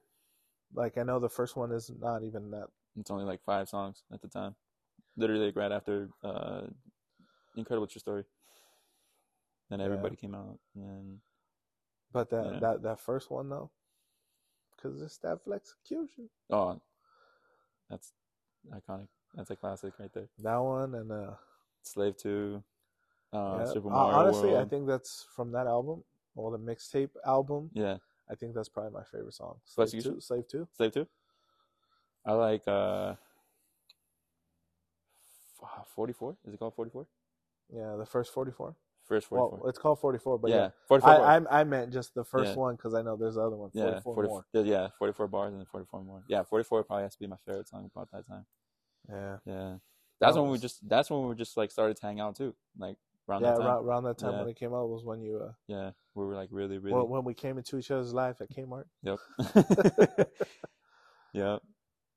Like 0.74 0.98
I 0.98 1.04
know 1.04 1.18
the 1.18 1.30
first 1.30 1.56
one 1.56 1.72
is 1.72 1.90
not 2.02 2.22
even 2.22 2.50
that. 2.50 2.66
It's 2.98 3.10
only 3.10 3.24
like 3.24 3.42
five 3.42 3.66
songs 3.70 4.02
at 4.12 4.20
the 4.20 4.28
time. 4.28 4.56
Literally 5.16 5.46
like 5.46 5.56
right 5.56 5.72
after 5.72 6.10
uh 6.22 6.66
Incredible 7.56 7.86
True 7.86 7.98
Story. 7.98 8.24
Then 9.70 9.78
Yeah. 9.78 9.86
everybody 9.86 10.16
came 10.16 10.34
out 10.34 10.58
and 10.74 10.84
then 10.84 11.20
But 12.12 12.28
that 12.28 12.44
Yeah. 12.44 12.60
that 12.60 12.82
that 12.82 13.00
first 13.00 13.30
one 13.30 13.48
though, 13.48 13.70
because 14.76 15.00
it's 15.00 15.16
that 15.24 15.42
Flexicution. 15.44 16.28
oh 16.50 16.78
that's 17.88 18.12
iconic. 18.70 19.08
That's 19.34 19.50
a 19.50 19.56
classic 19.56 19.94
right 19.98 20.12
there. 20.12 20.28
That 20.42 20.56
one 20.56 20.94
and 20.94 21.10
uh, 21.12 21.30
Slave 21.82 22.16
Two, 22.16 22.62
uh 23.32 23.58
yeah. 23.58 23.72
Super 23.72 23.88
Uh, 23.88 23.92
Mario 23.92 24.18
honestly, 24.18 24.56
I 24.56 24.64
think 24.64 24.86
that's 24.86 25.26
from 25.34 25.52
that 25.52 25.66
album 25.66 26.02
or 26.34 26.50
the 26.50 26.58
mixtape 26.58 27.10
album. 27.24 27.70
Yeah. 27.72 27.98
I 28.30 28.34
think 28.34 28.54
that's 28.54 28.68
probably 28.68 28.92
my 28.92 29.04
favorite 29.04 29.34
song. 29.34 29.56
Slave 29.64 29.86
Execution? 29.86 30.14
two, 30.14 30.20
Slave 30.20 30.46
two. 30.48 30.68
Slave 30.76 30.92
Two. 30.92 31.06
I 32.24 32.32
like 32.32 32.62
uh 32.66 33.14
forty 35.94 36.12
four. 36.12 36.36
Is 36.46 36.54
it 36.54 36.58
called 36.58 36.74
forty 36.74 36.90
four? 36.90 37.06
Yeah, 37.72 37.96
the 37.96 38.06
first 38.06 38.32
forty 38.32 38.50
four. 38.52 38.74
First 39.04 39.26
forty 39.28 39.56
Well, 39.56 39.68
it's 39.68 39.78
called 39.78 39.98
forty 40.00 40.18
four, 40.18 40.38
but 40.38 40.50
yeah, 40.50 40.56
yeah, 40.56 40.70
forty 40.86 41.02
four. 41.02 41.10
I, 41.24 41.36
I 41.38 41.60
I 41.60 41.64
meant 41.64 41.92
just 41.92 42.14
the 42.14 42.24
first 42.24 42.50
Yeah. 42.50 42.56
one 42.56 42.76
because 42.76 42.94
I 42.94 43.02
know 43.02 43.16
there's 43.16 43.34
the 43.34 43.40
other 43.42 43.56
one. 43.56 43.70
Forty 43.70 43.94
yeah, 43.94 44.00
four 44.00 44.14
40, 44.14 44.28
more. 44.28 44.44
yeah, 44.52 44.88
forty 44.98 45.12
four 45.12 45.26
bars 45.28 45.52
and 45.52 45.60
then 45.60 45.66
forty 45.66 45.86
four 45.90 46.04
more. 46.04 46.22
Yeah, 46.28 46.42
forty 46.44 46.64
four 46.64 46.84
probably 46.84 47.04
has 47.04 47.14
to 47.14 47.20
be 47.20 47.26
my 47.26 47.36
favorite 47.44 47.68
song 47.68 47.90
about 47.92 48.10
that 48.12 48.26
time. 48.28 48.46
Yeah, 49.08 49.36
Yeah, 49.46 49.76
that's 50.20 50.36
when 50.36 50.50
we 50.50 50.58
just 50.58 50.86
that's 50.88 51.10
when 51.10 51.28
we 51.28 51.34
just 51.34 51.56
like 51.56 51.70
started 51.70 51.96
to 51.96 52.06
hang 52.06 52.20
out 52.20 52.36
too, 52.36 52.54
like 52.78 52.96
around 53.28 53.42
yeah. 53.42 53.50
that 53.52 53.56
time. 53.58 53.66
Around, 53.66 53.84
around 53.84 54.04
that 54.04 54.18
time 54.18 54.32
Yeah. 54.32 54.40
when 54.40 54.48
it 54.50 54.56
came 54.56 54.74
out 54.74 54.88
was 54.88 55.04
when 55.04 55.20
you 55.22 55.38
uh 55.42 55.52
Yeah, 55.66 55.90
we 56.14 56.24
were 56.24 56.34
like 56.34 56.48
really, 56.52 56.78
really. 56.78 56.96
when, 56.96 57.08
when 57.08 57.24
we 57.24 57.34
came 57.34 57.58
into 57.58 57.78
each 57.78 57.90
other's 57.90 58.12
life 58.12 58.40
at 58.40 58.50
Kmart. 58.50 58.84
Yep. 59.02 59.18
yep. 61.32 61.62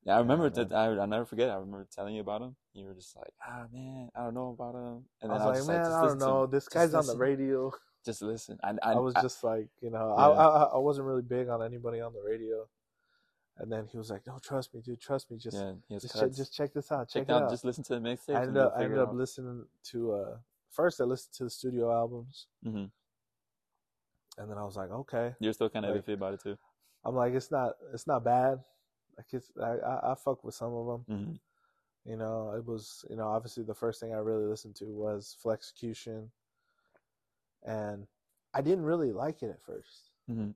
Yeah, 0.06 0.16
I 0.16 0.20
remember 0.20 0.44
man. 0.50 0.54
that. 0.54 0.74
I 0.74 0.86
I'll 0.88 1.08
never 1.08 1.26
forget. 1.26 1.50
I 1.50 1.54
remember 1.56 1.88
telling 1.94 2.16
you 2.16 2.22
about 2.22 2.42
him. 2.42 2.56
You 2.74 2.88
were 2.88 2.94
just 2.94 3.16
like, 3.16 3.32
ah 3.48 3.66
man, 3.72 4.10
I 4.16 4.24
don't 4.24 4.34
know 4.34 4.50
about 4.60 4.76
him. 4.76 5.06
And 5.22 5.32
I 5.32 5.38
then 5.38 5.48
was 5.48 5.68
like, 5.68 5.76
man, 5.76 5.86
just 5.86 5.96
I 5.96 6.06
don't 6.08 6.20
know. 6.20 6.46
This 6.46 6.68
guy's 6.68 6.94
on 6.94 7.06
the 7.08 7.16
radio. 7.16 7.72
Just 8.06 8.22
listen. 8.22 8.58
And 8.64 8.80
I, 8.84 8.94
I 8.94 8.96
was 9.00 9.16
I- 9.16 9.22
just 9.22 9.44
like, 9.46 9.70
you 9.82 9.90
know, 9.90 10.14
Yeah. 10.18 10.26
I, 10.26 10.46
I 10.46 10.64
I 10.74 10.78
wasn't 10.78 11.08
really 11.08 11.22
big 11.22 11.48
on 11.48 11.64
anybody 11.64 12.02
on 12.02 12.12
the 12.14 12.22
radio. 12.22 12.68
And 13.58 13.72
then 13.72 13.86
he 13.92 13.98
was 13.98 14.10
like, 14.10 14.26
"No, 14.26 14.40
trust 14.42 14.74
me, 14.74 14.82
dude. 14.82 15.00
Trust 15.00 15.30
me. 15.30 15.38
Just 15.38 15.58
yeah, 15.58 15.74
just, 16.00 16.20
check, 16.20 16.32
just 16.34 16.54
check 16.54 16.74
this 16.74 16.92
out. 16.92 17.08
Check, 17.08 17.24
check 17.24 17.30
it 17.30 17.32
out, 17.34 17.44
out." 17.44 17.50
Just 17.52 17.64
listen 17.66 17.84
to 17.84 17.94
the 17.96 18.00
mixtape. 18.00 18.36
I 18.36 18.42
ended 18.42 18.58
up 18.58 18.74
I 18.76 18.84
ended 18.84 18.98
up 19.00 19.14
listening 19.14 19.66
to 19.92 20.12
uh 20.14 20.38
first 20.70 21.00
I 21.00 21.04
listened 21.04 21.34
to 21.36 21.44
the 21.44 21.50
studio 21.50 21.92
albums, 21.94 22.48
hmm 22.64 22.86
and 24.40 24.50
then 24.50 24.58
I 24.58 24.64
was 24.64 24.76
like, 24.76 24.90
okay. 24.90 25.36
You're 25.40 25.54
still 25.54 25.70
kind 25.70 25.86
of 25.86 25.94
Like- 25.96 26.04
iffy 26.06 26.14
about 26.14 26.34
it 26.34 26.42
too. 26.42 26.58
I'm 27.06 27.14
like, 27.16 27.34
it's 27.34 27.52
not 27.52 27.74
it's 27.94 28.08
not 28.08 28.24
bad. 28.24 28.64
Like 29.18 29.28
it's 29.32 29.52
I 29.62 29.74
I, 29.78 30.12
I 30.12 30.16
fuck 30.16 30.44
with 30.44 30.56
some 30.56 30.74
of 30.74 30.88
them. 30.88 31.02
hmm 32.06 32.10
You 32.12 32.18
know, 32.18 32.54
it 32.58 32.66
was 32.66 33.06
you 33.10 33.16
know 33.16 33.28
obviously 33.28 33.64
the 33.64 33.76
first 33.76 34.00
thing 34.00 34.14
I 34.16 34.18
really 34.18 34.46
listened 34.46 34.76
to 34.78 34.86
was 34.86 35.38
Flexicution, 35.40 36.32
and 37.62 38.08
I 38.54 38.62
didn't 38.62 38.84
really 38.86 39.12
like 39.12 39.44
it 39.44 39.52
at 39.52 39.62
first. 39.64 40.10
hmm 40.28 40.52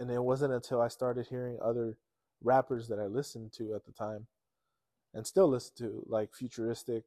and 0.00 0.10
it 0.10 0.22
wasn't 0.24 0.52
until 0.52 0.80
I 0.80 0.88
started 0.88 1.26
hearing 1.28 1.58
other 1.62 1.96
rappers 2.42 2.88
that 2.88 2.98
I 2.98 3.06
listened 3.06 3.52
to 3.54 3.74
at 3.74 3.84
the 3.84 3.92
time, 3.92 4.26
and 5.14 5.26
still 5.26 5.48
listen 5.48 5.74
to, 5.78 6.04
like 6.06 6.34
Futuristic 6.34 7.04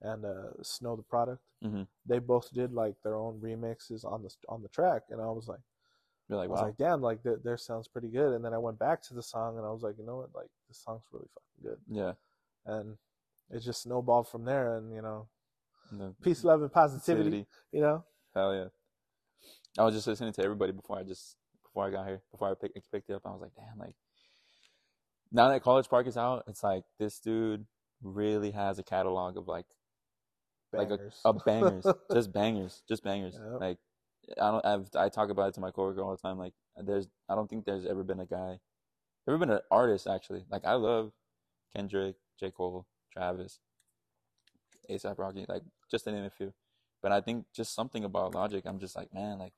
and 0.00 0.24
uh, 0.24 0.62
Snow 0.62 0.96
Tha 0.96 1.02
Product. 1.02 1.42
Mhm. 1.64 1.86
They 2.06 2.18
both 2.20 2.52
did 2.52 2.72
like 2.72 2.94
their 3.02 3.16
own 3.16 3.40
remixes 3.40 4.04
on 4.04 4.22
the 4.22 4.34
on 4.48 4.62
the 4.62 4.68
track, 4.68 5.02
and 5.10 5.20
I 5.20 5.26
was 5.26 5.48
like, 5.48 5.60
You're 6.28 6.40
I 6.40 6.46
was 6.46 6.60
like, 6.60 6.76
damn, 6.76 7.00
like 7.02 7.22
th- 7.22 7.42
their 7.42 7.56
sounds 7.56 7.88
pretty 7.88 8.08
good. 8.08 8.32
And 8.34 8.44
then 8.44 8.54
I 8.54 8.58
went 8.58 8.78
back 8.78 9.02
to 9.02 9.14
the 9.14 9.22
song, 9.22 9.56
and 9.58 9.66
I 9.66 9.70
was 9.70 9.82
like, 9.82 9.98
you 9.98 10.04
know 10.06 10.16
what, 10.18 10.34
like 10.34 10.50
this 10.68 10.78
song's 10.78 11.02
really 11.12 11.28
fucking 11.34 11.70
good, 11.70 11.80
yeah. 11.90 12.12
and 12.66 12.96
it 13.50 13.60
just 13.60 13.82
snowballed 13.82 14.28
from 14.28 14.44
there. 14.44 14.76
And 14.76 14.92
you 14.94 15.02
know, 15.02 15.26
No, 15.90 16.14
peace, 16.22 16.44
love, 16.44 16.62
and 16.62 16.72
positivity. 16.72 17.30
positivity. 17.30 17.46
You 17.72 17.80
know, 17.80 18.04
Hell 18.34 18.54
yeah. 18.54 18.68
I 19.78 19.84
was 19.84 19.94
just 19.94 20.06
listening 20.06 20.32
to 20.34 20.42
everybody 20.44 20.72
before 20.72 20.98
I 20.98 21.02
just 21.02 21.36
before 21.64 21.86
I 21.86 21.90
got 21.90 22.06
here, 22.06 22.20
before 22.30 22.50
I 22.50 22.54
picked 22.54 22.78
picked 22.92 23.10
it 23.10 23.14
up. 23.14 23.22
I 23.26 23.30
was 23.30 23.40
like, 23.40 23.54
damn, 23.56 23.78
like 23.78 23.94
now 25.32 25.48
that 25.48 25.62
College 25.62 25.88
Park 25.88 26.06
is 26.06 26.16
out, 26.16 26.44
it's 26.46 26.62
like 26.62 26.84
this 26.98 27.18
dude 27.18 27.66
really 28.02 28.50
has 28.52 28.78
a 28.78 28.82
catalog 28.82 29.36
of 29.36 29.48
like 29.48 29.66
like 30.72 30.90
a, 30.90 30.96
bangers. 30.98 31.20
a 31.24 31.32
bangers, 31.32 31.86
just 32.12 32.32
bangers, 32.32 32.82
just 32.88 33.04
bangers. 33.04 33.34
Yep. 33.34 33.60
Like 33.60 33.78
I 34.40 34.50
don't, 34.50 34.64
I've 34.64 34.88
I 34.96 35.08
talk 35.08 35.30
about 35.30 35.48
it 35.48 35.54
to 35.54 35.60
my 35.60 35.70
coworker 35.70 36.02
all 36.02 36.10
the 36.10 36.16
time. 36.16 36.38
Like 36.38 36.52
there's, 36.76 37.08
I 37.28 37.34
don't 37.34 37.48
think 37.48 37.64
there's 37.64 37.86
ever 37.86 38.04
been 38.04 38.20
a 38.20 38.26
guy, 38.26 38.58
ever 39.26 39.38
been 39.38 39.50
an 39.50 39.60
artist 39.70 40.06
actually. 40.06 40.44
Like 40.50 40.64
I 40.64 40.74
love 40.74 41.12
Kendrick, 41.74 42.16
J 42.38 42.50
Cole, 42.50 42.86
Travis, 43.12 43.60
ASAP 44.90 45.18
Rocky, 45.18 45.46
like 45.48 45.62
just 45.90 46.04
to 46.04 46.12
name 46.12 46.24
a 46.24 46.30
few. 46.30 46.52
But 47.02 47.12
I 47.12 47.20
think 47.20 47.46
just 47.54 47.74
something 47.74 48.04
about 48.04 48.34
Logic, 48.34 48.64
I'm 48.66 48.80
just 48.80 48.96
like, 48.96 49.14
man, 49.14 49.38
like 49.38 49.52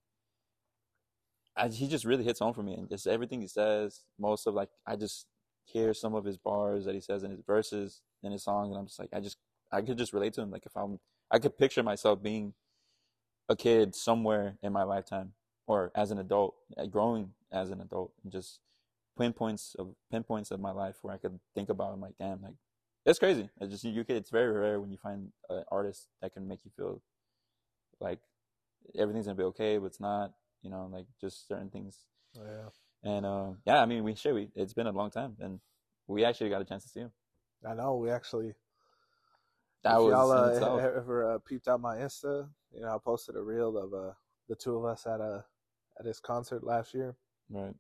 I, 1.57 1.69
he 1.69 1.89
just 1.89 2.05
really 2.05 2.25
hits 2.25 2.41
home 2.41 2.55
for 2.55 2.63
me, 2.63 2.75
and 2.75 2.89
just 2.89 3.07
everything 3.07 3.41
he 3.41 3.49
says. 3.49 4.01
Most 4.19 4.47
of 4.47 4.55
like, 4.55 4.69
I 4.87 4.97
just 4.97 5.27
hear 5.65 5.95
some 5.95 6.15
of 6.15 6.25
his 6.25 6.37
bars 6.37 6.85
that 6.85 6.95
he 6.95 7.01
says 7.01 7.23
in 7.23 7.31
his 7.31 7.41
verses 7.47 8.03
in 8.23 8.33
his 8.33 8.43
songs, 8.43 8.71
and 8.71 8.79
I'm 8.79 8.87
just 8.87 8.99
like, 8.99 9.11
I 9.13 9.21
just, 9.21 9.39
I 9.73 9.83
could 9.83 9.99
just 9.99 10.13
relate 10.13 10.35
to 10.35 10.43
him. 10.43 10.51
Like 10.51 10.67
if 10.67 10.77
I'm, 10.77 10.99
I 11.31 11.39
could 11.39 11.57
picture 11.57 11.83
myself 11.83 12.23
being 12.23 12.55
a 13.49 13.57
kid 13.57 13.95
somewhere 13.95 14.57
in 14.63 14.73
my 14.73 14.83
lifetime, 14.83 15.33
or 15.67 15.91
as 15.95 16.11
an 16.11 16.19
adult, 16.19 16.55
uh, 16.77 16.87
growing 16.87 17.31
as 17.53 17.71
an 17.71 17.81
adult, 17.81 18.13
and 18.23 18.33
just 18.33 18.61
pinpoints 19.19 19.75
of 19.79 19.95
pinpoints 20.11 20.51
of 20.51 20.61
my 20.61 20.71
life 20.71 20.97
where 21.03 21.15
I 21.15 21.19
could 21.19 21.39
think 21.55 21.69
about. 21.69 21.93
I'm 21.93 22.01
like, 22.01 22.19
damn, 22.19 22.43
like 22.43 22.55
it's 23.07 23.19
crazy. 23.19 23.49
It's 23.61 23.73
just 23.73 23.85
you 23.85 24.05
could. 24.05 24.17
It's 24.17 24.31
very 24.31 24.53
rare 24.53 24.81
when 24.81 24.91
you 24.91 24.99
find 24.99 25.29
an 25.49 25.65
artist 25.71 26.09
that 26.21 26.33
can 26.35 26.47
make 26.47 26.61
you 26.65 26.71
feel 26.77 27.03
like 28.01 28.19
everything's 28.99 29.27
gonna 29.27 29.37
be 29.37 29.45
okay, 29.45 29.79
but 29.79 29.87
it's 29.87 30.01
not. 30.01 30.33
You 30.63 30.71
know, 30.71 30.91
like 30.93 31.07
just 31.21 31.49
certain 31.49 31.71
things. 31.71 32.05
yeah. 32.35 32.69
And 33.03 33.25
uh, 33.25 33.51
yeah, 33.67 33.81
I 33.81 33.87
mean, 33.87 34.05
we 34.05 34.15
sure 34.15 34.35
We 34.35 34.49
it's 34.55 34.75
been 34.75 34.87
a 34.87 34.93
long 34.93 35.11
time, 35.11 35.37
and 35.41 35.61
we 36.07 36.25
actually 36.25 36.51
got 36.51 36.61
a 36.61 36.65
chance 36.65 36.83
to 36.85 36.89
see 36.89 37.01
him. 37.01 37.13
I 37.67 37.75
know 37.75 37.97
we 37.97 38.11
actually 38.11 38.55
that 39.83 39.97
if 39.97 40.03
was 40.03 40.11
y'all 40.11 40.33
uh, 40.33 40.77
ever 40.97 41.35
uh, 41.35 41.39
peeped 41.39 41.69
out 41.69 41.81
my 41.81 41.97
Insta, 41.97 42.49
you 42.75 42.83
know, 42.83 42.89
I 42.89 42.99
posted 43.03 43.37
a 43.37 43.43
reel 43.43 43.77
of 43.79 43.95
uh, 43.95 44.13
the 44.49 44.55
two 44.57 44.77
of 44.77 44.85
us 44.85 45.07
at 45.07 45.21
a 45.21 45.45
at 45.99 46.07
his 46.07 46.21
concert 46.21 46.65
last 46.65 46.95
year. 46.95 47.17
right. 47.49 47.75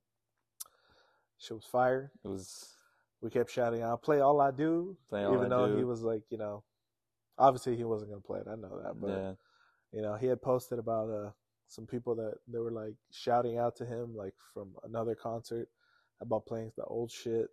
Shit 1.39 1.57
was 1.57 1.65
fire. 1.65 2.13
It 2.25 2.29
was 2.29 2.75
We 3.21 3.31
kept 3.31 3.51
shouting 3.51 3.83
out, 3.83 4.03
"Play 4.03 4.21
all 4.21 4.41
I 4.41 4.51
do," 4.51 4.97
Play 5.09 5.25
All 5.25 5.35
even 5.35 5.47
I 5.47 5.49
though 5.49 5.69
Do. 5.69 5.77
he 5.77 5.85
was 5.85 6.03
like, 6.03 6.23
you 6.31 6.39
know, 6.39 6.65
obviously 7.39 7.77
he 7.77 7.85
wasn't 7.85 8.11
gonna 8.11 8.23
play 8.23 8.41
it. 8.41 8.47
I 8.51 8.57
know 8.57 8.81
that, 8.83 9.01
but 9.01 9.09
yeah, 9.09 9.33
you 9.93 10.03
know, 10.03 10.15
he 10.17 10.27
had 10.27 10.41
posted 10.41 10.79
about 10.79 11.11
uh 11.11 11.31
some 11.71 11.87
people 11.87 12.17
that 12.17 12.35
they 12.49 12.59
were 12.59 12.73
like 12.73 12.95
shouting 13.13 13.57
out 13.57 13.77
to 13.77 13.87
him 13.87 14.17
like 14.17 14.35
from 14.53 14.71
another 14.85 15.15
concert 15.15 15.69
about 16.21 16.45
playing 16.47 16.73
the 16.77 16.85
old 16.85 17.11
shit, 17.11 17.49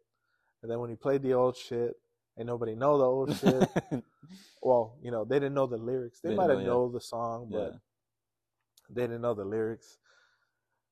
and 0.62 0.72
then 0.72 0.80
when 0.80 0.90
he 0.90 0.96
played 0.96 1.22
the 1.22 1.34
old 1.34 1.56
shit, 1.56 1.96
and 2.36 2.48
nobody 2.48 2.76
know 2.76 2.98
the 2.98 3.06
old 3.06 3.38
shit. 3.40 4.04
well, 4.62 4.98
you 5.02 5.12
know, 5.12 5.24
they 5.24 5.36
didn't 5.36 5.54
know 5.54 5.68
the 5.68 5.78
lyrics. 5.78 6.20
They 6.20 6.30
They 6.30 6.36
might 6.36 6.48
know, 6.48 6.54
have 6.54 6.62
yeah. 6.62 6.68
know 6.68 6.92
the 6.92 7.00
song, 7.02 7.50
but 7.52 7.72
yeah. 7.74 7.78
they 8.90 9.02
didn't 9.04 9.22
know 9.22 9.36
the 9.36 9.46
lyrics. 9.46 10.00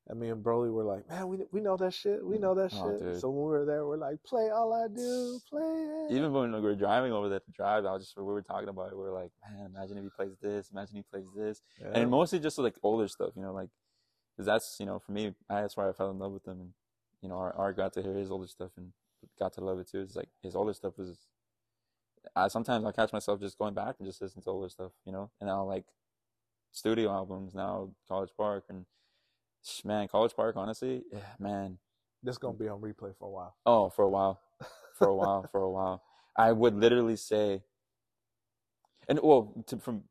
And 0.07 0.19
me 0.19 0.29
and 0.29 0.43
Broly 0.43 0.71
were 0.71 0.83
like, 0.83 1.09
man, 1.09 1.27
we 1.27 1.37
we 1.51 1.61
know 1.61 1.77
that 1.77 1.93
shit. 1.93 2.23
We 2.23 2.37
know 2.37 2.53
that 2.53 2.71
Oh, 2.75 2.91
shit. 2.91 2.99
dude. 3.01 3.21
So 3.21 3.29
when 3.29 3.45
we 3.45 3.49
were 3.59 3.65
there, 3.65 3.85
we're 3.87 3.97
like, 3.97 4.21
play 4.23 4.49
all 4.51 4.71
I 4.71 4.87
do, 4.87 5.39
play 5.49 5.61
it. 5.63 6.11
Even 6.11 6.31
when 6.31 6.51
we 6.53 6.61
were 6.61 6.75
driving 6.75 7.11
over 7.11 7.27
there 7.27 7.39
to 7.39 7.51
drive, 7.51 7.85
I 7.85 7.93
was 7.93 8.03
just 8.03 8.15
we 8.17 8.23
were 8.23 8.43
talking 8.43 8.69
about 8.69 8.91
it. 8.91 8.97
We 8.97 9.01
were 9.03 9.11
like, 9.11 9.31
man, 9.49 9.65
imagine 9.65 9.97
if 9.97 10.03
he 10.03 10.09
plays 10.15 10.37
this. 10.39 10.69
Imagine 10.71 10.97
he 10.97 11.01
plays 11.01 11.25
this. 11.35 11.61
Yeah. 11.81 11.89
and 11.95 12.11
mostly 12.11 12.39
just 12.39 12.57
like 12.59 12.75
older 12.83 13.07
stuff, 13.07 13.31
you 13.35 13.41
know, 13.41 13.51
like 13.53 13.69
because 14.35 14.45
that's 14.45 14.77
you 14.79 14.85
know 14.85 14.99
for 14.99 15.11
me, 15.11 15.33
that's 15.49 15.75
why 15.75 15.89
I 15.89 15.93
fell 15.93 16.11
in 16.11 16.19
love 16.19 16.33
with 16.33 16.45
him, 16.47 16.59
and 16.61 16.73
you 17.21 17.29
know, 17.29 17.35
Art, 17.37 17.55
Art 17.57 17.75
got 17.77 17.93
to 17.93 18.03
hear 18.03 18.13
his 18.13 18.29
older 18.29 18.47
stuff 18.47 18.71
and 18.77 18.91
got 19.39 19.53
to 19.53 19.61
love 19.61 19.79
it 19.79 19.89
too. 19.89 20.01
It's 20.01 20.15
like 20.15 20.29
his 20.43 20.55
older 20.55 20.73
stuff 20.73 20.99
was. 20.99 21.17
I 22.35 22.47
sometimes 22.49 22.85
I 22.85 22.91
catch 22.91 23.11
myself 23.13 23.39
just 23.39 23.57
going 23.57 23.73
back 23.73 23.95
and 23.97 24.07
just 24.07 24.21
listening 24.21 24.43
to 24.43 24.49
older 24.51 24.69
stuff, 24.69 24.91
you 25.05 25.11
know, 25.11 25.31
and 25.39 25.47
now 25.47 25.63
like 25.63 25.85
studio 26.71 27.09
albums 27.11 27.55
now, 27.55 27.89
College 28.07 28.31
Park 28.37 28.65
and 28.69 28.85
man, 29.83 30.07
College 30.07 30.35
Park, 30.35 30.55
honestly, 30.57 31.03
yeah, 31.11 31.19
man, 31.39 31.77
this 32.23 32.37
gonna 32.37 32.57
be 32.57 32.67
on 32.67 32.81
replay 32.81 33.15
for 33.17 33.27
a 33.27 33.31
while. 33.31 33.55
Oh, 33.65 33.89
for 33.89 34.03
a 34.03 34.09
while, 34.09 34.39
for 34.97 35.07
a 35.07 35.15
while, 35.15 35.47
for 35.51 35.61
a 35.61 35.69
while. 35.69 36.03
I 36.37 36.51
would 36.51 36.75
literally 36.75 37.15
say, 37.15 37.63
and 39.07 39.19
well, 39.21 39.53
to, 39.67 39.77
from 39.77 40.03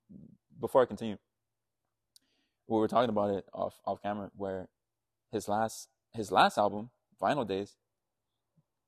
before 0.61 0.82
I 0.82 0.86
continue, 0.86 1.18
we 2.66 2.78
were 2.78 2.88
talking 2.88 3.11
about 3.11 3.30
it 3.30 3.44
off 3.52 3.74
off 3.84 4.02
camera, 4.02 4.30
where 4.36 4.68
his 5.30 5.48
last 5.48 5.88
his 6.12 6.30
last 6.30 6.59
album, 6.59 6.90
Vinyl 7.20 7.46
Days, 7.46 7.76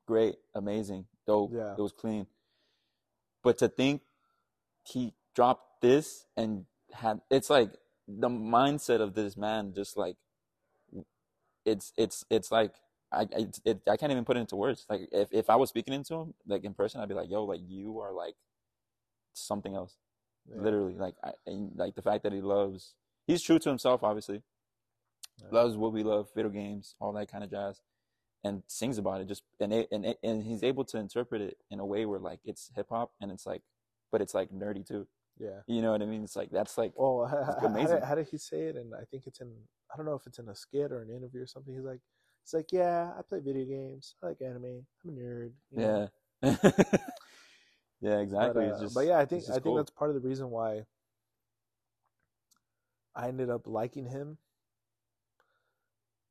great, 0.07 0.37
amazing, 0.55 1.07
dope. 1.27 1.53
Yeah. 1.55 1.73
It 1.73 1.81
was 1.81 1.93
clean. 1.93 2.27
But 3.43 3.59
to 3.59 3.69
think 3.69 4.03
he 4.85 5.15
dropped 5.35 5.83
this 5.83 6.25
and 6.37 6.65
had 6.93 7.21
it's 7.31 7.51
like 7.51 7.71
the 8.09 8.29
mindset 8.29 9.01
of 9.01 9.15
this 9.15 9.37
man 9.37 9.73
just 9.75 9.97
like 9.97 10.17
it's 11.67 11.93
it's 11.99 12.25
it's 12.31 12.51
like 12.51 12.73
I 13.13 13.23
I, 13.37 13.49
it, 13.65 13.81
I 13.91 13.97
can't 13.97 14.13
even 14.13 14.25
put 14.25 14.37
it 14.37 14.41
into 14.41 14.57
words. 14.57 14.87
Like 14.89 15.09
if, 15.13 15.29
if 15.33 15.51
I 15.51 15.57
was 15.57 15.69
speaking 15.69 15.93
into 15.93 16.15
him 16.15 16.35
like 16.47 16.65
in 16.65 16.73
person, 16.73 17.01
I'd 17.01 17.09
be 17.09 17.15
like, 17.15 17.31
"Yo, 17.31 17.45
like 17.45 17.61
you 17.67 18.01
are 18.01 18.13
like 18.13 18.37
something 19.35 19.75
else." 19.75 19.97
Yeah. 20.49 20.63
Literally, 20.63 20.95
like 20.95 21.17
I 21.23 21.33
and, 21.47 21.73
like 21.77 21.95
the 21.95 22.03
fact 22.03 22.23
that 22.23 22.33
he 22.33 22.41
loves. 22.41 22.95
He's 23.27 23.43
true 23.43 23.59
to 23.59 23.69
himself, 23.69 24.05
obviously. 24.05 24.43
Yeah. 25.39 25.49
Loves 25.51 25.77
what 25.77 25.93
we 25.93 26.03
love, 26.05 26.29
video 26.35 26.51
games, 26.51 26.95
all 27.01 27.13
that 27.15 27.31
kind 27.31 27.43
of 27.45 27.51
jazz, 27.51 27.83
and 28.45 28.63
sings 28.69 28.97
about 28.97 29.21
it. 29.21 29.27
Just 29.27 29.43
and 29.61 29.73
it, 29.73 29.89
and 29.91 30.07
it, 30.07 30.19
and 30.23 30.45
he's 30.45 30.63
able 30.63 30.85
to 30.87 30.99
interpret 30.99 31.43
it 31.43 31.57
in 31.71 31.81
a 31.81 31.85
way 31.85 32.07
where 32.07 32.21
like 32.21 32.39
it's 32.45 32.71
hip 32.75 32.87
hop 32.91 33.11
and 33.21 33.31
it's 33.33 33.45
like, 33.45 33.63
but 34.13 34.23
it's 34.23 34.35
like 34.35 34.51
nerdy 34.51 34.87
too. 34.87 35.07
Yeah. 35.39 35.61
You 35.67 35.83
know 35.83 35.93
what 35.93 36.03
I 36.03 36.07
mean? 36.07 36.25
It's 36.25 36.37
like 36.37 36.51
that's 36.51 36.79
like 36.79 36.93
Oh, 36.97 37.27
how, 37.27 37.57
how, 37.61 37.67
amazing. 37.67 37.97
did, 37.97 38.05
how 38.05 38.15
did 38.15 38.29
he 38.29 38.39
say 38.39 38.63
it? 38.63 38.77
And 38.77 38.95
I 38.95 39.05
think 39.11 39.27
it's 39.27 39.41
in 39.41 39.53
I 39.93 39.97
don't 39.97 40.07
know 40.07 40.15
if 40.15 40.27
it's 40.27 40.39
in 40.39 40.49
a 40.49 40.55
skit 40.55 40.93
or 40.93 41.03
an 41.03 41.11
interview 41.11 41.43
or 41.43 41.47
something. 41.47 41.75
He's 41.75 41.85
like, 41.85 42.01
it's 42.43 42.55
like, 42.55 42.73
yeah, 42.73 43.13
I 43.19 43.23
play 43.23 43.41
video 43.41 43.65
games. 43.65 44.15
I 44.23 44.27
like 44.29 44.41
anime. 44.43 44.87
I'm 45.05 45.11
a 45.11 45.13
nerd. 45.13 45.53
you 45.71 45.81
know? 45.81 46.05
yeah, 46.43 46.43
yeah, 48.01 48.19
But, 48.39 48.57
exactly. 48.57 48.67
uh, 48.71 48.75
just, 48.81 48.95
but 48.95 49.07
yeah, 49.07 49.19
I 49.19 49.25
think 49.27 49.45
I 49.51 49.59
think 49.59 49.63
cool. 49.63 49.77
that's 49.77 49.91
part 49.91 50.11
of 50.11 50.15
the 50.21 50.27
reason 50.27 50.51
why 50.51 50.87
I 53.17 53.27
ended 53.29 53.51
up 53.51 53.67
liking 53.67 54.07
him. 54.07 54.39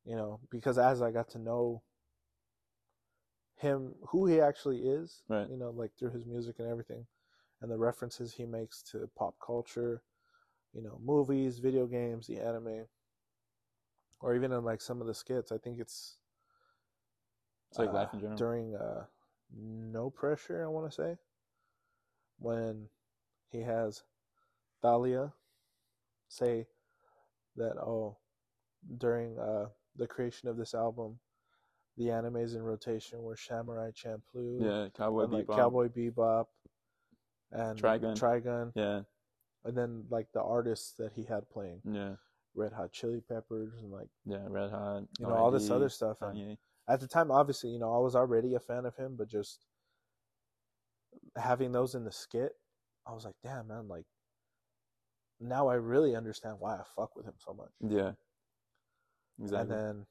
You 0.04 0.16
know, 0.16 0.40
because 0.50 0.78
as 0.78 1.02
I 1.02 1.10
got 1.10 1.28
to 1.30 1.38
know 1.38 1.82
him, 3.56 3.94
who 4.08 4.26
he 4.26 4.40
actually 4.40 4.80
is, 4.88 5.22
Right. 5.28 5.48
you 5.48 5.56
know, 5.56 5.70
like 5.70 5.92
through 5.98 6.10
his 6.10 6.26
music 6.26 6.56
and 6.58 6.68
everything, 6.68 7.06
and 7.60 7.70
the 7.70 7.78
references 7.78 8.32
he 8.34 8.44
makes 8.46 8.82
to 8.82 9.08
pop 9.16 9.34
culture, 9.44 10.02
you 10.74 10.82
know, 10.82 10.98
movies, 11.04 11.58
video 11.58 11.86
games, 11.86 12.26
the 12.26 12.38
anime, 12.38 12.86
or 14.20 14.34
even 14.34 14.52
in 14.52 14.64
like 14.64 14.80
some 14.80 15.00
of 15.00 15.06
the 15.06 15.14
skits. 15.14 15.52
I 15.52 15.58
think 15.58 15.78
it's 15.80 16.16
It's 17.70 17.78
like 17.78 17.90
uh, 17.90 17.94
life 17.94 18.08
in 18.12 18.20
general. 18.20 18.36
during 18.36 18.74
uh, 18.74 19.04
no 19.54 20.10
pressure. 20.10 20.64
I 20.64 20.68
want 20.68 20.90
to 20.90 20.94
say 20.94 21.16
when 22.38 22.88
he 23.48 23.60
has 23.60 24.02
Thalia 24.82 25.32
say 26.28 26.66
that 27.56 27.76
oh 27.78 28.16
during 28.98 29.38
uh, 29.38 29.66
the 29.96 30.06
creation 30.06 30.48
of 30.48 30.56
this 30.56 30.74
album, 30.74 31.18
the 31.96 32.06
animes 32.06 32.54
in 32.54 32.62
rotation 32.62 33.22
were 33.22 33.36
Samurai 33.36 33.90
Champloo, 33.90 34.60
yeah, 34.60 34.88
Cowboy 34.96 35.24
and, 35.24 35.32
like 35.32 35.46
Bebop. 35.46 35.56
Cowboy 35.56 35.88
Bebop, 35.88 36.46
and 37.52 37.78
Trigun. 37.80 38.16
Trigun, 38.18 38.72
Yeah, 38.74 39.00
and 39.64 39.76
then 39.76 40.04
like 40.10 40.26
the 40.32 40.42
artists 40.42 40.92
that 40.98 41.12
he 41.14 41.24
had 41.24 41.48
playing, 41.48 41.80
yeah, 41.84 42.14
Red 42.56 42.72
Hot 42.72 42.92
Chili 42.92 43.22
Peppers, 43.28 43.74
and 43.80 43.92
like 43.92 44.08
yeah. 44.24 44.46
Red 44.48 44.70
Hot. 44.70 45.02
you 45.18 45.26
know 45.26 45.34
all 45.34 45.50
this 45.50 45.70
other 45.70 45.88
stuff. 45.88 46.18
And 46.22 46.56
at 46.88 47.00
the 47.00 47.06
time, 47.06 47.30
obviously, 47.30 47.70
you 47.70 47.78
know, 47.78 47.94
I 47.94 47.98
was 47.98 48.16
already 48.16 48.54
a 48.54 48.60
fan 48.60 48.86
of 48.86 48.96
him, 48.96 49.14
but 49.16 49.28
just 49.28 49.66
having 51.36 51.72
those 51.72 51.94
in 51.94 52.04
the 52.04 52.12
skit, 52.12 52.52
I 53.06 53.12
was 53.12 53.24
like, 53.24 53.34
damn, 53.42 53.68
man, 53.68 53.88
like 53.88 54.06
now 55.40 55.68
I 55.68 55.74
really 55.74 56.16
understand 56.16 56.56
why 56.58 56.74
I 56.74 56.82
fuck 56.96 57.14
with 57.14 57.26
him 57.26 57.34
so 57.38 57.52
much. 57.52 57.70
Yeah. 57.80 58.12
Exactly. 59.42 59.60
And 59.60 59.70
then, 59.70 60.06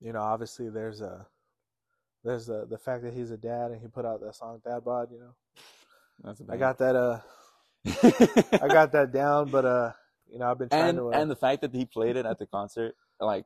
you 0.00 0.12
know, 0.12 0.20
obviously 0.20 0.68
there's 0.68 1.00
a 1.00 1.26
there's 2.22 2.46
the 2.46 2.66
the 2.66 2.76
fact 2.76 3.02
that 3.04 3.14
he's 3.14 3.30
a 3.30 3.38
dad 3.38 3.70
and 3.70 3.80
he 3.80 3.88
put 3.88 4.04
out 4.04 4.20
that 4.20 4.34
song 4.34 4.60
Dad 4.64 4.84
Bod. 4.84 5.08
You 5.10 5.20
know, 5.20 5.34
That's 6.22 6.40
a 6.40 6.44
I 6.50 6.56
got 6.58 6.78
that 6.78 6.94
uh 6.94 7.20
I 7.86 8.68
got 8.68 8.92
that 8.92 9.10
down, 9.12 9.50
but 9.50 9.64
uh, 9.64 9.92
you 10.32 10.38
know, 10.38 10.50
I've 10.50 10.58
been 10.58 10.68
trying 10.68 10.88
and 10.90 10.98
to. 10.98 11.08
Uh, 11.08 11.10
and 11.10 11.30
the 11.30 11.36
fact 11.36 11.62
that 11.62 11.74
he 11.74 11.84
played 11.84 12.16
it 12.16 12.26
at 12.26 12.38
the 12.38 12.46
concert, 12.46 12.94
like, 13.20 13.44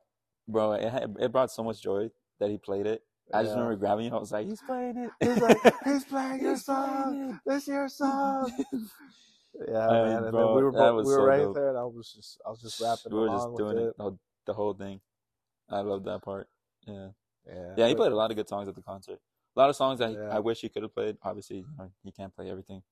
bro, 0.48 0.72
it 0.72 0.90
had, 0.90 1.16
it 1.20 1.32
brought 1.32 1.50
so 1.50 1.62
much 1.64 1.82
joy 1.82 2.10
that 2.40 2.50
he 2.50 2.58
played 2.58 2.86
it. 2.86 3.02
I 3.32 3.42
just 3.42 3.54
remember 3.54 3.76
grabbing 3.76 4.06
it. 4.06 4.12
I 4.12 4.16
was 4.18 4.30
like, 4.32 4.46
he's 4.46 4.60
playing 4.60 4.98
it. 4.98 5.10
He's 5.18 5.40
like, 5.40 5.58
he's 5.84 6.04
playing 6.04 6.42
your 6.42 6.56
song. 6.56 7.40
This 7.46 7.66
your 7.66 7.88
song. 7.88 8.52
Yeah, 9.68 9.86
Hey, 9.88 10.02
man. 10.02 10.22
And 10.24 10.32
bro, 10.32 10.46
then 10.48 10.56
we 10.56 10.62
were 10.64 10.72
both, 10.72 11.06
we 11.06 11.12
were 11.12 11.18
so 11.18 11.24
right 11.24 11.38
dope. 11.38 11.54
there, 11.54 11.68
and 11.68 11.78
I 11.78 11.84
was 11.84 12.12
just 12.12 12.40
I 12.44 12.50
was 12.50 12.60
just 12.60 12.80
rapping 12.80 13.12
we 13.12 13.20
were 13.20 13.26
along 13.28 13.52
just 13.52 13.56
doing 13.56 13.78
it. 13.78 13.94
it, 13.96 14.14
the, 14.46 14.52
whole 14.52 14.74
thing. 14.74 15.00
I 15.70 15.80
love 15.82 16.02
that 16.04 16.22
part. 16.22 16.48
Yeah, 16.88 17.10
Yeah, 17.46 17.74
yeah. 17.76 17.86
He 17.86 17.94
played 17.94 18.10
a 18.10 18.16
lot 18.16 18.32
of 18.32 18.36
good 18.36 18.48
songs 18.48 18.68
at 18.68 18.74
the 18.74 18.82
concert. 18.82 19.20
A 19.56 19.60
lot 19.60 19.70
of 19.70 19.76
songs 19.76 20.00
that 20.00 20.10
Yeah. 20.12 20.28
I 20.34 20.40
wish 20.40 20.60
he 20.60 20.68
could 20.68 20.82
have 20.82 20.92
played. 20.92 21.18
Obviously, 21.22 21.58
you 21.58 21.66
know, 21.78 21.88
he 22.02 22.10
can't 22.10 22.34
play 22.34 22.50
everything. 22.50 22.82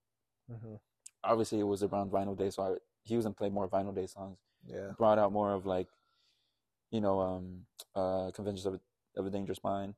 Mhm. 0.49 0.78
Obviously, 1.24 1.59
it 1.59 1.64
was 1.64 1.82
around 1.82 2.12
Vinyl 2.12 2.38
Day, 2.38 2.51
so 2.51 2.62
I, 2.62 2.76
he 3.03 3.16
was 3.16 3.24
gonna 3.24 3.34
play 3.34 3.50
more 3.50 3.68
Vinyl 3.68 3.94
Day 3.94 4.07
songs. 4.07 4.38
Yeah, 4.66 4.92
Brought 4.96 5.18
out 5.18 5.32
more 5.32 5.53
of 5.53 5.66
like, 5.66 5.88
you 6.90 7.00
know, 7.00 7.20
um, 7.20 7.66
uh, 7.94 8.30
Confessions 8.32 8.66
of 8.66 8.74
a, 8.74 8.80
of 9.20 9.26
a 9.26 9.30
Dangerous 9.30 9.62
Mind, 9.64 9.94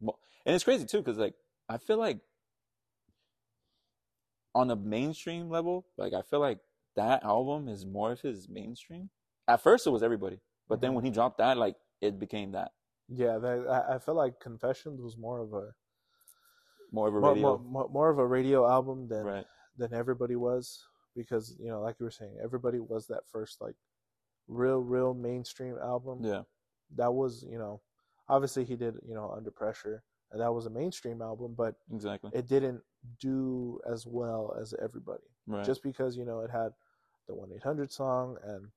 and 0.00 0.54
it's 0.54 0.64
crazy 0.64 0.86
too 0.86 0.98
because 0.98 1.18
like 1.18 1.34
I 1.68 1.76
feel 1.78 1.98
like 1.98 2.18
on 4.54 4.70
a 4.70 4.76
mainstream 4.76 5.50
level, 5.50 5.86
like 5.98 6.14
I 6.14 6.22
feel 6.22 6.40
like 6.40 6.58
that 6.96 7.22
album 7.24 7.68
is 7.68 7.84
more 7.84 8.12
of 8.12 8.20
his 8.22 8.48
mainstream. 8.48 9.10
At 9.48 9.60
first, 9.60 9.86
it 9.86 9.90
was 9.90 10.02
everybody, 10.02 10.40
but 10.68 10.80
then 10.80 10.92
Mhm. 10.92 10.94
when 10.94 11.04
he 11.04 11.10
dropped 11.10 11.38
that, 11.38 11.56
like 11.58 11.76
it 12.00 12.18
became 12.18 12.52
that 12.52 12.72
yeah. 13.08 13.38
That, 13.38 13.66
I, 13.68 13.94
I 13.94 13.98
feel 13.98 14.14
like 14.14 14.40
Confessions 14.40 15.00
was 15.00 15.16
more 15.16 15.40
of 15.40 15.52
a 15.52 15.74
more 16.90 17.08
of 17.08 17.14
a 17.14 17.20
radio, 17.20 17.42
more, 17.42 17.58
more, 17.58 17.88
more 17.88 18.10
of 18.10 18.18
a 18.18 18.26
radio 18.26 18.68
album 18.68 19.08
than 19.08 19.24
right? 19.24 19.46
than 19.76 19.92
everybody 19.92 20.36
was 20.36 20.84
because 21.16 21.56
you 21.58 21.68
know, 21.68 21.80
like 21.80 21.96
you 21.98 22.04
were 22.04 22.10
saying, 22.10 22.36
everybody 22.42 22.78
was 22.78 23.06
that 23.08 23.22
first 23.30 23.60
like 23.60 23.74
real, 24.48 24.78
real 24.78 25.14
mainstream 25.14 25.76
album. 25.82 26.20
Yeah, 26.22 26.42
That 26.96 27.12
was 27.12 27.44
you 27.48 27.58
know, 27.58 27.80
obviously 28.28 28.64
he 28.64 28.76
did 28.76 28.94
you 29.06 29.14
know 29.14 29.32
Under 29.36 29.50
Pressure, 29.50 30.02
and 30.30 30.40
that 30.40 30.52
was 30.52 30.66
a 30.66 30.70
mainstream 30.70 31.22
album, 31.22 31.54
but 31.56 31.74
exactly. 31.92 32.30
it 32.34 32.46
didn't 32.46 32.82
do 33.20 33.80
as 33.90 34.06
well 34.06 34.56
as 34.60 34.74
everybody. 34.82 35.22
right. 35.46 35.64
just 35.64 35.82
because 35.82 36.16
you 36.16 36.24
know 36.24 36.40
it 36.40 36.50
had 36.50 36.70
the 37.28 37.34
1-800 37.34 37.90
song 37.90 38.36
and 38.44 38.68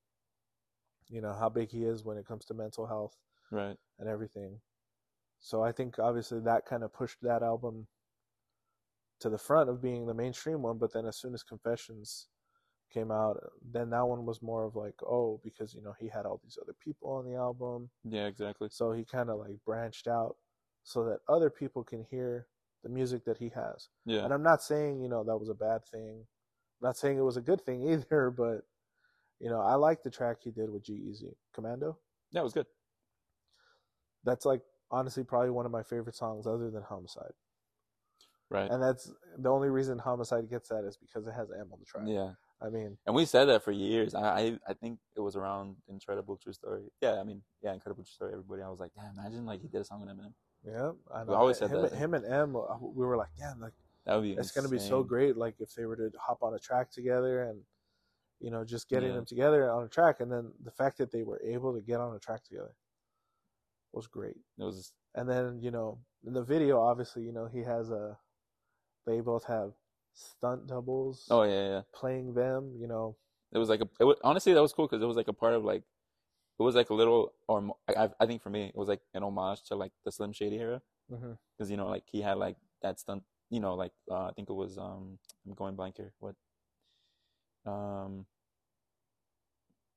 you 1.08 1.20
know 1.20 1.32
how 1.32 1.48
big 1.48 1.70
he 1.70 1.84
is 1.84 2.04
when 2.04 2.16
it 2.16 2.26
comes 2.26 2.44
to 2.44 2.54
mental 2.54 2.86
health 2.86 3.16
right. 3.50 3.76
and 3.98 4.08
everything 4.08 4.60
so 5.40 5.62
i 5.62 5.72
think 5.72 5.98
obviously 5.98 6.40
that 6.40 6.66
kind 6.66 6.82
of 6.84 6.92
pushed 6.92 7.18
that 7.22 7.42
album 7.42 7.86
to 9.20 9.28
the 9.30 9.38
front 9.38 9.70
of 9.70 9.82
being 9.82 10.06
the 10.06 10.14
mainstream 10.14 10.62
one. 10.62 10.78
But 10.78 10.92
then 10.92 11.06
as 11.06 11.16
soon 11.16 11.34
as 11.34 11.42
Confessions 11.42 12.26
came 12.92 13.10
out, 13.10 13.38
then 13.72 13.90
that 13.90 14.06
one 14.06 14.26
was 14.26 14.42
more 14.42 14.64
of 14.64 14.74
like, 14.76 14.94
oh, 15.02 15.40
because 15.44 15.74
you 15.74 15.82
know 15.82 15.94
he 15.98 16.08
had 16.08 16.26
all 16.26 16.40
these 16.42 16.58
other 16.60 16.74
people 16.82 17.10
on 17.12 17.24
the 17.24 17.36
album, 17.36 17.88
Yeah, 18.04 18.26
exactly. 18.26 18.68
so 18.70 18.92
he 18.92 19.04
kind 19.04 19.30
of 19.30 19.38
like 19.38 19.56
branched 19.64 20.08
out 20.08 20.36
so 20.82 21.04
that 21.04 21.18
other 21.28 21.50
people 21.50 21.84
can 21.84 22.04
hear 22.10 22.46
the 22.82 22.88
music 22.88 23.24
that 23.26 23.36
he 23.36 23.50
has. 23.54 23.88
Yeah. 24.06 24.24
And 24.24 24.32
I'm 24.32 24.42
not 24.42 24.62
saying, 24.62 25.00
you 25.02 25.08
know, 25.08 25.22
that 25.24 25.36
was 25.36 25.50
a 25.50 25.54
bad 25.54 25.84
thing. 25.84 26.24
I'm 26.82 26.86
not 26.88 26.96
saying 26.96 27.18
it 27.18 27.22
was 27.22 27.36
a 27.36 27.42
good 27.42 27.60
thing 27.60 27.86
either, 27.88 28.30
but 28.36 28.62
you 29.38 29.48
know, 29.50 29.60
I 29.60 29.74
like 29.76 30.02
the 30.02 30.10
track 30.10 30.38
he 30.42 30.50
did 30.50 30.68
with 30.70 30.84
G-Eazy. 30.84 31.34
Commando. 31.54 31.96
Yeah, 32.32 32.40
it 32.40 32.44
was 32.44 32.52
good. 32.52 32.66
That's 34.24 34.44
like 34.44 34.62
honestly 34.90 35.22
probably 35.24 35.50
one 35.50 35.66
of 35.66 35.72
my 35.72 35.82
favorite 35.82 36.16
songs 36.16 36.46
other 36.46 36.70
than 36.70 36.82
Homicide. 36.82 37.32
Right. 38.50 38.70
And 38.70 38.82
that's 38.82 39.10
the 39.38 39.48
only 39.48 39.68
reason 39.68 39.98
Homicide 39.98 40.50
gets 40.50 40.68
that 40.70 40.84
is 40.84 40.96
because 40.96 41.26
it 41.26 41.32
has 41.32 41.50
M 41.52 41.68
on 41.72 41.78
the 41.78 41.84
track. 41.86 42.04
Yeah. 42.06 42.32
I 42.62 42.68
mean, 42.68 42.98
And 43.06 43.14
we 43.14 43.24
said 43.24 43.46
that 43.46 43.62
for 43.62 43.70
years. 43.72 44.14
I, 44.14 44.20
I 44.38 44.58
I 44.68 44.72
think 44.74 44.98
it 45.16 45.20
was 45.20 45.34
around 45.36 45.76
Incredible 45.88 46.36
True 46.36 46.52
Story. 46.52 46.82
Yeah, 47.00 47.18
I 47.20 47.22
mean, 47.24 47.40
yeah, 47.62 47.72
Incredible 47.72 48.02
True 48.04 48.10
Story. 48.12 48.32
Everybody, 48.32 48.60
I 48.62 48.68
was 48.68 48.80
like, 48.80 48.90
damn, 48.94 49.16
imagine 49.18 49.46
like 49.46 49.62
he 49.62 49.68
did 49.68 49.80
a 49.80 49.84
song 49.84 50.00
with 50.02 50.10
Eminem. 50.10 50.34
yeah, 50.66 50.90
I 51.14 51.22
We 51.24 51.34
always 51.34 51.56
said 51.58 51.70
him, 51.70 51.82
that. 51.82 51.92
him 51.94 52.12
and 52.12 52.26
M, 52.26 52.56
uh, 52.56 52.76
we 52.82 53.06
were 53.06 53.16
like, 53.16 53.30
damn, 53.38 53.60
like 53.60 53.72
That 54.04 54.16
would 54.16 54.22
be. 54.24 54.32
it's 54.32 54.50
gonna 54.50 54.68
be 54.68 54.78
so 54.78 55.02
great. 55.02 55.36
Like 55.38 55.54
if 55.60 55.72
they 55.74 55.86
were 55.86 55.96
to 55.96 56.10
hop 56.18 56.42
on 56.42 56.52
a 56.52 56.58
track 56.58 56.90
together 56.90 57.44
and 57.44 57.60
you 58.40 58.50
know 58.50 58.62
just 58.64 58.88
getting 58.90 59.08
Yeah. 59.10 59.14
them 59.16 59.24
together 59.26 59.70
on 59.70 59.84
a 59.84 59.88
track, 59.88 60.20
and 60.20 60.30
then 60.30 60.52
the 60.62 60.70
fact 60.72 60.98
that 60.98 61.10
they 61.12 61.22
were 61.22 61.40
able 61.42 61.72
to 61.74 61.80
get 61.80 61.98
on 62.00 62.14
a 62.14 62.18
track 62.18 62.42
together 62.44 62.74
was 63.92 64.06
great. 64.06 64.36
It 64.58 64.64
was. 64.64 64.92
And 65.14 65.26
then 65.30 65.60
you 65.62 65.70
know 65.70 65.98
in 66.26 66.34
the 66.34 66.42
video, 66.44 66.82
obviously, 66.82 67.22
you 67.22 67.32
know 67.32 67.46
he 67.46 67.60
has 67.62 67.90
a. 67.90 68.18
They 69.06 69.20
both 69.20 69.44
have 69.44 69.72
stunt 70.14 70.66
doubles 70.66 71.26
Oh 71.30 71.42
yeah, 71.42 71.68
yeah. 71.68 71.82
playing 71.94 72.34
them. 72.34 72.74
You 72.78 72.86
know, 72.88 73.16
It 73.52 73.58
was 73.58 73.68
like 73.68 73.80
a. 73.80 73.88
It 73.98 74.04
was, 74.04 74.16
honestly, 74.22 74.52
that 74.52 74.62
was 74.62 74.72
cool 74.72 74.86
because 74.86 75.02
it 75.02 75.06
was 75.06 75.16
like 75.16 75.28
a 75.28 75.32
part 75.32 75.54
of 75.54 75.64
like. 75.64 75.82
It 76.58 76.62
was 76.62 76.74
like 76.74 76.90
a 76.90 76.94
little, 76.94 77.32
or 77.48 77.74
I, 77.88 78.10
I 78.20 78.26
think 78.26 78.42
for 78.42 78.50
me, 78.50 78.66
it 78.66 78.76
was 78.76 78.88
like 78.88 79.00
an 79.14 79.22
homage 79.22 79.62
to 79.68 79.76
like 79.76 79.92
the 80.04 80.12
Slim 80.12 80.32
Shady 80.32 80.58
era. 80.58 80.82
Because 81.56 81.70
you 81.70 81.76
know 81.76 81.88
like 81.88 82.04
he 82.06 82.20
had 82.20 82.34
like 82.38 82.56
that 82.82 83.00
stunt 83.00 83.22
you 83.50 83.60
know 83.60 83.74
like 83.74 83.92
uh, 84.10 84.26
i 84.26 84.32
think 84.32 84.48
it 84.48 84.54
was 84.54 84.78
um 84.78 85.18
i'm 85.46 85.54
going 85.54 85.74
blank 85.74 85.96
here 85.96 86.12
what 86.20 86.34
um 87.66 88.24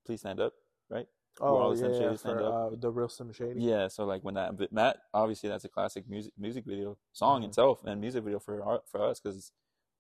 please 0.06 0.20
stand 0.20 0.40
up 0.40 0.54
right 0.90 1.08
oh 1.42 1.74
yeah, 1.74 2.16
for 2.16 2.40
uh, 2.42 2.70
the 2.80 2.90
real 2.92 3.10
Slim 3.10 3.32
Shady. 3.34 3.60
yeah 3.62 3.88
so 3.88 4.06
like 4.06 4.24
when 4.24 4.36
that 4.36 4.56
but 4.58 4.74
that 4.74 4.98
obviously 5.14 5.50
that's 5.50 5.66
a 5.66 5.70
classic 5.70 6.08
music 6.10 6.34
music 6.38 6.66
video 6.66 6.98
song 7.12 7.42
Mhm. 7.42 7.48
itself 7.48 7.84
and 7.86 8.00
music 8.00 8.24
video 8.24 8.40
for 8.40 8.64
our, 8.64 8.82
for 8.92 9.04
us 9.04 9.20
because 9.20 9.52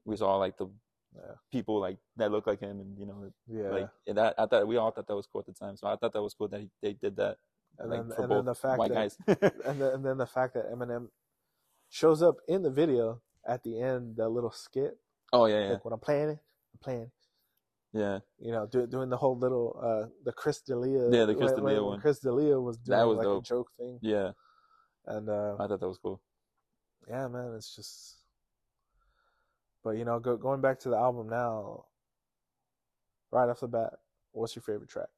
we 0.05 0.15
saw 0.17 0.35
like 0.37 0.57
the 0.57 0.67
Yeah. 1.15 1.35
people 1.51 1.79
like 1.79 1.97
that 2.17 2.31
look 2.31 2.47
like 2.47 2.59
him 2.59 2.79
and 2.79 2.97
you 2.97 3.05
know 3.05 3.31
yeah. 3.47 3.69
like 3.69 3.89
and 4.07 4.17
that 4.17 4.33
i 4.37 4.45
thought 4.47 4.67
we 4.67 4.77
all 4.77 4.89
thought 4.91 5.07
that 5.07 5.15
was 5.15 5.27
cool 5.27 5.41
at 5.41 5.45
the 5.45 5.53
time 5.53 5.75
so 5.77 5.87
i 5.87 5.95
thought 5.95 6.13
that 6.13 6.21
was 6.23 6.33
cool 6.33 6.47
that 6.47 6.61
he, 6.61 6.69
they 6.81 6.93
did 6.93 7.15
that 7.17 7.37
and 7.79 7.89
like 7.91 7.99
then, 8.07 8.15
for 8.15 8.21
and 8.21 8.29
both 8.29 8.37
then 8.37 8.45
the 8.45 8.55
fact 8.55 8.77
white 8.79 8.89
that 8.91 8.95
guys 8.95 9.17
and 9.65 9.81
then, 9.81 9.93
and 9.93 10.05
then 10.05 10.17
the 10.17 10.25
fact 10.25 10.53
that 10.55 10.71
Eminem 10.73 11.09
shows 11.89 12.21
up 12.23 12.37
in 12.47 12.63
the 12.63 12.69
video 12.71 13.21
at 13.45 13.63
the 13.63 13.79
end, 13.79 14.15
that 14.17 14.29
little 14.29 14.51
skit, 14.51 14.97
oh 15.33 15.45
yeah 15.45 15.59
yeah 15.65 15.69
like 15.73 15.85
when 15.85 15.93
I'm 15.93 15.99
playing 15.99 16.29
it, 16.29 16.39
I'm 16.73 16.79
playing, 16.81 17.01
it, 17.01 17.11
yeah 17.93 18.19
you 18.39 18.51
know, 18.51 18.65
do, 18.65 18.87
doing 18.87 19.09
the 19.09 19.17
whole 19.17 19.37
little 19.37 19.79
uh 19.81 20.07
the 20.25 20.31
Chris 20.31 20.61
D'Elia, 20.61 21.09
Yeah, 21.11 21.25
the 21.25 21.35
Chris 21.35 21.51
when- 21.51 21.63
D'Elia 21.63 21.75
when 21.81 21.91
one. 21.91 21.99
Chris 22.01 22.19
D'Elia 22.19 22.59
was 22.59 22.77
doing 22.77 22.97
That 22.97 23.07
was 23.07 23.17
like 23.17 23.25
dope. 23.25 23.43
a 23.43 23.47
joke 23.47 23.69
thing, 23.77 23.99
yeah 24.01 24.31
and 25.05 25.29
uh 25.29 25.55
i 25.59 25.67
thought 25.67 25.79
that 25.79 25.87
was 25.87 25.99
cool 26.01 26.21
yeah, 27.09 27.27
man, 27.27 27.53
it's 27.57 27.75
just. 27.75 28.15
But 29.83 29.97
you 29.97 30.05
know, 30.05 30.19
go, 30.21 30.37
going 30.37 30.61
back 30.61 30.79
to 30.79 30.89
the 30.89 30.95
album 30.95 31.27
now, 31.27 31.83
right 33.29 33.49
off 33.49 33.59
the 33.59 33.67
bat, 33.67 33.91
what's 34.31 34.55
your 34.55 34.63
favorite 34.63 34.87
track? 34.89 35.09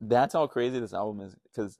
that's 0.00 0.34
how 0.34 0.46
crazy 0.46 0.80
this 0.80 0.92
album 0.94 1.20
is 1.24 1.36
because 1.44 1.76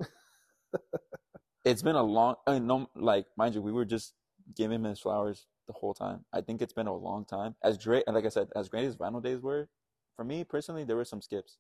it's 1.65 1.83
been 1.83 1.97
a 1.97 2.03
long 2.03 2.37
I 2.47 2.53
mean 2.55 2.67
no 2.67 2.89
like 2.95 3.27
mind 3.37 3.55
you 3.55 3.63
we 3.63 3.73
were 3.73 3.85
just 3.85 4.15
giving 4.57 4.77
him 4.77 4.85
his 4.85 5.01
flowers 5.01 5.47
the 5.67 5.73
whole 5.73 5.95
time 5.95 6.25
I 6.33 6.41
think 6.41 6.61
it's 6.63 6.73
been 6.73 6.87
a 6.87 6.95
long 6.95 7.25
time 7.25 7.55
as 7.63 7.79
great 7.79 8.05
and 8.07 8.15
like 8.15 8.27
I 8.27 8.31
said 8.31 8.49
as 8.57 8.69
great 8.69 8.85
as 8.85 8.97
Vinyl 8.97 9.23
Days 9.23 9.41
were 9.41 9.69
for 10.17 10.25
me 10.25 10.45
personally 10.45 10.85
there 10.85 10.97
were 10.97 11.05
some 11.05 11.23
skips 11.23 11.59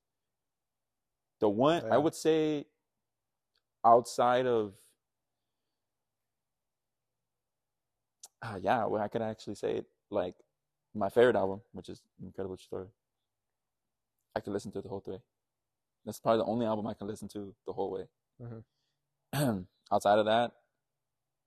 the 1.40 1.48
one 1.48 1.82
Yeah. 1.86 1.94
I 1.94 1.98
would 1.98 2.14
say 2.14 2.66
outside 3.84 4.46
of 4.46 4.74
uh, 8.42 8.58
yeah 8.60 8.84
well 8.86 9.02
I 9.02 9.08
could 9.08 9.22
actually 9.22 9.54
say 9.54 9.76
it 9.78 9.86
like 10.10 10.34
my 10.94 11.08
favorite 11.08 11.36
album 11.36 11.62
which 11.72 11.88
is 11.88 12.02
Incredible 12.22 12.56
Story 12.58 12.88
I 14.34 14.40
could 14.40 14.52
listen 14.52 14.72
to 14.72 14.78
it 14.78 14.82
the 14.82 14.88
whole 14.88 15.02
way 15.06 15.20
that's 16.04 16.18
probably 16.18 16.38
the 16.38 16.50
only 16.50 16.66
album 16.66 16.86
I 16.86 16.94
can 16.94 17.06
listen 17.06 17.28
to 17.28 17.54
the 17.66 17.72
whole 17.72 17.90
way. 17.90 18.08
Mhm. 19.34 19.66
Outside 19.92 20.18
of 20.18 20.24
that, 20.26 20.52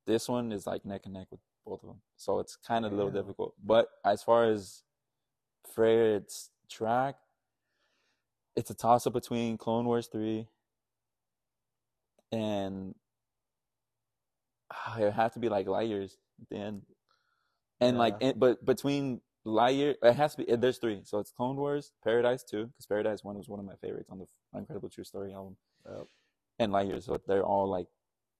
this 0.07 0.29
one 0.29 0.51
is 0.51 0.65
like 0.65 0.85
neck 0.85 1.01
and 1.05 1.13
neck 1.13 1.27
with 1.29 1.41
both 1.65 1.81
of 1.83 1.89
them. 1.89 2.01
So 2.17 2.39
it's 2.39 2.55
kind 2.55 2.85
of 2.85 2.93
a 2.93 2.95
little 2.95 3.11
difficult. 3.11 3.53
But 3.63 3.89
as 4.05 4.23
far 4.23 4.45
as 4.45 4.83
Fred's 5.73 6.51
track, 6.69 7.15
it's 8.55 8.69
a 8.69 8.73
toss 8.73 9.05
up 9.07 9.13
between 9.13 9.57
Clone 9.57 9.85
Wars 9.85 10.07
3 10.07 10.47
and 12.31 12.95
ah, 14.71 14.97
it 14.99 15.11
had 15.13 15.33
to 15.33 15.39
be 15.39 15.49
like 15.49 15.67
Light 15.67 15.87
Years 15.89 16.17
at 16.41 16.49
the 16.49 16.57
end. 16.57 16.81
And 17.81 17.97
like, 17.97 18.15
Yeah. 18.21 18.29
it, 18.29 18.39
but 18.39 18.63
between 18.65 19.21
Light 19.43 19.75
Year, 19.75 19.95
it 20.01 20.13
has 20.13 20.35
to 20.35 20.43
be, 20.43 20.55
there's 20.55 20.77
three. 20.77 21.01
So 21.03 21.19
it's 21.19 21.31
Clone 21.31 21.57
Wars, 21.57 21.91
Paradise 22.03 22.43
2, 22.43 22.67
because 22.67 22.85
Paradise 22.85 23.23
1 23.23 23.37
was 23.37 23.49
one 23.49 23.59
of 23.59 23.65
my 23.65 23.75
favorites 23.75 24.09
on 24.09 24.19
the 24.19 24.27
Incredible 24.57 24.89
True 24.89 25.03
Story 25.03 25.33
album 25.33 25.57
Yep. 25.85 26.07
and 26.59 26.71
Lightyear. 26.71 27.03
So 27.03 27.19
they're 27.27 27.43
all 27.43 27.67
like 27.67 27.87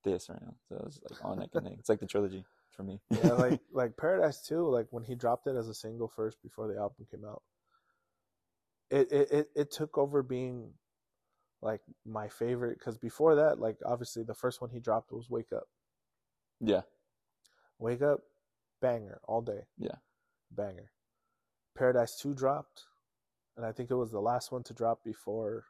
this 0.04 0.30
right 0.30 0.42
now. 0.42 0.56
So 0.70 0.84
it's 0.88 1.00
like 1.10 1.24
all 1.26 1.36
neck 1.36 1.50
and 1.54 1.66
neck. 1.66 1.76
It's 1.80 1.90
like 1.90 2.00
the 2.00 2.06
trilogy 2.08 2.46
for 2.76 2.84
me. 2.84 3.00
yeah, 3.10 3.34
like 3.34 3.60
like 3.72 3.98
Paradise 3.98 4.42
Two, 4.42 4.68
like 4.70 4.88
when 4.92 5.04
he 5.04 5.16
dropped 5.16 5.48
it 5.48 5.56
as 5.56 5.68
a 5.68 5.74
single 5.74 6.08
first 6.08 6.42
before 6.42 6.68
the 6.68 6.78
album 6.78 7.06
came 7.10 7.26
out, 7.26 7.42
it 8.90 9.12
it 9.12 9.32
it, 9.32 9.50
it 9.56 9.72
took 9.72 9.98
over 9.98 10.22
being 10.24 10.74
like 11.62 11.82
my 12.06 12.28
favorite 12.28 12.78
because 12.78 12.98
before 12.98 13.36
that, 13.36 13.60
like 13.60 13.78
obviously 13.86 14.24
the 14.24 14.34
first 14.36 14.62
one 14.62 14.70
he 14.70 14.80
dropped 14.80 15.12
was 15.12 15.30
Wake 15.30 15.52
Up. 15.56 15.68
yeah, 16.60 16.82
Wake 17.80 18.02
Up, 18.02 18.20
banger 18.82 19.20
all 19.28 19.42
day. 19.42 19.62
Yeah. 19.78 19.96
banger. 20.52 20.92
Paradise 21.78 22.18
Two 22.20 22.34
dropped, 22.34 22.84
and 23.58 23.66
I 23.66 23.72
think 23.72 23.90
it 23.92 23.96
was 23.96 24.12
the 24.12 24.20
last 24.22 24.52
one 24.52 24.64
to 24.64 24.74
drop 24.74 25.04
before 25.04 25.66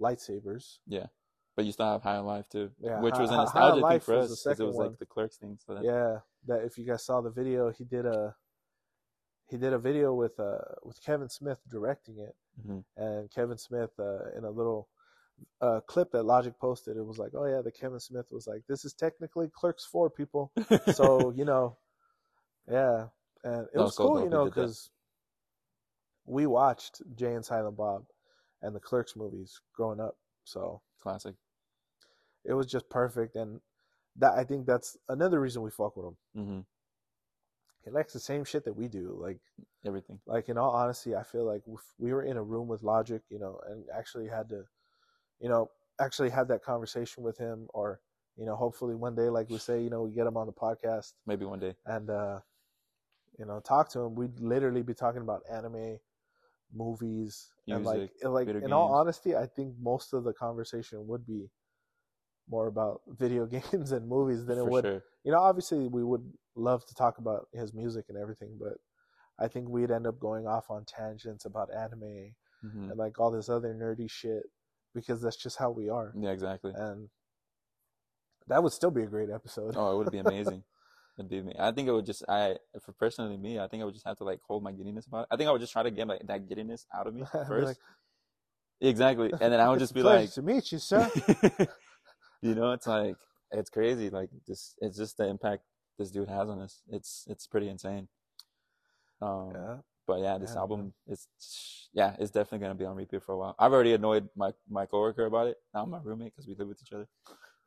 Lightsabers. 0.00 0.78
yeah. 0.86 1.06
But 1.54 1.66
you 1.66 1.72
still 1.72 1.86
have 1.86 2.02
High 2.02 2.16
on 2.16 2.24
Life 2.26 2.48
too, 2.48 2.70
Yeah, 2.80 3.00
which 3.00 3.18
was 3.18 3.30
a 3.30 3.36
Hi- 3.36 3.42
nostalgia 3.44 3.86
thing 3.86 4.00
for 4.00 4.14
us 4.14 4.42
because 4.42 4.60
it 4.60 4.64
was 4.64 4.76
one. 4.76 4.88
like 4.88 4.98
the 4.98 5.06
Clerks 5.06 5.36
thing. 5.36 5.58
So 5.66 5.74
that, 5.74 5.84
Yeah, 5.84 6.20
that 6.46 6.64
if 6.64 6.78
you 6.78 6.86
guys 6.86 7.04
saw 7.04 7.20
the 7.20 7.30
video, 7.30 7.70
he 7.70 7.84
did 7.84 8.06
a 8.06 8.34
he 9.48 9.58
did 9.58 9.74
a 9.74 9.78
video 9.78 10.14
with 10.14 10.38
uh 10.40 10.58
with 10.82 11.02
Kevin 11.02 11.28
Smith 11.28 11.58
directing 11.68 12.18
it, 12.18 12.34
Mhm. 12.66 12.84
and 12.96 13.30
Kevin 13.30 13.58
Smith 13.58 13.90
uh, 13.98 14.30
in 14.36 14.44
a 14.44 14.50
little 14.50 14.88
uh, 15.60 15.80
clip 15.86 16.10
that 16.12 16.22
Logic 16.24 16.56
posted, 16.58 16.96
it 16.96 17.04
was 17.04 17.18
like, 17.18 17.32
oh 17.34 17.46
yeah, 17.46 17.60
the 17.62 17.72
Kevin 17.72 17.98
Smith 18.00 18.26
was 18.30 18.46
like, 18.46 18.62
this 18.68 18.84
is 18.84 18.94
technically 18.94 19.48
Clerks 19.48 19.84
Four 19.84 20.08
people, 20.08 20.52
so 20.94 21.30
you 21.32 21.44
know, 21.44 21.76
yeah, 22.70 23.08
and 23.44 23.66
it 23.74 23.78
was 23.78 23.86
was 23.88 23.96
so 23.96 24.04
cool, 24.04 24.24
you 24.24 24.30
know, 24.30 24.44
because 24.46 24.90
we 26.24 26.46
watched 26.46 27.02
Jay 27.16 27.34
and 27.34 27.44
Silent 27.44 27.76
Bob 27.76 28.06
and 28.62 28.74
the 28.74 28.80
Clerks 28.80 29.16
movies 29.16 29.60
growing 29.74 30.00
up, 30.00 30.16
so 30.44 30.80
classic. 31.02 31.34
it 32.44 32.54
was 32.54 32.66
just 32.66 32.88
perfect, 32.88 33.36
and 33.36 33.60
that 34.16 34.32
I 34.32 34.44
think 34.44 34.66
that's 34.66 34.96
another 35.08 35.40
reason 35.40 35.62
we 35.62 35.70
fuck 35.70 35.96
with 35.96 36.06
him. 36.06 36.16
hmm 36.34 36.60
He 37.84 37.90
likes 37.90 38.12
the 38.12 38.20
same 38.20 38.44
shit 38.44 38.64
that 38.64 38.76
we 38.76 38.88
do, 38.88 39.16
like. 39.20 39.38
Everything. 39.84 40.20
like 40.26 40.48
in 40.48 40.56
all 40.56 40.70
honesty 40.70 41.16
i 41.16 41.24
feel 41.24 41.44
like 41.44 41.62
if 41.66 41.80
we 41.98 42.12
were 42.12 42.22
in 42.22 42.36
a 42.36 42.42
room 42.42 42.68
with 42.68 42.84
logic 42.84 43.20
you 43.30 43.40
know 43.40 43.58
and 43.68 43.82
actually 43.92 44.28
had 44.28 44.48
to 44.48 44.62
you 45.40 45.48
know 45.48 45.68
actually 46.00 46.30
had 46.30 46.46
that 46.46 46.62
conversation 46.62 47.24
with 47.24 47.36
him 47.36 47.66
or 47.74 47.98
you 48.36 48.46
know 48.46 48.54
hopefully 48.54 48.94
one 48.94 49.16
day 49.16 49.28
like 49.28 49.50
we 49.50 49.58
say 49.58 49.82
you 49.82 49.90
know 49.90 50.02
we 50.02 50.12
get 50.12 50.24
him 50.24 50.36
on 50.36 50.46
the 50.46 50.52
podcast 50.52 51.14
Maybe 51.26 51.44
one 51.44 51.58
day. 51.58 51.74
and 51.84 52.08
uh 52.10 52.38
you 53.40 53.44
know 53.44 53.58
talk 53.58 53.88
to 53.90 53.98
him 54.02 54.14
we'd 54.14 54.38
literally 54.38 54.82
be 54.82 54.94
talking 54.94 55.22
about 55.22 55.42
anime 55.50 55.98
movies 56.74 57.48
and 57.68 57.84
like 57.84 58.10
and, 58.22 58.32
like 58.32 58.48
in 58.48 58.72
all 58.72 58.94
honesty 58.94 59.36
i 59.36 59.46
think 59.46 59.74
most 59.80 60.12
of 60.12 60.24
the 60.24 60.32
conversation 60.32 61.06
would 61.06 61.26
be 61.26 61.48
more 62.48 62.66
about 62.66 63.00
video 63.08 63.46
games 63.46 63.92
and 63.92 64.08
movies 64.08 64.44
than 64.46 64.58
it 64.58 64.66
would 64.66 64.84
sure. 64.84 65.02
you 65.24 65.32
know, 65.32 65.40
obviously 65.40 65.88
we 65.88 66.04
would 66.04 66.24
love 66.54 66.84
to 66.86 66.94
talk 66.94 67.18
about 67.18 67.46
his 67.52 67.72
music 67.72 68.06
and 68.08 68.18
everything, 68.18 68.58
but 68.60 68.74
I 69.38 69.48
think 69.48 69.68
we'd 69.68 69.90
end 69.90 70.06
up 70.06 70.20
going 70.20 70.46
off 70.46 70.70
on 70.70 70.84
tangents 70.84 71.44
about 71.44 71.74
anime 71.74 72.34
hmm 72.60 72.88
and 72.88 72.98
like 72.98 73.18
all 73.18 73.30
this 73.30 73.48
other 73.48 73.74
nerdy 73.74 74.10
shit 74.10 74.42
because 74.94 75.22
that's 75.22 75.36
just 75.36 75.58
how 75.58 75.70
we 75.70 75.88
are. 75.88 76.12
Yeah, 76.16 76.30
exactly. 76.30 76.72
And 76.74 77.08
That 78.48 78.62
would 78.62 78.72
still 78.72 78.90
be 78.90 79.02
a 79.02 79.06
great 79.06 79.30
episode. 79.30 79.76
Oh, 79.76 79.94
it 79.94 79.98
would 79.98 80.12
be 80.12 80.18
amazing. 80.18 80.62
It'd 81.18 81.30
be 81.30 81.42
me. 81.42 81.54
I 81.58 81.72
think 81.72 81.88
it 81.88 81.92
would 81.92 82.06
just 82.06 82.24
I 82.28 82.56
for 82.80 82.92
personally 82.92 83.36
me, 83.36 83.58
I 83.58 83.68
think 83.68 83.82
I 83.82 83.84
would 83.84 83.94
just 83.94 84.06
have 84.06 84.16
to 84.18 84.24
like 84.24 84.40
hold 84.46 84.62
my 84.62 84.72
giddiness 84.72 85.06
about 85.06 85.22
it. 85.22 85.28
I 85.30 85.36
think 85.36 85.48
I 85.48 85.52
would 85.52 85.60
just 85.60 85.72
try 85.72 85.82
to 85.82 85.90
get 85.90 86.08
like 86.08 86.26
that 86.26 86.48
giddiness 86.48 86.86
out 86.94 87.06
of 87.06 87.14
me 87.14 87.24
first. 87.46 87.66
like, 87.66 87.76
exactly. 88.80 89.30
And 89.40 89.52
then 89.52 89.60
I 89.60 89.68
would 89.68 89.78
just 89.78 89.94
be 89.94 90.02
like 90.02 90.30
to 90.32 90.42
meet 90.42 90.72
you, 90.72 90.78
sir. 90.78 91.10
you 92.42 92.54
know, 92.54 92.72
it's 92.72 92.86
like 92.86 93.16
it's 93.50 93.70
crazy. 93.70 94.10
Like 94.10 94.30
this 94.46 94.74
it's 94.80 94.96
just 94.96 95.18
the 95.18 95.26
impact 95.28 95.64
this 95.98 96.10
dude 96.10 96.28
has 96.28 96.48
on 96.48 96.60
us. 96.60 96.82
It's 96.90 97.26
it's 97.28 97.46
pretty 97.46 97.68
insane. 97.68 98.08
Um 99.20 99.52
yeah. 99.54 99.76
but 100.06 100.20
yeah, 100.20 100.38
this 100.38 100.50
Yeah, 100.52 100.60
album 100.60 100.92
is 101.06 101.28
yeah, 101.92 102.16
it's 102.18 102.30
definitely 102.30 102.64
gonna 102.64 102.74
be 102.74 102.84
on 102.86 102.96
repeat 102.96 103.22
for 103.22 103.32
a 103.32 103.38
while. 103.38 103.54
I've 103.58 103.72
already 103.72 103.92
annoyed 103.92 104.28
my 104.34 104.52
my 104.68 104.86
coworker 104.86 105.26
about 105.26 105.48
it, 105.48 105.58
not 105.74 105.88
my 105.88 105.98
roommate 106.02 106.32
because 106.34 106.48
we 106.48 106.54
live 106.54 106.68
with 106.68 106.80
each 106.82 106.92
other. 106.92 107.06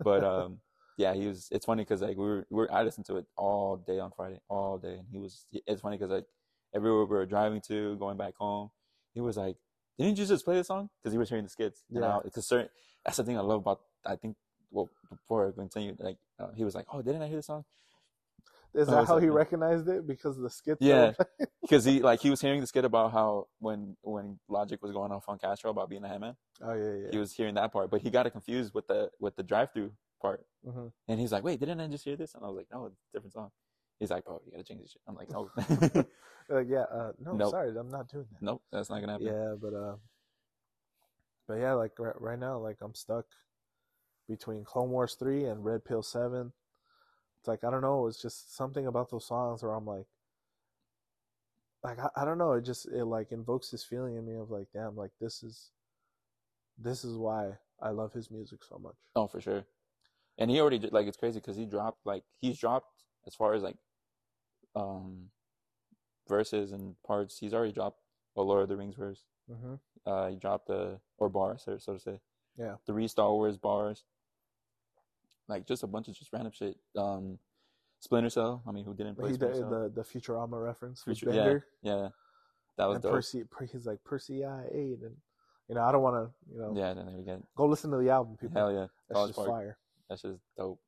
But 0.04 0.24
um, 0.24 0.60
yeah, 0.98 1.14
he 1.14 1.28
was. 1.28 1.50
It's 1.52 1.66
funny 1.66 1.84
because 1.84 2.02
like 2.02 2.18
we 2.18 2.26
were, 2.26 2.48
we 2.50 2.58
were 2.58 2.72
I 2.72 2.84
listened 2.84 3.06
to 3.08 3.18
it 3.18 3.26
all 3.36 3.78
day 3.78 4.00
on 4.00 4.12
Friday, 4.16 4.40
all 4.50 4.78
day, 4.78 4.96
and 4.96 5.06
he 5.12 5.18
was. 5.18 5.46
It's 5.52 5.82
funny 5.82 5.98
because 5.98 6.12
like 6.12 6.26
everywhere 6.74 7.06
we 7.06 7.16
were 7.16 7.26
driving 7.26 7.62
to, 7.68 7.96
going 7.98 8.18
back 8.18 8.36
home, 8.36 8.72
he 9.14 9.22
was 9.22 9.38
like, 9.38 9.58
"Didn't 9.98 10.18
you 10.18 10.26
just 10.26 10.46
play 10.46 10.56
the 10.56 10.64
song?" 10.64 10.90
Because 11.02 11.14
he 11.14 11.18
was 11.18 11.30
hearing 11.30 11.44
the 11.44 11.50
skits. 11.50 11.84
Yeah. 11.90 12.20
Because 12.24 12.48
certain 12.48 12.70
that's 13.04 13.18
the 13.18 13.24
thing 13.24 13.38
I 13.38 13.42
love 13.42 13.62
about. 13.62 13.82
I 14.06 14.16
think 14.16 14.38
well 14.72 14.90
before 15.10 15.48
I 15.48 15.52
continue, 15.52 15.96
like 16.00 16.18
uh, 16.40 16.48
he 16.56 16.64
was 16.64 16.76
like, 16.76 16.86
"Oh, 16.94 17.02
didn't 17.02 17.22
I 17.22 17.28
hear 17.28 17.38
the 17.38 17.44
song?" 17.44 17.66
Is 18.76 18.88
that 18.88 19.08
how 19.08 19.16
like, 19.16 19.24
he 19.24 19.30
recognized 19.30 19.88
it 19.88 20.06
because 20.06 20.36
of 20.36 20.44
the 20.44 20.50
skit? 20.50 20.78
Yeah. 20.82 21.14
Because 21.62 21.86
he 21.86 22.02
like 22.02 22.22
he 22.22 22.30
was 22.30 22.42
hearing 22.42 22.60
the 22.60 22.68
skit 22.68 22.84
about 22.84 23.14
how 23.14 23.48
when 23.60 23.96
when 24.02 24.40
Logic 24.50 24.82
was 24.82 24.92
going 24.92 25.12
off 25.12 25.24
on 25.30 25.40
Castro 25.40 25.72
about 25.72 25.90
being 25.90 26.04
a 26.04 26.08
hitman. 26.08 26.36
oh 26.62 26.74
yeah, 26.74 27.04
yeah. 27.04 27.08
he 27.12 27.18
was 27.18 27.34
hearing 27.34 27.56
that 27.56 27.72
part, 27.72 27.90
but 27.90 28.02
he 28.02 28.10
got 28.10 28.26
it 28.26 28.32
confused 28.32 28.74
with 28.74 28.88
the 28.88 29.10
with 29.20 29.36
the 29.38 29.44
drive 29.44 29.72
through 29.72 29.92
part, 30.26 30.46
Mhm. 30.66 30.92
and 31.08 31.20
he's 31.20 31.32
like, 31.32 31.44
"Wait, 31.44 31.60
didn't 31.60 31.80
I 31.82 31.88
just 31.88 32.04
hear 32.04 32.16
this?" 32.16 32.34
And 32.36 32.44
I 32.44 32.48
was 32.48 32.58
like, 32.58 32.68
"No, 32.72 32.86
it's 32.88 32.96
a 32.96 33.14
different 33.14 33.34
song." 33.34 33.52
He's 34.00 34.12
like, 34.12 34.24
"Oh, 34.28 34.42
you 34.46 34.52
gotta 34.52 34.64
change 34.64 34.82
this 34.82 34.92
shit." 34.92 35.02
I'm 35.08 35.16
like, 35.16 35.30
"No, 35.30 35.50
Like 36.50 36.68
yeah, 36.70 36.86
uh, 36.92 37.12
no, 37.20 37.38
Nope. 37.38 37.52
sorry, 37.52 37.70
I'm 37.78 37.90
not 37.90 38.08
doing 38.10 38.28
that. 38.32 38.42
nope, 38.42 38.62
that's 38.72 38.90
not 38.90 39.00
gonna 39.00 39.14
happen." 39.14 39.28
Yeah, 39.28 39.56
but 39.62 39.74
uh, 39.74 39.96
but 41.48 41.56
yeah, 41.56 41.74
like 41.74 41.98
right, 42.00 42.20
right 42.20 42.40
now, 42.40 42.58
like 42.58 42.78
I'm 42.82 42.96
stuck 42.96 43.26
between 44.28 44.64
Clone 44.64 44.90
Wars 44.90 45.16
three 45.16 45.46
and 45.46 45.64
Red 45.64 45.86
Pill 45.86 46.02
seven. 46.02 46.52
It's 47.40 47.48
like 47.48 47.64
I 47.64 47.70
don't 47.72 47.82
know. 47.82 48.08
It's 48.08 48.22
just 48.22 48.56
something 48.56 48.88
about 48.88 49.10
those 49.12 49.26
songs 49.26 49.62
where 49.64 49.74
I'm 49.74 49.86
like, 49.86 50.08
like 51.84 52.00
I, 52.00 52.10
I 52.16 52.26
don't 52.26 52.38
know. 52.40 52.54
It 52.54 52.66
just 52.66 52.88
it 52.88 53.06
like 53.06 53.32
invokes 53.32 53.70
this 53.70 53.84
feeling 53.84 54.16
in 54.16 54.26
me 54.26 54.36
of 54.36 54.50
like, 54.50 54.68
damn, 54.74 54.96
like 54.96 55.12
this 55.22 55.44
is, 55.44 55.72
this 56.78 57.04
is 57.04 57.16
why 57.18 57.52
I 57.82 57.90
love 57.90 58.14
his 58.14 58.32
music 58.32 58.64
so 58.64 58.78
much. 58.80 58.96
Oh, 59.16 59.28
for 59.28 59.40
sure. 59.42 59.66
And 60.38 60.52
he 60.52 60.60
already 60.60 60.80
did- 60.80 60.94
like 60.94 61.08
it's 61.08 61.18
crazy 61.18 61.40
because 61.40 61.56
he 61.58 61.66
dropped 61.66 62.06
like 62.06 62.24
he's 62.40 62.60
dropped 62.60 63.04
as 63.26 63.36
far 63.36 63.54
as 63.54 63.64
like 63.64 63.78
um 64.76 65.30
verses 66.28 66.72
and 66.72 66.96
parts. 67.06 67.38
He's 67.40 67.54
already 67.54 67.72
dropped 67.72 68.00
a 68.36 68.42
Lord 68.42 68.64
of 68.64 68.70
the 68.70 68.76
Rings 68.78 68.96
verse. 68.96 69.24
Mm-hmm. 69.50 69.76
Uh, 70.06 70.28
he 70.30 70.36
dropped 70.36 70.68
the 70.68 71.00
or 71.18 71.30
bars, 71.30 71.64
so, 71.64 71.78
so 71.78 71.94
to 71.94 72.00
say. 72.00 72.20
Yeah. 72.58 72.76
Three 72.86 73.08
Star 73.08 73.32
Wars 73.32 73.58
bars. 73.58 74.04
Like 75.48 75.68
just 75.68 75.84
a 75.84 75.88
bunch 75.88 76.08
of 76.08 76.16
just 76.16 76.34
random 76.34 76.52
shit. 76.52 76.76
Um, 76.98 77.38
Splinter 78.00 78.30
Cell. 78.30 78.62
I 78.68 78.72
mean, 78.72 78.84
who 78.86 78.94
didn't 78.94 79.16
play 79.16 79.30
He 79.30 79.36
Splinter 79.36 79.54
did 79.56 79.62
Cell? 79.62 79.70
the 79.70 79.90
the 79.90 80.02
Futurama 80.04 80.62
reference 80.64 81.04
Future- 81.04 81.28
yeah, 81.30 81.36
Bender 81.44 81.66
yeah, 81.84 82.08
that 82.78 82.86
was 82.88 82.96
and 82.96 83.04
dope. 83.04 83.12
Percy. 83.14 83.44
He's 83.72 83.86
like 83.86 84.04
Percy 84.04 84.44
I 84.44 84.66
eight, 84.72 85.00
and 85.02 85.16
you 85.70 85.76
know 85.76 85.82
I 85.84 85.92
don't 85.92 86.02
want 86.02 86.16
to 86.28 86.54
you 86.54 86.60
know 86.60 86.74
Yeah, 86.76 86.94
then 86.94 87.24
go. 87.26 87.44
go 87.56 87.66
listen 87.68 87.92
to 87.92 87.98
the 87.98 88.10
album. 88.10 88.38
People, 88.38 88.60
Hell 88.60 88.72
yeah, 88.74 88.88
that's 89.08 89.14
College 89.18 89.30
just 89.30 89.38
Park. 89.38 89.50
fire. 89.50 89.78
That's 90.10 90.22
just 90.22 90.40
dope. 90.58 90.80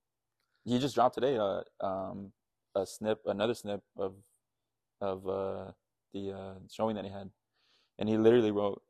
He 0.65 0.79
just 0.79 0.95
dropped 0.95 1.15
today. 1.15 1.37
Uh, 1.37 1.61
um, 1.85 2.31
a 2.75 2.85
snip, 2.85 3.19
another 3.25 3.53
snip 3.53 3.81
of, 3.97 4.13
of 5.01 5.27
uh 5.27 5.71
the 6.13 6.31
uh 6.31 6.53
showing 6.71 6.95
that 6.95 7.05
he 7.05 7.11
had, 7.11 7.29
and 7.97 8.07
he 8.09 8.17
literally 8.17 8.51
wrote, 8.51 8.81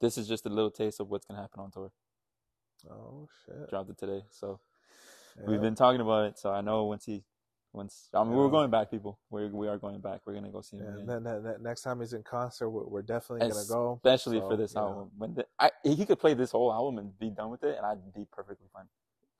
"This 0.00 0.16
is 0.18 0.28
just 0.28 0.46
a 0.46 0.48
little 0.48 0.70
taste 0.70 1.00
of 1.00 1.08
what's 1.08 1.26
gonna 1.26 1.40
happen 1.40 1.60
on 1.60 1.70
tour." 1.70 1.90
Oh 2.90 3.28
shit! 3.44 3.68
Dropped 3.70 3.90
it 3.90 3.98
today, 3.98 4.22
so 4.30 4.60
Yeah. 5.38 5.46
we've 5.48 5.60
been 5.60 5.74
talking 5.74 6.00
about 6.00 6.26
it. 6.26 6.38
So 6.38 6.52
I 6.52 6.60
know 6.60 6.84
once 6.84 7.04
he, 7.04 7.24
once 7.72 8.08
I 8.14 8.22
mean 8.22 8.32
Yeah. 8.32 8.38
we're 8.38 8.50
going 8.50 8.70
back, 8.70 8.90
people. 8.90 9.18
We 9.30 9.48
we 9.48 9.68
are 9.68 9.78
going 9.78 10.00
back. 10.00 10.20
We're 10.26 10.34
gonna 10.34 10.50
go 10.50 10.60
see 10.60 10.76
him 10.76 10.84
Yeah, 10.84 11.02
again. 11.02 11.10
and 11.16 11.26
then 11.26 11.62
next 11.62 11.82
time 11.82 12.00
he's 12.00 12.12
in 12.12 12.22
concert, 12.22 12.70
we're, 12.70 12.84
we're 12.84 13.02
definitely 13.02 13.48
gonna 13.48 13.64
go. 13.68 14.00
especially 14.04 14.40
for 14.40 14.56
this 14.56 14.74
know. 14.74 14.80
album. 14.80 15.10
When 15.16 15.34
the, 15.34 15.46
I 15.58 15.70
he 15.82 16.04
could 16.06 16.18
play 16.18 16.34
this 16.34 16.50
whole 16.50 16.72
album 16.72 16.98
and 16.98 17.18
be 17.18 17.30
done 17.30 17.50
with 17.50 17.64
it, 17.64 17.76
and 17.76 17.86
I'd 17.86 18.12
be 18.14 18.26
perfectly 18.30 18.66
fine. 18.72 18.86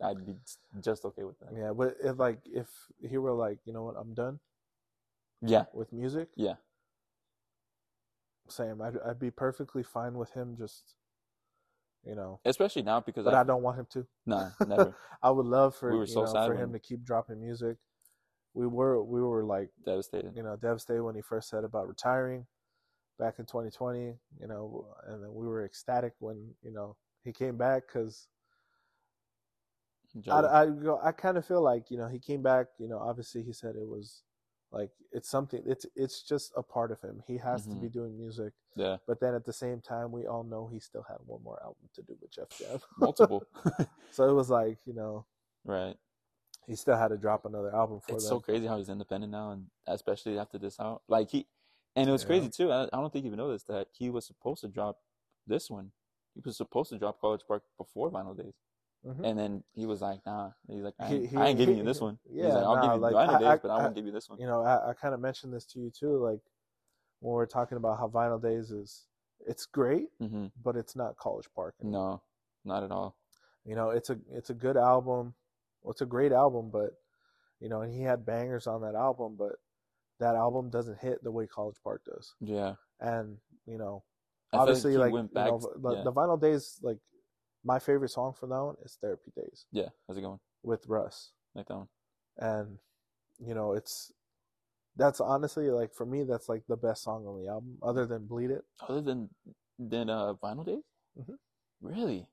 I'd 0.03 0.27
be 0.27 0.35
just 0.83 1.05
okay 1.05 1.25
with 1.25 1.39
that. 1.41 1.53
Yeah, 1.57 1.73
but 1.73 1.97
if 2.03 2.19
like 2.19 2.41
if 2.47 2.69
he 3.01 3.19
were 3.19 3.33
like, 3.33 3.59
you 3.65 3.73
know 3.73 3.83
what, 3.85 3.97
I'm 3.99 4.15
done 4.15 4.41
Yeah, 5.43 5.65
with 5.75 5.93
music. 5.93 6.29
Yeah. 6.37 6.55
Same. 8.49 8.81
I'd 8.83 8.99
I'd 9.07 9.19
be 9.19 9.31
perfectly 9.31 9.83
fine 9.83 10.15
with 10.15 10.33
him 10.33 10.57
just, 10.59 10.95
you 12.05 12.15
know. 12.15 12.41
especially 12.45 12.83
now 12.83 13.01
because 13.01 13.27
But 13.27 13.35
I, 13.35 13.41
I 13.41 13.45
don't 13.45 13.63
want 13.63 13.79
him 13.79 13.87
to. 13.93 14.07
nah, 14.27 14.51
never 14.67 14.95
I 15.23 15.31
would 15.31 15.47
love 15.47 15.75
for 15.77 15.93
We 15.93 16.07
so 16.07 16.23
know, 16.23 16.43
for 16.47 16.55
him 16.55 16.73
to 16.73 16.79
keep 16.79 17.05
dropping 17.05 17.41
music. 17.41 17.77
We 18.55 18.67
were 18.67 19.03
we 19.03 19.21
were 19.23 19.45
like 19.45 19.71
devastated. 19.85 20.33
you 20.35 20.43
know 20.43 20.57
devastated 20.57 21.03
when 21.05 21.15
he 21.15 21.23
first 21.23 21.49
said 21.49 21.65
about 21.65 21.89
retiring 21.89 22.47
back 23.19 23.35
in 23.39 23.47
2020. 23.47 24.01
You 24.41 24.49
know, 24.49 24.87
and 25.07 25.23
then 25.23 25.35
we 25.35 25.47
were 25.47 25.65
ecstatic 25.65 26.13
when 26.19 26.55
you 26.63 26.73
know 26.73 26.97
he 27.25 27.33
came 27.33 27.57
back 27.57 27.85
because. 27.87 28.29
I, 30.31 30.41
I. 30.41 31.09
I 31.09 31.13
kind 31.13 31.37
of 31.39 31.47
feel 31.47 31.63
like 31.63 31.91
you 31.91 31.97
know 31.99 32.09
he 32.09 32.19
came 32.19 32.43
back. 32.43 32.67
You 32.79 32.89
know, 32.89 32.99
obviously 32.99 33.43
he 33.43 33.53
said 33.53 33.77
it 33.77 33.87
was 33.89 34.23
like 34.71 34.91
it's 35.11 35.29
something. 35.29 35.63
It's 35.67 35.87
it's 35.97 36.23
just 36.23 36.53
a 36.57 36.63
part 36.63 36.91
of 36.93 37.01
him. 37.01 37.23
He 37.27 37.39
has 37.39 37.67
to 37.67 37.77
Mhm. 37.77 37.81
be 37.83 37.89
doing 37.89 38.17
music, 38.19 38.53
yeah, 38.77 38.99
but 39.07 39.21
then 39.21 39.35
at 39.35 39.45
the 39.45 39.53
same 39.53 39.81
time, 39.81 40.13
we 40.13 40.27
all 40.27 40.45
know 40.45 40.69
he 40.73 40.79
still 40.81 41.03
had 41.09 41.19
one 41.27 41.43
more 41.43 41.61
album 41.63 41.89
to 41.95 42.03
do 42.03 42.17
with 42.21 42.31
Def 42.33 42.49
Jam. 42.59 42.79
multiple. 42.99 43.47
so 44.11 44.29
it 44.29 44.33
was 44.35 44.51
like 44.51 44.79
you 44.87 44.95
know 44.95 45.25
right. 45.65 45.97
he 46.67 46.77
still 46.77 46.97
had 46.97 47.09
to 47.09 47.17
drop 47.17 47.45
another 47.45 47.75
album 47.75 48.01
for 48.01 48.15
It's 48.15 48.25
them. 48.25 48.31
so 48.31 48.41
crazy 48.41 48.67
how 48.67 48.79
he's 48.79 48.89
independent 48.89 49.33
now, 49.33 49.51
and 49.53 49.67
especially 49.87 50.39
after 50.39 50.59
this 50.59 50.79
out, 50.79 51.03
like 51.09 51.31
he, 51.31 51.47
and 51.97 52.09
it 52.09 52.13
was 52.13 52.23
Yeah. 52.23 52.27
crazy 52.27 52.51
too. 52.51 52.71
I, 52.71 52.85
I 52.85 53.01
don't 53.01 53.13
think 53.13 53.25
you 53.25 53.29
even 53.31 53.39
noticed 53.39 53.67
that 53.69 53.89
he 53.93 54.11
was 54.11 54.27
supposed 54.27 54.61
to 54.61 54.69
drop 54.69 54.99
this 55.47 55.71
one. 55.71 55.93
He 56.35 56.41
was 56.45 56.57
supposed 56.57 56.91
to 56.91 56.99
drop 56.99 57.21
College 57.21 57.43
Park 57.47 57.65
before 57.77 58.11
Vinyl 58.11 58.37
Days, 58.37 58.55
Mhm. 59.05 59.25
and 59.25 59.39
then 59.39 59.65
he 59.73 59.85
was 59.87 60.01
like, 60.01 60.25
"Nah." 60.25 60.53
He's 60.69 60.83
like, 60.83 60.95
"I 61.01 61.13
ain't, 61.13 61.27
he- 61.29 61.37
I 61.37 61.47
ain't 61.49 61.59
giving 61.59 61.75
he- 61.75 61.81
you 61.81 61.85
this 61.85 62.01
one." 62.01 62.19
He's 62.25 62.37
yeah, 62.37 62.55
like, 62.55 62.65
"I'll 62.65 62.77
nah, 62.77 62.83
give 62.83 62.93
you 62.95 63.01
like, 63.01 63.15
Vinyl 63.15 63.35
I- 63.35 63.39
Days, 63.39 63.49
I- 63.49 63.57
but 63.59 63.71
I 63.71 63.79
won't 63.79 63.95
give 63.97 64.07
you 64.07 64.13
this 64.13 64.29
one." 64.31 64.39
you 64.39 64.47
know, 64.47 64.63
I, 64.63 64.91
I 64.91 64.95
kind 64.95 65.13
of 65.15 65.21
mentioned 65.21 65.53
this 65.53 65.65
to 65.67 65.81
you 65.81 65.91
too, 65.91 66.19
like 66.19 66.41
when 67.21 67.33
we're 67.35 67.47
talking 67.47 67.77
about 67.79 67.99
how 67.99 68.09
Vinyl 68.09 68.41
Days 68.41 68.71
is, 68.71 69.07
it's 69.47 69.67
great, 69.67 70.09
hmm 70.21 70.47
but 70.63 70.77
it's 70.77 70.95
not 70.95 71.17
College 71.17 71.49
Park. 71.55 71.75
anymore. 71.81 72.21
No, 72.65 72.73
not 72.73 72.85
at 72.85 72.93
all. 72.93 73.17
You 73.65 73.75
know, 73.75 73.91
it's 73.91 74.11
a 74.11 74.19
it's 74.31 74.51
a 74.51 74.55
good 74.55 74.77
album. 74.77 75.35
Well, 75.83 75.91
it's 75.93 76.01
a 76.03 76.07
great 76.07 76.31
album, 76.33 76.71
but 76.71 76.91
you 77.59 77.69
know, 77.69 77.81
and 77.83 77.93
he 77.93 78.03
had 78.03 78.25
bangers 78.25 78.67
on 78.69 78.83
that 78.83 78.95
album, 78.95 79.35
but 79.37 79.57
that 80.21 80.37
album 80.37 80.71
doesn't 80.71 80.99
hit 80.99 81.23
the 81.25 81.31
way 81.33 81.47
College 81.49 81.77
Park 81.83 82.03
does. 82.05 82.35
Yeah, 82.41 82.75
And 83.01 83.39
you 83.67 83.79
know, 83.79 84.05
I 84.53 84.59
obviously, 84.59 84.93
he 84.93 84.99
like, 84.99 85.13
went 85.13 85.31
you 85.35 85.41
know, 85.43 85.59
to- 85.59 85.81
the, 85.81 86.03
the 86.05 86.13
Vinyl 86.13 86.41
Days, 86.41 86.79
like 86.83 86.99
my 87.65 87.79
favorite 87.79 88.11
song 88.11 88.33
from 88.33 88.51
that 88.51 88.63
one 88.63 88.77
is 88.85 88.99
Therapy 89.01 89.31
Days 89.37 89.67
yeah. 89.73 89.89
How's 90.07 90.17
it 90.19 90.23
going? 90.23 90.41
with 90.63 90.87
Russ, 90.87 91.33
Like 91.55 91.67
that 91.69 91.77
one. 91.77 91.89
and 92.39 92.79
you 93.45 93.55
know, 93.55 93.73
it's 93.73 94.13
that's 94.97 95.21
honestly 95.21 95.71
like 95.71 95.93
for 95.95 96.05
me, 96.07 96.23
that's 96.25 96.49
like 96.49 96.63
the 96.69 96.77
best 96.77 97.03
song 97.03 97.27
on 97.27 97.43
the 97.43 97.49
album, 97.49 97.79
other 97.83 98.07
than 98.07 98.27
Bleed 98.27 98.51
It. 98.51 98.63
Other 98.89 99.01
than 99.01 99.29
than 99.79 100.11
uh, 100.11 100.35
Vinyl 100.35 100.65
Days. 100.67 100.85
Mhm. 101.19 101.37
Really? 101.81 102.27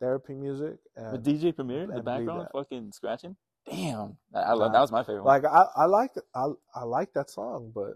Therapy 0.00 0.34
music 0.34 0.78
With 1.12 1.24
DJ 1.24 1.54
Premier 1.54 1.84
in 1.84 1.90
the 1.90 2.02
background, 2.02 2.48
fucking 2.52 2.92
scratching. 2.92 3.36
Damn, 3.70 4.18
I, 4.34 4.40
I 4.40 4.52
love 4.52 4.72
that 4.72 4.80
was 4.80 4.92
my 4.92 5.02
favorite 5.04 5.22
one. 5.24 5.40
like 5.42 5.50
I 5.50 5.64
I 5.76 5.84
like 5.86 6.12
I 6.34 6.48
I 6.74 6.84
like 6.84 7.12
that 7.14 7.30
song, 7.30 7.70
but 7.74 7.94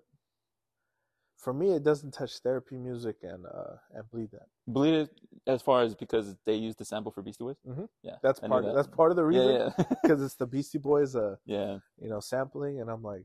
for 1.48 1.54
me 1.54 1.72
it 1.72 1.82
doesn't 1.82 2.10
touch 2.12 2.40
therapy 2.40 2.76
music 2.76 3.16
and 3.22 3.46
uh 3.46 3.76
and 3.94 4.04
bleed 4.10 4.30
that. 4.32 4.48
Bleed 4.66 4.92
it 5.02 5.08
as 5.46 5.62
far 5.62 5.82
as 5.82 5.94
because 5.94 6.36
they 6.44 6.52
used 6.54 6.76
the 6.78 6.84
sample 6.84 7.10
for 7.10 7.22
Beastie 7.22 7.42
Boys. 7.42 7.56
Mhm. 7.66 7.88
Yeah, 8.02 8.16
That's 8.22 8.38
I 8.42 8.48
part 8.48 8.64
that. 8.64 8.70
of, 8.70 8.76
that's 8.76 8.88
part 8.88 9.10
of 9.12 9.16
the 9.16 9.24
reason 9.24 9.48
Yeah, 9.54 9.70
yeah, 9.78 9.84
because 10.02 10.22
it's 10.22 10.34
the 10.34 10.46
Beastie 10.46 10.76
Boys 10.76 11.16
uh 11.16 11.36
yeah. 11.46 11.78
you 11.98 12.10
know 12.10 12.20
sampling 12.20 12.80
and 12.82 12.90
I'm 12.90 13.02
like 13.02 13.24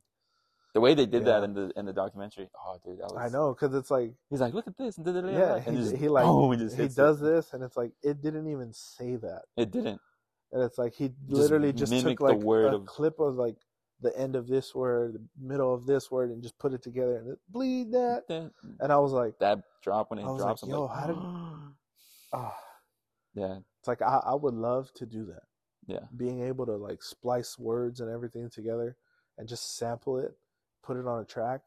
The 0.74 0.80
way 0.80 0.94
they 0.94 1.06
did 1.06 1.26
that 1.26 1.44
in 1.44 1.54
the 1.54 1.66
in 1.76 1.86
the 1.86 1.92
documentary. 2.04 2.48
Oh, 2.66 2.78
dude, 2.86 3.00
that 3.00 3.12
was. 3.14 3.20
I 3.26 3.28
know 3.36 3.54
because 3.54 3.76
it's 3.76 3.92
like 3.92 4.14
He's 4.30 4.40
like, 4.46 4.54
look 4.54 4.68
at 4.68 4.78
this, 4.78 4.98
and, 4.98 5.06
yeah 5.42 5.56
and 5.66 5.76
he, 5.78 5.84
just, 5.84 5.96
he 5.98 6.08
like 6.08 6.60
just 6.60 6.78
he 6.80 6.88
does 6.88 7.22
it. 7.22 7.26
this 7.26 7.46
and 7.54 7.62
it's 7.62 7.76
like 7.76 7.92
it 8.10 8.22
didn't 8.22 8.48
even 8.54 8.72
say 8.72 9.18
that 9.18 9.42
It 9.58 9.70
didn't. 9.72 10.00
and 10.54 10.64
it's 10.64 10.78
like 10.78 10.94
he 10.94 11.12
literally 11.28 11.74
just 11.74 11.92
took 11.92 12.20
the 12.20 12.24
like 12.32 12.38
word 12.54 12.72
a 12.72 12.78
of- 12.78 12.86
clip 12.86 13.20
of 13.20 13.36
like 13.36 13.58
the 14.02 14.18
end 14.18 14.36
of 14.36 14.48
this 14.48 14.74
word, 14.76 15.14
the 15.16 15.22
middle 15.48 15.74
of 15.74 15.86
this 15.86 16.12
word, 16.12 16.32
and 16.32 16.42
just 16.44 16.58
put 16.60 16.74
it 16.74 16.82
together 16.84 17.18
and 17.18 17.32
it, 17.34 17.40
bleed 17.50 17.92
that. 17.94 18.24
And 18.80 18.92
I 18.92 18.98
was 18.98 19.12
like, 19.14 19.38
that 19.40 19.60
drop 19.82 20.10
when 20.10 20.20
it 20.20 20.24
I 20.24 20.32
was 20.32 20.42
drops, 20.42 20.64
like, 20.64 20.72
yo, 20.72 20.84
like, 20.86 21.00
how 21.00 21.08
did- 21.08 21.18
ah, 22.34 22.58
yeah, 23.36 23.58
it's 23.80 23.88
like 23.88 24.02
I, 24.02 24.22
I 24.26 24.36
would 24.36 24.54
love 24.54 24.94
to 24.96 25.06
do 25.06 25.26
that. 25.26 25.44
Yeah. 25.86 26.00
being 26.16 26.42
able 26.48 26.66
to 26.68 26.78
like 26.78 27.04
splice 27.04 27.60
words 27.60 28.00
and 28.00 28.10
everything 28.10 28.50
together 28.50 28.96
and 29.38 29.50
just 29.50 29.76
sample 29.78 30.18
it, 30.18 30.32
put 30.82 30.96
it 30.96 31.06
on 31.06 31.20
a 31.20 31.26
track. 31.26 31.60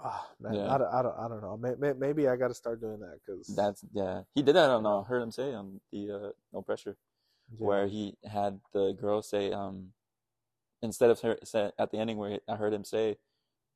Ah, 0.00 0.26
man, 0.40 0.54
Yeah. 0.54 0.74
I, 0.74 0.78
don't, 0.78 0.94
I 0.94 1.02
don't, 1.02 1.18
I 1.18 1.28
don't 1.28 1.42
know. 1.42 1.56
May- 1.58 1.74
may- 1.78 1.92
Maybe 1.98 2.28
I 2.28 2.36
got 2.36 2.48
to 2.48 2.54
start 2.54 2.80
doing 2.80 3.00
that 3.00 3.18
because 3.24 3.46
That's 3.48 3.84
yeah. 3.92 4.22
He 4.34 4.40
did 4.42 4.56
that 4.56 4.64
I 4.70 4.72
don't 4.74 4.86
uh, 4.86 5.02
heard 5.02 5.22
him 5.22 5.30
say 5.30 5.52
on 5.54 5.80
the 5.92 6.10
uh, 6.10 6.30
No 6.52 6.62
Pressure, 6.62 6.96
where 7.58 7.86
he 7.86 8.16
had 8.30 8.58
the 8.72 8.92
girl 8.98 9.20
say 9.22 9.52
um 9.52 9.92
instead 10.86 11.10
of 11.10 11.20
her 11.20 11.36
at 11.78 11.90
the 11.90 11.98
ending 11.98 12.16
where 12.16 12.38
I 12.48 12.56
heard 12.56 12.72
him 12.72 12.84
say 12.84 13.16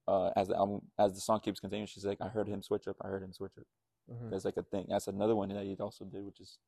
uh 0.08 0.30
as 0.36 0.48
the 0.48 0.56
album 0.56 0.80
as 0.98 1.12
the 1.14 1.20
song 1.20 1.40
keeps 1.40 1.61
continuing 1.61 1.86
she's 1.86 2.06
like 2.06 2.20
I 2.20 2.28
heard 2.28 2.48
him 2.48 2.62
switch 2.62 2.88
up 2.88 2.96
I 3.02 3.08
heard 3.08 3.22
him 3.22 3.32
switch 3.32 3.52
up. 3.58 3.66
Mhm. 4.11 4.30
There's 4.30 4.44
like 4.44 4.56
a 4.56 4.62
thing. 4.62 4.86
That's 4.88 5.08
another 5.08 5.36
one 5.36 5.50
that 5.50 5.64
he 5.64 5.76
also 5.78 6.04
did, 6.04 6.24
which 6.24 6.40
is 6.40 6.58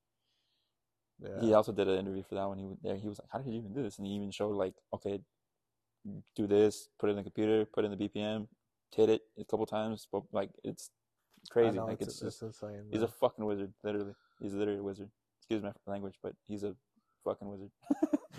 yeah. 1.21 1.41
he 1.41 1.55
also 1.55 1.73
did 1.73 1.89
an 1.89 1.99
interview 1.99 2.23
for 2.29 2.35
that 2.35 2.47
one. 2.47 2.59
He 2.59 2.67
was 2.67 2.79
there. 2.83 2.97
He 2.97 3.09
was 3.09 3.19
like, 3.19 3.29
"How 3.33 3.39
did 3.39 3.49
you 3.49 3.59
even 3.59 3.73
do 3.73 3.83
this?" 3.83 3.99
And 3.99 4.07
he 4.07 4.13
even 4.15 4.31
showed 4.31 4.57
like, 4.57 4.75
"Okay, 4.95 5.21
do 6.37 6.47
this, 6.47 6.89
put 6.99 7.09
it 7.09 7.13
in 7.13 7.17
the 7.17 7.23
computer, 7.23 7.65
put 7.65 7.85
in 7.85 7.91
the 7.91 7.97
BPM, 7.97 8.49
hit 8.95 9.09
it 9.09 9.23
a 9.39 9.45
couple 9.45 9.67
times, 9.67 10.07
but 10.11 10.23
like 10.33 10.51
it's 10.65 10.91
crazy. 11.51 11.77
know, 11.77 11.87
like 11.87 12.01
it's, 12.01 12.15
it's, 12.15 12.23
it's, 12.23 12.41
just 12.41 12.43
insane. 12.43 12.85
he's 12.91 13.01
man. 13.01 13.09
a 13.09 13.13
fucking 13.13 13.45
wizard, 13.45 13.73
literally. 13.83 14.15
He's 14.41 14.55
literally 14.55 14.81
a 14.81 14.83
wizard. 14.83 15.11
Excuse 15.41 15.63
my 15.63 15.73
language, 15.87 16.15
but 16.23 16.35
he's 16.47 16.63
a 16.63 16.75
fucking 17.25 17.49
wizard. 17.49 17.71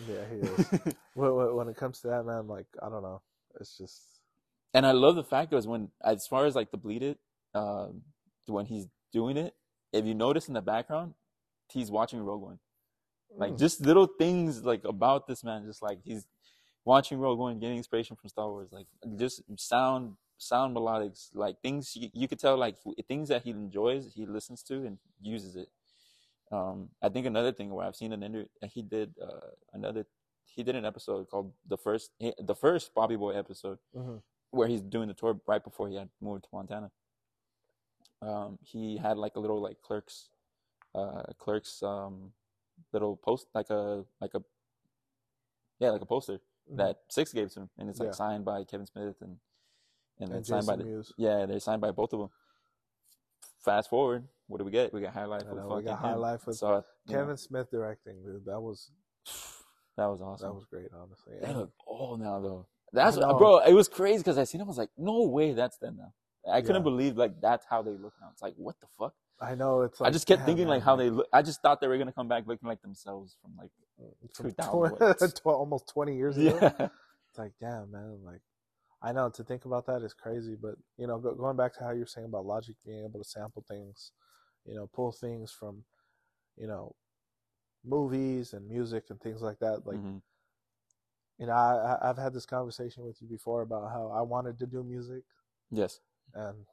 yeah, 0.08 0.24
he 0.32 0.36
is. 0.48 0.96
when, 1.16 1.56
when- 1.56 1.70
it 1.70 1.76
comes 1.78 2.00
to 2.02 2.08
that, 2.08 2.24
man, 2.26 2.48
like 2.48 2.68
I 2.82 2.90
don't 2.90 3.04
know. 3.04 3.22
It's 3.60 3.78
just 3.78 4.02
and 4.74 4.86
I 4.86 4.92
love 4.92 5.16
the 5.16 5.24
fact 5.24 5.52
was 5.52 5.68
when, 5.68 5.90
as 6.04 6.26
far 6.26 6.46
as 6.48 6.56
like 6.56 6.72
the 6.72 6.78
bleed 6.78 7.04
it, 7.04 7.20
um, 7.54 8.02
when 8.48 8.66
he's 8.66 8.88
doing 9.12 9.38
it, 9.38 9.54
if 9.92 10.06
you 10.06 10.16
notice 10.16 10.48
in 10.48 10.56
the 10.56 10.62
background, 10.62 11.14
he's 11.72 11.92
watching 11.92 12.20
Rogue 12.20 12.42
One. 12.42 12.60
Like 13.38 13.54
Mm. 13.54 13.60
just 13.60 13.82
little 13.82 14.08
things 14.08 14.64
like 14.64 14.84
about 14.86 15.28
this 15.28 15.44
man, 15.44 15.66
just 15.66 15.82
like 15.84 16.00
he's 16.04 16.26
watching 16.86 17.20
Rogue 17.20 17.38
One, 17.40 17.60
getting 17.60 17.78
inspiration 17.78 18.16
from 18.16 18.30
Star 18.30 18.50
Wars, 18.50 18.70
like 18.72 18.88
just 19.16 19.42
sound, 19.58 20.16
sound 20.38 20.76
melodics, 20.76 21.30
like 21.34 21.62
things 21.62 21.96
you, 21.96 22.10
you 22.14 22.28
could 22.28 22.40
tell, 22.40 22.58
like 22.58 22.76
things 23.08 23.30
that 23.30 23.44
he 23.44 23.52
enjoys, 23.52 24.12
he 24.16 24.26
listens 24.26 24.64
to 24.64 24.74
and 24.86 24.98
uses 25.22 25.56
it. 25.56 25.70
Um, 26.54 26.90
I 27.02 27.10
think 27.10 27.26
another 27.26 27.52
thing 27.52 27.74
where 27.74 27.86
I've 27.88 27.96
seen 27.96 28.14
an 28.14 28.22
interview, 28.22 28.48
he 28.70 28.84
did 28.84 29.16
uh, 29.20 29.50
another, 29.74 30.06
he 30.46 30.62
did 30.62 30.76
an 30.76 30.86
episode 30.86 31.28
called 31.30 31.52
the 31.68 31.78
first, 31.78 32.12
the 32.20 32.54
first 32.56 32.94
Bobby 32.94 33.16
Boy 33.16 33.32
episode 33.36 33.80
Mhm. 33.96 34.22
where 34.52 34.68
he's 34.68 34.82
doing 34.82 35.08
the 35.08 35.16
tour 35.16 35.40
right 35.48 35.64
before 35.64 35.90
he 35.90 35.96
had 35.96 36.10
moved 36.22 36.44
to 36.44 36.50
Montana. 36.54 36.92
Um, 38.22 38.60
he 38.62 38.98
had 38.98 39.18
like 39.18 39.36
a 39.36 39.40
little 39.40 39.60
like 39.62 39.82
clerks, 39.82 40.30
uh, 40.94 41.24
clerks, 41.40 41.82
um, 41.82 42.34
little 42.92 43.16
post 43.18 43.48
like 43.54 43.70
a 43.72 44.06
like 44.22 44.34
a 44.36 44.44
yeah 45.80 45.90
like 45.90 46.02
a 46.02 46.06
poster 46.06 46.40
Mhm. 46.70 46.78
that 46.78 46.98
6ix 47.10 47.34
gave 47.34 47.52
to 47.54 47.62
him, 47.62 47.70
and 47.78 47.90
it's 47.90 48.00
like 48.00 48.08
Yeah. 48.10 48.14
signed 48.14 48.46
by 48.46 48.64
Kevin 48.64 48.86
Smith 48.86 49.22
and 49.22 49.40
and, 50.20 50.32
and 50.32 50.46
signed 50.46 50.68
by 50.68 50.76
the, 50.76 51.14
yeah 51.18 51.46
they're 51.48 51.60
signed 51.60 51.82
by 51.82 51.90
both 51.92 52.14
of 52.14 52.20
them. 52.20 52.30
Fast 53.60 53.90
forward, 53.90 54.28
what 54.54 54.60
do 54.60 54.66
we 54.66 54.72
get? 54.72 54.94
We 54.94 55.02
got 55.02 55.14
High 55.14 55.26
Life 55.26 55.46
with 55.50 55.58
know, 55.58 55.76
we 55.78 55.82
got 55.82 55.96
fucking 55.96 56.10
High 56.10 56.14
him. 56.14 56.20
Life 56.20 56.46
with 56.46 56.58
so, 56.58 56.68
know, 56.70 56.84
Kevin 57.10 57.38
Smith 57.38 57.72
directing, 57.72 58.22
dude. 58.22 58.46
That 58.46 58.62
was 58.62 58.92
that 59.98 60.06
was 60.06 60.22
awesome. 60.22 60.48
that 60.48 60.54
was 60.54 60.66
great, 60.66 60.90
honestly. 60.94 61.34
They 61.42 61.52
look 61.54 61.72
old 61.88 62.20
now 62.22 62.40
though. 62.40 62.68
That's 62.92 63.18
know. 63.18 63.36
bro. 63.36 63.58
It 63.60 63.74
was 63.74 63.88
crazy 63.88 64.20
because 64.20 64.38
I 64.38 64.44
seen 64.44 64.60
them. 64.60 64.68
I 64.68 64.70
was 64.70 64.78
like, 64.78 64.92
no 64.96 65.24
way, 65.24 65.54
that's 65.54 65.78
them 65.80 65.98
now. 65.98 66.14
I 66.54 66.62
couldn't 66.62 66.78
Yeah. 66.78 66.84
believe 66.84 67.18
like 67.18 67.42
that's 67.42 67.66
how 67.68 67.82
they 67.82 67.92
look 67.98 68.14
now. 68.22 68.28
It's 68.32 68.44
like 68.44 68.54
what 68.58 68.76
the 68.80 68.86
fuck. 69.00 69.16
I 69.42 69.56
know 69.56 69.82
it's. 69.82 70.00
Like, 70.00 70.10
I 70.10 70.12
just 70.14 70.28
kept 70.28 70.42
damn, 70.42 70.46
thinking 70.46 70.66
man, 70.66 70.76
like 70.76 70.84
how 70.84 70.96
they 70.96 71.10
look. 71.10 71.28
I 71.34 71.42
just 71.42 71.64
thought 71.64 71.82
they 71.82 71.88
were 71.88 71.98
gonna 71.98 72.12
come 72.14 72.28
back 72.28 72.46
looking 72.46 72.70
like 72.70 72.84
themselves 72.84 73.36
from 73.42 73.54
like 73.58 73.72
mm, 74.00 74.14
from 74.36 74.52
2000 74.52 75.32
tw- 75.36 75.46
almost 75.48 75.90
twenty 75.90 76.16
years 76.16 76.38
ago. 76.38 76.60
yeah, 76.62 76.88
It's 77.32 77.40
like, 77.40 77.54
damn, 77.60 77.90
man. 77.92 78.20
Like, 78.24 78.42
I 79.02 79.12
know 79.12 79.30
to 79.32 79.44
think 79.44 79.66
about 79.66 79.88
that 79.88 80.04
is 80.04 80.14
crazy, 80.14 80.56
but 80.62 80.76
you 80.98 81.08
know, 81.08 81.18
go, 81.18 81.34
going 81.34 81.58
back 81.58 81.74
to 81.76 81.84
how 81.84 81.92
you're 81.92 82.06
saying 82.06 82.28
about 82.28 82.46
Logic 82.46 82.76
being 82.86 83.04
able 83.04 83.20
to 83.24 83.28
sample 83.28 83.66
things, 83.68 84.12
you 84.66 84.76
know, 84.76 84.88
pull 84.88 85.12
things 85.12 85.52
from, 85.52 85.84
you 86.58 86.68
know, 86.68 86.96
movies 87.84 88.54
and 88.54 88.68
music 88.68 89.06
and 89.10 89.20
things 89.22 89.42
like 89.42 89.60
that. 89.60 89.86
Like, 89.86 89.98
Mhm. 89.98 90.22
you 91.38 91.48
know, 91.48 91.54
I, 91.54 91.98
I've 92.10 92.18
had 92.18 92.34
this 92.34 92.46
conversation 92.46 93.04
with 93.04 93.22
you 93.22 93.28
before 93.28 93.62
about 93.62 93.92
how 93.92 94.12
I 94.14 94.22
wanted 94.22 94.60
to 94.60 94.66
do 94.68 94.84
music, 94.84 95.24
yes, 95.72 96.00
and 96.34 96.66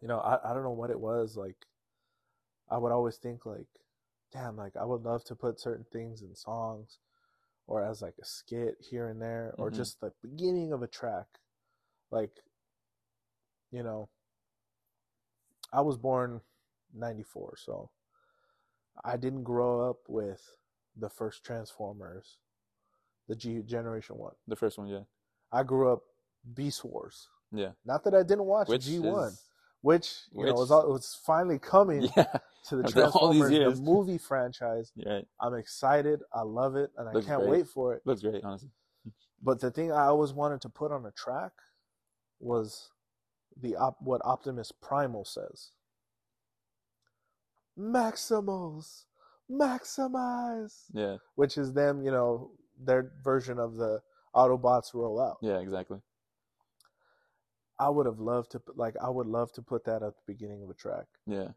you 0.00 0.08
know, 0.08 0.18
I, 0.20 0.50
I 0.50 0.54
don't 0.54 0.62
know 0.62 0.70
what 0.72 0.90
it 0.90 1.00
was. 1.00 1.36
Like, 1.36 1.66
I 2.70 2.78
would 2.78 2.92
always 2.92 3.16
think 3.16 3.46
like, 3.46 3.66
damn, 4.32 4.56
like 4.56 4.76
I 4.76 4.84
would 4.84 5.02
love 5.02 5.24
to 5.24 5.34
put 5.34 5.60
certain 5.60 5.86
things 5.92 6.22
in 6.22 6.34
songs, 6.34 6.98
or 7.66 7.84
as 7.84 8.02
like 8.02 8.14
a 8.20 8.24
skit 8.24 8.76
here 8.80 9.08
and 9.08 9.20
there, 9.20 9.54
or 9.58 9.70
Mhm. 9.70 9.76
just 9.76 10.00
the 10.00 10.12
beginning 10.22 10.72
of 10.72 10.82
a 10.82 10.86
track. 10.88 11.26
Like, 12.10 12.32
you 13.70 13.82
know, 13.82 14.08
I 15.72 15.80
was 15.82 15.96
born 15.96 16.40
'94, 16.94 17.56
so 17.56 17.90
I 19.04 19.16
didn't 19.16 19.44
grow 19.44 19.88
up 19.88 19.98
with 20.08 20.42
the 20.96 21.08
first 21.08 21.44
Transformers, 21.44 22.38
the 23.28 23.36
G 23.36 23.60
Generation 23.62 24.16
One. 24.16 24.34
the 24.46 24.56
first 24.56 24.78
one, 24.78 24.88
yeah, 24.88 25.02
I 25.52 25.62
grew 25.62 25.92
up 25.92 26.02
Beast 26.54 26.84
Wars. 26.84 27.28
yeah. 27.52 27.70
Not 27.84 28.04
that 28.04 28.14
I 28.14 28.22
didn't 28.22 28.44
watch 28.44 28.68
Which 28.68 28.84
G 28.84 28.98
One, 28.98 29.28
is 29.28 29.44
which 29.82 30.14
you 30.32 30.44
know 30.44 30.54
was, 30.54 30.70
all, 30.70 30.90
was 30.90 31.18
finally 31.24 31.58
coming 31.58 32.02
yeah, 32.16 32.26
to 32.68 32.76
the 32.76 32.82
Transformers 32.90 33.50
the 33.50 33.82
movie 33.82 34.18
franchise. 34.18 34.92
right. 35.06 35.26
I'm 35.40 35.54
excited. 35.54 36.20
I 36.32 36.42
love 36.42 36.76
it, 36.76 36.90
and 36.96 37.08
I 37.08 37.12
can't 37.12 37.40
great. 37.42 37.50
wait 37.50 37.68
for 37.68 37.94
it. 37.94 38.02
Looks 38.04 38.22
great, 38.22 38.42
honestly. 38.44 38.70
But 39.40 39.60
the 39.60 39.70
thing 39.70 39.92
I 39.92 40.06
always 40.06 40.32
wanted 40.32 40.60
to 40.62 40.68
put 40.68 40.90
on 40.90 41.06
a 41.06 41.12
track 41.12 41.52
was 42.40 42.90
the 43.60 43.76
op- 43.76 44.02
what 44.02 44.20
Optimus 44.24 44.72
Primal 44.72 45.24
says. 45.24 45.70
Maximals, 47.78 49.04
maximize, 49.50 50.84
Yeah, 50.92 51.16
which 51.36 51.56
is 51.56 51.72
them, 51.72 52.02
you 52.02 52.10
know, 52.10 52.50
their 52.78 53.12
version 53.22 53.58
of 53.58 53.76
the 53.76 54.00
Autobots 54.34 54.92
roll 54.94 55.20
out. 55.20 55.38
yeah, 55.42 55.58
exactly. 55.58 55.98
I 57.80 57.88
would 57.88 58.06
have 58.06 58.18
loved 58.18 58.50
to 58.52 58.62
like 58.74 58.94
I 59.02 59.08
would 59.08 59.26
love 59.26 59.52
to 59.52 59.62
put 59.62 59.84
that 59.84 60.02
at 60.02 60.14
the 60.16 60.22
beginning 60.26 60.62
of 60.64 60.70
a 60.70 60.74
track. 60.74 61.06
Yeah, 61.26 61.50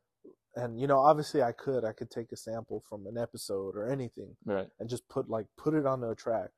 And 0.55 0.79
you 0.79 0.85
know, 0.87 0.99
obviously 0.99 1.41
I 1.41 1.51
could 1.51 1.83
I 1.83 1.93
could 1.93 2.11
take 2.11 2.31
a 2.31 2.37
sample 2.37 2.83
from 2.87 3.07
an 3.07 3.17
episode 3.17 3.75
or 3.75 3.89
anything 3.89 4.35
right. 4.45 4.67
and 4.79 4.87
just 4.87 5.07
put 5.09 5.29
like 5.29 5.47
put 5.57 5.73
it 5.73 5.85
on 5.87 6.03
a 6.03 6.13
track. 6.13 6.51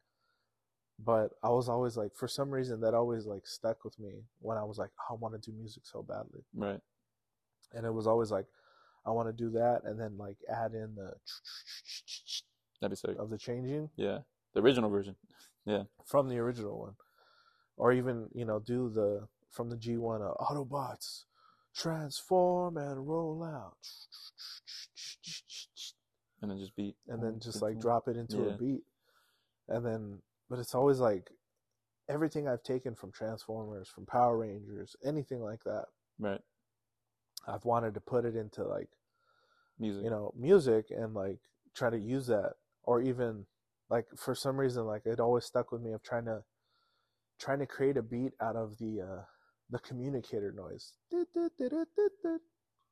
But 0.99 1.29
I 1.41 1.49
was 1.49 1.69
always 1.69 1.95
like 1.97 2.11
for 2.13 2.27
some 2.27 2.51
reason 2.51 2.81
that 2.81 2.93
always 2.93 3.25
like 3.25 3.47
stuck 3.47 3.83
with 3.85 3.97
me 3.99 4.23
when 4.39 4.57
I 4.57 4.63
was 4.63 4.77
like 4.77 4.89
oh, 5.09 5.15
I 5.15 5.17
want 5.17 5.41
to 5.41 5.51
do 5.51 5.55
music 5.57 5.83
so 5.85 6.03
badly. 6.03 6.43
Right. 6.53 6.81
And 7.73 7.85
it 7.85 7.93
was 7.93 8.05
always 8.05 8.31
like 8.31 8.45
I 9.05 9.11
want 9.11 9.27
to 9.29 9.33
do 9.33 9.49
that 9.51 9.81
and 9.85 9.99
then 9.99 10.17
like 10.17 10.37
add 10.49 10.73
in 10.73 10.95
the 10.95 11.13
That'd 12.81 12.91
be 12.91 12.95
sick. 12.95 13.17
of 13.19 13.29
the 13.29 13.37
changing 13.37 13.89
Yeah, 13.95 14.19
the 14.53 14.61
original 14.61 14.89
version. 14.89 15.15
Yeah, 15.65 15.83
from 16.05 16.27
the 16.29 16.37
original 16.39 16.79
one. 16.79 16.95
Or 17.77 17.91
even, 17.91 18.29
you 18.33 18.45
know, 18.45 18.59
do 18.59 18.89
the 18.89 19.27
from 19.49 19.69
the 19.69 19.77
G1 19.77 20.21
uh, 20.21 20.33
Autobots 20.43 21.23
transform 21.75 22.77
and 22.77 23.07
roll 23.07 23.43
out. 23.43 23.77
And 26.41 26.51
then 26.51 26.57
just 26.59 26.75
beat. 26.75 26.95
and 27.07 27.23
then 27.23 27.39
just 27.39 27.61
like 27.61 27.79
drop 27.79 28.07
it 28.07 28.17
into 28.17 28.47
a 28.49 28.57
beat 28.57 28.83
and 29.69 29.85
then 29.85 30.19
but 30.49 30.59
it's 30.59 30.75
always 30.75 30.99
like 30.99 31.29
everything 32.09 32.49
i've 32.49 32.63
taken 32.63 32.93
from 32.93 33.11
transformers 33.13 33.87
from 33.87 34.05
power 34.05 34.37
rangers 34.37 34.95
anything 35.05 35.41
like 35.41 35.63
that 35.63 35.85
Right. 36.19 36.41
I've 37.47 37.65
wanted 37.65 37.93
to 37.93 37.99
put 37.99 38.25
it 38.25 38.35
into 38.35 38.63
like 38.63 38.89
Music. 39.79 40.03
you 40.03 40.09
know 40.09 40.33
music 40.37 40.85
and 40.89 41.13
like 41.13 41.39
try 41.75 41.89
to 41.89 41.97
use 41.97 42.27
that 42.27 42.53
or 42.83 43.01
even 43.01 43.45
like 43.89 44.05
for 44.15 44.35
some 44.35 44.59
reason 44.59 44.85
like 44.85 45.05
it 45.05 45.19
always 45.19 45.45
stuck 45.45 45.71
with 45.71 45.81
me 45.81 45.91
of 45.93 46.03
trying 46.03 46.25
to 46.25 46.41
trying 47.39 47.59
to 47.59 47.65
create 47.65 47.97
a 47.97 48.03
beat 48.03 48.33
out 48.41 48.55
of 48.55 48.77
the 48.77 49.01
uh 49.01 49.23
the 49.69 49.79
communicator 49.79 50.53
noise 50.55 50.93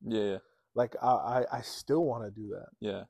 Yeah, 0.04 0.24
yeah, 0.24 0.38
like 0.74 0.96
i 1.02 1.08
i, 1.08 1.58
I 1.58 1.62
still 1.62 2.04
want 2.04 2.24
to 2.26 2.32
do 2.32 2.50
that 2.50 2.70
yeah. 2.80 3.04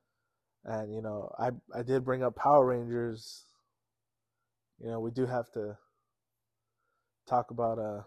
and 0.66 0.94
you 0.94 1.02
know 1.02 1.32
i 1.39 1.52
i 1.74 1.82
did 1.82 2.04
bring 2.04 2.24
up 2.24 2.36
power 2.36 2.66
rangers 2.66 3.46
you 4.80 4.88
know 4.89 5.00
we 5.00 5.12
do 5.12 5.26
have 5.26 5.50
to 5.54 5.78
talk 7.28 7.52
about 7.52 7.80
uh 7.80 8.02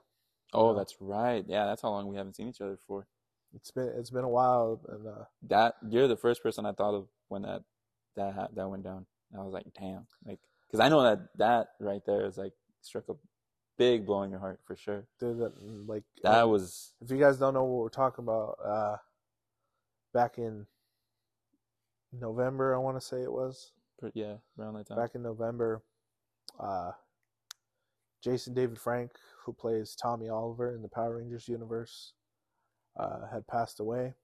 Oh, 0.52 0.72
know. 0.72 0.78
that's 0.78 0.94
right. 1.00 1.44
Yeah, 1.48 1.66
that's 1.66 1.82
how 1.82 1.90
long 1.90 2.06
we 2.06 2.16
haven't 2.16 2.36
seen 2.36 2.48
each 2.48 2.60
other 2.60 2.78
for. 2.86 3.08
It's 3.54 3.70
been 3.70 3.92
it's 3.96 4.10
been 4.10 4.24
a 4.24 4.28
while 4.28 4.80
and 4.88 5.06
uh 5.06 5.24
That 5.48 5.74
you're 5.88 6.08
the 6.08 6.16
first 6.16 6.42
person 6.42 6.66
I 6.66 6.72
thought 6.72 6.94
of 6.94 7.08
when 7.28 7.42
that 7.42 7.62
that 8.16 8.34
ha- 8.34 8.48
that 8.54 8.68
went 8.68 8.84
down. 8.84 9.06
I 9.36 9.42
was 9.42 9.52
like, 9.52 9.66
damn, 9.78 10.06
like, 10.24 10.38
because 10.66 10.78
I 10.78 10.88
know 10.88 11.02
that 11.02 11.36
that 11.38 11.68
right 11.80 12.02
there 12.06 12.24
is 12.24 12.38
like 12.38 12.52
struck 12.82 13.08
a 13.08 13.14
big 13.76 14.06
blow 14.06 14.22
in 14.22 14.30
your 14.30 14.38
heart 14.38 14.60
for 14.64 14.76
sure. 14.76 15.06
dude, 15.18 15.38
that, 15.38 15.52
like 15.88 16.04
That 16.22 16.44
was 16.44 16.92
if 17.00 17.10
you 17.10 17.18
guys 17.18 17.38
don't 17.38 17.54
know 17.54 17.64
what 17.64 17.82
we're 17.82 17.88
talking 17.88 18.22
about 18.24 18.56
uh 18.64 18.96
back 20.12 20.38
in 20.38 20.66
November, 22.12 22.74
I 22.74 22.78
want 22.78 22.96
to 23.00 23.04
say 23.04 23.22
it 23.22 23.32
was 23.32 23.72
Yeah, 24.14 24.36
around 24.58 24.74
that 24.74 24.86
time. 24.86 24.96
back 24.98 25.14
in 25.16 25.22
November. 25.22 25.82
Uh, 26.60 26.92
Jason 28.22 28.54
David 28.54 28.78
Frank, 28.78 29.10
who 29.44 29.52
plays 29.52 29.96
Tommy 29.96 30.28
Oliver 30.28 30.74
in 30.74 30.82
the 30.82 30.88
Power 30.88 31.16
Rangers 31.16 31.48
universe, 31.48 32.12
uh, 32.96 33.26
had 33.32 33.46
passed 33.46 33.80
away. 33.80 34.14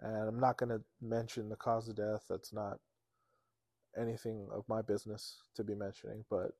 And 0.00 0.28
I'm 0.28 0.40
not 0.40 0.56
going 0.56 0.70
to 0.70 0.82
mention 1.00 1.48
the 1.48 1.56
cause 1.56 1.88
of 1.88 1.96
death. 1.96 2.24
That's 2.28 2.52
not 2.52 2.78
anything 3.98 4.48
of 4.52 4.64
my 4.68 4.82
business 4.82 5.38
to 5.54 5.62
be 5.62 5.74
mentioning. 5.74 6.24
But 6.28 6.52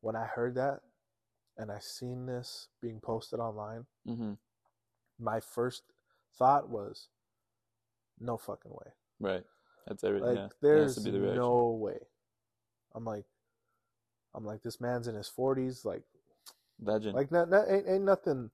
when 0.00 0.14
I 0.14 0.24
heard 0.24 0.54
that 0.54 0.80
and 1.58 1.70
I 1.70 1.78
seen 1.80 2.26
this 2.26 2.68
being 2.80 3.00
posted 3.00 3.40
online, 3.40 3.86
hmm 4.06 4.32
my 5.20 5.38
first 5.38 5.82
thought 6.38 6.68
was, 6.68 7.08
no 8.18 8.36
fucking 8.36 8.72
way. 8.72 8.92
Right. 9.20 9.44
That's 9.86 10.02
everything. 10.04 10.28
Like 10.28 10.38
yeah. 10.38 10.48
There's 10.62 10.94
to 10.94 11.00
be 11.02 11.10
the 11.10 11.34
no 11.34 11.78
way. 11.80 11.98
I'm 12.94 13.04
like, 13.04 13.24
I'm 14.34 14.44
like 14.44 14.62
this 14.62 14.80
man's 14.80 15.08
in 15.08 15.14
his 15.14 15.28
forties. 15.28 15.84
Like, 15.84 16.02
legend. 16.82 17.14
like 17.14 17.30
not, 17.30 17.50
not 17.50 17.70
ain't, 17.70 17.88
ain't 17.88 18.04
nothing. 18.04 18.50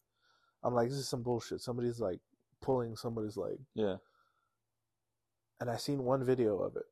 I'm 0.66 0.74
like 0.74 0.88
this 0.88 0.98
is 0.98 1.08
some 1.08 1.22
bullshit. 1.22 1.60
Somebody's 1.60 2.00
like 2.00 2.18
pulling 2.60 2.96
somebody's 2.96 3.36
leg, 3.36 3.58
yeah. 3.74 3.96
and 5.60 5.70
I 5.70 5.76
seen 5.76 6.02
one 6.02 6.24
video 6.24 6.58
of 6.58 6.74
it, 6.74 6.86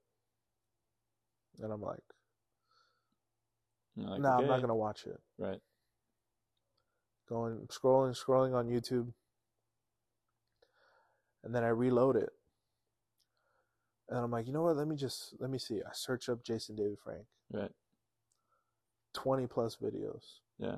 and 1.61 1.73
I'm 1.73 1.83
like, 1.83 1.99
like, 3.97 4.21
nah, 4.21 4.39
I'm 4.39 4.47
not 4.47 4.61
gonna 4.61 4.77
watch 4.77 5.07
it. 5.07 5.21
Right. 5.39 5.59
Going 7.29 7.67
scrolling, 7.67 8.17
scrolling 8.17 8.55
on 8.55 8.69
YouTube, 8.69 9.13
and 11.43 11.53
then 11.53 11.65
I 11.65 11.69
reload 11.69 12.15
it, 12.15 12.31
and 14.09 14.21
I'm 14.21 14.31
like, 14.31 14.47
you 14.47 14.53
know 14.53 14.63
what? 14.63 14.77
Let 14.77 14.87
me 14.87 14.95
just 14.95 15.35
let 15.41 15.51
me 15.51 15.59
see. 15.59 15.81
I 15.85 15.91
search 15.95 16.29
up 16.29 16.45
Jason 16.45 16.77
David 16.77 16.99
Frank. 17.03 17.25
Right. 17.53 17.73
20 19.15 19.49
plus 19.49 19.79
videos. 19.83 20.39
Yeah. 20.59 20.77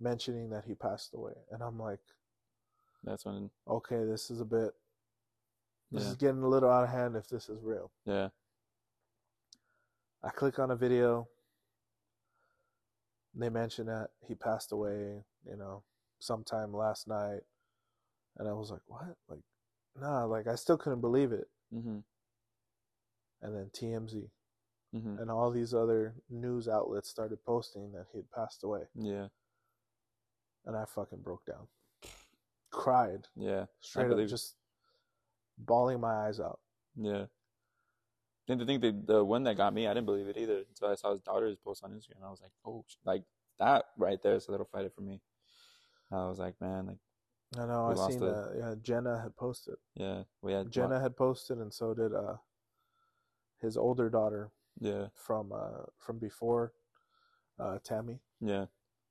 Mentioning 0.00 0.50
that 0.50 0.64
he 0.66 0.74
passed 0.74 1.14
away. 1.14 1.32
And 1.50 1.62
I'm 1.62 1.78
like, 1.78 2.00
That's 3.04 3.24
when. 3.24 3.50
okay, 3.66 4.04
this 4.04 4.30
is 4.30 4.40
a 4.40 4.44
bit, 4.44 4.72
this 5.90 6.04
Yeah. 6.04 6.10
is 6.10 6.16
getting 6.16 6.42
a 6.42 6.48
little 6.48 6.70
out 6.70 6.84
of 6.84 6.90
hand 6.90 7.16
if 7.16 7.28
this 7.28 7.48
is 7.48 7.62
real. 7.62 7.90
Yeah. 8.04 8.28
I 10.22 10.30
click 10.30 10.58
on 10.58 10.70
a 10.70 10.76
video. 10.76 11.28
They 13.34 13.48
mention 13.50 13.86
that 13.86 14.10
he 14.26 14.34
passed 14.34 14.72
away, 14.72 15.24
you 15.44 15.56
know, 15.56 15.82
sometime 16.18 16.72
last 16.74 17.06
night. 17.06 17.40
And 18.38 18.48
I 18.48 18.52
was 18.52 18.70
like, 18.70 18.80
what? 18.86 19.16
Like, 19.28 19.40
nah, 19.98 20.24
like, 20.24 20.46
I 20.46 20.56
still 20.56 20.76
couldn't 20.76 21.00
believe 21.00 21.32
it. 21.32 21.48
hmm 21.72 21.98
And 23.42 23.54
then 23.54 23.70
TMZ 23.72 24.30
hmm 24.92 25.16
and 25.18 25.30
all 25.30 25.50
these 25.50 25.74
other 25.74 26.14
news 26.30 26.68
outlets 26.68 27.08
started 27.08 27.44
posting 27.44 27.92
that 27.92 28.06
he 28.12 28.18
had 28.18 28.30
passed 28.30 28.62
away. 28.64 28.82
Yeah. 28.94 29.28
And 30.66 30.76
I 30.76 30.84
fucking 30.84 31.20
broke 31.20 31.44
down. 31.46 31.68
Cried. 32.70 33.26
Yeah. 33.36 33.66
Straight 33.80 34.10
up, 34.10 34.28
just 34.28 34.56
bawling 35.58 36.00
my 36.00 36.26
eyes 36.26 36.40
out. 36.40 36.58
Yeah. 36.96 37.26
And 38.48 38.60
the 38.60 38.66
thing 38.66 38.80
that 38.80 39.06
the 39.06 39.24
one 39.24 39.44
that 39.44 39.56
got 39.56 39.74
me, 39.74 39.86
I 39.86 39.94
didn't 39.94 40.06
believe 40.06 40.28
it 40.28 40.36
either 40.36 40.62
until 40.68 40.88
I 40.88 40.94
saw 40.94 41.10
his 41.12 41.20
daughter's 41.20 41.56
post 41.56 41.82
on 41.82 41.90
Instagram. 41.92 42.24
I 42.24 42.30
was 42.30 42.40
like, 42.40 42.52
oh, 42.64 42.84
like 43.04 43.22
that 43.58 43.86
right 43.96 44.22
there 44.22 44.34
is 44.34 44.46
a 44.48 44.50
little 44.50 44.68
fighter 44.70 44.90
for 44.94 45.00
me. 45.00 45.20
I 46.12 46.26
was 46.28 46.38
like, 46.38 46.54
man, 46.60 46.86
like, 46.86 46.98
I 47.58 47.66
know. 47.66 47.86
I 47.86 48.10
seen 48.10 48.20
that. 48.20 48.54
Yeah, 48.58 48.74
Jenna 48.82 49.20
had 49.20 49.36
posted. 49.36 49.74
yeah, 49.94 50.22
we 50.42 50.52
had 50.52 50.70
Jenna 50.70 51.00
had 51.00 51.16
posted, 51.16 51.58
and 51.58 51.72
so 51.72 51.94
did 51.94 52.12
uh 52.14 52.36
his 53.60 53.76
older 53.76 54.08
daughter 54.10 54.50
Yeah, 54.80 55.06
from 55.14 55.52
uh 55.52 55.86
from 55.98 56.18
before, 56.18 56.72
uh 57.58 57.78
Tammy. 57.82 58.20
yeah. 58.40 58.66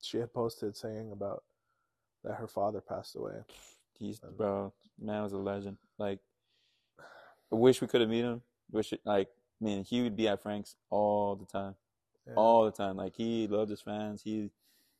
She 0.05 0.17
had 0.19 0.33
posted 0.33 0.75
saying 0.77 1.11
about 1.11 1.43
that 2.23 2.35
her 2.35 2.47
father 2.47 2.79
passed 2.81 3.15
away. 3.15 3.43
He's 3.97 4.21
And- 4.21 4.37
bro, 4.37 4.73
man 4.99 5.23
was 5.23 5.33
a 5.33 5.37
legend. 5.37 5.77
Like, 5.97 6.19
I 6.99 7.55
wish 7.55 7.81
we 7.81 7.87
could 7.87 8.01
have 8.01 8.09
met 8.09 8.23
him. 8.23 8.41
Wish 8.71 8.93
it, 8.93 9.01
like, 9.05 9.29
man, 9.59 9.83
he 9.83 10.01
would 10.01 10.15
be 10.15 10.27
at 10.27 10.41
Frank's 10.41 10.75
all 10.89 11.35
the 11.35 11.45
time, 11.45 11.75
Yeah. 12.27 12.33
all 12.35 12.65
the 12.65 12.71
time. 12.71 12.97
Like 12.97 13.15
he 13.15 13.47
loved 13.47 13.69
his 13.69 13.81
fans. 13.81 14.21
He 14.23 14.51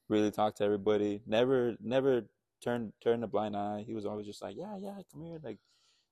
really 0.07 0.31
talked 0.31 0.57
to 0.57 0.63
everybody. 0.63 1.21
Never, 1.25 1.75
never 1.79 2.27
turned 2.61 2.93
turned 3.01 3.23
a 3.23 3.27
blind 3.27 3.55
eye. 3.57 3.83
He 3.83 3.93
was 3.93 4.05
always 4.05 4.25
just 4.25 4.41
like, 4.41 4.55
yeah, 4.55 4.77
yeah, 4.77 5.01
come 5.11 5.23
here, 5.23 5.39
like, 5.43 5.59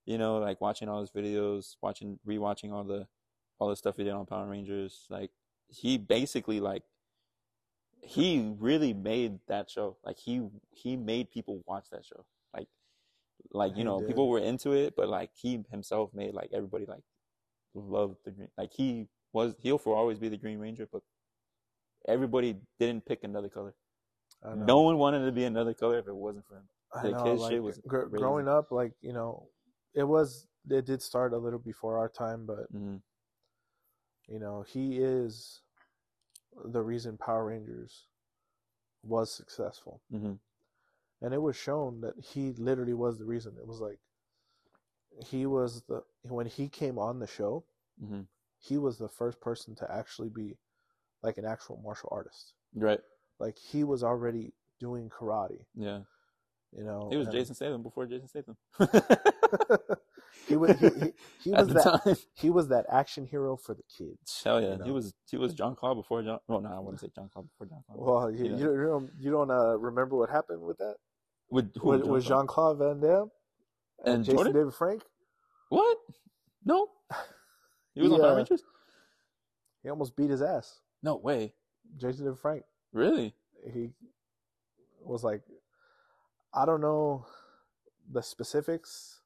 you 0.06 0.18
know, 0.18 0.38
like 0.40 0.60
watching 0.62 0.90
all 0.90 1.02
his 1.02 1.12
videos, 1.12 1.78
watching, 1.82 2.20
rewatching 2.28 2.72
all 2.74 2.84
the, 2.84 3.08
all 3.60 3.70
the 3.70 3.76
stuff 3.76 3.96
he 3.98 4.04
did 4.04 4.14
on 4.14 4.26
Power 4.26 4.48
Rangers. 4.48 5.06
Like, 5.10 5.32
he 5.68 5.98
basically 5.98 6.60
like, 6.60 6.84
he 8.04 8.54
really 8.60 8.94
made 8.94 9.40
that 9.48 9.70
show. 9.70 9.98
Like 10.04 10.18
he 10.18 10.48
he 10.72 10.96
made 10.96 11.32
people 11.32 11.64
watch 11.66 11.90
that 11.92 12.06
show. 12.06 12.26
Like, 12.54 12.68
like 13.52 13.78
you 13.78 13.84
know, 13.84 14.00
did. 14.00 14.08
people 14.08 14.30
were 14.30 14.40
into 14.40 14.74
it, 14.74 14.96
but 14.96 15.08
like 15.08 15.32
he 15.34 15.64
himself 15.72 16.12
made 16.14 16.34
like 16.34 16.50
everybody 16.54 16.86
like 16.86 17.04
loved 17.74 18.18
the 18.26 18.32
green. 18.32 18.50
Like 18.58 18.72
he 18.74 19.08
was 19.32 19.56
he'll 19.60 19.78
for 19.78 19.96
always 19.96 20.20
be 20.20 20.30
the 20.30 20.38
Green 20.38 20.60
Ranger, 20.60 20.88
but 20.92 21.02
everybody 22.08 22.58
didn't 22.80 23.06
pick 23.06 23.24
another 23.24 23.50
color. 23.50 23.74
I 24.44 24.56
know. 24.56 24.66
No 24.66 24.82
one 24.82 24.98
wanted 24.98 25.26
to 25.26 25.32
be 25.32 25.46
another 25.46 25.74
color 25.74 26.00
if 26.00 26.08
it 26.08 26.16
wasn't 26.16 26.46
for 26.46 26.56
him. 26.56 26.68
I 26.94 27.10
know, 27.10 27.32
his 27.32 27.42
like, 27.42 27.52
shit 27.52 27.64
was 27.64 27.80
gr- 27.88 28.06
growing 28.06 28.48
up. 28.48 28.72
Like 28.72 28.94
you 29.02 29.14
know, 29.14 29.48
it 29.94 30.04
was 30.04 30.48
it 30.70 30.86
did 30.86 31.02
start 31.02 31.34
a 31.34 31.38
little 31.38 31.60
before 31.60 31.98
our 31.98 32.10
time, 32.10 32.46
but 32.46 32.68
hmm 32.72 32.98
you 34.30 34.40
know 34.40 34.64
he 34.66 35.00
is 35.00 35.63
the 36.66 36.82
reason 36.82 37.18
Power 37.18 37.46
Rangers 37.46 38.08
was 39.04 39.32
successful. 39.34 40.02
hmm 40.12 40.34
and 41.22 41.34
it 41.34 41.42
was 41.42 41.56
shown 41.56 42.02
that 42.02 42.14
he 42.20 42.52
literally 42.58 42.94
was 42.94 43.18
the 43.18 43.24
reason. 43.24 43.54
It 43.58 43.66
was 43.66 43.80
like 43.80 43.98
he 45.26 45.46
was 45.46 45.84
the 45.88 46.04
when 46.24 46.48
he 46.48 46.68
came 46.68 46.98
on 47.00 47.20
the 47.20 47.28
show, 47.28 47.64
hmm 48.00 48.22
he 48.60 48.78
was 48.78 48.98
the 48.98 49.10
first 49.10 49.42
person 49.42 49.76
to 49.76 49.92
actually 49.92 50.30
be 50.30 50.58
like 51.22 51.38
an 51.38 51.46
actual 51.46 51.82
martial 51.84 52.10
artist. 52.12 52.54
Right. 52.74 53.02
Like 53.40 53.58
he 53.58 53.84
was 53.84 54.04
already 54.04 54.54
doing 54.80 55.10
karate, 55.10 55.66
Yeah. 55.76 56.00
you 56.72 56.84
know. 56.84 57.08
He 57.10 57.18
was 57.18 57.28
Jason 57.28 57.56
Statham 57.56 57.84
before 57.84 58.06
Jason 58.06 58.28
Statham. 58.28 58.58
he 60.54 60.58
was 60.58 60.80
he, 60.80 60.88
he, 60.88 61.12
he 61.44 61.52
was 61.52 61.68
that 61.70 62.02
time. 62.06 62.16
he 62.36 62.50
was 62.50 62.68
that 62.70 62.86
action 62.92 63.26
hero 63.26 63.56
for 63.58 63.74
the 63.74 63.84
kids. 63.98 64.42
Hell 64.44 64.62
yeah, 64.62 64.74
you 64.74 64.78
know? 64.78 64.86
he 64.86 64.92
was 64.92 65.14
he 65.30 65.38
was 65.38 65.54
John 65.54 65.76
Claude 65.76 65.98
before 65.98 66.22
John. 66.24 66.40
Well, 66.48 66.62
no, 66.62 66.70
I 66.70 66.80
wouldn't 66.80 67.02
say 67.02 67.10
John 67.16 67.30
Claude 67.32 67.48
before 67.50 67.68
John 67.68 67.84
Claude. 67.88 68.00
Well, 68.00 68.32
you, 68.32 68.46
Yeah. 68.46 68.58
you, 68.58 68.66
don't- 68.66 68.76
you 68.76 68.86
don't 68.88 69.12
you 69.20 69.32
don't 69.32 69.52
uh, 69.52 69.78
remember 69.78 70.16
what 70.16 70.30
happened 70.30 70.62
with 70.62 70.78
that? 70.78 70.96
with 71.50 71.76
who? 71.78 71.90
With, 71.90 72.04
with 72.04 72.26
Jean 72.26 72.48
Claude 72.48 72.78
Van 72.80 73.00
Damme 73.00 73.30
And 74.06 74.24
Jason 74.24 74.36
Jordan? 74.38 74.54
David 74.54 74.74
Frank. 74.74 75.04
What? 75.70 75.98
No. 76.66 76.88
He 77.96 78.02
was 78.02 78.10
He, 78.10 78.16
on 78.16 78.22
Power 78.22 78.32
uh, 78.32 78.36
Rangers. 78.38 78.64
He 79.84 79.90
almost 79.90 80.16
beat 80.16 80.32
his 80.32 80.42
ass. 80.42 80.80
No 81.04 81.16
way. 81.18 81.54
Jason 81.98 82.26
David 82.26 82.40
Frank. 82.40 82.64
Really? 82.92 83.36
he 83.72 83.90
was 85.00 85.24
like 85.24 85.42
i 86.54 86.66
don't 86.66 86.82
know 86.82 87.26
the 88.12 88.22
specifics 88.22 89.22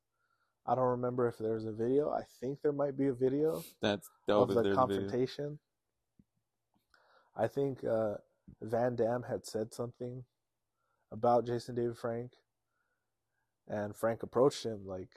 i 0.67 0.75
don't 0.75 0.85
remember 0.89 1.27
if 1.27 1.37
there's 1.37 1.65
a 1.65 1.71
video 1.71 2.09
i 2.11 2.21
think 2.39 2.61
there 2.61 2.71
might 2.73 2.97
be 2.97 3.07
a 3.07 3.13
video 3.13 3.63
That's 3.81 4.09
of 4.27 4.47
dope. 4.49 4.57
if 4.57 4.63
the 4.63 4.75
confrontation 4.75 5.59
i 7.35 7.47
think 7.47 7.83
uh, 7.83 8.15
van 8.61 8.95
damme 8.95 9.23
had 9.23 9.45
said 9.45 9.73
something 9.73 10.23
about 11.11 11.45
jason 11.45 11.75
david 11.75 11.97
frank 11.97 12.31
and 13.67 13.95
frank 13.95 14.23
approached 14.23 14.63
him 14.63 14.85
like 14.85 15.09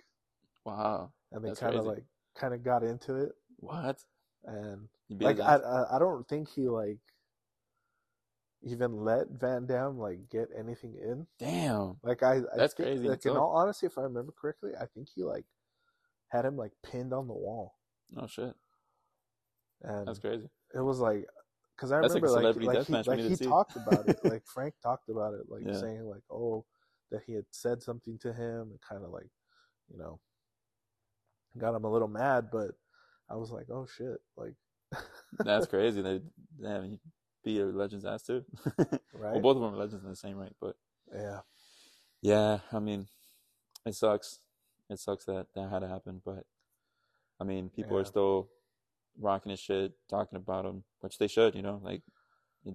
Wow. 0.64 1.12
and 1.32 1.42
they 1.44 1.54
kind 1.54 1.74
of 1.76 1.86
like 1.86 2.04
kind 2.36 2.52
of 2.54 2.62
got 2.62 2.82
into 2.82 3.16
it 3.16 3.32
What? 3.58 3.98
and 4.44 4.88
like 5.18 5.40
I. 5.40 5.56
I 5.56 5.96
I 5.96 5.98
don't 5.98 6.26
think 6.28 6.48
he 6.48 6.68
like 6.68 6.98
even 8.62 9.04
let 9.04 9.28
Van 9.30 9.66
Damme 9.66 9.98
like 9.98 10.28
get 10.30 10.48
anything 10.58 10.94
in. 11.02 11.26
Damn. 11.38 11.96
Like 12.02 12.22
I, 12.22 12.36
I 12.36 12.56
That's 12.56 12.74
think, 12.74 12.88
crazy 12.90 13.08
Like 13.08 13.24
in 13.24 13.32
all 13.32 13.54
honesty, 13.56 13.86
if 13.86 13.98
I 13.98 14.02
remember 14.02 14.32
correctly, 14.38 14.72
I 14.80 14.86
think 14.86 15.08
he 15.14 15.22
like 15.22 15.44
had 16.28 16.44
him 16.44 16.56
like 16.56 16.72
pinned 16.82 17.12
on 17.12 17.26
the 17.28 17.34
wall, 17.34 17.74
Oh 18.16 18.26
shit. 18.26 18.54
and 19.82 20.06
That's 20.06 20.18
crazy. 20.18 20.48
it 20.74 20.80
was 20.80 20.98
like 20.98 21.26
because 21.76 21.92
I 21.92 21.96
like 21.96 22.08
remember 22.08 22.28
like 22.28 22.42
celebrity 22.42 22.66
like 22.66 22.86
he, 22.86 22.94
like 23.08 23.20
he 23.20 23.36
talked 23.36 23.76
about 23.76 24.06
it. 24.08 24.18
Like 24.24 24.42
Frank 24.54 24.74
talked 24.82 25.08
about 25.08 25.34
it, 25.34 25.42
like 25.48 25.62
Yeah. 25.66 25.80
saying 25.80 26.04
like 26.04 26.22
oh 26.30 26.64
that 27.10 27.22
he 27.26 27.34
had 27.34 27.46
said 27.50 27.82
something 27.82 28.18
to 28.18 28.32
him 28.32 28.70
and 28.70 28.80
kind 28.88 29.04
of 29.04 29.10
like 29.10 29.30
you 29.90 29.98
know 29.98 30.20
got 31.58 31.74
him 31.74 31.84
a 31.84 31.90
little 31.90 32.08
mad, 32.08 32.48
but 32.52 32.70
I 33.28 33.36
was 33.36 33.50
like 33.50 33.66
oh 33.70 33.86
shit, 33.96 34.18
like 34.36 34.54
That's 35.44 35.66
crazy. 35.68 36.02
They 36.02 36.20
damn 36.62 36.84
he 36.84 36.98
beat 37.44 37.60
a 37.60 37.64
legend's 37.66 38.04
ass 38.04 38.22
too. 38.22 38.44
right? 38.78 39.32
Well, 39.32 39.40
both 39.40 39.56
of 39.56 39.62
them 39.62 39.74
are 39.74 39.78
legends 39.78 40.04
in 40.04 40.10
the 40.10 40.16
same 40.16 40.36
right, 40.36 40.52
but 40.60 40.76
yeah, 41.12 41.40
yeah, 42.22 42.58
I 42.72 42.78
mean, 42.78 43.08
it 43.86 43.94
sucks. 43.94 44.40
it 44.88 44.98
sucks 44.98 45.24
that 45.26 45.46
that 45.54 45.70
had 45.70 45.80
to 45.80 45.88
happen, 45.88 46.20
but 46.24 46.44
I 47.40 47.44
mean, 47.44 47.70
people 47.70 47.96
Yeah. 47.96 48.02
are 48.02 48.04
still 48.06 48.48
rocking 49.18 49.50
his 49.50 49.60
shit, 49.60 49.92
talking 50.08 50.36
about 50.36 50.64
him, 50.66 50.84
which 51.00 51.18
they 51.18 51.28
should, 51.28 51.54
you 51.54 51.62
know, 51.62 51.80
like 51.82 52.02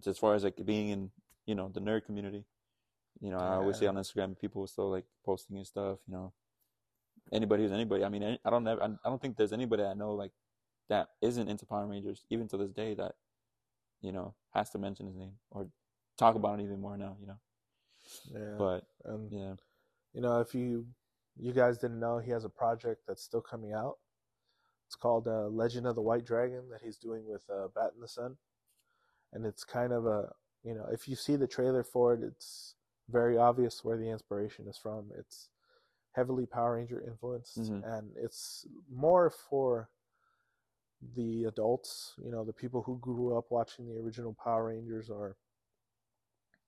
as 0.05 0.17
far 0.17 0.33
as 0.35 0.43
like 0.43 0.63
being 0.65 0.89
in, 0.89 1.11
you 1.45 1.55
know, 1.55 1.69
the 1.69 1.79
nerd 1.79 2.05
community. 2.05 2.45
You 3.21 3.29
know, 3.31 3.37
I 3.37 3.55
always 3.55 3.77
see 3.77 3.87
on 3.87 3.95
Instagram 3.95 4.37
people 4.37 4.63
are 4.63 4.67
still 4.67 4.89
like 4.91 5.05
posting 5.23 5.55
his 5.57 5.69
stuff, 5.69 5.99
you 6.07 6.13
know. 6.13 6.33
Anybody 7.31 7.63
who's 7.63 7.71
anybody. 7.71 8.03
I 8.03 8.09
mean, 8.09 8.37
I 8.43 8.49
don't 8.49 8.63
never, 8.63 8.83
I 8.83 8.89
don't 9.09 9.21
think 9.21 9.37
there's 9.37 9.53
anybody 9.53 9.83
I 9.83 9.93
know 9.93 10.13
like 10.13 10.31
that 10.89 11.09
isn't 11.21 11.47
into 11.49 11.65
Power 11.65 11.87
Rangers, 11.87 12.25
even 12.29 12.47
to 12.49 12.57
this 12.57 12.71
day, 12.71 12.93
that 12.95 13.15
you 14.05 14.11
know 14.11 14.33
has 14.53 14.69
to 14.69 14.77
mention 14.77 15.07
his 15.07 15.15
name 15.17 15.33
or 15.51 15.67
talk 16.17 16.35
about 16.35 16.59
it 16.59 16.63
even 16.63 16.79
more 16.79 16.97
now, 16.97 17.17
you 17.19 17.27
know. 17.27 17.39
Yeah. 18.31 18.55
But 18.57 18.83
and 19.05 19.31
yeah, 19.31 19.55
you 20.13 20.21
know, 20.21 20.39
if 20.39 20.53
you 20.53 20.85
you 21.37 21.51
guys 21.51 21.77
didn't 21.77 21.99
know, 21.99 22.19
he 22.19 22.31
has 22.31 22.45
a 22.45 22.49
project 22.49 23.01
that's 23.07 23.23
still 23.23 23.41
coming 23.41 23.73
out. 23.73 23.97
It's 24.87 24.95
called 24.95 25.27
uh, 25.27 25.47
Legend 25.47 25.87
of 25.87 25.95
the 25.95 26.01
White 26.01 26.25
Dragon 26.25 26.69
that 26.71 26.81
he's 26.83 26.97
doing 26.97 27.23
with 27.27 27.43
uh, 27.49 27.67
Bat 27.75 27.93
in 27.95 28.01
the 28.01 28.07
Sun, 28.07 28.37
and 29.33 29.45
it's 29.45 29.63
kind 29.63 29.91
of 29.91 30.05
a 30.05 30.31
you 30.63 30.73
know, 30.73 30.87
if 30.91 31.07
you 31.07 31.15
see 31.15 31.35
the 31.35 31.47
trailer 31.47 31.83
for 31.83 32.13
it, 32.15 32.23
it's 32.23 32.75
very 33.09 33.37
obvious 33.37 33.83
where 33.83 33.97
the 33.97 34.09
inspiration 34.09 34.67
is 34.67 34.77
from. 34.77 35.11
It's 35.17 35.49
heavily 36.13 36.45
Power 36.47 36.75
Ranger 36.75 37.01
influenced, 37.05 37.57
Mhm. 37.59 37.83
and 37.83 38.11
it's 38.15 38.65
more 38.89 39.29
for 39.29 39.89
the 41.15 41.45
adults, 41.45 42.13
you 42.23 42.31
know, 42.31 42.43
the 42.43 42.53
people 42.53 42.81
who 42.81 42.97
grew 42.99 43.37
up 43.37 43.45
watching 43.49 43.87
the 43.87 43.99
original 43.99 44.35
Power 44.43 44.67
Rangers, 44.67 45.09
or 45.09 45.35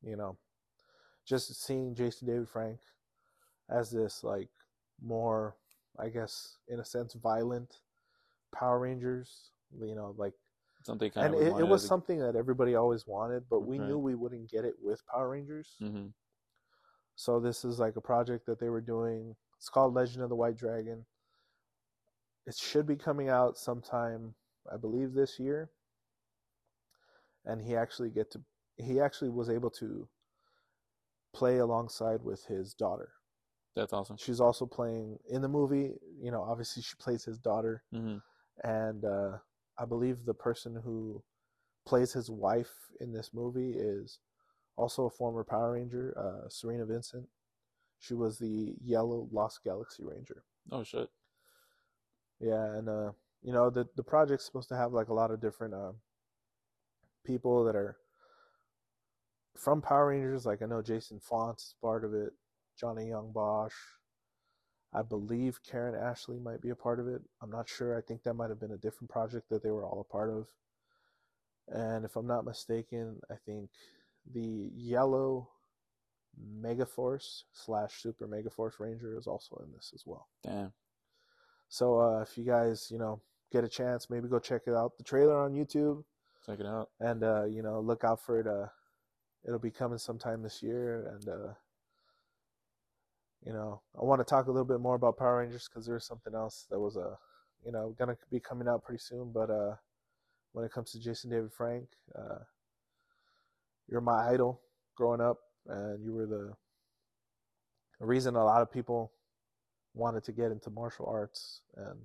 you 0.03 0.15
know, 0.15 0.38
just 1.25 1.63
seeing 1.65 1.95
Jason 1.95 2.27
David 2.27 2.49
Frank 2.49 2.79
as 3.69 3.91
this 3.91 4.23
like 4.23 4.49
more, 5.03 5.55
I 5.99 6.09
guess, 6.09 6.57
in 6.67 6.79
a 6.79 6.85
sense, 6.85 7.13
violent 7.13 7.81
Power 8.53 8.79
Rangers. 8.79 9.51
You 9.79 9.95
know, 9.95 10.15
like, 10.17 10.33
something 10.83 11.11
kind 11.11 11.33
and 11.33 11.35
of. 11.35 11.41
it, 11.41 11.59
it 11.59 11.67
was 11.67 11.85
something 11.85 12.19
that 12.19 12.35
everybody 12.35 12.75
always 12.75 13.05
wanted, 13.05 13.43
but 13.49 13.61
we 13.61 13.77
Right. 13.77 13.88
knew 13.88 13.97
we 13.97 14.15
wouldn't 14.15 14.49
get 14.49 14.65
it 14.65 14.75
with 14.81 15.05
Power 15.07 15.29
Rangers. 15.29 15.75
hmm 15.79 16.07
So 17.15 17.39
this 17.39 17.65
is 17.65 17.79
like 17.79 17.95
a 17.95 18.01
project 18.01 18.45
that 18.45 18.59
they 18.59 18.69
were 18.69 18.81
doing. 18.81 19.35
It's 19.57 19.69
called 19.69 19.93
Legend 19.93 20.23
of 20.23 20.29
the 20.29 20.35
White 20.35 20.55
Dragon. 20.55 21.05
It 22.48 22.56
should 22.56 22.88
be 22.88 22.95
coming 22.95 23.28
out 23.28 23.58
sometime, 23.58 24.34
I 24.72 24.78
believe, 24.78 25.14
this 25.14 25.38
year. 25.38 25.70
And 27.45 27.62
he 27.62 27.76
actually 27.76 28.10
get 28.10 28.32
to 28.32 28.41
he 28.78 29.00
actually 29.00 29.30
was 29.30 29.50
able 29.50 29.70
to 29.72 30.08
play 31.34 31.58
alongside 31.58 32.24
with 32.24 32.45
his 32.45 32.74
daughter. 32.74 33.10
That's 33.76 33.93
awesome. 33.93 34.18
She's 34.18 34.39
also 34.39 34.66
playing 34.66 35.20
in 35.30 35.41
the 35.41 35.48
movie. 35.48 35.93
You 36.20 36.32
know, 36.32 36.41
obviously 36.41 36.82
she 36.84 36.95
plays 37.00 37.24
his 37.26 37.38
daughter, 37.38 37.84
hmm 37.91 38.18
and 38.64 39.06
uh, 39.06 39.38
I 39.78 39.86
believe 39.86 40.26
the 40.26 40.34
person 40.34 40.76
who 40.84 41.22
plays 41.86 42.14
his 42.14 42.30
wife 42.30 42.72
in 43.00 43.14
this 43.14 43.32
movie 43.34 43.74
is 43.78 44.20
also 44.78 45.06
a 45.06 45.10
former 45.10 45.43
Power 45.43 45.74
Ranger, 45.74 46.14
uh, 46.18 46.48
Cerina 46.50 46.88
Vincent. 46.88 47.28
She 48.00 48.14
was 48.14 48.39
the 48.39 48.76
yellow 48.84 49.28
Lost 49.32 49.64
Galaxy 49.64 50.04
Ranger. 50.04 50.43
Oh 50.72 50.84
shit. 50.84 51.10
Yeah, 52.39 52.65
and 52.77 52.89
uh, 52.89 53.11
you 53.41 53.51
know 53.51 53.69
the 53.69 53.88
the 53.95 54.03
project's 54.03 54.45
supposed 54.45 54.69
to 54.69 54.77
have 54.77 54.93
like 54.93 55.09
a 55.09 55.13
lot 55.13 55.31
of 55.31 55.41
different 55.41 55.73
uh, 55.73 55.91
people 57.25 57.63
that 57.65 57.75
are 57.75 57.97
from 59.55 59.81
Power 59.81 60.07
Rangers. 60.07 60.45
Like 60.45 60.61
I 60.61 60.65
know 60.65 60.81
Jason 60.81 61.19
Faunt 61.19 61.59
is 61.59 61.75
part 61.81 62.03
of 62.05 62.13
it, 62.13 62.33
Johnny 62.79 63.09
Yong 63.09 63.31
Bosch. 63.33 63.73
I 64.93 65.01
believe 65.01 65.59
Karan 65.69 65.95
Ashley 65.95 66.39
might 66.39 66.61
be 66.61 66.69
a 66.69 66.75
part 66.75 66.99
of 66.99 67.07
it. 67.07 67.21
I'm 67.41 67.51
not 67.51 67.67
sure. 67.67 67.97
I 67.97 68.01
think 68.01 68.23
that 68.23 68.35
might 68.35 68.49
have 68.49 68.59
been 68.59 68.71
a 68.71 68.77
different 68.77 69.09
project 69.09 69.49
that 69.49 69.61
they 69.61 69.69
were 69.69 69.85
all 69.85 69.99
a 69.99 70.11
part 70.11 70.29
of. 70.29 70.47
And 71.67 72.05
if 72.05 72.15
I'm 72.15 72.27
not 72.27 72.45
mistaken, 72.45 73.19
I 73.29 73.35
think 73.45 73.69
the 74.33 74.71
yellow 74.73 75.49
Megaforce 76.61 77.43
slash 77.51 78.01
Super 78.01 78.27
Megaforce 78.27 78.79
Ranger 78.79 79.17
is 79.17 79.27
also 79.27 79.61
in 79.65 79.73
this 79.73 79.91
as 79.93 80.03
well. 80.05 80.27
Damn. 80.43 80.71
So 81.70 81.99
uh, 81.99 82.22
if 82.22 82.38
you 82.38 82.43
guys, 82.43 82.89
you 82.91 82.97
know, 82.97 83.22
get 83.51 83.63
a 83.63 83.70
chance, 83.70 84.09
maybe 84.09 84.28
go 84.28 84.39
check 84.39 84.63
it 84.68 84.74
out. 84.74 84.97
The 84.97 85.03
trailer 85.03 85.38
on 85.38 85.53
YouTube, 85.53 86.03
Check 86.45 86.59
it 86.59 86.65
out. 86.65 86.89
and 86.99 87.24
uh, 87.24 87.43
you 87.45 87.61
know, 87.61 87.80
look 87.82 88.03
out 88.03 88.22
for 88.22 88.39
it. 88.39 88.47
Uh, 88.47 88.68
it'll 89.45 89.59
be 89.59 89.72
coming 89.72 89.97
sometime 89.97 90.41
this 90.41 90.63
year, 90.63 91.11
and 91.13 91.28
uh, 91.28 91.53
you 93.45 93.53
know, 93.53 93.82
I 93.99 94.05
want 94.05 94.20
to 94.22 94.26
talk 94.26 94.47
a 94.47 94.51
little 94.51 94.65
bit 94.65 94.80
more 94.80 94.95
about 94.95 95.18
Power 95.18 95.39
Rangers 95.39 95.68
because 95.70 95.86
there's 95.86 96.05
something 96.05 96.34
else 96.34 96.65
that 96.70 96.80
was 96.80 96.95
uh, 96.97 97.15
you 97.65 97.72
know, 97.72 97.93
gonna 97.99 98.18
be 98.32 98.39
coming 98.39 98.68
out 98.68 98.84
pretty 98.84 98.99
soon. 99.01 99.32
But 99.34 99.49
uh, 99.49 99.76
when 100.53 100.63
it 100.63 100.72
comes 100.72 100.91
to 100.91 100.99
Jason 100.99 101.30
David 101.30 101.51
Frank, 101.51 101.88
uh, 102.18 102.39
you're 103.89 104.01
my 104.01 104.30
idol 104.30 104.61
growing 104.95 105.22
up, 105.22 105.39
and 105.68 106.03
you 106.03 106.13
were 106.13 106.26
the 106.26 106.53
reason 107.99 108.36
a 108.36 108.43
lot 108.45 108.61
of 108.61 108.72
people 108.72 109.11
wanted 109.98 110.24
to 110.26 110.32
get 110.32 110.52
into 110.52 110.70
martial 110.70 111.08
arts, 111.08 111.62
and 111.76 112.00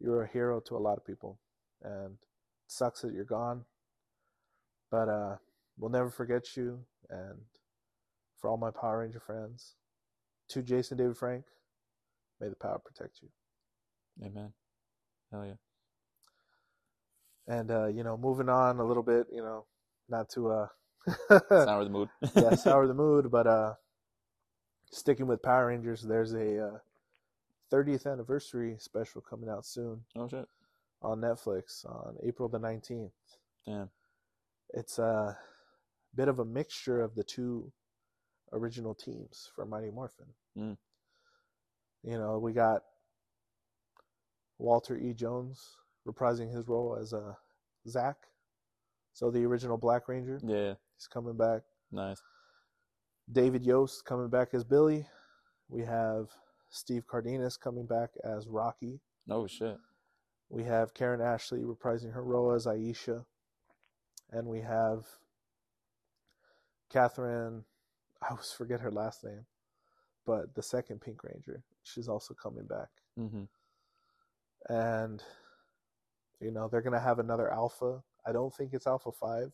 you're 0.00 0.22
a 0.22 0.28
hero 0.28 0.60
to 0.60 0.76
a 0.76 0.78
lot 0.78 0.96
of 0.98 1.06
people. 1.06 1.38
And 1.82 2.14
it 2.14 2.18
sucks 2.68 3.02
that 3.02 3.12
you're 3.14 3.24
gone, 3.24 3.64
but 4.90 5.08
uh, 5.08 5.36
we'll 5.78 5.90
never 5.90 6.10
forget 6.10 6.56
you. 6.56 6.80
And 7.10 7.38
for 8.40 8.50
all 8.50 8.56
my 8.56 8.70
Power 8.70 9.00
Ranger 9.00 9.20
friends, 9.20 9.74
to 10.50 10.62
Jason 10.62 10.96
David 10.96 11.16
Frank, 11.16 11.44
may 12.40 12.48
the 12.48 12.56
power 12.56 12.80
protect 12.84 13.20
you. 13.22 13.28
Amen. 14.24 14.52
Hell 15.30 15.46
yeah. 15.46 15.54
And 17.54 17.70
uh, 17.70 17.86
you 17.86 18.04
know, 18.04 18.16
moving 18.16 18.48
on 18.48 18.78
a 18.78 18.84
little 18.84 19.02
bit, 19.02 19.26
you 19.32 19.42
know, 19.42 19.66
not 20.08 20.30
to 20.30 20.50
uh, 20.50 20.66
Sour 21.64 21.84
the 21.84 21.90
mood. 21.90 22.08
yeah, 22.36 22.54
sour 22.54 22.86
the 22.88 22.94
mood, 22.94 23.30
but 23.30 23.46
uh, 23.46 23.74
sticking 24.90 25.26
with 25.26 25.42
Power 25.42 25.66
Rangers, 25.68 26.02
there's 26.02 26.32
a 26.34 26.66
uh, 26.66 26.78
30th 27.72 28.10
anniversary 28.10 28.76
special 28.78 29.20
coming 29.20 29.48
out 29.48 29.66
soon 29.66 30.00
oh 30.16 30.28
shit. 30.28 30.46
on 31.02 31.20
Netflix 31.20 31.84
on 31.86 32.16
April 32.26 32.48
the 32.48 32.58
19th. 32.58 33.10
Damn. 33.66 33.90
It's 34.74 34.98
a 34.98 35.36
bit 36.14 36.28
of 36.28 36.38
a 36.38 36.44
mixture 36.44 37.00
of 37.02 37.14
the 37.14 37.24
two 37.24 37.70
original 38.52 38.94
teams 38.94 39.50
for 39.54 39.64
Mighty 39.66 39.90
Morphin. 39.90 40.26
Mm. 40.56 40.76
You 42.04 42.18
know, 42.18 42.38
we 42.38 42.52
got 42.52 42.82
Walter 44.58 44.96
E. 44.96 45.12
Jones 45.12 45.76
reprising 46.06 46.52
his 46.54 46.66
role 46.68 46.96
as 47.00 47.12
a 47.12 47.18
uh, 47.18 47.32
Zach. 47.86 48.16
So 49.12 49.30
the 49.30 49.44
original 49.44 49.76
Black 49.76 50.08
Ranger, 50.08 50.40
Yeah. 50.44 50.74
he's 50.96 51.06
coming 51.06 51.36
back. 51.36 51.62
Nice. 51.92 52.20
David 53.30 53.64
Yost 53.64 54.04
coming 54.04 54.28
back 54.28 54.54
as 54.54 54.64
Billy. 54.64 55.06
We 55.68 55.82
have 55.82 56.28
Steve 56.70 57.06
Cardenas 57.06 57.56
coming 57.56 57.86
back 57.86 58.10
as 58.24 58.46
Rocky. 58.48 59.00
Oh 59.28 59.46
shit. 59.46 59.78
We 60.50 60.64
have 60.64 60.94
Karan 60.94 61.20
Ashley 61.20 61.60
reprising 61.60 62.12
her 62.14 62.22
role 62.24 62.52
as 62.52 62.66
Aisha. 62.66 63.24
And 64.30 64.46
we 64.46 64.60
have 64.60 65.04
Catherine, 66.90 67.64
I 68.22 68.28
always 68.30 68.52
forget 68.52 68.80
her 68.80 68.90
last 68.90 69.24
name, 69.24 69.44
but 70.26 70.54
the 70.54 70.62
second 70.62 71.00
Pink 71.00 71.22
Ranger. 71.22 71.62
She's 71.82 72.08
also 72.08 72.34
coming 72.34 72.66
back. 72.66 72.88
hmm 73.16 73.44
And, 74.68 75.22
you 76.40 76.50
know, 76.50 76.68
they're 76.68 76.82
going 76.82 76.92
to 76.92 77.00
have 77.00 77.18
another 77.18 77.52
Alpha. 77.52 78.02
I 78.26 78.32
don't 78.32 78.54
think 78.54 78.72
it's 78.72 78.86
Alpha 78.86 79.12
5, 79.12 79.50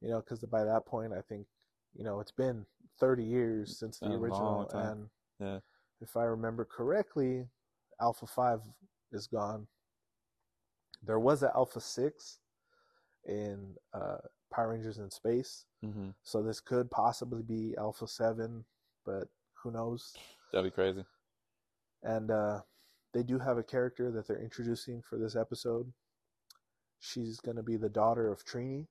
you 0.00 0.08
know, 0.08 0.20
because 0.20 0.40
by 0.40 0.64
that 0.64 0.86
point, 0.86 1.12
I 1.12 1.20
think, 1.20 1.46
you 1.94 2.04
know, 2.04 2.20
it's 2.20 2.32
been 2.32 2.66
30 3.00 3.24
years 3.24 3.78
since 3.78 3.98
the 3.98 4.06
A 4.06 4.18
original. 4.18 4.68
And 4.70 5.10
Yeah. 5.40 5.60
if 6.00 6.16
I 6.16 6.24
remember 6.24 6.64
correctly, 6.64 7.48
Alpha 8.00 8.26
5 8.26 8.62
is 9.12 9.26
gone. 9.26 9.66
There 11.02 11.18
was 11.20 11.42
an 11.42 11.50
Alpha 11.54 11.80
6 11.80 12.40
in 13.24 13.76
uh, 13.92 14.18
Power 14.52 14.70
Rangers 14.70 14.98
in 14.98 15.10
Space. 15.10 15.66
hmm 15.82 16.10
So 16.22 16.42
this 16.42 16.60
could 16.60 16.90
possibly 16.90 17.42
be 17.42 17.74
Alpha 17.76 18.06
7, 18.06 18.64
but 19.04 19.28
who 19.54 19.70
knows? 19.70 20.16
That'd 20.52 20.70
be 20.70 20.74
crazy. 20.74 21.04
And 22.02 22.30
uh, 22.30 22.62
they 23.12 23.22
do 23.22 23.38
have 23.38 23.58
a 23.58 23.62
character 23.62 24.10
that 24.12 24.26
they're 24.26 24.42
introducing 24.42 25.02
for 25.02 25.18
this 25.18 25.36
episode. 25.36 25.92
She's 27.00 27.40
going 27.40 27.56
to 27.56 27.62
be 27.62 27.76
the 27.76 27.88
daughter 27.88 28.30
of 28.30 28.44
Trini. 28.44 28.86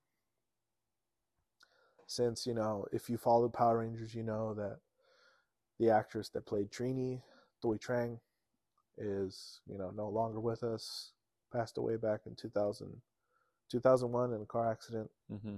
Since, 2.07 2.47
you 2.47 2.53
know, 2.53 2.85
if 2.91 3.09
you 3.09 3.17
follow 3.17 3.49
Power 3.49 3.79
Rangers, 3.79 4.15
you 4.15 4.23
know 4.23 4.53
that 4.53 4.77
the 5.79 5.91
actress 5.91 6.29
that 6.29 6.45
played 6.45 6.71
Trini, 6.71 7.21
Doi 7.61 7.75
Trang, 7.75 8.19
is, 8.97 9.61
you 9.67 9.77
know, 9.77 9.91
no 9.95 10.09
longer 10.09 10.39
with 10.39 10.63
us. 10.63 11.11
Passed 11.53 11.77
away 11.77 11.97
back 11.97 12.21
in 12.25 12.35
2000, 12.35 13.01
2001 13.71 14.33
in 14.33 14.41
a 14.41 14.45
car 14.45 14.71
accident. 14.71 15.09
hmm 15.29 15.57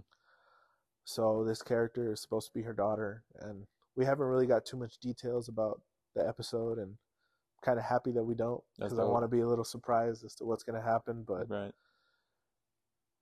So 1.03 1.43
this 1.43 1.61
character 1.61 2.11
is 2.11 2.21
supposed 2.21 2.47
to 2.47 2.53
be 2.53 2.63
her 2.63 2.73
daughter, 2.73 3.23
and 3.39 3.65
we 3.95 4.05
haven't 4.05 4.27
really 4.27 4.45
got 4.45 4.65
too 4.65 4.77
much 4.77 4.97
details 4.99 5.47
about 5.47 5.81
the 6.15 6.27
episode 6.27 6.77
and 6.77 6.91
I'm 6.91 7.63
kind 7.63 7.79
of 7.79 7.85
happy 7.85 8.11
that 8.11 8.23
we 8.23 8.35
don't 8.35 8.63
because 8.77 8.99
I 8.99 9.03
want 9.03 9.23
to 9.23 9.27
be 9.27 9.41
a 9.41 9.47
little 9.47 9.65
surprised 9.65 10.23
as 10.23 10.35
to 10.35 10.45
what's 10.45 10.63
going 10.63 10.79
to 10.81 10.87
happen. 10.87 11.23
But 11.27 11.49
right. 11.49 11.73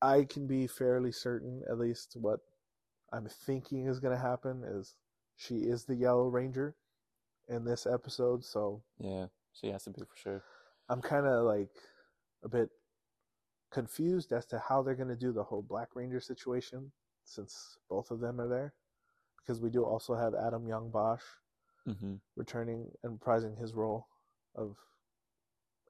I 0.01 0.25
can 0.25 0.45
be 0.45 0.67
fairly 0.67 1.11
certain, 1.11 1.63
at 1.69 1.80
least 1.80 2.15
what 2.19 2.39
I'm 3.12 3.28
thinking 3.28 3.88
is 3.88 3.99
going 3.99 4.16
to 4.16 4.22
happen 4.22 4.64
is 4.66 4.95
she 5.36 5.55
is 5.55 5.86
the 5.86 5.95
Yellow 5.95 6.28
Ranger 6.28 6.76
in 7.47 7.64
this 7.64 7.86
episode. 7.86 8.43
So 8.43 8.82
Yeah, 8.99 9.28
she 9.53 9.68
has 9.68 9.84
to 9.86 9.91
be 9.91 10.01
for 10.01 10.18
sure. 10.18 10.43
I'm 10.89 11.01
kind 11.01 11.26
of 11.26 11.45
like 11.45 11.70
a 12.43 12.49
bit 12.49 12.70
confused 13.72 14.32
as 14.32 14.45
to 14.47 14.60
how 14.60 14.82
they're 14.82 14.95
going 14.95 15.10
to 15.10 15.16
do 15.16 15.32
the 15.32 15.43
whole 15.43 15.62
Black 15.62 15.95
Ranger 15.95 16.20
situation 16.20 16.91
since 17.24 17.78
both 17.89 18.12
of 18.12 18.20
them 18.20 18.39
are 18.39 18.47
there. 18.47 18.74
Because 19.39 19.62
we 19.62 19.70
do 19.70 19.84
also 19.84 20.16
have 20.16 20.34
Adam 20.36 20.68
Yong 20.68 20.89
Bosch 20.91 21.24
hmm 21.86 22.16
returning 22.36 22.91
and 23.03 23.20
reprising 23.20 23.58
his 23.58 23.74
role 23.74 24.08
of 24.55 24.76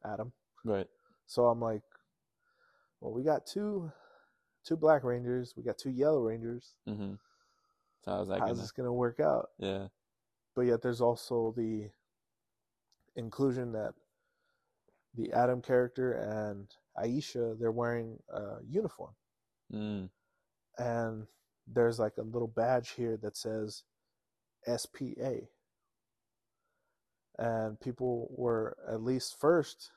Adam. 0.06 0.32
Right. 0.64 0.88
So 1.26 1.48
I'm 1.48 1.60
like, 1.60 1.82
well, 3.02 3.12
we 3.12 3.24
got 3.24 3.46
two 3.46 3.92
two 4.68 4.76
Black 4.76 5.04
Rangers, 5.04 5.54
we 5.56 5.64
got 5.64 5.78
two 5.78 5.90
Yellow 5.90 6.20
Rangers. 6.20 6.74
Mm-hmm. 6.88 7.14
So 8.04 8.12
how's 8.12 8.28
that 8.28 8.40
How's 8.40 8.50
gonna? 8.50 8.62
this 8.62 8.72
to 8.86 8.94
work 8.94 9.20
out? 9.20 9.50
Yeah. 9.60 9.88
But 10.56 10.64
yet 10.64 10.82
there's 10.82 11.02
also 11.02 11.54
the 11.56 11.90
inclusion 13.16 13.72
that 13.74 13.94
the 15.16 15.32
Adam 15.32 15.62
character 15.62 16.14
and 16.14 16.68
Aisha, 16.98 17.58
they're 17.60 17.72
wearing 17.72 18.18
a 18.34 18.58
uniform. 18.68 19.14
Mm. 19.74 20.10
And 20.78 21.28
there's 21.68 22.00
like 22.00 22.18
a 22.18 22.24
little 22.24 22.48
badge 22.48 22.92
here 22.92 23.18
that 23.22 23.38
says 23.38 23.84
SPA. 24.66 25.48
And 27.40 27.80
people 27.80 28.30
were 28.32 28.76
at 28.92 29.04
least 29.04 29.40
first 29.40 29.92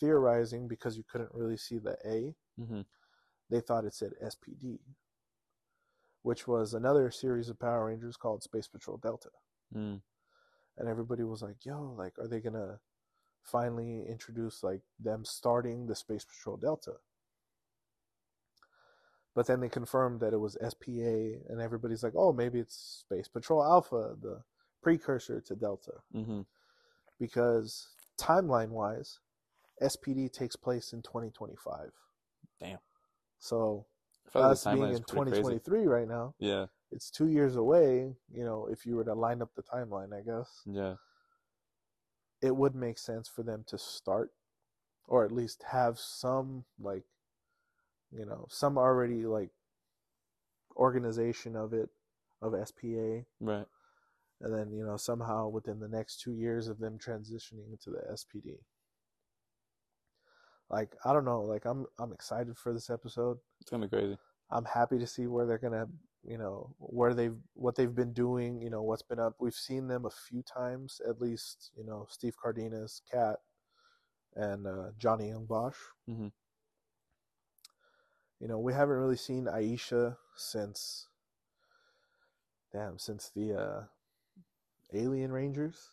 theorizing 0.00 0.68
because 0.68 0.96
you 0.96 1.04
couldn't 1.10 1.30
really 1.32 1.56
see 1.56 1.78
the 1.78 1.96
A, 2.04 2.34
hmm 2.58 2.80
they 3.50 3.60
thought 3.60 3.84
it 3.84 3.94
said 3.94 4.12
SPD, 4.22 4.80
which 6.22 6.46
was 6.48 6.74
another 6.74 7.10
series 7.10 7.48
of 7.48 7.58
Power 7.58 7.86
Rangers 7.86 8.16
called 8.16 8.42
Space 8.42 8.68
Patrol 8.68 8.96
Delta. 8.98 9.30
Mm. 9.74 10.00
and 10.78 10.88
everybody 10.88 11.24
was 11.24 11.42
like, 11.42 11.64
"Yo, 11.64 11.94
like, 11.96 12.18
are 12.18 12.28
they 12.28 12.40
gonna 12.40 12.80
finally 13.42 14.06
introduce 14.06 14.62
like 14.62 14.82
them 14.98 15.24
starting 15.24 15.86
the 15.86 15.94
Space 15.94 16.24
Patrol 16.24 16.56
Delta?" 16.56 17.00
But 19.34 19.46
then 19.46 19.60
they 19.60 19.68
confirmed 19.68 20.20
that 20.20 20.32
it 20.32 20.38
was 20.38 20.56
SPA, 20.60 21.44
and 21.48 21.60
everybody's 21.60 22.02
like, 22.02 22.14
"Oh, 22.16 22.32
maybe 22.32 22.58
it's 22.58 22.76
Space 22.76 23.28
Patrol 23.28 23.62
Alpha, 23.62 24.16
the 24.20 24.44
precursor 24.82 25.40
to 25.42 25.56
Delta," 25.56 26.02
hmm 26.12 26.42
because 27.18 27.88
timeline-wise, 28.18 29.20
SPD 29.82 30.28
takes 30.32 30.56
place 30.56 30.92
in 30.92 31.02
2025. 31.02 31.92
Damn. 32.60 32.78
So 33.46 33.86
like 34.34 34.44
us 34.44 34.64
being 34.64 34.82
in 34.82 35.02
pretty 35.02 35.30
crazy. 35.30 35.58
2023 35.60 35.86
right 35.86 36.08
now, 36.08 36.34
Yeah. 36.38 36.66
it's 36.90 37.10
two 37.10 37.28
years 37.28 37.56
away. 37.56 38.16
You 38.30 38.44
know, 38.44 38.66
if 38.70 38.84
you 38.84 38.96
were 38.96 39.04
to 39.04 39.14
line 39.14 39.40
up 39.40 39.54
the 39.54 39.62
timeline, 39.62 40.12
I 40.12 40.22
guess. 40.22 40.62
Yeah. 40.66 40.96
it 42.42 42.54
would 42.54 42.74
make 42.74 42.98
sense 42.98 43.28
for 43.28 43.42
them 43.42 43.64
to 43.66 43.78
start 43.78 44.30
or 45.08 45.24
at 45.24 45.32
least 45.32 45.62
have 45.70 45.98
some 45.98 46.64
like 46.78 47.04
you 48.12 48.26
know 48.26 48.46
some 48.50 48.76
already 48.76 49.24
like 49.24 49.50
organization 50.76 51.56
of 51.56 51.72
it 51.72 51.88
of 52.42 52.52
SPA 52.68 53.24
Right. 53.40 53.66
and 54.42 54.52
then 54.54 54.70
you 54.70 54.84
know 54.84 54.98
somehow 54.98 55.48
within 55.48 55.80
the 55.80 55.88
next 55.88 56.20
2 56.20 56.32
years 56.32 56.68
of 56.68 56.78
them 56.78 56.98
transitioning 56.98 57.70
into 57.70 57.88
the 57.90 58.02
SPD 58.12 58.58
like 60.70 60.94
I 61.04 61.12
don't 61.12 61.24
know 61.24 61.42
like 61.42 61.64
I'm 61.64 61.86
I'm 61.98 62.12
excited 62.12 62.56
for 62.56 62.72
this 62.72 62.90
episode 62.90 63.38
It's 63.60 63.70
gonna 63.70 63.86
be 63.86 63.96
crazy. 63.96 64.16
I'm 64.50 64.64
happy 64.64 64.98
to 64.98 65.06
see 65.06 65.26
where 65.26 65.46
they're 65.46 65.58
gonna, 65.58 65.86
you 66.24 66.38
know, 66.38 66.74
where 66.78 67.14
they've 67.14 67.36
what 67.54 67.74
they've 67.76 67.94
been 67.94 68.12
doing. 68.12 68.60
You 68.62 68.70
know, 68.70 68.82
what's 68.82 69.02
been 69.02 69.18
up. 69.18 69.34
We've 69.40 69.54
seen 69.54 69.88
them 69.88 70.04
a 70.04 70.10
few 70.10 70.42
times, 70.42 71.00
at 71.08 71.20
least. 71.20 71.72
You 71.76 71.84
know, 71.84 72.06
Steve 72.10 72.34
Cardenas, 72.40 73.02
Cat, 73.10 73.36
and 74.36 74.66
uh, 74.66 74.90
Johnny 74.98 75.28
Yong 75.30 75.46
Bosch. 75.46 75.76
Mhm. 76.08 76.32
You 78.40 78.48
know, 78.48 78.58
we 78.58 78.72
haven't 78.72 78.96
really 78.96 79.16
seen 79.16 79.44
Aisha 79.46 80.16
since, 80.36 81.08
damn, 82.72 82.98
since 82.98 83.30
the 83.30 83.54
uh, 83.54 83.84
Alien 84.92 85.30
Rangers 85.32 85.90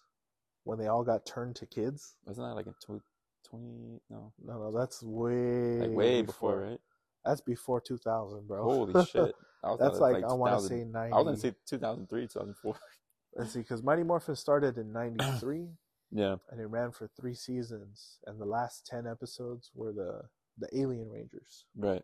when 0.63 0.79
they 0.79 0.87
all 0.87 1.03
got 1.03 1.25
turned 1.25 1.55
to 1.57 1.65
kids. 1.65 2.15
Wasn't 2.25 2.45
that 2.47 2.55
like 2.55 2.67
in 2.67 2.73
tw- 2.73 3.03
20? 3.49 4.01
No. 4.09 4.33
No, 4.43 4.53
no, 4.59 4.71
that's 4.77 5.01
way 5.03 5.79
Like 5.79 5.91
way 5.91 6.21
before, 6.21 6.59
right? 6.61 6.79
That's 7.25 7.41
before 7.41 7.79
2000, 7.81 8.47
bro. 8.47 8.63
Holy 8.63 9.05
shit. 9.11 9.35
That's 9.79 9.97
it 9.97 10.01
like, 10.01 10.23
I 10.25 10.33
want 10.33 10.59
to 10.59 10.67
say 10.67 10.83
90. 10.83 11.13
I 11.13 11.15
was 11.17 11.25
gonna 11.25 11.37
say 11.37 11.53
2003, 11.67 12.21
2004. 12.23 12.75
Let's 13.35 13.53
see, 13.53 13.59
because 13.59 13.81
Mighty 13.81 14.03
Morphin 14.03 14.35
started 14.35 14.77
in 14.77 14.91
'93 14.93 15.67
yeah. 16.11 16.35
and 16.51 16.61
it 16.61 16.67
ran 16.67 16.91
for 16.91 17.07
three 17.19 17.33
seasons, 17.33 18.19
and 18.27 18.39
the 18.39 18.45
last 18.45 18.85
ten 18.85 19.07
episodes 19.07 19.71
were 19.73 19.91
the 19.91 20.21
the 20.59 20.67
Alien 20.79 21.09
Rangers, 21.09 21.65
Right. 21.75 22.03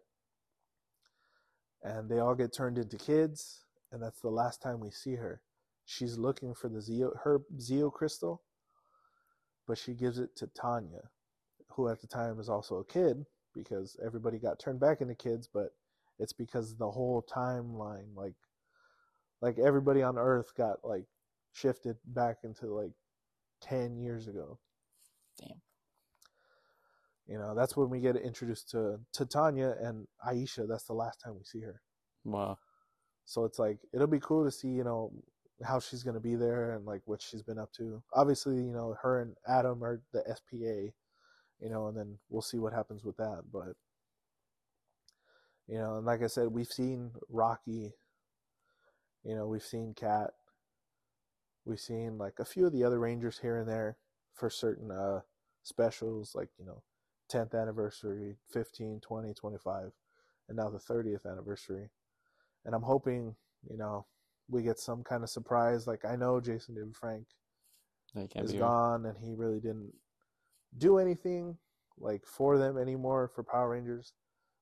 and 1.83 2.09
they 2.09 2.17
all 2.19 2.33
get 2.33 2.51
turned 2.51 2.79
into 2.79 2.97
kids, 2.97 3.65
and 3.91 4.01
that's 4.01 4.21
the 4.21 4.29
last 4.29 4.61
time 4.61 4.79
we 4.79 4.89
see 4.89 5.15
her. 5.15 5.41
She's 5.85 6.17
looking 6.17 6.55
for 6.55 6.67
the 6.69 6.79
Zeo 6.79 7.11
her 7.23 7.41
Zeo 7.57 7.91
crystal, 7.93 8.41
but 9.67 9.77
she 9.77 9.93
gives 9.93 10.17
it 10.17 10.35
to 10.37 10.47
Tanya, 10.47 11.09
who 11.79 11.89
at 11.89 12.01
the 12.01 12.07
time 12.07 12.39
is 12.39 12.49
also 12.49 12.77
a 12.77 12.85
kid 12.85 13.25
because 13.55 13.97
everybody 14.05 14.37
got 14.37 14.59
turned 14.59 14.79
back 14.79 14.99
into 15.01 15.15
kids, 15.15 15.47
but 15.51 15.69
it's 16.19 16.33
because 16.33 16.75
the 16.75 16.91
whole 16.91 17.25
timeline, 17.33 18.15
like, 18.15 18.35
like 19.41 19.57
everybody 19.57 20.03
on 20.03 20.17
Earth 20.17 20.53
got 20.57 20.77
like 20.83 21.05
shifted 21.53 21.95
back 22.05 22.39
into 22.43 22.67
like 22.67 22.91
ten 23.61 23.97
years 23.97 24.27
ago. 24.27 24.59
Damn. 25.39 25.61
You 27.27 27.37
know, 27.37 27.55
that's 27.55 27.77
when 27.77 27.89
we 27.89 28.01
get 28.01 28.17
introduced 28.17 28.69
to 28.71 28.99
to 29.13 29.25
Tanya 29.25 29.75
and 29.81 30.07
Aisha. 30.27 30.67
That's 30.67 30.85
the 30.85 30.93
last 30.93 31.21
time 31.21 31.35
we 31.37 31.43
see 31.45 31.61
her. 31.61 31.81
Wow. 32.25 32.57
So 33.23 33.45
it's 33.45 33.59
like 33.59 33.77
it'll 33.93 34.07
be 34.07 34.19
cool 34.19 34.43
to 34.43 34.51
see, 34.51 34.67
you 34.67 34.83
know, 34.83 35.13
how 35.63 35.79
she's 35.79 36.03
gonna 36.03 36.19
be 36.19 36.35
there 36.35 36.75
and 36.75 36.85
like 36.85 37.01
what 37.05 37.21
she's 37.21 37.43
been 37.43 37.59
up 37.59 37.71
to. 37.73 38.03
Obviously, 38.13 38.55
you 38.55 38.73
know, 38.73 38.95
her 39.01 39.21
and 39.21 39.35
Adam 39.47 39.83
are 39.83 40.01
the 40.11 40.23
SPA, 40.35 40.91
you 41.61 41.69
know, 41.69 41.87
and 41.87 41.97
then 41.97 42.17
we'll 42.29 42.41
see 42.41 42.57
what 42.57 42.73
happens 42.73 43.03
with 43.03 43.17
that. 43.17 43.43
But 43.51 43.75
you 45.67 45.77
know, 45.77 45.97
and 45.97 46.05
like 46.05 46.23
I 46.23 46.27
said, 46.27 46.47
we've 46.47 46.67
seen 46.67 47.11
Rocky, 47.29 47.93
you 49.23 49.35
know, 49.35 49.47
we've 49.47 49.63
seen 49.63 49.93
Cat, 49.93 50.31
we've 51.65 51.79
seen 51.79 52.17
like 52.17 52.39
a 52.39 52.45
few 52.45 52.65
of 52.65 52.73
the 52.73 52.83
other 52.83 52.99
Rangers 52.99 53.39
here 53.39 53.57
and 53.57 53.69
there 53.69 53.97
for 54.33 54.49
certain 54.49 54.91
uh 54.91 55.21
specials, 55.63 56.33
like, 56.35 56.49
you 56.57 56.65
know, 56.65 56.81
10th 57.31 57.53
anniversary, 57.59 58.37
15, 58.51 59.01
20, 59.01 59.33
25, 59.33 59.91
and 60.47 60.57
now 60.57 60.69
the 60.69 60.79
30th 60.79 61.29
anniversary. 61.29 61.89
And 62.65 62.73
I'm 62.73 62.81
hoping, 62.81 63.35
you 63.69 63.77
know, 63.77 64.05
we 64.49 64.63
get 64.63 64.79
some 64.79 65.03
kind 65.03 65.23
of 65.23 65.29
surprise. 65.29 65.85
Like 65.85 66.03
I 66.05 66.15
know 66.15 66.41
Jason 66.41 66.73
David 66.75 66.95
Frank 66.95 67.27
is 68.43 68.53
gone 68.59 69.05
and 69.05 69.17
he 69.19 69.35
really 69.35 69.59
didn't 69.59 69.93
do 70.77 70.97
anything 70.97 71.57
like 71.97 72.25
for 72.25 72.57
them 72.57 72.77
anymore 72.77 73.27
for 73.33 73.43
Power 73.43 73.69
Rangers. 73.69 74.13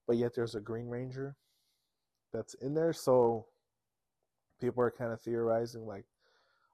But 0.07 0.17
yet 0.17 0.33
there's 0.35 0.55
a 0.55 0.61
Green 0.61 0.87
Ranger 0.87 1.35
that's 2.33 2.53
in 2.55 2.73
there, 2.73 2.93
so 2.93 3.47
people 4.59 4.83
are 4.83 4.91
kind 4.91 5.11
of 5.11 5.21
theorizing 5.21 5.85
like, 5.85 6.05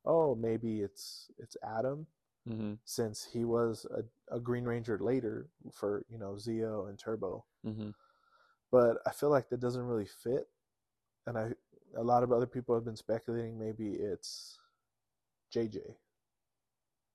oh, 0.05 0.35
maybe 0.35 0.81
it's 0.81 1.31
it's 1.37 1.57
Adam 1.63 2.07
hmm 2.47 2.73
since 2.85 3.27
he 3.31 3.45
was 3.45 3.85
a, 3.91 4.35
a 4.35 4.39
Green 4.39 4.65
Ranger 4.65 4.97
later 4.99 5.47
for 5.71 6.05
you 6.09 6.17
know 6.17 6.33
Zeo 6.33 6.89
and 6.89 6.99
Turbo. 6.99 7.45
hmm 7.63 7.91
But 8.71 8.97
I 9.05 9.11
feel 9.11 9.29
like 9.29 9.49
that 9.49 9.59
doesn't 9.61 9.85
really 9.85 10.07
fit, 10.23 10.47
and 11.27 11.37
I 11.37 11.51
a 11.97 12.03
lot 12.03 12.23
of 12.23 12.31
other 12.31 12.47
people 12.47 12.75
have 12.75 12.85
been 12.85 12.95
speculating 12.95 13.59
maybe 13.59 13.93
it's 13.93 14.59
JJ, 15.53 15.97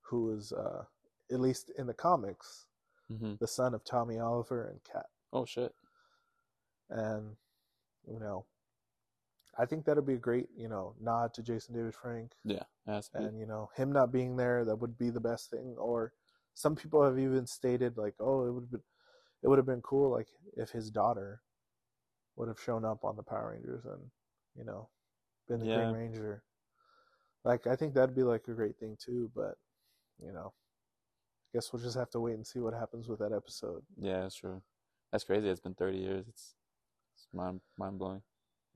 who 0.03 0.33
is 0.33 0.53
uh, 0.53 0.85
at 1.31 1.41
least 1.41 1.71
in 1.79 1.87
the 1.87 1.95
comics 1.95 2.67
hmm 3.09 3.35
the 3.41 3.47
son 3.49 3.73
of 3.75 3.85
Tommy 3.85 4.19
Oliver 4.19 4.67
and 4.69 4.81
Cat, 4.85 5.07
Oh 5.33 5.45
shit. 5.45 5.73
and 6.91 7.37
you 8.07 8.19
know. 8.19 8.47
I 9.61 9.67
think 9.67 9.85
that'd 9.85 10.07
be 10.07 10.15
a 10.15 10.19
great, 10.19 10.47
you 10.57 10.69
know, 10.69 10.95
nod 11.01 11.35
to 11.35 11.43
Jason 11.43 11.75
David 11.75 11.93
Frank. 11.95 12.33
Yeah. 12.45 12.63
It 12.87 12.91
has 12.93 13.09
to 13.09 13.19
be. 13.19 13.25
and 13.25 13.39
you 13.41 13.45
know 13.47 13.71
him 13.77 13.91
not 13.93 14.13
being 14.13 14.37
there 14.37 14.65
that 14.65 14.77
would 14.77 14.97
be 14.97 15.11
the 15.11 15.21
best 15.21 15.51
thing 15.51 15.75
or 15.79 16.13
some 16.55 16.77
people 16.77 17.03
have 17.03 17.19
even 17.19 17.47
stated 17.47 17.97
like 17.97 18.15
oh 18.21 18.47
it 18.47 18.53
would 18.53 18.63
have 18.65 18.71
been 18.71 18.83
it 19.43 19.49
would 19.49 19.59
have 19.59 19.67
been 19.67 19.83
cool 19.83 20.11
like 20.11 20.29
if 20.57 20.71
his 20.71 20.91
daughter 20.91 21.41
would 22.37 22.49
have 22.49 22.61
shown 22.61 22.85
up 22.85 23.05
on 23.05 23.17
the 23.17 23.23
power 23.23 23.51
rangers 23.53 23.85
and 23.85 24.01
you 24.57 24.65
know 24.65 24.89
been 25.49 25.59
the 25.61 25.67
Yeah. 25.67 25.85
green 25.87 25.95
ranger 25.95 26.43
like 27.45 27.67
i 27.67 27.75
think 27.77 27.95
that'd 27.95 28.15
be 28.17 28.23
like 28.23 28.47
a 28.49 28.55
great 28.55 28.77
thing 28.79 28.97
too 29.05 29.31
but 29.35 29.55
you 30.25 30.33
know 30.33 30.53
guess 31.55 31.73
we'll 31.73 31.83
just 31.83 31.97
have 31.97 32.11
to 32.11 32.21
wait 32.21 32.35
and 32.35 32.47
see 32.47 32.59
what 32.59 32.75
happens 32.75 33.09
with 33.09 33.19
that 33.21 33.33
episode. 33.33 33.83
Yeah, 34.01 34.21
that's 34.23 34.37
true. 34.37 34.63
That's 35.13 35.25
crazy. 35.25 35.49
It's 35.49 35.61
been 35.61 35.75
30 35.75 35.99
years. 35.99 36.27
It's, 36.29 36.55
it's 37.15 37.27
mind 37.33 37.61
mind 37.79 37.99
blowing. 37.99 38.23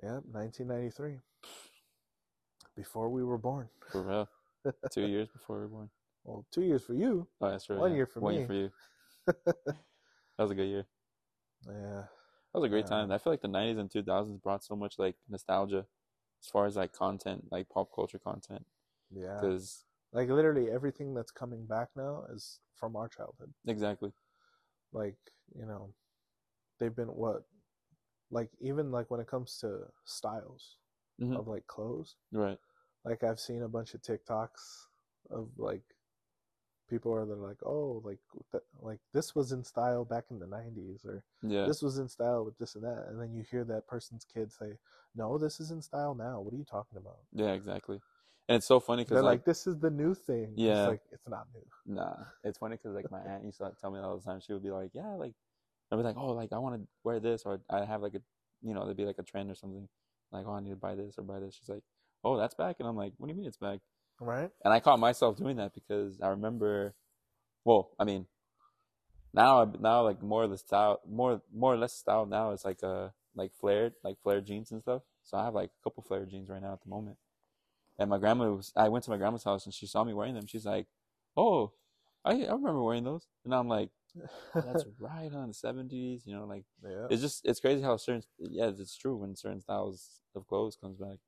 Yep, 0.02 0.22
1993. 0.30 1.18
Before 2.76 3.08
we 3.10 3.22
were 3.22 3.38
born. 3.38 3.68
For 3.90 4.02
real. 4.02 4.28
Two 4.92 5.06
years 5.06 5.28
before 5.28 5.56
we 5.56 5.62
were 5.62 5.68
born. 5.68 5.90
Well, 6.24 6.46
two 6.52 6.62
years 6.62 6.84
for 6.84 6.94
you. 6.94 7.26
Oh, 7.40 7.50
that's 7.50 7.66
true. 7.66 7.78
One 7.78 7.90
yeah. 7.90 7.96
year 7.96 8.06
for 8.06 8.20
One 8.20 8.32
me. 8.34 8.38
year 8.38 8.46
for 8.46 8.54
you. 8.54 8.70
That 10.38 10.44
was 10.44 10.50
a 10.52 10.54
good 10.54 10.68
year. 10.68 10.86
Yeah. 11.66 12.04
That 12.52 12.60
was 12.60 12.64
a 12.64 12.68
great 12.68 12.84
Yeah. 12.86 12.90
time. 12.90 13.12
I 13.12 13.18
feel 13.18 13.32
like 13.32 13.42
the 13.42 13.48
90s 13.48 13.78
and 13.78 13.90
2000s 13.90 14.40
brought 14.40 14.64
so 14.64 14.74
much 14.74 14.98
like 14.98 15.16
nostalgia 15.28 15.84
as 16.42 16.48
far 16.48 16.66
as 16.66 16.76
like 16.76 16.92
content, 16.92 17.48
like 17.50 17.68
pop 17.68 17.88
culture 17.94 18.18
content. 18.18 18.64
Yeah. 19.10 19.34
Because 19.40 19.84
Like 20.12 20.28
literally 20.28 20.70
everything 20.70 21.14
that's 21.14 21.30
coming 21.32 21.66
back 21.66 21.90
now 21.96 22.24
is 22.30 22.60
from 22.76 22.96
our 22.96 23.08
childhood. 23.08 23.52
exactly. 23.66 24.12
Like, 24.92 25.16
you 25.54 25.66
know, 25.66 25.94
they've 26.78 26.94
been 26.94 27.08
what? 27.08 27.44
Like 28.30 28.50
even 28.60 28.90
like 28.92 29.10
when 29.10 29.20
it 29.20 29.26
comes 29.28 29.58
to 29.60 29.92
styles 30.04 30.78
Mhm. 31.18 31.36
of 31.36 31.48
like 31.48 31.66
clothes, 31.66 32.16
Right. 32.32 32.58
like 33.04 33.22
I've 33.24 33.40
seen 33.40 33.62
a 33.62 33.68
bunch 33.68 33.94
of 33.94 34.02
TikToks 34.02 34.88
of 35.30 35.58
like 35.58 35.84
people 36.88 37.12
are 37.12 37.26
they're 37.26 37.36
like, 37.36 37.62
"Oh, 37.64 38.00
like 38.04 38.20
th- 38.52 38.62
like 38.80 39.00
this 39.12 39.34
was 39.34 39.52
in 39.52 39.64
style 39.64 40.04
back 40.04 40.26
in 40.30 40.38
the 40.38 40.46
90s 40.46 41.04
or 41.04 41.24
Yeah. 41.42 41.66
this 41.66 41.82
was 41.82 41.98
in 41.98 42.08
style 42.08 42.44
with 42.44 42.56
this 42.58 42.74
and 42.76 42.84
that." 42.84 43.08
And 43.08 43.20
then 43.20 43.32
you 43.34 43.42
hear 43.42 43.64
that 43.64 43.86
person's 43.88 44.24
kid 44.24 44.52
say, 44.52 44.78
"No, 45.14 45.38
this 45.38 45.60
is 45.60 45.70
in 45.72 45.82
style 45.82 46.14
now. 46.14 46.40
What 46.40 46.54
are 46.54 46.58
you 46.58 46.64
talking 46.64 46.98
about?" 46.98 47.24
Yeah, 47.32 47.52
exactly. 47.52 48.00
And 48.48 48.56
it's 48.56 48.66
so 48.66 48.80
funny 48.80 49.04
because 49.04 49.16
They're 49.16 49.22
like, 49.22 49.40
like, 49.40 49.44
"This 49.44 49.66
is 49.66 49.78
the 49.78 49.90
new 49.90 50.14
thing." 50.14 50.52
Yeah. 50.56 50.82
It's 50.82 50.88
like 50.88 51.00
it's 51.12 51.28
not 51.28 51.46
new. 51.54 51.94
nah, 51.94 52.16
it's 52.42 52.58
funny 52.58 52.76
because 52.76 52.94
like 52.94 53.10
my 53.10 53.20
aunt 53.26 53.44
used 53.44 53.58
to 53.58 53.70
tell 53.80 53.90
me 53.90 53.98
that 53.98 54.04
all 54.04 54.18
the 54.18 54.24
time. 54.24 54.40
She 54.40 54.52
would 54.52 54.62
be 54.62 54.70
like, 54.70 54.90
yeah, 54.94 55.14
like 55.14 55.34
I'd 55.90 55.96
be 55.96 56.02
like, 56.02 56.16
oh, 56.16 56.32
like 56.32 56.52
I 56.52 56.58
want 56.58 56.80
to 56.80 56.88
wear 57.04 57.20
this, 57.20 57.42
or 57.44 57.60
I 57.70 57.84
have 57.84 58.02
like 58.02 58.14
a, 58.14 58.20
you 58.62 58.74
know, 58.74 58.84
there'd 58.84 58.96
be 58.96 59.04
like 59.04 59.18
a 59.18 59.22
trend 59.22 59.50
or 59.50 59.54
something. 59.54 59.88
Like, 60.32 60.46
oh, 60.46 60.54
I 60.54 60.60
need 60.60 60.70
to 60.70 60.76
buy 60.76 60.94
this 60.94 61.14
or 61.18 61.22
buy 61.22 61.38
this. 61.40 61.54
She's 61.54 61.68
like, 61.68 61.82
oh, 62.24 62.36
that's 62.36 62.54
back, 62.54 62.76
and 62.78 62.88
I'm 62.88 62.96
like, 62.96 63.12
what 63.18 63.28
do 63.28 63.32
you 63.32 63.38
mean 63.38 63.46
it's 63.46 63.56
back? 63.56 63.80
Right? 64.20 64.50
and 64.64 64.72
I 64.72 64.78
caught 64.78 65.00
myself 65.00 65.36
doing 65.36 65.56
that 65.56 65.74
because 65.74 66.20
I 66.20 66.28
remember, 66.28 66.94
well, 67.64 67.90
I 67.98 68.04
mean, 68.04 68.26
now 69.34 69.72
now 69.80 70.02
like 70.02 70.22
more 70.22 70.44
of 70.44 70.50
the 70.50 70.58
style, 70.58 71.00
more 71.08 71.42
more 71.54 71.74
or 71.74 71.76
less 71.76 71.94
style 71.94 72.26
now 72.26 72.50
is 72.52 72.64
like 72.64 72.82
uh 72.82 73.08
like 73.34 73.52
flared 73.54 73.94
like 74.04 74.16
flared 74.22 74.46
jeans 74.46 74.70
and 74.70 74.80
stuff. 74.80 75.02
So 75.24 75.36
I 75.38 75.44
have 75.44 75.54
like 75.54 75.70
a 75.70 75.82
couple 75.84 76.02
flared 76.02 76.30
jeans 76.30 76.48
right 76.48 76.62
now 76.62 76.72
at 76.72 76.82
the 76.82 76.90
moment. 76.90 77.16
And 77.98 78.10
my 78.10 78.18
grandma 78.18 78.50
was, 78.50 78.72
I 78.76 78.88
went 78.88 79.04
to 79.04 79.10
my 79.10 79.16
grandma's 79.16 79.44
house 79.44 79.64
and 79.66 79.74
she 79.74 79.86
saw 79.86 80.04
me 80.04 80.14
wearing 80.14 80.34
them. 80.34 80.46
She's 80.46 80.64
like, 80.66 80.86
"Oh, 81.36 81.72
I 82.24 82.32
I 82.44 82.52
remember 82.52 82.82
wearing 82.82 83.04
those." 83.04 83.26
And 83.44 83.54
I'm 83.54 83.68
like, 83.68 83.90
"That's 84.54 84.84
right, 84.98 85.32
on 85.32 85.48
the 85.48 85.54
'70s." 85.54 86.26
You 86.26 86.36
know, 86.36 86.46
like 86.46 86.64
yeah. 86.82 87.06
it's 87.10 87.22
just 87.22 87.44
it's 87.44 87.60
crazy 87.60 87.82
how 87.82 87.96
certain 87.96 88.22
yeah 88.38 88.68
it's 88.68 88.96
true 88.96 89.16
when 89.16 89.36
certain 89.36 89.60
styles 89.60 90.22
of 90.34 90.46
clothes 90.46 90.76
comes 90.80 90.98
back. 90.98 91.18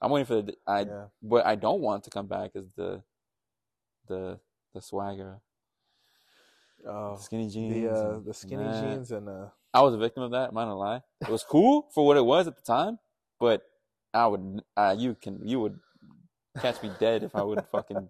I'm 0.00 0.10
waiting 0.10 0.26
for 0.26 0.42
the 0.42 0.54
I 0.66 0.80
yeah. 0.80 1.04
what 1.20 1.46
I 1.46 1.54
don't 1.54 1.80
want 1.80 2.04
to 2.04 2.10
come 2.10 2.26
back 2.26 2.52
is 2.54 2.70
the 2.76 3.02
the 4.08 4.38
the 4.74 4.80
swagger, 4.80 5.40
Oh, 6.86 7.16
skinny 7.16 7.48
jeans. 7.48 7.74
the 7.74 7.90
uh, 7.90 8.18
the 8.20 8.34
skinny 8.34 8.64
and 8.64 8.96
jeans 8.96 9.10
and 9.12 9.28
uh 9.28 9.48
I 9.74 9.80
was 9.80 9.94
a 9.94 9.98
victim 9.98 10.22
of 10.22 10.32
that. 10.32 10.48
I'm 10.48 10.54
not 10.54 10.64
gonna 10.64 10.76
lie. 10.76 11.00
It 11.20 11.28
was 11.28 11.44
cool 11.44 11.88
for 11.94 12.06
what 12.06 12.16
it 12.16 12.24
was 12.24 12.46
at 12.46 12.56
the 12.56 12.62
time, 12.62 12.98
but 13.40 13.62
I 14.12 14.26
would 14.26 14.62
uh, 14.76 14.94
you 14.98 15.14
can 15.14 15.46
you 15.46 15.60
would 15.60 15.78
catch 16.60 16.82
me 16.82 16.90
dead 16.98 17.22
if 17.22 17.34
I 17.34 17.42
would 17.42 17.64
fucking 17.72 18.08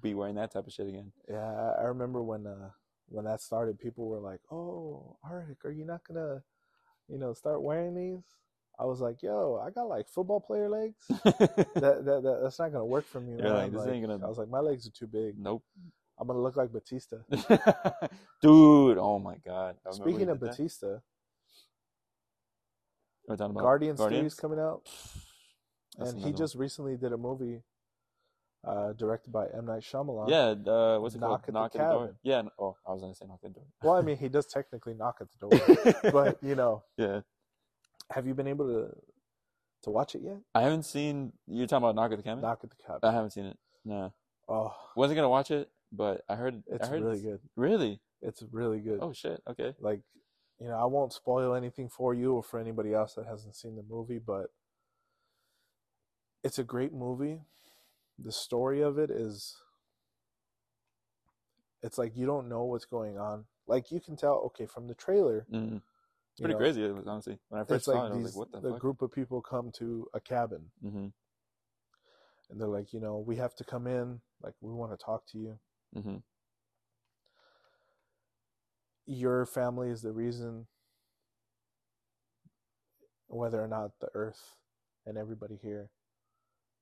be 0.00 0.14
wearing 0.14 0.36
that 0.36 0.52
type 0.52 0.66
of 0.66 0.72
shit 0.72 0.88
again. 0.88 1.12
yeah. 1.28 1.72
I- 1.78 1.84
remember 1.84 2.22
when 2.22 2.46
uh 2.46 2.70
when 3.08 3.24
that 3.26 3.42
started, 3.42 3.78
people 3.78 4.08
were 4.08 4.20
like, 4.20 4.40
"Oh, 4.50 5.16
Arik, 5.30 5.64
are 5.66 5.70
you 5.70 5.84
not 5.84 6.02
gonna, 6.06 6.42
you 7.08 7.18
know, 7.18 7.34
start 7.34 7.62
wearing 7.62 7.94
these?" 7.94 8.22
I 8.78 8.86
was 8.86 9.00
like, 9.00 9.22
"Yo, 9.22 9.60
I 9.62 9.70
got 9.70 9.88
like 9.88 10.08
football 10.08 10.40
player 10.40 10.68
legs. 10.68 10.96
that, 11.08 11.74
that, 11.74 12.04
that 12.04 12.40
that's 12.42 12.58
not 12.58 12.72
gonna 12.72 12.86
work 12.86 13.04
for 13.04 13.20
me." 13.20 13.34
Man." 13.34 13.52
like, 13.52 13.72
"This 13.72 13.86
ain't 13.86 14.06
gonna- 14.06 14.24
I 14.24 14.28
was 14.28 14.38
like, 14.38 14.48
"My 14.48 14.60
legs 14.60 14.86
are 14.86 14.92
too 14.92 15.06
big. 15.06 15.38
nope, 15.38 15.62
I'm 16.18 16.26
gonna 16.26 16.40
look 16.40 16.56
like 16.56 16.72
Batista." 16.72 17.16
dude. 18.40 18.98
Oh 18.98 19.18
my 19.18 19.36
god. 19.44 19.76
Speaking 19.90 20.30
of. 20.30 20.40
Batista, 20.40 20.98
Guardians, 23.28 23.98
Guardians? 23.98 23.98
series 24.00 24.34
coming 24.34 24.58
out, 24.58 24.82
That's 25.98 26.10
and 26.10 26.18
he 26.20 26.26
another 26.28 26.38
just 26.38 26.54
recently 26.54 26.96
did 26.96 27.12
a 27.12 27.16
movie 27.18 27.62
uh, 28.64 28.92
directed 28.92 29.32
by 29.32 29.46
M 29.56 29.66
Night 29.66 29.82
Shyamalan. 29.82 30.28
Yeah, 30.28 30.72
uh, 30.72 30.98
what's 31.00 31.14
it 31.14 31.20
Knock 31.20 31.28
called? 31.28 31.40
at 31.40 31.46
the 31.46 31.52
Knock 31.52 31.74
at 31.74 31.78
the 31.78 31.94
door. 31.94 32.16
Yeah. 32.22 32.42
Oh, 32.58 32.76
I 32.86 32.92
was 32.92 33.00
gonna 33.02 33.14
say 33.14 33.26
knock 33.26 33.40
at 33.44 33.50
the 33.54 33.60
door. 33.60 33.66
Well, 33.82 33.94
I 33.94 34.02
mean, 34.02 34.16
he 34.16 34.28
does 34.28 34.46
technically 34.46 34.94
knock 34.94 35.18
at 35.20 35.26
the 35.32 35.48
door, 35.48 35.94
but 36.12 36.38
you 36.42 36.54
know, 36.54 36.82
yeah, 36.96 37.20
have 38.10 38.26
you 38.26 38.34
been 38.34 38.46
able 38.48 38.66
to 38.66 38.96
to 39.82 39.90
watch 39.90 40.14
it 40.14 40.22
yet? 40.22 40.36
I 40.54 40.62
haven't 40.62 40.84
seen. 40.84 41.32
You're 41.46 41.66
talking 41.66 41.84
about 41.84 41.96
Knock 41.96 42.12
at 42.12 42.18
the 42.18 42.22
Cabin. 42.22 42.42
Knock 42.42 42.60
at 42.62 42.70
the 42.70 42.76
cabin. 42.76 43.00
I 43.02 43.12
haven't 43.12 43.30
seen 43.30 43.46
it. 43.46 43.58
No, 43.84 44.12
Oh, 44.48 44.74
wasn't 44.96 45.16
gonna 45.16 45.28
watch 45.28 45.50
it, 45.50 45.68
but 45.90 46.22
I 46.28 46.36
heard. 46.36 46.62
it's 46.68 46.86
I 46.86 46.90
heard 46.90 47.02
really 47.02 47.20
good. 47.20 47.40
Really? 47.56 48.00
It's 48.20 48.44
really 48.52 48.78
good. 48.78 49.00
Oh 49.02 49.12
shit. 49.12 49.42
Okay. 49.50 49.74
Like, 49.80 50.02
you 50.60 50.68
know, 50.68 50.76
I 50.76 50.84
won't 50.84 51.12
spoil 51.12 51.56
anything 51.56 51.88
for 51.88 52.14
you 52.14 52.34
or 52.34 52.42
for 52.44 52.60
anybody 52.60 52.94
else 52.94 53.14
that 53.14 53.26
hasn't 53.26 53.56
seen 53.56 53.74
the 53.74 53.82
movie, 53.82 54.20
but 54.24 54.46
it's 56.44 56.58
a 56.60 56.64
great 56.64 56.92
movie. 56.92 57.40
The 58.18 58.32
story 58.32 58.82
of 58.82 58.98
it 58.98 59.10
is 59.10 59.56
it's 61.82 61.98
like 61.98 62.16
you 62.16 62.26
don't 62.26 62.48
know 62.48 62.64
what's 62.64 62.84
going 62.84 63.18
on. 63.18 63.44
Like 63.66 63.90
you 63.90 64.00
can 64.00 64.16
tell, 64.16 64.34
okay, 64.46 64.66
from 64.66 64.86
the 64.88 64.94
trailer. 64.94 65.46
Mm. 65.52 65.80
It's 66.32 66.40
pretty 66.40 66.54
know, 66.54 66.58
crazy, 66.58 66.84
honestly. 67.06 67.38
When 67.48 67.60
I 67.60 67.64
first 67.64 67.84
saw 67.84 67.92
like 67.92 68.10
it, 68.10 68.14
I 68.14 68.16
was 68.16 68.24
these, 68.24 68.36
like, 68.36 68.36
"What 68.36 68.52
the, 68.52 68.60
the 68.68 68.72
fuck?" 68.74 68.80
group 68.80 69.02
of 69.02 69.12
people 69.12 69.42
come 69.42 69.70
to 69.78 70.06
a 70.14 70.20
cabin 70.20 70.70
Mm-hmm. 70.84 71.06
and 72.50 72.60
they're 72.60 72.68
like, 72.68 72.92
you 72.92 73.00
know, 73.00 73.18
we 73.18 73.36
have 73.36 73.54
to 73.56 73.64
come 73.64 73.86
in. 73.86 74.20
Like, 74.42 74.54
we 74.60 74.72
want 74.72 74.92
to 74.92 75.04
talk 75.04 75.26
to 75.32 75.38
you. 75.38 75.58
Mm-hmm. 75.96 76.16
Your 79.06 79.44
family 79.46 79.90
is 79.90 80.02
the 80.02 80.12
reason 80.12 80.66
whether 83.26 83.62
or 83.62 83.68
not 83.68 83.92
the 84.00 84.08
earth 84.14 84.56
and 85.06 85.18
everybody 85.18 85.58
here 85.60 85.90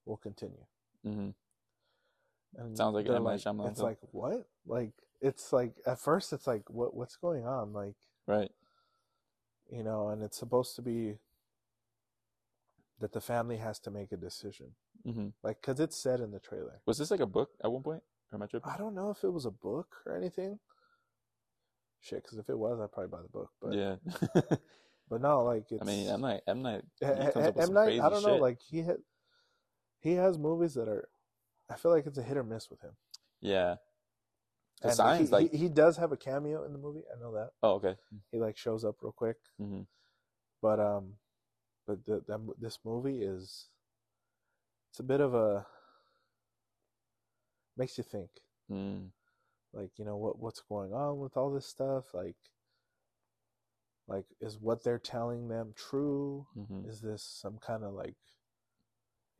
will 0.05 0.16
continue. 0.16 0.65
Mm-hmm. 1.06 2.74
Sounds 2.74 2.94
like 2.94 3.06
M. 3.09 3.24
Night 3.24 3.40
Shyamalan 3.40 3.70
It's 3.70 3.78
film. 3.81 3.90
like 3.90 3.98
what? 4.12 4.47
Like 4.66 4.93
it's 5.20 5.52
like 5.52 5.74
at 5.86 5.98
first 6.01 6.32
it's 6.32 6.47
like 6.47 6.68
what 6.68 6.94
what's 6.94 7.16
going 7.16 7.47
on? 7.47 7.72
Like 7.72 7.94
Right. 8.27 8.51
you 9.70 9.82
know, 9.85 10.09
and 10.09 10.22
it's 10.22 10.39
supposed 10.39 10.77
to 10.77 10.82
be 10.82 11.18
that 13.01 13.12
the 13.12 13.20
family 13.20 13.56
has 13.56 13.78
to 13.81 13.90
make 13.90 14.12
a 14.12 14.16
decision, 14.16 14.74
Mm-hmm. 15.06 15.28
like 15.43 15.60
because 15.62 15.81
it's 15.81 15.97
said 15.97 16.20
in 16.20 16.31
the 16.32 16.40
trailer. 16.40 16.82
Was 16.86 16.98
this 16.98 17.10
like 17.10 17.20
a 17.20 17.27
book 17.27 17.51
at 17.64 17.70
one 17.72 17.82
point? 17.82 18.02
Or 18.32 18.36
am 18.36 18.43
I 18.43 18.47
tripping? 18.47 18.70
I 18.72 18.77
don't 18.77 18.94
know 18.94 19.10
if 19.10 19.24
it 19.24 19.31
was 19.32 19.47
a 19.47 19.51
book 19.51 19.89
or 20.06 20.14
anything. 20.16 20.59
Shit, 22.01 22.22
because 22.22 22.39
if 22.39 22.48
it 22.48 22.59
was, 22.59 22.78
I'd 22.81 22.93
probably 22.93 23.10
buy 23.10 23.22
the 23.22 23.28
book. 23.28 23.51
But 23.60 23.74
yeah. 23.74 23.97
but 25.09 25.20
no, 25.20 25.43
like 25.44 25.64
it's. 25.70 25.82
I 25.82 25.85
mean, 25.85 26.09
M 26.09 26.20
Night. 26.20 26.40
M 26.47 26.62
Night. 26.62 26.82
He 26.98 27.06
M. 27.06 27.32
comes 27.32 27.47
up 27.47 27.56
with 27.56 27.70
Night. 27.70 28.01
I 28.01 28.09
don't 28.09 28.22
know. 28.22 28.36
Like 28.36 28.59
he 28.60 28.82
hit, 28.82 29.01
he 30.01 30.14
has 30.14 30.39
movies 30.39 30.74
that 30.74 30.89
are. 30.89 31.09
I 31.70 31.77
feel 31.77 31.93
like 31.93 32.06
it's 32.06 32.18
a 32.18 32.22
hit 32.22 32.36
or 32.36 32.43
miss 32.43 32.68
with 32.70 32.81
him. 32.81 32.93
yeah. 33.40 33.77
And 34.82 34.94
signs, 34.94 35.28
he, 35.28 35.32
like, 35.35 35.51
he, 35.52 35.59
he 35.59 35.68
does 35.68 35.98
have 35.98 36.10
a 36.10 36.16
cameo 36.16 36.64
in 36.64 36.72
the 36.72 36.78
movie. 36.78 37.02
I 37.14 37.20
know 37.20 37.35
that 37.35 37.51
oh, 37.62 37.72
okay. 37.74 37.97
he 38.32 38.39
like 38.39 38.56
shows 38.56 38.82
up 38.82 38.97
real 39.02 39.12
quick. 39.12 39.36
Mm-hmm. 39.60 39.82
But 40.62 40.81
um, 40.81 41.14
but 41.86 42.05
the, 42.06 42.22
the 42.27 42.39
this 42.59 42.78
movie 42.85 43.22
is. 43.22 43.68
It's 44.90 45.01
a 45.01 45.05
bit 45.05 45.20
of 45.20 45.35
a. 45.35 45.66
Makes 47.77 47.98
you 47.98 48.05
think. 48.05 48.31
Mm. 48.70 49.09
like 49.72 49.90
you 49.98 50.05
know 50.05 50.16
what 50.16 50.39
what's 50.39 50.62
going 50.68 50.93
on 50.93 51.18
with 51.18 51.36
all 51.36 51.51
this 51.51 51.66
stuff 51.66 52.05
like 52.14 52.36
like 54.06 54.27
is 54.40 54.59
what 54.60 54.85
they're 54.85 54.98
telling 54.98 55.48
them 55.48 55.72
true 55.77 56.47
Mm-hmm. 56.56 56.89
is 56.89 57.01
this 57.01 57.22
some 57.24 57.59
kind 57.59 57.82
of 57.82 57.93
like 57.93 58.14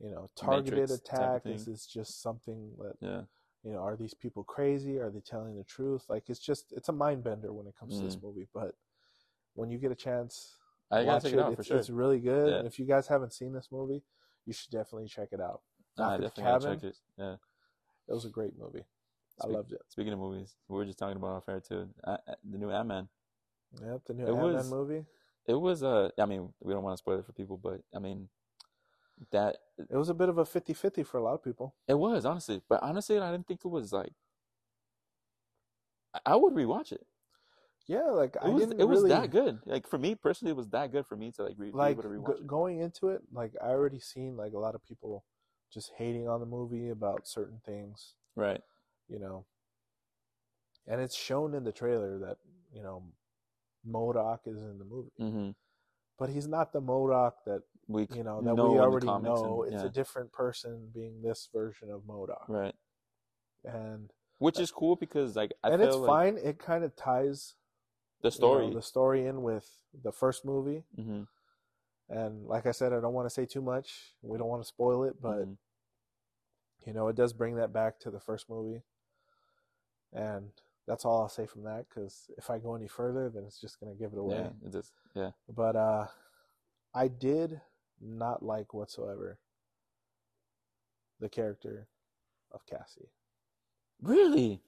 you 0.03 0.11
know 0.11 0.29
targeted 0.35 0.73
Matrix 0.79 0.91
attack 0.93 1.41
is 1.45 1.65
this 1.65 1.85
just 1.85 2.21
something 2.21 2.71
that 2.79 2.95
Yeah. 3.01 3.21
you 3.63 3.71
know 3.73 3.79
are 3.79 3.95
these 3.95 4.13
people 4.13 4.43
crazy 4.43 4.97
are 4.99 5.09
they 5.11 5.19
telling 5.19 5.55
the 5.57 5.63
truth 5.63 6.05
like 6.09 6.29
it's 6.29 6.39
just 6.39 6.71
it's 6.73 6.89
a 6.89 6.93
mind 6.93 7.23
bender 7.23 7.53
when 7.53 7.67
it 7.67 7.75
comes 7.79 7.97
to 7.97 8.03
this 8.03 8.15
Mm. 8.15 8.23
movie 8.23 8.47
but 8.53 8.75
when 9.53 9.69
you 9.69 9.77
get 9.77 9.91
a 9.91 9.95
chance 9.95 10.55
I 10.89 11.03
watch 11.03 11.23
check 11.23 11.33
it, 11.33 11.37
it 11.37 11.41
out 11.41 11.51
it's, 11.53 11.57
for 11.57 11.63
sure. 11.63 11.77
it's 11.77 11.89
really 11.89 12.19
good 12.19 12.49
Yeah. 12.49 12.57
and 12.57 12.67
if 12.67 12.79
you 12.79 12.85
guys 12.85 13.07
haven't 13.07 13.33
seen 13.33 13.53
this 13.53 13.69
movie 13.71 14.03
you 14.45 14.53
should 14.53 14.71
definitely 14.71 15.07
check 15.07 15.29
it 15.31 15.39
out 15.41 15.61
Knock 15.97 16.21
definitely 16.21 16.43
Cabin. 16.43 16.79
check 16.79 16.83
it. 16.91 16.97
Yeah. 17.17 17.35
it 18.07 18.13
was 18.13 18.25
a 18.25 18.29
great 18.29 18.57
movie 18.57 18.85
i 19.43 19.47
loved 19.47 19.71
it 19.73 19.81
Speaking 19.89 20.13
of 20.13 20.19
movies, 20.19 20.55
we 20.67 20.75
were 20.77 20.85
just 20.85 20.99
talking 20.99 21.17
about 21.17 21.35
off 21.37 21.49
air 21.49 21.59
too. 21.61 21.89
The 22.05 22.57
new 22.57 22.69
Ant 22.71 22.87
Man. 22.87 23.09
yep 23.81 24.01
the 24.05 24.13
new 24.13 24.25
It 24.25 24.29
ant-man 24.29 24.53
was- 24.53 24.69
movie 24.71 25.05
It 25.47 25.55
was 25.55 25.81
uh, 25.83 26.09
I 26.19 26.25
mean, 26.25 26.53
we 26.59 26.73
don't 26.73 26.83
want 26.83 26.93
to 26.93 27.01
spoil 27.01 27.19
it 27.19 27.25
for 27.25 27.33
people, 27.33 27.57
but 27.57 27.81
I 27.95 27.99
mean, 27.99 28.29
that 29.31 29.57
It 29.77 29.95
was 29.95 30.09
a 30.09 30.13
bit 30.13 30.29
of 30.29 30.37
a 30.37 30.43
50-50 30.45 31.05
for 31.05 31.17
a 31.17 31.23
lot 31.23 31.33
of 31.33 31.43
people. 31.43 31.75
it 31.87 31.93
was 31.95 32.25
honestly, 32.25 32.61
but 32.67 32.81
honestly, 32.83 33.17
I 33.19 33.31
didn't 33.31 33.47
think 33.47 33.61
it 33.63 33.67
was 33.69 33.93
like 33.93 34.13
I- 36.25 36.35
would 36.35 36.53
rewatch 36.53 36.91
it. 36.91 37.05
Yeah, 37.87 38.03
like 38.11 38.35
It 38.35 38.41
I 38.43 38.49
was 38.49 38.63
didn't 38.67 38.79
it 38.81 38.85
was 38.85 39.03
that 39.05 39.31
good. 39.31 39.59
Like 39.65 39.87
for 39.87 39.97
me 39.97 40.15
personally, 40.15 40.51
it 40.51 40.55
was 40.57 40.69
that 40.69 40.91
good 40.91 41.05
for 41.05 41.15
me 41.15 41.31
to 41.33 41.43
like 41.43 41.55
re- 41.57 41.71
like 41.71 41.97
be 41.97 42.01
able 42.01 42.03
to 42.03 42.19
rewatch 42.31 42.39
it. 42.41 42.47
going 42.47 42.79
into 42.79 43.09
it. 43.09 43.21
Like 43.33 43.53
I 43.61 43.67
already 43.69 43.99
seen 43.99 44.37
like 44.37 44.53
a 44.53 44.59
lot 44.59 44.75
of 44.75 44.83
people 44.85 45.25
just 45.73 45.91
hating 45.97 46.27
on 46.27 46.39
the 46.39 46.45
movie 46.45 46.89
about 46.89 47.27
certain 47.27 47.59
things, 47.65 48.13
Right. 48.35 48.61
you 49.07 49.19
know. 49.19 49.45
And 50.87 51.01
it's 51.01 51.15
shown 51.17 51.53
in 51.53 51.63
the 51.63 51.71
trailer 51.71 52.17
that 52.19 52.37
you 52.73 52.83
know 52.83 53.03
MODOK 53.87 54.39
is 54.47 54.61
in 54.61 54.77
the 54.77 54.85
movie, 54.85 55.11
Mm-hmm. 55.19 55.49
but 56.19 56.29
he's 56.29 56.47
not 56.47 56.71
the 56.73 56.81
MODOK 56.81 57.33
that 57.45 57.63
We 57.91 58.07
you 58.13 58.23
know 58.23 58.41
that 58.41 58.55
know 58.55 58.71
we 58.71 58.79
already 58.79 59.07
know. 59.07 59.63
and- 59.63 59.73
it's 59.73 59.83
yeah. 59.83 59.89
a 59.89 59.91
different 59.91 60.31
person 60.31 60.89
being 60.93 61.21
this 61.21 61.47
version 61.53 61.89
of 61.91 62.01
MODOK, 62.03 62.47
right, 62.47 62.75
and 63.63 64.11
which 64.39 64.59
is 64.59 64.71
cool 64.71 64.95
because 64.95 65.35
like 65.35 65.53
I 65.63 65.69
and 65.69 65.79
feel 65.81 65.87
it's 65.87 65.97
like 65.97 66.07
fine. 66.09 66.37
It 66.43 66.59
kind 66.59 66.83
of 66.83 66.95
ties 66.95 67.55
the 68.21 68.29
you 68.29 68.31
know, 68.31 68.35
story. 68.35 68.73
the 68.73 68.81
story 68.81 69.25
in 69.25 69.41
with 69.43 69.67
the 70.03 70.11
first 70.11 70.45
movie. 70.45 70.83
mm-hmm. 70.97 71.23
And 72.09 72.45
like 72.45 72.65
I 72.65 72.71
said, 72.71 72.91
I 72.91 72.99
don't 72.99 73.13
want 73.13 73.25
to 73.27 73.33
say 73.33 73.45
too 73.45 73.61
much. 73.61 74.15
We 74.21 74.37
don't 74.37 74.49
want 74.49 74.61
to 74.61 74.67
spoil 74.67 75.05
it, 75.05 75.21
but 75.21 75.47
Mhm. 75.47 75.57
you 76.85 76.93
know, 76.93 77.07
it 77.07 77.15
does 77.15 77.31
bring 77.33 77.55
that 77.55 77.71
back 77.71 77.99
to 77.99 78.11
the 78.11 78.19
first 78.19 78.49
movie. 78.49 78.81
And 80.13 80.51
that's 80.87 81.05
all 81.05 81.21
I'll 81.21 81.29
say 81.29 81.45
from 81.45 81.63
that 81.63 81.85
because 81.87 82.29
if 82.37 82.49
I 82.49 82.57
go 82.59 82.75
any 82.75 82.87
further, 82.87 83.29
then 83.29 83.43
it's 83.45 83.61
just 83.61 83.79
going 83.79 83.93
to 83.93 83.97
give 83.97 84.11
it 84.11 84.17
away. 84.19 84.37
yeah, 84.37 84.67
it 84.67 84.71
just 84.73 84.91
yeah. 85.13 85.31
But 85.47 85.75
uh, 85.75 86.07
I 86.93 87.07
did 87.07 87.61
not 88.01 88.43
like 88.43 88.73
whatsoever 88.73 89.39
the 91.19 91.29
character 91.29 91.87
of 92.51 92.65
Cassie. 92.65 93.09
Really, 94.01 94.61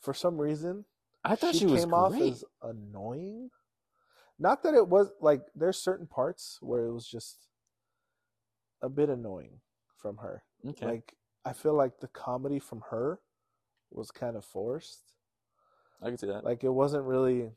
For 0.00 0.12
some 0.12 0.38
reason, 0.38 0.84
I 1.24 1.34
thought 1.34 1.54
she, 1.54 1.64
was 1.66 1.80
came 1.80 1.90
great. 1.90 1.98
off 1.98 2.14
as 2.20 2.44
annoying. 2.62 3.50
Not 4.38 4.62
that 4.62 4.74
it 4.74 4.86
was 4.86 5.10
like 5.20 5.40
there's 5.54 5.78
certain 5.78 6.06
parts 6.06 6.58
where 6.60 6.86
it 6.86 6.92
was 6.92 7.06
just 7.08 7.48
a 8.82 8.88
bit 8.88 9.08
annoying 9.08 9.60
from 9.96 10.18
her. 10.18 10.42
okay. 10.68 10.86
Like 10.86 11.14
I 11.44 11.52
feel 11.54 11.74
like 11.74 11.98
the 12.00 12.08
comedy 12.08 12.58
from 12.58 12.82
her 12.90 13.20
was 13.90 14.10
kind 14.10 14.36
of 14.36 14.44
forced. 14.44 15.14
I 16.02 16.06
can 16.08 16.18
see 16.18 16.26
that. 16.28 16.44
Like 16.44 16.62
it 16.62 16.68
wasn't 16.68 17.04
really 17.04 17.50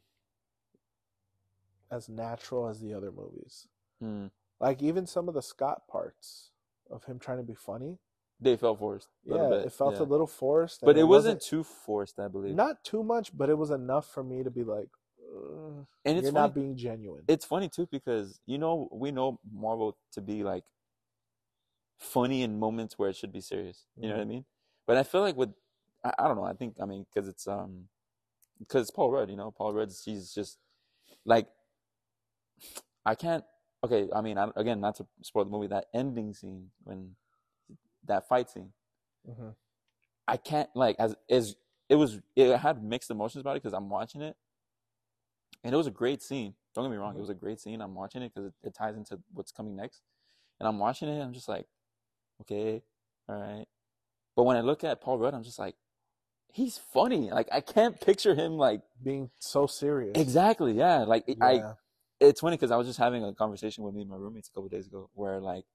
as 1.92 2.08
natural 2.10 2.68
as 2.70 2.80
the 2.80 2.94
other 2.94 3.12
movies. 3.12 3.68
Mm. 4.02 4.32
Like 4.62 4.82
even 4.82 5.06
some 5.08 5.28
of 5.28 5.34
the 5.34 5.42
Scott 5.42 5.82
parts 5.90 6.52
of 6.90 7.04
him 7.06 7.18
trying 7.20 7.38
to 7.40 7.44
be 7.44 7.56
funny, 7.56 7.98
They 8.40 8.56
felt 8.56 8.80
forced. 8.80 9.10
yeah, 9.26 9.50
bit, 9.50 9.66
it 9.66 9.74
felt 9.74 9.96
yeah. 9.96 10.04
a 10.04 10.08
little 10.14 10.28
forced. 10.28 10.82
but 10.82 10.92
and 10.92 11.00
it 11.00 11.04
wasn't 11.04 11.42
too 11.42 11.64
forced, 11.64 12.20
I 12.20 12.28
believe. 12.28 12.56
not 12.56 12.84
too 12.84 13.04
much, 13.04 13.36
but 13.36 13.50
it 13.50 13.58
was 13.58 13.72
enough 13.72 14.08
for 14.14 14.24
me 14.24 14.44
to 14.44 14.52
be 14.52 14.64
like, 14.64 14.90
"Ugh, 15.36 15.86
and 16.06 16.18
it's 16.18 16.24
you're 16.26 16.32
funny. 16.32 16.44
not 16.44 16.54
being 16.56 16.76
genuine. 16.78 17.24
it's 17.28 17.44
funny 17.46 17.70
too 17.70 17.88
because 17.92 18.40
you 18.46 18.58
know 18.60 18.88
we 18.92 19.12
know 19.12 19.40
Marvel 19.52 19.98
to 20.14 20.22
be 20.22 20.44
like 20.44 20.64
funny 21.98 22.44
in 22.44 22.60
moments 22.60 22.98
where 23.00 23.10
it 23.10 23.16
should 23.16 23.32
be 23.34 23.42
serious. 23.42 23.86
You 23.98 24.10
know 24.10 24.16
what 24.16 24.22
I 24.22 24.26
mean? 24.26 24.46
But 24.88 24.98
I 24.98 25.04
feel 25.04 25.22
like 25.22 25.36
with 25.38 25.54
I, 26.04 26.14
I 26.20 26.28
don't 26.28 26.38
know. 26.38 26.46
I 26.46 26.54
think 26.54 26.76
I 26.80 26.86
mean 26.86 27.06
because 27.12 27.28
it's 27.28 27.48
um 27.48 27.88
because 28.60 28.82
it's 28.84 28.92
Paul 28.92 29.10
Rudd. 29.12 29.30
You 29.30 29.38
know, 29.38 29.50
Paul 29.52 29.74
Rudd. 29.74 29.92
He's 30.06 30.34
just 30.34 30.58
like 31.26 31.48
I 33.06 33.16
can't. 33.16 33.44
Okay, 33.84 34.08
I 34.14 34.22
mean, 34.22 34.38
I, 34.38 34.50
again, 34.56 34.80
not 34.80 34.96
to 34.98 35.08
spoil 35.22 35.46
the 35.46 35.52
movie. 35.52 35.68
That 35.68 35.86
ending 35.94 36.34
scene 36.34 36.70
when 36.84 37.16
that 38.06 38.28
fight 38.28 38.50
scene, 38.50 38.74
hmm 39.26 39.50
I 40.28 40.38
can't 40.38 40.70
like 40.76 40.96
as 41.00 41.16
as 41.30 41.56
it 41.90 41.96
was. 41.96 42.20
It 42.36 42.56
had 42.58 42.84
mixed 42.84 43.10
emotions 43.12 43.42
about 43.42 43.58
it 43.58 43.64
because 43.64 43.74
I'm 43.74 43.90
watching 43.90 44.22
it, 44.22 44.36
and 45.64 45.74
it 45.74 45.78
was 45.78 45.88
a 45.88 45.92
great 45.92 46.22
scene. 46.22 46.54
Don't 46.74 46.86
get 46.86 46.92
me 46.92 46.98
wrong, 46.98 47.14
Mhm. 47.14 47.18
it 47.18 47.22
was 47.22 47.30
a 47.30 47.34
great 47.36 47.60
scene. 47.60 47.82
I'm 47.82 47.96
watching 47.96 48.22
it 48.22 48.34
because 48.34 48.48
it, 48.50 48.54
it 48.68 48.74
ties 48.74 48.96
into 48.96 49.20
what's 49.34 49.52
coming 49.52 49.76
next, 49.76 50.02
and 50.60 50.68
I'm 50.68 50.80
watching 50.80 51.10
it. 51.10 51.22
I'm 51.22 51.34
just 51.34 51.50
like, 51.50 51.66
okay, 52.42 52.84
all 53.28 53.36
right. 53.40 53.66
But 54.36 54.44
when 54.44 54.58
I 54.58 54.62
look 54.62 54.84
at 54.84 55.02
Paul 55.02 55.18
Rudd, 55.18 55.34
I'm 55.34 55.44
just 55.44 55.60
like, 55.60 55.76
he's 56.54 56.78
funny. 56.78 57.32
Like 57.32 57.50
I 57.52 57.62
can't 57.62 58.00
picture 58.00 58.36
him 58.36 58.58
like 58.58 58.82
Being 59.04 59.32
so 59.40 59.68
serious. 59.68 60.18
exactly. 60.18 60.74
Yeah, 60.74 61.00
like 61.00 61.24
it- 61.28 61.38
I. 61.42 61.76
It's 62.22 62.40
funny 62.40 62.56
because 62.56 62.72
I 62.72 62.78
was 62.78 62.88
just 62.88 63.00
having 63.00 63.24
a 63.24 63.34
conversation 63.34 63.84
with 63.84 63.96
me 63.96 64.02
and 64.02 64.10
my 64.10 64.16
roommates 64.16 64.48
a 64.48 64.52
couple 64.52 64.70
days 64.70 64.88
ago, 64.88 65.10
where 65.16 65.40
like 65.40 65.66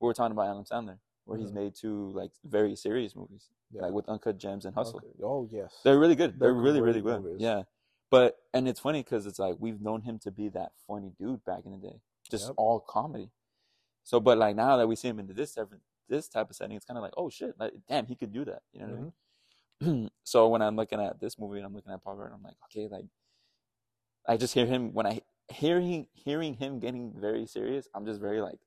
we 0.00 0.06
were 0.06 0.14
talking 0.14 0.32
about 0.32 0.48
Adam 0.50 0.64
Sandler, 0.64 0.98
where 1.24 1.38
he's 1.38 1.50
Mhm. 1.50 1.54
made 1.54 1.74
two 1.74 2.10
like 2.10 2.30
very 2.44 2.76
serious 2.76 3.16
movies, 3.16 3.48
Yeah. 3.70 3.82
like 3.82 3.92
with 3.92 4.06
Uncut 4.08 4.36
Gems 4.36 4.66
and 4.66 4.74
Hustle. 4.74 4.98
Okay. 4.98 5.08
Oh 5.22 5.48
yes. 5.50 5.80
They're 5.82 5.98
really 5.98 6.14
good. 6.14 6.38
They're, 6.38 6.52
They're 6.52 6.54
really, 6.62 6.80
really 6.82 7.00
good. 7.00 7.22
movies. 7.22 7.40
Yeah. 7.40 7.62
But 8.10 8.38
and 8.52 8.68
it's 8.68 8.80
funny 8.80 9.02
because 9.02 9.24
it's 9.26 9.38
like 9.38 9.56
we've 9.58 9.80
known 9.80 10.02
him 10.02 10.18
to 10.20 10.30
be 10.30 10.48
that 10.50 10.72
funny 10.86 11.10
dude 11.18 11.42
back 11.44 11.64
in 11.64 11.72
the 11.72 11.78
day, 11.78 12.00
just 12.30 12.48
Yep. 12.48 12.54
all 12.58 12.80
comedy. 12.80 13.30
So, 14.02 14.20
but 14.20 14.36
like 14.36 14.54
now 14.56 14.76
that 14.76 14.86
we 14.86 14.96
see 14.96 15.08
him 15.08 15.18
into 15.18 15.32
this 15.32 15.54
type 15.54 15.72
of, 15.72 15.80
this 16.08 16.28
type 16.28 16.50
of 16.50 16.54
setting, 16.56 16.76
it's 16.76 16.84
kind 16.84 16.98
of 16.98 17.02
like, 17.02 17.14
oh 17.16 17.30
shit, 17.30 17.58
like 17.58 17.72
damn, 17.88 18.04
he 18.06 18.14
could 18.14 18.30
do 18.32 18.44
that. 18.44 18.62
You 18.72 18.80
know 18.80 18.86
what 18.86 18.94
I 18.94 19.00
mean? 19.00 19.12
Mm-hmm. 19.80 20.06
so 20.22 20.48
when 20.48 20.60
I'm 20.60 20.76
looking 20.76 21.00
at 21.00 21.18
this 21.18 21.38
movie 21.38 21.56
and 21.56 21.66
I'm 21.66 21.74
looking 21.74 21.92
at 21.92 22.04
Paul 22.04 22.16
Rudd, 22.16 22.32
I'm 22.34 22.42
like, 22.42 22.56
okay, 22.66 22.88
like 22.88 23.06
I 24.26 24.36
just 24.36 24.52
hear 24.52 24.66
him 24.66 24.92
when 24.92 25.06
I 25.06 25.22
hearing 25.54 26.06
hearing 26.12 26.54
him 26.54 26.78
getting 26.78 27.12
very 27.16 27.46
serious. 27.46 27.88
I'm 27.94 28.04
just 28.04 28.20
very 28.20 28.40
like, 28.40 28.58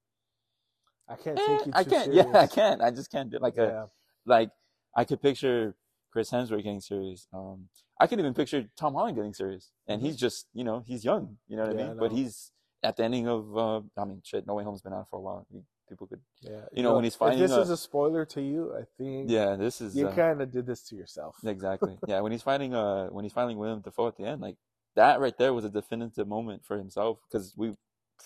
I 1.07 1.15
can't 1.15 1.37
eh, 1.37 1.41
take 1.45 1.65
you 1.65 1.71
too 1.71 1.77
I 1.79 1.83
can't. 1.83 2.05
serious. 2.05 2.25
Yeah, 2.33 2.39
I 2.39 2.47
can't. 2.47 2.81
I 2.81 2.91
just 2.91 3.11
can't 3.11 3.29
do 3.29 3.37
like 3.39 3.57
a 3.57 3.89
like 4.25 4.49
I 4.95 5.03
could 5.03 5.21
picture 5.21 5.75
Chris 6.11 6.31
Hemsworth 6.31 6.63
getting 6.63 6.81
serious. 6.81 7.27
Um, 7.33 7.69
I 7.99 8.07
could 8.07 8.19
even 8.19 8.33
picture 8.33 8.69
Tom 8.77 8.93
Holland 8.93 9.15
getting 9.15 9.33
serious, 9.33 9.71
and 9.87 10.01
he's 10.01 10.15
just 10.15 10.47
you 10.53 10.63
know 10.63 10.83
he's 10.85 11.03
young, 11.03 11.37
you 11.47 11.57
know 11.57 11.63
what 11.63 11.71
Mm-hmm. 11.71 11.79
Yeah, 11.79 11.85
I 11.85 11.87
I 11.87 11.91
mean. 11.91 11.99
But 11.99 12.11
he's 12.11 12.51
at 12.83 12.97
the 12.97 13.03
ending 13.03 13.27
of 13.27 13.57
uh, 13.57 13.81
I 13.97 14.05
mean 14.05 14.21
shit. 14.23 14.47
No 14.47 14.55
Way 14.55 14.63
Home's 14.63 14.81
been 14.81 14.93
out 14.93 15.07
for 15.09 15.17
a 15.17 15.21
while. 15.21 15.45
People 15.89 16.07
could 16.07 16.19
Yeah. 16.41 16.61
You 16.73 16.83
know, 16.83 16.95
when 16.95 17.05
he's 17.05 17.15
fighting, 17.15 17.39
If 17.39 17.49
this 17.49 17.57
uh, 17.57 17.61
is 17.61 17.69
a 17.69 17.77
spoiler 17.77 18.25
to 18.25 18.41
you, 18.41 18.73
I 18.75 18.83
think 18.97 19.29
yeah. 19.29 19.55
This 19.55 19.79
is 19.79 19.95
you 19.95 20.07
uh, 20.07 20.15
kind 20.15 20.41
of 20.41 20.51
did 20.51 20.65
this 20.65 20.83
to 20.89 20.95
yourself. 20.95 21.37
exactly 21.45 21.97
yeah. 22.07 22.19
When 22.19 22.31
he's 22.31 22.43
fighting 22.43 22.73
uh 22.73 23.07
when 23.07 23.23
he's 23.23 23.33
fighting 23.33 23.57
William 23.57 23.81
Dafoe 23.81 24.07
at 24.07 24.17
the 24.17 24.25
end, 24.25 24.41
like 24.41 24.57
that 24.97 25.19
right 25.19 25.37
there 25.37 25.53
was 25.53 25.63
a 25.65 25.69
definitive 25.69 26.27
moment 26.27 26.65
for 26.65 26.77
himself 26.77 27.19
because 27.29 27.53
we 27.55 27.75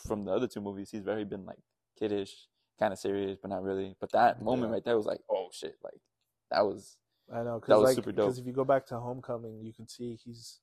from 0.07 0.25
the 0.25 0.31
other 0.31 0.47
two 0.47 0.61
movies 0.61 0.89
he's 0.89 1.03
very 1.03 1.23
been 1.25 1.45
like 1.45 1.59
kiddish, 1.99 2.47
kind 2.79 2.91
of 2.93 2.99
serious, 2.99 3.37
but 3.41 3.49
not 3.49 3.61
really. 3.63 3.95
But 3.99 4.11
that 4.13 4.41
moment 4.41 4.69
Yeah. 4.69 4.73
right 4.75 4.85
there 4.85 4.97
was 4.97 5.05
like 5.05 5.21
oh 5.29 5.49
shit, 5.51 5.77
like 5.83 6.01
that 6.49 6.61
was 6.65 6.97
I 7.33 7.43
know 7.43 7.59
because 7.59 7.83
like 7.83 7.95
super 7.95 8.11
dope. 8.11 8.25
because 8.25 8.39
if 8.39 8.45
you 8.45 8.53
go 8.53 8.63
back 8.65 8.85
to 8.87 8.99
Homecoming, 8.99 9.61
you 9.61 9.71
can 9.73 9.87
see 9.87 10.17
he's 10.25 10.59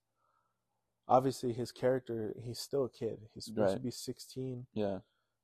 obviously 1.07 1.53
his 1.53 1.73
character. 1.73 2.35
He's 2.43 2.59
still 2.59 2.85
a 2.85 2.91
kid. 2.91 3.19
He's 3.35 3.45
supposed 3.47 3.77
to 3.77 3.83
be 3.83 3.91
sixteen, 3.91 4.67
yeah. 4.75 4.99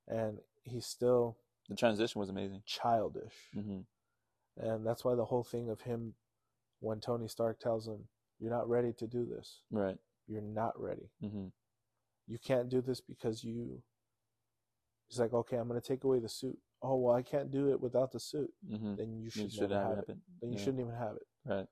and 0.07 0.39
he's 0.63 0.85
still 0.85 1.37
The 1.69 1.75
transition 1.75 2.19
was 2.19 2.29
amazing. 2.29 2.63
childish. 2.65 3.33
hmm 3.53 3.81
And 4.57 4.85
that's 4.85 5.03
why 5.05 5.15
the 5.15 5.25
whole 5.25 5.43
thing 5.43 5.69
of 5.69 5.81
him, 5.81 6.15
when 6.79 6.99
Tony 6.99 7.27
Stark 7.27 7.59
tells 7.59 7.87
him, 7.87 8.07
"You're 8.39 8.51
not 8.51 8.67
ready 8.69 8.93
to 8.93 9.07
do 9.07 9.25
this. 9.25 9.61
Right. 9.71 9.97
You're 10.27 10.41
not 10.41 10.79
ready. 10.79 11.09
hmm 11.21 11.47
You 12.27 12.39
can't 12.39 12.69
do 12.69 12.81
this 12.81 13.01
because 13.01 13.43
you." 13.43 13.81
He's 15.07 15.19
like, 15.19 15.33
"Okay, 15.33 15.57
I'm 15.57 15.67
going 15.67 15.79
to 15.79 15.87
take 15.87 16.03
away 16.03 16.19
the 16.19 16.29
suit." 16.29 16.57
Oh 16.81 16.95
well, 16.97 17.15
I 17.15 17.21
can't 17.21 17.51
do 17.51 17.69
it 17.71 17.79
without 17.79 18.11
the 18.11 18.19
suit. 18.19 18.51
hmm 18.67 18.95
Then 18.95 19.19
you 19.21 19.29
should, 19.29 19.51
should 19.51 19.71
have 19.71 19.89
have 19.89 19.97
it. 19.99 20.09
it. 20.09 20.17
Then 20.41 20.51
you 20.51 20.57
Yeah. 20.57 20.63
shouldn't 20.63 20.81
even 20.81 20.95
have 20.95 21.15
it. 21.15 21.27
Right. 21.45 21.67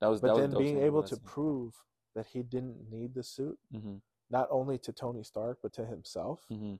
That 0.00 0.08
was. 0.08 0.20
But 0.20 0.34
that 0.34 0.40
then 0.40 0.50
dope 0.50 0.60
being 0.60 0.78
able 0.78 1.02
to 1.02 1.16
prove 1.18 1.74
that 2.14 2.26
he 2.26 2.42
didn't 2.42 2.88
need 2.90 3.14
the 3.14 3.22
suit, 3.22 3.58
Mhm. 3.74 4.00
not 4.30 4.48
only 4.50 4.78
to 4.78 4.92
Tony 4.92 5.22
Stark 5.22 5.58
but 5.62 5.72
to 5.74 5.84
himself, 5.84 6.46
Mhm. 6.50 6.78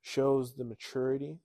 shows 0.00 0.54
the 0.54 0.64
maturity 0.64 1.40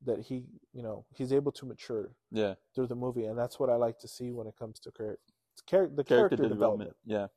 that 0.00 0.20
he, 0.20 0.46
you 0.72 0.82
know, 0.82 1.04
he's 1.10 1.32
able 1.32 1.50
to 1.52 1.66
mature 1.66 2.14
Yeah. 2.30 2.54
through 2.74 2.86
the 2.86 2.94
movie, 2.94 3.24
and 3.26 3.36
that's 3.36 3.58
what 3.58 3.68
I 3.68 3.74
like 3.76 3.98
to 3.98 4.08
see 4.08 4.30
when 4.32 4.46
it 4.46 4.56
comes 4.56 4.78
to 4.80 4.92
char- 4.92 5.18
char- 5.66 5.88
the 5.88 6.04
Character, 6.04 6.36
character, 6.36 6.36
development. 6.48 6.90
development. 6.94 6.96
Yeah. 7.04 7.28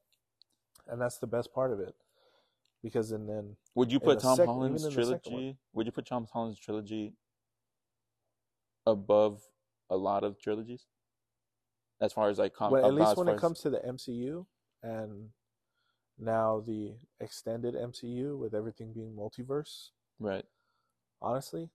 And 0.91 1.01
that's 1.01 1.17
the 1.17 1.27
best 1.27 1.51
part 1.53 1.71
of 1.71 1.79
it. 1.79 1.95
Because 2.83 3.11
and 3.11 3.27
then 3.27 3.55
Would 3.75 3.91
you 3.91 3.99
put 3.99 4.19
Tom 4.19 4.35
sec- 4.37 4.45
Holland's 4.45 4.83
even 4.83 4.93
in 4.93 4.99
the 4.99 5.05
second 5.05 5.21
trilogy? 5.23 5.57
Would 5.73 5.85
you 5.85 5.91
put 5.91 6.05
Tom 6.05 6.27
Holland's 6.31 6.59
trilogy 6.59 7.13
above 8.85 9.41
a 9.89 9.97
lot 9.97 10.23
of 10.23 10.39
trilogies? 10.39 10.85
As 11.99 12.11
far 12.13 12.29
as 12.29 12.39
like, 12.39 12.53
com- 12.53 12.71
well, 12.71 12.85
at 12.85 12.91
uh, 12.91 12.93
least 12.93 13.17
when 13.17 13.27
it 13.27 13.35
as- 13.35 13.39
comes 13.41 13.59
to 13.61 13.69
the 13.69 13.79
MCU 13.79 14.45
and 14.83 15.29
now 16.17 16.63
the 16.65 16.95
extended 17.19 17.75
MCU 17.75 18.37
with 18.37 18.53
everything 18.55 18.93
being 18.93 19.15
multiverse, 19.15 19.89
right. 20.19 20.45
honestly, 21.21 21.69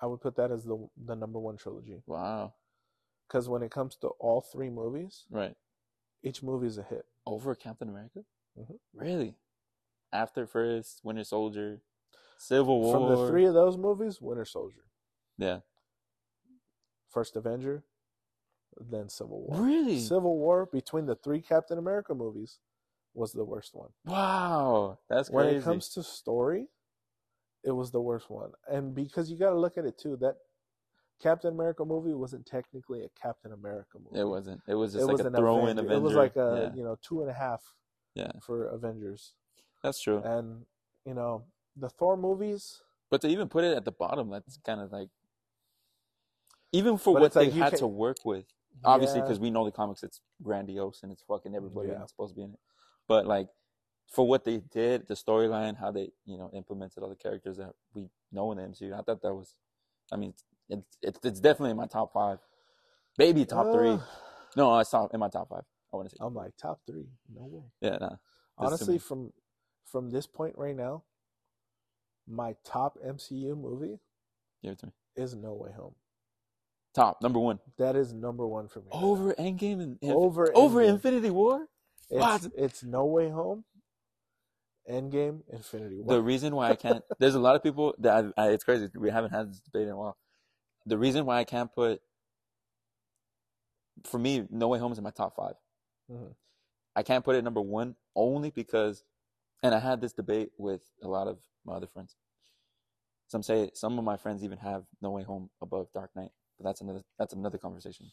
I 0.00 0.06
would 0.06 0.20
put 0.20 0.36
that 0.36 0.50
as 0.50 0.64
the 0.64 0.88
the 0.96 1.14
number 1.14 1.38
one 1.38 1.56
trilogy. 1.56 2.02
Wow. 2.06 2.54
Because 3.28 3.46
when 3.48 3.62
it 3.62 3.70
comes 3.70 3.96
to 3.96 4.08
all 4.18 4.40
three 4.40 4.70
movies, 4.70 5.26
Right. 5.30 5.54
each 6.22 6.42
movie 6.42 6.66
is 6.66 6.78
a 6.78 6.82
hit. 6.82 7.04
Over 7.28 7.54
Captain 7.54 7.88
America. 7.88 8.24
Mhm. 8.56 8.78
Really. 8.94 9.36
After 10.12 10.46
first 10.46 11.04
Winter 11.04 11.24
Soldier, 11.24 11.82
Civil 12.38 12.80
War. 12.80 12.94
From 12.94 13.08
the 13.08 13.28
three 13.28 13.44
of 13.44 13.52
those 13.52 13.76
movies, 13.76 14.20
Winter 14.20 14.46
Soldier, 14.46 14.84
Yeah. 15.36 15.60
First 17.08 17.36
Avenger, 17.36 17.84
then 18.78 19.08
Civil 19.08 19.42
War. 19.42 19.60
Really? 19.60 19.98
Civil 20.00 20.38
War 20.38 20.66
between 20.66 21.04
the 21.06 21.16
three 21.16 21.42
Captain 21.42 21.78
America 21.78 22.14
movies 22.14 22.60
was 23.12 23.32
the 23.32 23.44
worst 23.44 23.74
one. 23.74 23.92
Wow, 24.04 24.98
that's 25.08 25.28
When 25.30 25.48
it 25.48 25.62
comes 25.62 25.90
to 25.90 26.02
story, 26.02 26.68
it 27.62 27.72
was 27.72 27.90
the 27.90 28.00
worst 28.00 28.30
one. 28.30 28.52
And 28.66 28.94
because 28.94 29.30
you 29.30 29.36
got 29.36 29.50
to 29.50 29.58
look 29.58 29.76
at 29.76 29.84
it 29.84 29.98
too, 29.98 30.16
that 30.18 30.36
Captain 31.20 31.52
America 31.52 31.84
movie 31.84 32.14
wasn't 32.14 32.46
technically 32.46 33.02
a 33.04 33.08
Captain 33.20 33.52
America 33.52 33.98
movie. 33.98 34.20
it 34.20 34.24
wasn't. 34.28 34.60
It 34.68 34.74
was 34.74 34.92
just 34.92 35.02
It 35.02 35.06
like 35.06 35.16
was 35.18 35.26
a 35.26 35.30
throw-in 35.30 35.78
Avenger. 35.78 35.80
Avenger. 35.80 35.94
It 35.94 36.02
was 36.02 36.14
like 36.14 36.36
a 36.36 36.70
yeah, 36.70 36.76
you 36.76 36.84
know 36.84 36.96
two 37.02 37.20
and 37.22 37.30
a 37.30 37.34
half 37.34 37.62
yeah, 38.14 38.30
for 38.40 38.66
Avengers. 38.68 39.34
that's 39.82 40.00
true. 40.00 40.20
And 40.24 40.64
you 41.04 41.14
know 41.14 41.44
the 41.76 41.88
Thor 41.88 42.16
movies. 42.16 42.82
But 43.10 43.20
to 43.22 43.28
even 43.28 43.48
put 43.48 43.64
it 43.64 43.76
at 43.76 43.84
the 43.84 43.92
bottom, 43.92 44.28
that's 44.30 44.58
kind 44.58 44.80
of 44.80 44.92
like, 44.92 45.08
even 46.72 46.98
for 46.98 47.14
But 47.14 47.20
what 47.22 47.36
like 47.36 47.52
they 47.52 47.58
had 47.58 47.70
can- 47.70 47.78
to 47.80 47.86
work 47.86 48.18
with. 48.24 48.44
Obviously, 48.84 49.18
yeah, 49.18 49.24
because 49.24 49.40
we 49.40 49.50
know 49.50 49.64
the 49.64 49.72
comics, 49.72 50.04
it's 50.04 50.20
grandiose 50.40 51.02
and 51.02 51.10
it's 51.10 51.22
fucking 51.22 51.52
everybody 51.56 51.88
Yeah. 51.88 51.94
that's 51.98 52.12
supposed 52.12 52.34
to 52.34 52.36
be 52.36 52.44
in 52.44 52.52
it. 52.52 52.60
But 53.08 53.26
like, 53.26 53.48
for 54.06 54.24
what 54.26 54.44
they 54.44 54.58
did, 54.58 55.08
the 55.08 55.14
storyline, 55.14 55.76
how 55.76 55.90
they 55.90 56.12
you 56.26 56.38
know 56.38 56.48
implemented 56.52 57.02
all 57.02 57.08
the 57.08 57.16
characters 57.16 57.56
that 57.56 57.72
we 57.94 58.08
know 58.30 58.52
in 58.52 58.58
the 58.58 58.64
MCU, 58.64 58.92
I 58.92 59.02
thought 59.02 59.20
that 59.22 59.34
was, 59.34 59.56
I 60.12 60.16
mean, 60.16 60.32
it's 60.68 60.96
it's, 61.02 61.18
it's 61.24 61.40
definitely 61.40 61.70
in 61.72 61.76
my 61.76 61.86
top 61.86 62.12
five, 62.12 62.38
maybe 63.18 63.44
top 63.44 63.72
three. 63.72 63.90
uh, 63.90 63.98
No, 64.56 64.78
it's 64.78 64.90
top 64.90 65.12
in 65.14 65.20
my 65.20 65.28
top 65.28 65.48
five. 65.48 65.64
I 65.92 65.96
want 65.96 66.08
to 66.10 66.14
say. 66.14 66.18
I'm 66.20 66.34
like 66.34 66.52
top 66.56 66.80
three. 66.86 67.06
No 67.34 67.46
way. 67.46 67.62
yeah, 67.80 67.96
nah. 68.00 68.16
Honestly, 68.58 68.98
from 68.98 69.32
from 69.84 70.10
this 70.10 70.26
point 70.26 70.54
right 70.58 70.76
now, 70.76 71.04
my 72.26 72.54
top 72.64 72.98
MCU 73.04 73.56
movie 73.56 73.98
Give 74.62 74.72
it 74.72 74.78
to 74.80 74.86
me. 74.86 74.92
is 75.16 75.34
No 75.34 75.54
Way 75.54 75.70
Home. 75.76 75.94
Top 76.94 77.22
number 77.22 77.38
one 77.38 77.60
That 77.78 77.94
is 77.96 78.12
number 78.12 78.46
one 78.46 78.66
for 78.68 78.80
me. 78.80 78.86
over 78.90 79.32
Endgame 79.34 79.80
and 79.80 79.98
now. 80.02 80.14
over 80.14 80.50
over 80.54 80.80
Endgame. 80.80 80.88
Infinity 80.94 81.30
War. 81.30 81.66
It's, 82.10 82.20
What? 82.20 82.46
it's 82.56 82.82
No 82.82 83.04
Way 83.04 83.28
Home, 83.30 83.64
Endgame, 84.90 85.42
Infinity 85.52 86.00
War. 86.00 86.16
The 86.16 86.22
reason 86.22 86.56
why 86.56 86.70
I 86.70 86.74
can't, 86.74 87.04
there's 87.18 87.34
a 87.34 87.40
lot 87.40 87.54
of 87.54 87.62
people 87.62 87.94
that 87.98 88.32
I, 88.36 88.42
I, 88.44 88.48
it's 88.50 88.64
crazy. 88.64 88.88
We 88.96 89.10
haven't 89.10 89.30
had 89.32 89.50
this 89.50 89.60
debate 89.60 89.82
in 89.82 89.90
a 89.90 89.96
while. 89.96 90.16
The 90.88 90.98
reason 90.98 91.26
why 91.26 91.38
I 91.38 91.44
can't 91.44 91.72
put, 91.72 92.00
for 94.04 94.18
me, 94.18 94.46
No 94.50 94.68
Way 94.68 94.78
Home 94.78 94.92
is 94.92 94.98
in 94.98 95.04
my 95.04 95.10
top 95.10 95.36
5 95.36 95.54
Mhm. 96.10 96.34
I 96.96 97.02
can't 97.02 97.24
put 97.24 97.36
it 97.36 97.44
number 97.44 97.60
one 97.60 97.96
only 98.16 98.50
because, 98.50 99.04
and 99.62 99.74
I 99.74 99.78
had 99.78 100.00
this 100.00 100.12
debate 100.12 100.50
with 100.56 100.90
a 101.02 101.08
lot 101.08 101.28
of 101.28 101.38
my 101.64 101.74
other 101.74 101.86
friends. 101.86 102.16
Some 103.28 103.42
say 103.42 103.70
some 103.74 103.98
of 103.98 104.04
my 104.04 104.16
friends 104.16 104.42
even 104.42 104.58
have 104.58 104.86
No 105.02 105.10
Way 105.10 105.22
Home 105.22 105.50
above 105.60 105.92
Dark 105.92 106.16
Knight, 106.16 106.30
but 106.56 106.64
that's 106.64 106.80
another 106.80 107.02
that's 107.18 107.34
another 107.34 107.58
conversation. 107.58 108.10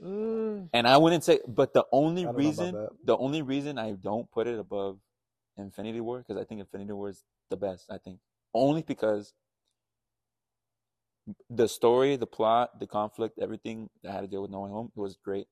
Mm, 0.00 0.68
And 0.72 0.86
I 0.86 0.96
wouldn't 0.98 1.24
say, 1.24 1.40
but 1.48 1.72
the 1.72 1.84
only 1.90 2.22
I 2.22 2.24
don't 2.26 2.36
know 2.36 2.40
about 2.40 2.58
reason, 2.62 2.88
the 3.04 3.16
only 3.16 3.42
reason 3.42 3.78
I 3.78 3.92
don't 3.92 4.30
put 4.30 4.46
it 4.46 4.58
above 4.58 5.00
Infinity 5.56 6.00
War, 6.00 6.18
because 6.18 6.36
I 6.36 6.44
think 6.44 6.60
Infinity 6.60 6.92
War 6.92 7.08
is 7.08 7.24
the 7.48 7.56
best. 7.56 7.90
I 7.90 7.98
think 7.98 8.20
only 8.54 8.82
because 8.82 9.32
the 11.50 11.68
story, 11.68 12.16
the 12.16 12.26
plot, 12.26 12.78
the 12.80 12.86
conflict, 12.86 13.38
everything 13.38 13.90
that 14.02 14.12
had 14.12 14.20
to 14.22 14.26
deal 14.26 14.42
with 14.42 14.50
No 14.50 14.60
Way 14.60 14.70
Home, 14.70 14.92
it 14.96 15.00
was 15.00 15.16
great. 15.16 15.46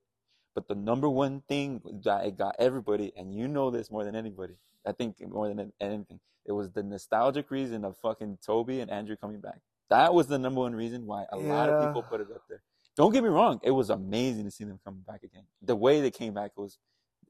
But 0.55 0.67
the 0.67 0.75
number 0.75 1.07
one 1.07 1.41
thing 1.47 1.81
that 2.03 2.25
it 2.25 2.37
got 2.37 2.55
everybody, 2.57 3.13
and 3.15 3.33
you 3.33 3.47
know 3.47 3.69
this 3.69 3.91
more 3.91 4.03
than 4.03 4.15
anybody, 4.15 4.55
I 4.85 4.91
think 4.91 5.17
more 5.27 5.47
than 5.47 5.71
anything, 5.79 6.19
it 6.45 6.51
was 6.53 6.71
the 6.71 6.81
nostalgic 6.81 7.51
reason 7.51 7.85
of 7.85 7.97
fucking 7.97 8.39
Toby 8.43 8.79
and 8.79 8.89
Andrew 8.89 9.15
coming 9.15 9.39
back. 9.39 9.59
That 9.89 10.13
was 10.13 10.27
the 10.27 10.39
number 10.39 10.61
one 10.61 10.73
reason 10.73 11.05
why 11.05 11.25
a 11.31 11.37
lot 11.37 11.69
of 11.69 11.87
people 11.87 12.01
put 12.01 12.21
it 12.21 12.27
up 12.33 12.41
there. 12.49 12.63
Don't 12.95 13.13
get 13.13 13.23
me 13.23 13.29
wrong, 13.29 13.59
it 13.63 13.71
was 13.71 13.91
amazing 13.91 14.45
to 14.45 14.51
see 14.51 14.63
them 14.63 14.79
coming 14.83 15.03
back 15.05 15.21
again. 15.23 15.43
The 15.61 15.75
way 15.75 16.01
they 16.01 16.09
came 16.09 16.33
back 16.33 16.57
was 16.57 16.79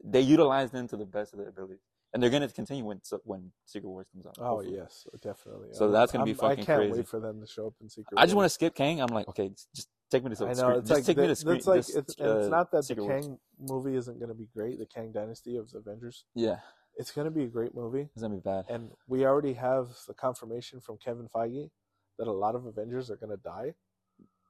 they 0.02 0.22
utilized 0.22 0.72
them 0.72 0.88
to 0.88 0.96
the 0.96 1.06
best 1.06 1.34
of 1.34 1.40
their 1.40 1.50
abilities, 1.50 1.80
and 2.18 2.24
they're 2.24 2.32
gonna 2.32 2.48
continue 2.50 2.84
when 2.84 3.00
when 3.26 3.52
Secret 3.68 3.88
Wars 3.88 4.08
comes 4.12 4.26
out. 4.26 4.36
oh 4.40 4.56
hopefully. 4.58 4.76
yes, 4.76 5.06
definitely. 5.22 5.70
So 5.74 5.92
that's 5.92 6.12
gonna 6.12 6.26
be 6.26 6.32
I'm- 6.32 6.38
fucking 6.40 6.64
I 6.64 6.66
can't 6.66 6.80
crazy. 6.80 6.94
wait 6.98 7.08
for 7.08 7.20
them 7.20 7.40
to 7.42 7.46
show 7.48 7.68
up 7.68 7.76
in 7.80 7.90
Secret. 7.90 8.18
I 8.18 8.26
just 8.26 8.36
want 8.36 8.46
to 8.46 8.50
skip 8.50 8.74
Kang. 8.74 9.00
I'm 9.00 9.14
like, 9.14 9.28
okay, 9.28 9.50
just 9.76 9.88
take 10.10 10.24
me 10.24 10.32
to 10.32 10.36
the 10.36 10.46
I 10.46 10.48
know 10.50 10.54
screen. 10.56 10.72
it's 10.80 10.90
just 10.90 10.98
like 11.00 11.06
take 11.06 11.18
me 11.18 11.24
the- 11.24 11.28
to 11.30 11.36
screen. 11.36 11.58
it's 11.58 11.68
like 11.68 11.78
this, 11.86 11.96
it's, 11.96 12.16
and 12.18 12.28
it's 12.40 12.48
uh, 12.48 12.50
not 12.50 12.72
that 12.72 12.78
the 12.78 12.84
Secret 12.84 13.04
Wars. 13.06 13.26
Kang 13.28 13.40
movie 13.60 13.96
isn't 13.96 14.18
going 14.20 14.30
to 14.30 14.36
be 14.36 14.48
great. 14.56 14.80
The 14.80 14.86
Kang 14.88 15.12
Dynasty 15.12 15.58
of 15.58 15.70
the 15.72 15.78
Avengers. 15.78 16.26
Yeah, 16.34 16.58
It's 16.96 17.12
going 17.12 17.26
to 17.26 17.32
be 17.32 17.44
a 17.44 17.48
great 17.48 17.76
movie, 17.76 18.10
it's 18.14 18.22
gonna 18.24 18.34
be 18.36 18.42
bad. 18.42 18.66
and 18.70 18.90
we 19.08 19.26
already 19.26 19.54
have 19.54 19.90
the 20.08 20.14
confirmation 20.16 20.80
from 20.82 20.98
Kevin 20.98 21.28
Feige 21.28 21.70
that 22.18 22.28
a 22.28 22.32
lot 22.32 22.56
of 22.56 22.66
Avengers 22.66 23.12
are 23.12 23.16
going 23.16 23.30
to 23.30 23.38
die. 23.44 23.76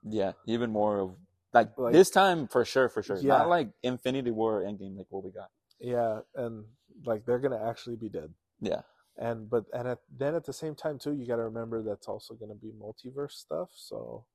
Yeah, 0.04 0.32
even 0.46 0.72
more 0.72 1.00
of 1.00 1.16
like, 1.54 1.78
Like- 1.78 1.92
this 1.94 2.10
time 2.10 2.48
for 2.48 2.64
sure, 2.64 2.88
for 2.88 3.02
sure. 3.04 3.18
Yeah. 3.18 3.40
Not 3.40 3.50
like 3.50 3.70
Infinity 3.84 4.32
War 4.32 4.62
Endgame, 4.62 4.96
like 4.98 5.08
what 5.10 5.24
we 5.24 5.32
got. 5.32 5.50
Yeah, 5.80 6.20
and 6.36 6.66
like 7.06 7.26
they're 7.26 7.40
going 7.40 7.58
to 7.58 7.66
actually 7.68 7.96
be 7.96 8.10
dead. 8.10 8.34
Yeah, 8.60 8.82
and 9.18 9.50
but 9.50 9.66
and 9.74 9.88
at, 9.88 10.00
then 10.16 10.36
at 10.36 10.46
the 10.46 10.54
same 10.54 10.76
time 10.76 11.00
too 11.00 11.14
you 11.14 11.26
got 11.26 11.38
to 11.38 11.44
remember 11.44 11.82
that's 11.82 12.08
also 12.08 12.34
going 12.36 12.50
to 12.52 12.56
be 12.56 12.72
multiverse 12.72 13.32
stuff 13.32 13.70
so 13.76 14.26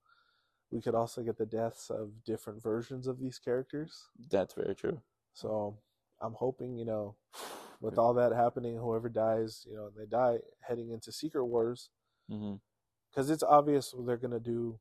we 0.71 0.81
could 0.81 0.95
also 0.95 1.23
get 1.23 1.39
the 1.39 1.47
deaths 1.47 1.91
of 1.91 2.25
different 2.25 2.63
versions 2.63 3.07
of 3.07 3.19
these 3.21 3.39
characters 3.39 4.09
that's 4.31 4.55
very 4.55 4.75
true. 4.75 5.01
so 5.35 5.77
i'm 6.21 6.35
hoping 6.35 6.77
you 6.77 6.85
know 6.85 7.15
with 7.81 7.99
all 7.99 8.15
that 8.15 8.33
happening 8.33 8.77
whoever 8.77 9.09
dies 9.09 9.67
you 9.69 9.77
know 9.77 9.87
and 9.87 9.97
they 9.97 10.07
die 10.07 10.39
heading 10.61 10.91
into 10.91 11.13
secret 11.13 11.45
wars 11.47 11.91
hmm 12.29 12.55
because 13.11 13.29
it's 13.29 13.43
obvious 13.43 13.95
they're 14.07 14.17
going 14.17 14.31
to 14.31 14.41
do 14.41 14.79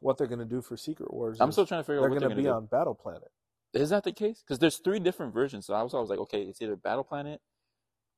what 0.00 0.18
they're 0.18 0.26
going 0.26 0.38
to 0.40 0.44
do 0.44 0.60
for 0.60 0.76
secret 0.76 1.12
wars 1.14 1.38
I'm 1.40 1.52
still 1.52 1.64
trying 1.64 1.80
to 1.80 1.84
figure 1.84 2.00
they're 2.00 2.06
out 2.06 2.10
what 2.10 2.18
going 2.20 2.20
they're 2.20 2.28
gonna 2.30 2.42
be 2.42 2.48
do. 2.48 2.52
on 2.52 2.66
battle 2.66 2.94
planet 2.94 3.30
Is 3.74 3.90
that 3.90 4.04
the 4.04 4.12
case? 4.12 4.42
Because 4.42 4.58
there's 4.58 4.78
three 4.78 4.98
different 4.98 5.34
versions. 5.34 5.66
So 5.66 5.74
I 5.74 5.82
was 5.82 5.94
always 5.94 6.10
like, 6.10 6.18
okay, 6.20 6.42
it's 6.42 6.60
either 6.62 6.76
Battle 6.76 7.04
Planet, 7.04 7.40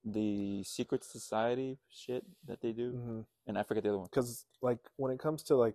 the 0.04 0.62
Secret 0.64 1.04
Society 1.04 1.78
shit 1.90 2.24
that 2.46 2.60
they 2.62 2.72
do, 2.72 2.92
Mm-hmm. 2.92 3.20
and 3.46 3.58
I 3.58 3.62
forget 3.64 3.82
the 3.82 3.90
other 3.90 3.98
one. 3.98 4.08
because 4.10 4.46
like 4.62 4.78
when 4.96 5.12
it 5.12 5.18
comes 5.18 5.42
to 5.44 5.56
like 5.56 5.74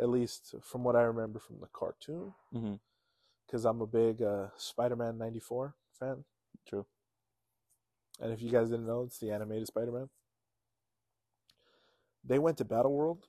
at 0.00 0.08
least 0.08 0.54
from 0.62 0.84
what 0.84 0.94
i 0.96 1.02
remember 1.02 1.38
from 1.40 1.58
the 1.60 1.66
cartoon 1.72 2.32
because 3.46 3.64
I'm 3.64 3.80
a 3.80 3.86
big 3.86 4.22
uh, 4.22 4.46
Spider-Man 4.56 5.18
'94 5.18 5.74
fan. 5.98 6.24
True. 6.68 6.86
And 8.20 8.32
if 8.32 8.40
you 8.40 8.50
guys 8.50 8.70
didn't 8.70 8.86
know, 8.86 9.02
it's 9.02 9.18
the 9.18 9.32
animated 9.32 9.66
Spider-Man. 9.66 10.08
They 12.24 12.38
went 12.38 12.58
to 12.58 12.64
Battle 12.64 12.92
World, 12.92 13.26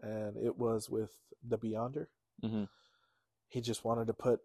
and 0.00 0.36
it 0.36 0.56
was 0.58 0.88
with 0.90 1.10
the 1.46 1.58
Beyonder. 1.58 2.06
hmm 2.42 2.64
He 3.48 3.60
just 3.60 3.84
wanted 3.84 4.06
to 4.06 4.12
put 4.14 4.40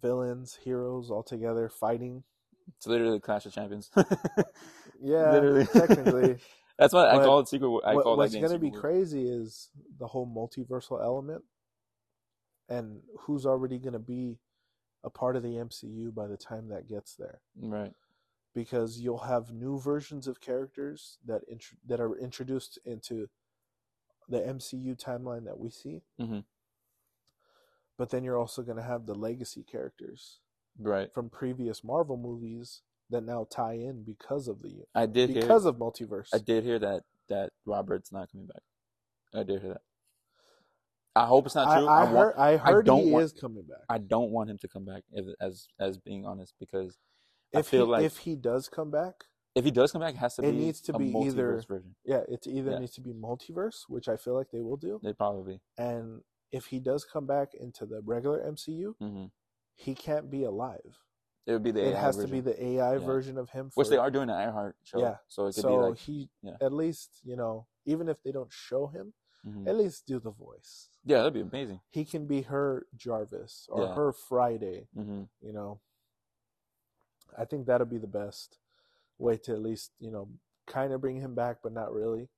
villains, 0.00 0.58
heroes 0.64 1.10
all 1.10 1.22
together 1.22 1.68
fighting. 1.68 2.24
It's 2.76 2.86
literally 2.86 3.20
Clash 3.20 3.46
of 3.46 3.52
Champions. 3.52 3.90
Yeah, 5.02 5.32
Literally. 5.32 5.66
technically. 5.66 6.36
That's 6.78 6.94
why 6.94 7.08
I 7.10 7.18
call 7.18 7.40
it 7.40 7.48
Secret. 7.48 7.68
War- 7.68 7.82
I 7.86 7.94
what, 7.94 8.04
call 8.04 8.16
what's 8.16 8.34
going 8.34 8.50
to 8.50 8.58
be 8.58 8.70
War. 8.70 8.80
crazy 8.80 9.28
is 9.28 9.68
the 9.98 10.06
whole 10.06 10.26
multiversal 10.26 11.02
element, 11.02 11.44
and 12.68 13.00
who's 13.20 13.44
already 13.46 13.78
going 13.78 13.92
to 13.92 13.98
be 13.98 14.38
a 15.04 15.10
part 15.10 15.36
of 15.36 15.42
the 15.42 15.50
MCU 15.56 16.14
by 16.14 16.26
the 16.26 16.36
time 16.38 16.68
that 16.68 16.88
gets 16.88 17.14
there. 17.16 17.40
Right. 17.60 17.92
because 18.54 18.98
you'll 19.00 19.18
have 19.18 19.52
new 19.52 19.78
versions 19.78 20.26
of 20.26 20.40
characters 20.40 21.18
that 21.26 21.42
int- 21.48 21.76
that 21.86 22.00
are 22.00 22.16
introduced 22.16 22.78
into 22.86 23.28
the 24.28 24.38
MCU 24.40 24.96
timeline 24.96 25.44
that 25.44 25.58
we 25.58 25.68
see. 25.70 26.00
hmm 26.18 26.40
But 27.96 28.10
then 28.10 28.24
you're 28.24 28.38
also 28.38 28.62
going 28.62 28.76
to 28.76 28.82
have 28.82 29.06
the 29.06 29.14
legacy 29.14 29.62
characters 29.62 30.40
Right. 30.78 31.12
from 31.12 31.30
previous 31.30 31.84
Marvel 31.84 32.16
movies 32.16 32.82
that 33.10 33.22
now 33.22 33.46
tie 33.48 33.74
in 33.74 34.02
because 34.02 34.48
of 34.48 34.62
the 34.62 34.84
I 34.94 35.06
did 35.06 35.30
hear. 35.30 35.42
because 35.42 35.64
of 35.66 35.76
multiverse. 35.76 36.28
I 36.34 36.38
did 36.38 36.64
hear 36.64 36.78
that 36.80 37.04
that 37.28 37.52
Robert's 37.64 38.10
not 38.12 38.30
coming 38.32 38.46
back. 38.46 38.62
I 39.32 39.42
did 39.44 39.60
hear 39.62 39.74
that. 39.74 39.82
I 41.16 41.26
hope 41.26 41.46
it's 41.46 41.54
not 41.54 41.76
true. 41.78 41.86
I 41.86 42.02
I, 42.02 42.06
heard 42.06 42.14
want, 42.14 42.38
I 42.38 42.56
heard 42.56 42.86
don't 42.86 43.04
he 43.04 43.10
want- 43.12 43.24
is 43.24 43.32
coming 43.32 43.62
back. 43.62 43.82
I 43.88 43.98
don't 43.98 44.30
want 44.32 44.50
him 44.50 44.58
to 44.58 44.68
come 44.68 44.84
back. 44.84 45.04
If, 45.12 45.26
as 45.40 45.68
as 45.78 45.96
being 45.98 46.26
honest, 46.26 46.54
because 46.58 46.98
I 47.54 47.60
If 47.60 47.68
feel 47.68 47.84
he, 47.86 47.92
like 47.92 48.02
if 48.04 48.18
he 48.18 48.34
does 48.34 48.68
come 48.68 48.90
back, 48.90 49.24
if 49.54 49.64
he 49.64 49.70
does 49.70 49.92
come 49.92 50.00
back, 50.00 50.14
it 50.14 50.18
has 50.18 50.34
to 50.36 50.42
it 50.42 50.50
be 50.50 50.58
needs 50.58 50.80
to 50.82 50.94
a 50.96 50.98
be 50.98 51.12
either- 51.16 51.52
version. 51.68 51.94
yeah, 52.04 52.24
it 52.28 52.44
either 52.48 52.72
Yeah. 52.72 52.78
needs 52.80 52.94
to 52.96 53.00
be 53.00 53.12
multiverse, 53.12 53.84
which 53.88 54.08
I 54.08 54.16
feel 54.16 54.34
like 54.34 54.50
they 54.50 54.60
will 54.60 54.76
do, 54.76 54.98
They 55.04 55.12
probably. 55.12 55.60
and 55.78 56.22
if 56.54 56.66
he 56.66 56.78
does 56.78 57.04
come 57.04 57.26
back 57.26 57.52
into 57.54 57.84
the 57.84 58.00
regular 58.04 58.40
MCU, 58.40 58.94
hmm 58.98 59.26
he 59.76 59.92
can't 59.94 60.30
be 60.30 60.44
alive. 60.44 61.00
It 61.46 61.52
would 61.52 61.64
be 61.64 61.72
the 61.72 61.84
it 61.88 61.94
AI 61.94 62.00
has 62.00 62.16
to 62.18 62.28
be 62.28 62.40
the 62.40 62.54
AI 62.64 62.92
Yeah. 62.94 62.98
version 63.00 63.36
of 63.38 63.50
him. 63.50 63.72
which 63.74 63.88
they 63.88 63.96
are 63.98 64.10
doing 64.10 64.30
an 64.30 64.36
iHeart 64.36 64.74
show. 64.84 65.00
Yeah. 65.00 65.16
So 65.26 65.46
it 65.46 65.54
could 65.54 65.62
so 65.62 65.68
be 65.68 65.76
like, 65.88 65.98
he 65.98 66.30
yeah. 66.42 66.56
at 66.60 66.72
least 66.72 67.20
you 67.24 67.34
know 67.36 67.66
even 67.84 68.08
if 68.08 68.22
they 68.22 68.30
don't 68.32 68.52
show 68.52 68.86
him, 68.86 69.12
mhm. 69.44 69.66
at 69.68 69.76
least 69.76 70.06
do 70.06 70.20
the 70.20 70.30
voice. 70.30 70.88
yeah, 71.04 71.18
that'd 71.18 71.34
be 71.34 71.40
amazing. 71.40 71.80
He 71.90 72.04
can 72.04 72.26
be 72.28 72.42
her 72.42 72.86
Jarvis 72.96 73.66
or 73.68 73.82
Yeah. 73.82 73.94
her 73.94 74.12
Friday. 74.12 74.86
hmm 74.94 75.24
You 75.40 75.52
know, 75.52 75.80
I 77.36 77.44
think 77.44 77.66
that'll 77.66 77.86
be 77.96 77.98
the 77.98 78.06
best 78.22 78.58
way 79.18 79.36
to 79.38 79.52
at 79.52 79.60
least 79.60 79.90
you 79.98 80.10
know 80.12 80.28
kind 80.66 80.92
of 80.92 81.00
bring 81.00 81.16
him 81.20 81.34
back, 81.34 81.56
but 81.64 81.72
not 81.72 81.92
really. 81.92 82.28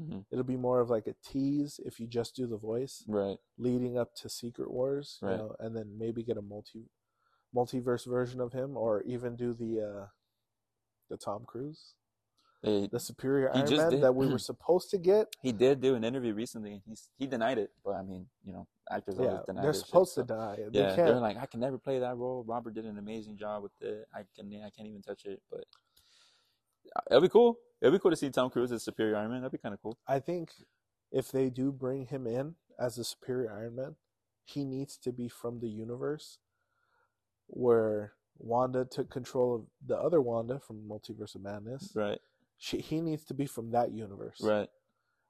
Mhm. 0.00 0.26
It'll 0.30 0.44
be 0.44 0.56
more 0.56 0.80
of 0.80 0.90
like 0.90 1.06
a 1.06 1.14
tease 1.22 1.80
if 1.84 1.98
you 1.98 2.06
just 2.06 2.34
do 2.36 2.46
the 2.46 2.58
voice, 2.58 3.02
Right. 3.08 3.38
leading 3.56 3.96
up 3.96 4.14
to 4.16 4.28
Secret 4.28 4.70
Wars, 4.70 5.18
you 5.22 5.28
Right. 5.28 5.38
know, 5.38 5.56
and 5.58 5.74
then 5.74 5.96
maybe 5.96 6.22
get 6.22 6.36
a 6.36 6.42
multi 6.42 6.90
multiverse 7.54 8.04
version 8.06 8.40
of 8.40 8.52
him, 8.52 8.76
or 8.76 9.00
even 9.02 9.36
do 9.36 9.54
the 9.54 9.80
uh 9.80 10.08
the 11.08 11.16
Tom 11.16 11.44
Cruise, 11.46 11.94
They, 12.62 12.88
the 12.88 12.98
Superior 12.98 13.48
Iron 13.54 13.70
Man 13.76 13.90
did. 13.90 14.02
that 14.02 14.14
we 14.14 14.26
were 14.26 14.38
supposed 14.50 14.90
to 14.90 14.98
get. 14.98 15.28
he 15.40 15.52
did 15.52 15.80
do 15.80 15.94
an 15.94 16.02
interview 16.04 16.34
recently. 16.34 16.72
And 16.72 16.82
he's 16.84 17.08
he 17.16 17.26
denied 17.26 17.58
it, 17.58 17.72
but 17.84 17.92
I 17.94 18.02
mean, 18.02 18.28
you 18.44 18.52
know, 18.52 18.66
actors 18.90 19.16
Yeah, 19.18 19.26
always 19.28 19.46
deny. 19.46 19.62
they're 19.62 19.72
their 19.72 19.80
shit, 19.80 19.86
supposed 19.86 20.12
so- 20.14 20.22
to 20.22 20.26
die. 20.26 20.56
They 20.56 20.80
Yeah, 20.80 20.86
can't. 20.96 21.06
they're 21.06 21.20
like, 21.20 21.36
I 21.38 21.46
can 21.46 21.60
never 21.60 21.78
play 21.78 22.00
that 22.00 22.16
role. 22.18 22.42
Robert 22.44 22.74
did 22.74 22.84
an 22.86 22.98
amazing 22.98 23.36
job 23.38 23.62
with 23.62 23.80
it. 23.80 24.08
I 24.12 24.24
can, 24.34 24.52
I 24.62 24.68
can't 24.70 24.88
even 24.88 25.00
touch 25.02 25.24
it. 25.24 25.40
But 25.50 25.64
it'll 27.10 27.20
be 27.22 27.28
cool. 27.28 27.58
It'll 27.80 27.92
be 27.92 27.98
cool 27.98 28.10
to 28.10 28.16
see 28.16 28.30
Tom 28.30 28.50
Cruise 28.50 28.72
as 28.72 28.82
Superior 28.82 29.16
Iron 29.16 29.30
Man. 29.30 29.40
That'd 29.42 29.52
be 29.52 29.58
kind 29.58 29.74
of 29.74 29.82
cool. 29.82 29.98
I 30.06 30.18
think 30.18 30.50
if 31.12 31.30
they 31.30 31.50
do 31.50 31.72
bring 31.72 32.06
him 32.06 32.26
in 32.26 32.54
as 32.80 32.98
a 32.98 33.04
superior 33.04 33.52
Iron 33.52 33.76
Man, 33.76 33.96
he 34.44 34.64
needs 34.64 34.96
to 34.98 35.12
be 35.12 35.28
from 35.28 35.60
the 35.60 35.68
universe 35.68 36.38
where 37.48 38.12
Wanda 38.38 38.84
took 38.84 39.10
control 39.10 39.54
of 39.54 39.62
the 39.86 39.96
other 39.96 40.20
Wanda 40.20 40.58
from 40.58 40.88
Multiverse 40.88 41.34
of 41.34 41.42
Madness. 41.42 41.92
Right, 41.94 42.18
She, 42.58 42.78
he 42.78 43.00
needs 43.00 43.24
to 43.26 43.34
be 43.34 43.46
from 43.46 43.70
that 43.72 43.92
universe 43.92 44.40
right. 44.42 44.68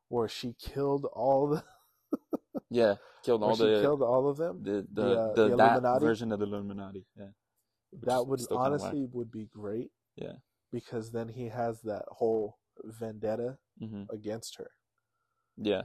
where 0.09 0.29
she 0.29 0.55
killed 0.59 1.07
all 1.13 1.49
the 1.49 1.65
Yeah, 2.71 2.97
killed 3.25 3.43
all 3.43 3.55
she 3.57 3.65
the 3.65 3.81
killed 3.81 4.03
all 4.03 4.29
of 4.29 4.37
them. 4.39 4.63
the 4.63 4.87
the, 4.93 5.03
the, 5.03 5.21
uh, 5.21 5.35
the, 5.35 5.49
the 5.51 5.57
that 5.57 5.65
Illuminati. 5.77 6.05
version 6.05 6.33
of 6.33 6.41
the 6.41 6.47
Illuminati. 6.47 7.07
Yeah, 7.17 7.27
Which 7.91 8.03
that 8.09 8.27
would 8.27 8.41
honestly 8.51 9.07
would 9.13 9.31
be 9.31 9.49
great. 9.53 9.91
Yeah. 10.17 10.33
Because 10.73 11.13
then 11.13 11.29
he 11.29 11.49
has 11.49 11.81
that 11.83 12.05
whole 12.09 12.59
vendetta 12.85 13.59
hmm 13.79 14.05
against 14.11 14.57
her. 14.59 14.71
Yeah, 15.57 15.83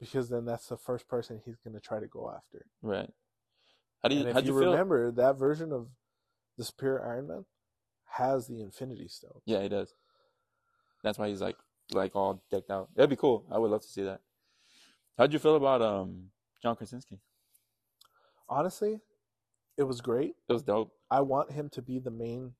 Because 0.00 0.28
then 0.28 0.44
that's 0.44 0.66
the 0.66 0.76
first 0.76 1.08
person 1.08 1.40
he's 1.44 1.60
going 1.60 1.74
to 1.74 1.80
try 1.80 2.00
to 2.00 2.06
go 2.08 2.30
after. 2.34 2.66
right. 2.82 3.10
How 4.02 4.08
do 4.08 4.16
you 4.16 4.20
and 4.20 4.28
if 4.30 4.34
how 4.34 4.40
do 4.40 4.46
you, 4.48 4.52
you 4.54 4.66
remember, 4.66 5.10
that 5.12 5.36
version 5.38 5.72
of 5.72 5.88
the 6.58 6.64
Superior 6.64 7.06
Iron 7.06 7.28
Man 7.28 7.44
has 8.06 8.46
the 8.46 8.60
Infinity 8.60 9.08
Stone. 9.08 9.40
Yeah, 9.46 9.62
he 9.62 9.68
does. 9.68 9.94
That's 11.02 11.18
why 11.18 11.28
he's 11.28 11.40
like 11.40 11.56
like 11.92 12.14
all 12.14 12.42
decked 12.50 12.70
out. 12.70 12.88
That'd 12.94 13.10
be 13.10 13.16
cool. 13.16 13.46
I 13.50 13.58
would 13.58 13.70
love 13.70 13.82
to 13.82 13.88
see 13.88 14.02
that. 14.02 14.20
How'd 15.16 15.32
you 15.32 15.38
feel 15.38 15.56
about 15.56 15.80
um 15.82 16.30
John 16.62 16.76
Krasinski? 16.76 17.20
Honestly, 18.48 19.00
it 19.76 19.84
was 19.84 20.00
great. 20.00 20.34
It 20.48 20.52
was 20.52 20.62
dope. 20.62 20.92
I 21.10 21.20
want 21.20 21.52
him 21.52 21.68
to 21.70 21.82
be 21.82 21.98
the 21.98 22.10
main 22.10 22.52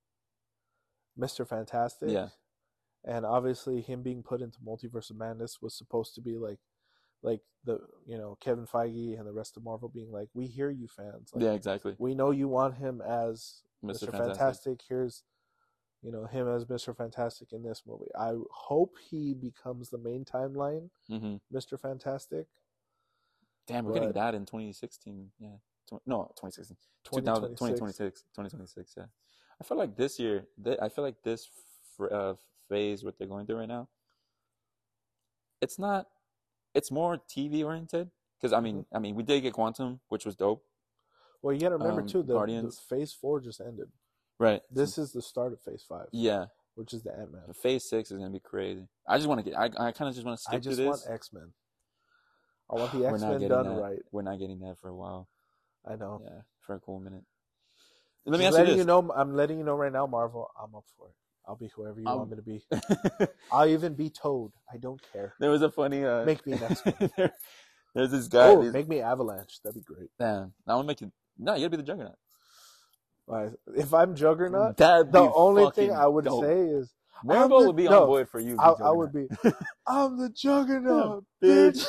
Mister 1.16 1.44
Fantastic. 1.44 2.10
Yeah. 2.10 2.28
And 3.04 3.26
obviously, 3.26 3.82
him 3.82 4.02
being 4.02 4.22
put 4.22 4.40
into 4.40 4.58
Multiverse 4.60 5.10
of 5.10 5.16
Madness 5.16 5.60
was 5.60 5.76
supposed 5.76 6.14
to 6.14 6.20
be 6.22 6.36
like, 6.36 6.58
like 7.22 7.40
the 7.64 7.80
you 8.06 8.16
know 8.16 8.36
Kevin 8.40 8.66
Feige 8.66 9.18
and 9.18 9.26
the 9.26 9.32
rest 9.32 9.56
of 9.56 9.64
Marvel 9.64 9.88
being 9.88 10.10
like, 10.10 10.28
we 10.34 10.46
hear 10.46 10.70
you 10.70 10.88
fans. 10.88 11.30
Like, 11.32 11.44
yeah, 11.44 11.52
exactly. 11.52 11.94
We 11.98 12.14
know 12.14 12.30
you 12.30 12.48
want 12.48 12.76
him 12.76 13.02
as 13.02 13.62
Mr. 13.84 13.90
Mr. 13.90 14.10
Fantastic. 14.10 14.12
Fantastic. 14.12 14.80
Here's, 14.88 15.22
you 16.02 16.10
know, 16.10 16.24
him 16.26 16.48
as 16.48 16.64
Mr. 16.64 16.96
Fantastic 16.96 17.52
in 17.52 17.62
this 17.62 17.82
movie. 17.86 18.10
I 18.18 18.32
hope 18.50 18.96
he 19.10 19.34
becomes 19.34 19.90
the 19.90 19.98
main 19.98 20.24
timeline 20.24 20.88
hmm 21.08 21.36
Mr. 21.52 21.78
Fantastic. 21.78 22.46
Damn, 23.66 23.84
we're 23.84 23.94
getting 23.94 24.12
that 24.12 24.34
in 24.34 24.44
2016. 24.44 25.30
Yeah. 25.38 25.48
No, 26.06 26.32
2016. 26.36 26.76
2026. 27.04 27.58
2026. 27.60 28.24
2026, 28.34 28.94
yeah. 28.96 29.04
I 29.60 29.64
feel 29.64 29.76
like 29.78 29.96
this 29.96 30.18
year, 30.18 30.46
th- 30.62 30.78
I 30.80 30.88
feel 30.88 31.04
like 31.04 31.22
this 31.22 31.48
fr- 31.96 32.12
uh, 32.12 32.34
phase, 32.68 33.04
what 33.04 33.18
they're 33.18 33.28
going 33.28 33.46
through 33.46 33.58
right 33.58 33.68
now, 33.68 33.88
it's 35.60 35.78
not, 35.78 36.06
it's 36.74 36.90
more 36.90 37.18
TV 37.18 37.64
oriented. 37.64 38.10
Because, 38.40 38.52
I 38.52 38.60
mean, 38.60 38.84
I 38.92 38.98
mean, 38.98 39.14
we 39.14 39.22
did 39.22 39.40
get 39.40 39.54
Quantum, 39.54 40.00
which 40.08 40.26
was 40.26 40.34
dope. 40.34 40.64
Well, 41.40 41.54
you 41.54 41.60
got 41.60 41.70
to 41.70 41.76
remember 41.76 42.02
Um, 42.02 42.08
too. 42.08 42.22
The, 42.22 42.34
the 42.34 42.76
Phase 42.88 43.12
Four 43.12 43.40
just 43.40 43.60
ended. 43.60 43.88
Right. 44.38 44.60
This 44.70 44.98
is 44.98 45.12
the 45.12 45.22
start 45.22 45.52
of 45.52 45.60
Phase 45.60 45.84
Five, 45.88 46.08
yeah. 46.12 46.46
which 46.74 46.92
is 46.92 47.02
the 47.04 47.12
Ant 47.12 47.32
Man. 47.32 47.42
Phase 47.54 47.88
six 47.88 48.10
is 48.10 48.18
going 48.18 48.30
to 48.30 48.32
be 48.32 48.40
crazy. 48.40 48.88
I 49.08 49.16
just 49.16 49.28
want 49.28 49.44
to 49.44 49.50
get, 49.50 49.58
I, 49.58 49.66
I 49.66 49.92
kind 49.92 50.08
of 50.08 50.14
just 50.14 50.26
want 50.26 50.36
to 50.38 50.42
skip 50.42 50.54
I 50.54 50.58
just 50.58 50.80
want 50.82 50.96
this. 50.96 51.08
X 51.08 51.32
Men. 51.32 51.52
I 52.70 52.74
want 52.74 52.92
the 52.92 53.06
X 53.06 53.20
Men 53.20 53.48
done 53.48 53.76
that. 53.76 53.80
right. 53.82 53.98
We're 54.10 54.22
not 54.22 54.38
getting 54.38 54.58
that 54.60 54.78
for 54.80 54.88
a 54.88 54.94
while. 54.94 55.28
I 55.88 55.96
know. 55.96 56.20
Yeah, 56.24 56.40
for 56.66 56.74
a 56.74 56.80
cool 56.80 56.98
minute. 56.98 57.22
Let 58.26 58.38
me 58.40 58.46
ask 58.46 58.54
letting 58.56 58.72
you 58.74 58.78
you 58.80 58.84
know, 58.84 59.10
I'm 59.14 59.34
letting 59.34 59.58
you 59.58 59.64
know 59.64 59.74
right 59.74 59.92
now, 59.92 60.06
Marvel. 60.06 60.48
I'm 60.60 60.74
up 60.74 60.84
for 60.96 61.08
it. 61.08 61.14
I'll 61.46 61.56
be 61.56 61.68
whoever 61.76 62.00
you 62.00 62.06
Um, 62.06 62.18
want 62.18 62.30
me 62.30 62.36
to 62.36 62.42
be. 62.42 62.64
I'll 63.52 63.68
even 63.68 63.94
be 63.94 64.08
Toad. 64.08 64.52
I 64.72 64.78
don't 64.78 65.00
care. 65.12 65.34
there 65.40 65.50
was 65.50 65.60
a 65.62 65.70
funny. 65.70 66.02
Uh, 66.04 66.24
Make 66.24 66.46
me 66.46 66.54
an 66.54 66.62
X-Men. 66.70 67.10
there, 67.18 67.32
there's 67.94 68.10
this 68.10 68.28
guy. 68.28 68.46
oh, 68.48 68.62
make 68.72 68.88
me 68.88 69.00
Avalanche. 69.02 69.60
That'd 69.62 69.74
be 69.74 69.82
great. 69.82 70.08
Damn, 70.18 70.54
I 70.66 70.74
want 70.74 70.84
to 70.84 70.88
make 70.88 71.00
you. 71.02 71.12
No, 71.38 71.54
you 71.54 71.60
gotta 71.60 71.70
be 71.70 71.76
the 71.78 71.82
Juggernaut. 71.82 72.14
Alright, 73.28 73.52
If 73.76 73.92
I'm 73.94 74.14
Juggernaut, 74.14 74.76
That'd 74.78 75.12
the 75.12 75.20
only 75.34 75.70
thing 75.70 75.92
I 75.92 76.06
would 76.06 76.24
dope. 76.26 76.44
say 76.44 76.60
is 76.60 76.92
Marvel 77.24 77.60
the- 77.60 77.66
would 77.68 77.76
be 77.76 77.88
no, 77.88 78.02
on 78.02 78.06
board 78.06 78.28
for 78.28 78.38
you. 78.40 78.56
I, 78.58 78.70
I 78.70 78.90
would 78.90 79.12
be. 79.12 79.26
I'm 79.86 80.18
the 80.18 80.28
Juggernaut, 80.34 81.24
bitch. 81.42 81.84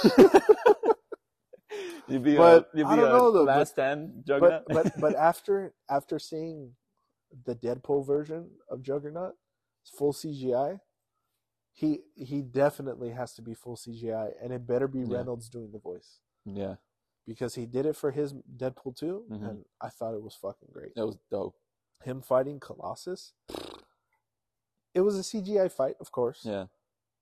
You'd 2.08 2.24
be 2.24 2.36
But 2.36 2.70
a, 2.74 2.78
you'd 2.78 2.88
I 2.88 2.96
don't 2.96 3.10
know, 3.10 3.32
though, 3.32 3.44
last 3.44 3.58
but- 3.60 3.68
stand 3.68 4.24
Juggernaut. 4.26 4.64
but 4.68 4.84
but 4.84 5.00
but 5.02 5.16
after 5.32 5.74
after 5.90 6.20
seeing 6.20 6.76
the 7.46 7.56
Deadpool 7.56 8.06
version 8.06 8.52
of 8.70 8.82
Juggernaut, 8.82 9.34
it's 9.82 9.92
full 9.98 10.14
CGI. 10.14 10.80
He 11.74 12.02
he 12.16 12.42
definitely 12.42 13.10
has 13.12 13.34
to 13.36 13.42
be 13.42 13.54
full 13.54 13.76
CGI, 13.76 14.32
and 14.42 14.54
it 14.54 14.66
better 14.66 14.88
be 14.88 15.00
Yeah. 15.02 15.18
Reynolds 15.18 15.50
doing 15.50 15.72
the 15.72 15.80
voice 15.80 16.20
yeah, 16.46 16.76
because 17.28 17.56
he 17.56 17.66
did 17.66 17.86
it 17.86 17.96
for 17.98 18.12
his 18.12 18.34
Deadpool 18.34 18.96
2 18.96 19.26
Mhm. 19.30 19.50
and 19.50 19.66
I 19.82 19.90
thought 19.90 20.14
it 20.14 20.24
was 20.24 20.36
fucking 20.36 20.70
great. 20.72 20.96
that 20.96 21.06
was 21.06 21.18
dope. 21.30 21.56
Him 22.04 22.22
fighting 22.22 22.60
Colossus. 22.60 23.34
It 24.94 25.02
was 25.02 25.18
a 25.18 25.24
CGI 25.24 25.70
fight, 25.70 25.96
of 26.00 26.12
course, 26.12 26.46
Yeah, 26.46 26.68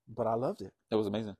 but 0.07 0.27
I 0.27 0.35
loved 0.35 0.61
it. 0.61 0.73
it 0.91 0.95
was 0.95 1.07
amazing. 1.07 1.35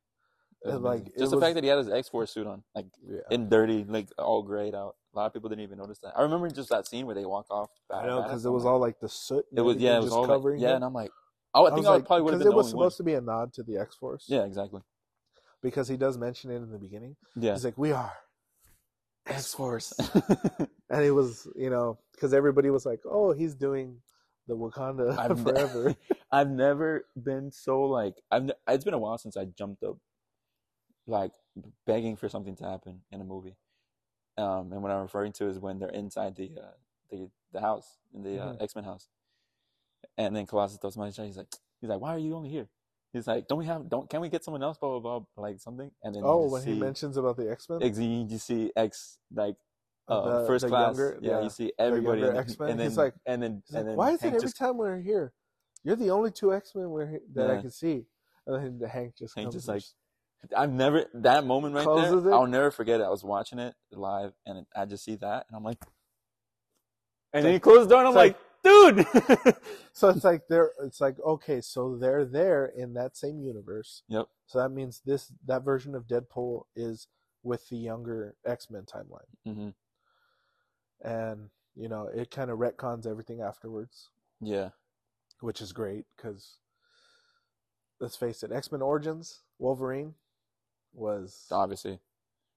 It 0.64 0.68
was 0.68 0.76
And, 0.76 0.84
like, 0.84 1.06
just 1.18 1.31
the 1.31 1.38
was- 1.38 1.44
fact 1.44 1.56
that 1.56 1.64
he 1.64 1.69
had 1.69 1.77
his 1.77 1.90
X 1.90 2.07
Force 2.10 2.31
suit 2.31 2.48
on, 2.48 2.64
like 2.73 2.85
Yeah. 3.06 3.19
in 3.31 3.49
dirty, 3.49 3.84
like 3.84 4.10
all 4.18 4.44
grayed 4.44 4.73
out. 4.76 4.95
A 5.14 5.18
lot 5.18 5.26
of 5.27 5.34
people 5.34 5.49
didn't 5.49 5.64
even 5.64 5.77
notice 5.77 5.99
that. 5.99 6.18
I 6.18 6.22
remember 6.23 6.49
just 6.49 6.69
that 6.69 6.88
scene 6.88 7.06
where 7.06 7.15
they 7.15 7.26
walk 7.26 7.48
off. 7.52 7.69
I 7.91 8.06
know 8.07 8.22
because 8.23 8.45
it 8.45 8.49
was 8.49 8.65
all 8.65 8.80
like 8.80 8.99
the 8.99 9.10
soot. 9.10 9.45
It 9.56 9.61
was 9.61 9.77
yeah, 9.77 9.95
it 9.95 9.98
was 9.98 10.06
just 10.06 10.15
all 10.15 10.22
like, 10.22 10.30
covering 10.30 10.60
yeah, 10.61 10.76
and 10.76 10.84
I'm 10.84 10.94
like, 10.94 11.11
oh, 11.53 11.68
I 11.68 11.73
think 11.76 11.85
I, 11.85 11.90
like, 11.90 12.06
probably 12.06 12.23
would 12.23 12.34
have 12.34 12.40
because 12.40 12.53
it 12.53 12.56
was 12.56 12.65
only 12.68 12.76
one. 12.77 12.84
supposed 12.85 12.98
to 12.98 13.03
be 13.03 13.14
a 13.14 13.22
nod 13.22 13.53
to 13.53 13.64
the 13.64 13.77
X 13.77 13.95
Force. 13.95 14.26
Yeah, 14.27 14.44
exactly. 14.45 14.81
because 15.61 15.88
he 15.88 15.98
does 15.98 16.18
mention 16.18 16.49
it 16.49 16.56
in 16.56 16.72
the 16.72 16.80
beginning. 16.80 17.15
Yeah, 17.35 17.52
He's 17.53 17.64
like, 17.65 17.77
"We 17.77 17.91
are," 17.91 18.14
X 19.27 19.53
Force. 19.53 19.94
and 20.90 21.03
it 21.03 21.11
was 21.11 21.48
you 21.56 21.69
know 21.69 21.98
because 22.14 22.34
everybody 22.34 22.69
was 22.69 22.85
like, 22.85 23.02
"Oh, 23.06 23.34
he's 23.34 23.53
doing 23.56 24.02
the 24.48 24.56
Wakanda 24.56 25.18
I've 25.18 25.38
ne- 25.38 25.44
forever." 25.52 25.95
I've 26.31 26.49
never 26.49 27.06
been 27.22 27.52
so 27.52 27.84
like 27.84 28.15
I've. 28.31 28.45
Ne- 28.45 28.53
it's 28.68 28.84
been 28.84 28.94
a 28.95 28.99
while 28.99 29.18
since 29.18 29.38
I 29.38 29.45
jumped 29.45 29.84
up, 29.84 29.98
like 31.07 31.31
begging 31.85 32.15
for 32.15 32.30
something 32.30 32.55
to 32.57 32.63
happen 32.63 33.01
in 33.11 33.21
a 33.21 33.23
movie. 33.23 33.55
Um, 34.38 34.71
and 34.71 34.81
what 34.81 34.91
I'm 34.91 35.01
referring 35.01 35.31
to 35.34 35.47
is 35.47 35.59
when 35.59 35.80
they're 35.80 35.89
inside 35.89 36.35
the 36.35 36.51
uh, 36.57 36.71
the 37.11 37.30
the 37.51 37.59
house 37.61 37.97
in 38.13 38.23
the 38.23 38.39
uh, 38.41 38.53
Mhm. 38.53 38.61
X 38.63 38.75
Men 38.75 38.84
house, 38.85 39.07
and 40.17 40.35
then 40.35 40.45
Colossus 40.45 40.77
throws 40.77 40.97
money. 40.97 41.11
He's 41.11 41.38
like, 41.38 41.47
he's 41.81 41.89
like, 41.89 41.99
why 42.01 42.15
are 42.15 42.17
you 42.19 42.35
only 42.35 42.49
here? 42.49 42.67
He's 43.11 43.27
like, 43.27 43.47
don't 43.47 43.59
we 43.59 43.65
have 43.65 43.88
don't 43.89 44.09
can 44.09 44.21
we 44.21 44.30
get 44.30 44.43
someone 44.43 44.63
else? 44.63 44.77
Blah 44.80 44.99
blah 44.99 45.19
blah, 45.19 45.43
like 45.43 45.59
something. 45.59 45.91
And 46.03 46.15
then 46.15 46.23
oh, 46.25 46.49
when 46.49 46.63
see, 46.63 46.73
he 46.73 46.80
mentions 46.80 47.15
about 47.17 47.38
the 47.38 47.51
X 47.51 47.69
Men, 47.69 47.84
Ex- 47.84 47.99
you 47.99 48.38
see 48.39 48.71
X 48.75 49.19
like 49.31 49.55
uh, 50.07 50.39
the, 50.41 50.47
first 50.47 50.63
the 50.63 50.69
class. 50.69 50.97
younger, 50.97 51.19
yeah, 51.21 51.41
you 51.41 51.49
see 51.51 51.71
everybody. 51.77 52.23
and, 52.23 52.31
then- 52.31 52.38
X-Men. 52.38 52.69
and 52.71 52.80
then 52.80 52.88
He's 52.89 52.97
like- 52.97 53.13
and 53.25 53.41
then 53.43 53.51
and 53.51 53.63
like, 53.75 53.85
then 53.85 53.95
"Why 53.95 54.11
is 54.11 54.23
it 54.23 54.27
every 54.27 54.39
just, 54.41 54.57
time 54.57 54.77
we're 54.77 54.99
here, 54.99 55.31
you're 55.84 55.95
the 55.95 56.09
only 56.09 56.31
two 56.31 56.53
X 56.53 56.73
Men 56.75 56.89
that 57.35 57.51
I 57.51 57.61
can 57.61 57.69
see?" 57.69 58.05
And 58.47 58.55
then 58.55 58.80
the 58.80 58.88
Hank 58.88 59.15
just 59.15 59.35
Hank 59.38 59.51
just 59.53 59.67
like 59.67 59.84
I've 60.56 60.72
never 60.72 61.06
that 61.15 61.45
moment 61.45 61.76
right 61.76 61.84
Closes 61.84 62.24
there. 62.24 62.32
it. 62.34 62.36
I'll 62.36 62.48
never 62.48 62.72
forget 62.72 62.99
it. 62.99 63.03
I 63.03 63.10
was 63.10 63.24
watching 63.24 63.60
it 63.60 63.76
live, 63.91 64.34
and 64.45 64.65
I 64.76 64.86
just 64.86 65.03
see 65.03 65.15
that, 65.15 65.45
and 65.48 65.56
I'm 65.56 65.64
like, 65.64 65.84
and 67.34 67.45
then 67.45 67.52
he 67.52 67.56
like- 67.56 67.61
closed 67.64 67.90
the 67.90 67.95
door, 67.95 68.06
and 68.06 68.18
I'm 68.18 68.28
it's 68.28 68.38
like, 68.64 69.45
dude. 69.45 69.56
So 69.95 70.10
it's 70.10 70.24
like 70.24 70.48
they're 70.49 70.72
it's 70.84 70.99
like 70.99 71.18
okay, 71.24 71.61
so 71.61 71.95
they're 71.95 72.26
there 72.26 72.65
in 72.65 72.95
that 72.95 73.15
same 73.15 73.40
universe. 73.40 74.02
Yep. 74.07 74.26
So 74.48 74.57
that 74.57 74.70
means 74.70 75.02
this 75.06 75.32
that 75.45 75.64
version 75.64 75.94
of 75.94 76.07
Deadpool 76.07 76.64
is 76.76 77.07
with 77.44 77.70
the 77.70 77.78
younger 77.78 78.36
X 78.44 78.72
Men 78.72 78.84
timeline, 78.84 79.30
mm-hmm. 79.48 79.70
and 81.07 81.49
you 81.76 81.90
know 81.90 82.10
it 82.14 82.32
kind 82.32 82.49
of 82.49 82.57
retcons 82.57 83.06
everything 83.06 83.40
afterwards, 83.41 84.10
Yeah, 84.41 84.70
which 85.41 85.61
is 85.61 85.74
great 85.74 86.06
because 86.18 86.57
let's 87.99 88.15
face 88.15 88.41
it, 88.41 88.52
X 88.52 88.72
Men 88.72 88.82
Origins 88.82 89.41
Wolverine 89.60 90.15
was 90.94 91.48
obviously. 91.52 91.99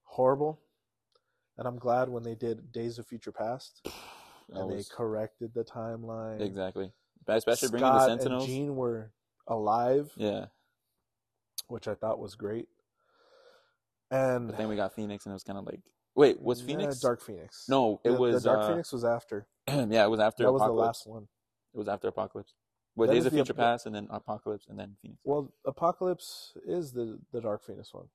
horrible, 0.04 0.60
and 1.58 1.66
I'm 1.66 1.78
glad 1.78 2.08
when 2.08 2.22
they 2.22 2.34
did 2.34 2.72
Days 2.72 2.98
of 2.98 3.06
Future 3.06 3.32
Past 3.32 3.82
That 4.48 4.60
and 4.60 4.70
they 4.70 4.84
corrected 4.90 5.52
the 5.54 5.64
timeline. 5.64 6.40
exactly, 6.40 6.92
especially 7.26 7.68
bringing 7.70 7.88
Scott 7.88 8.06
the 8.06 8.12
and 8.12 8.20
Sentinels. 8.22 8.46
Jean 8.46 8.76
were 8.76 9.10
alive. 9.48 10.12
Yeah, 10.16 10.46
which 11.68 11.88
I 11.88 11.94
thought 11.94 12.18
was 12.20 12.34
great. 12.36 12.68
And 14.10 14.46
But 14.48 14.56
then 14.56 14.68
we 14.68 14.76
got 14.76 14.94
Phoenix, 14.94 15.26
and 15.26 15.32
it 15.32 15.34
was 15.34 15.42
kind 15.42 15.58
of 15.58 15.66
like, 15.66 15.80
wait, 16.14 16.40
was 16.40 16.60
Yeah, 16.60 16.66
Phoenix? 16.68 17.00
Dark 17.00 17.20
Phoenix? 17.20 17.64
No, 17.68 18.00
it 18.04 18.10
The- 18.12 18.16
was 18.18 18.42
the 18.42 18.48
Dark 18.50 18.60
uh, 18.60 18.68
Phoenix 18.68 18.92
was 18.92 19.04
after. 19.04 19.48
yeah, 19.68 20.04
it 20.04 20.10
was 20.10 20.20
after 20.20 20.44
that 20.44 20.52
was 20.52 20.62
the 20.62 20.70
last 20.72 21.06
one. 21.08 21.26
It 21.74 21.78
was 21.78 21.88
after 21.88 22.06
Apocalypse. 22.08 22.54
With 22.94 23.10
Days 23.10 23.26
of 23.26 23.32
Future 23.32 23.52
ep- 23.52 23.56
Past, 23.58 23.84
and 23.86 23.94
then 23.94 24.06
Apocalypse, 24.10 24.66
and 24.68 24.78
then 24.78 24.96
Phoenix. 25.02 25.20
Well, 25.24 25.52
Apocalypse 25.66 26.52
is 26.64 26.92
the 26.92 27.18
the 27.32 27.40
Dark 27.40 27.62
Phoenix 27.64 27.92
one. 27.92 28.06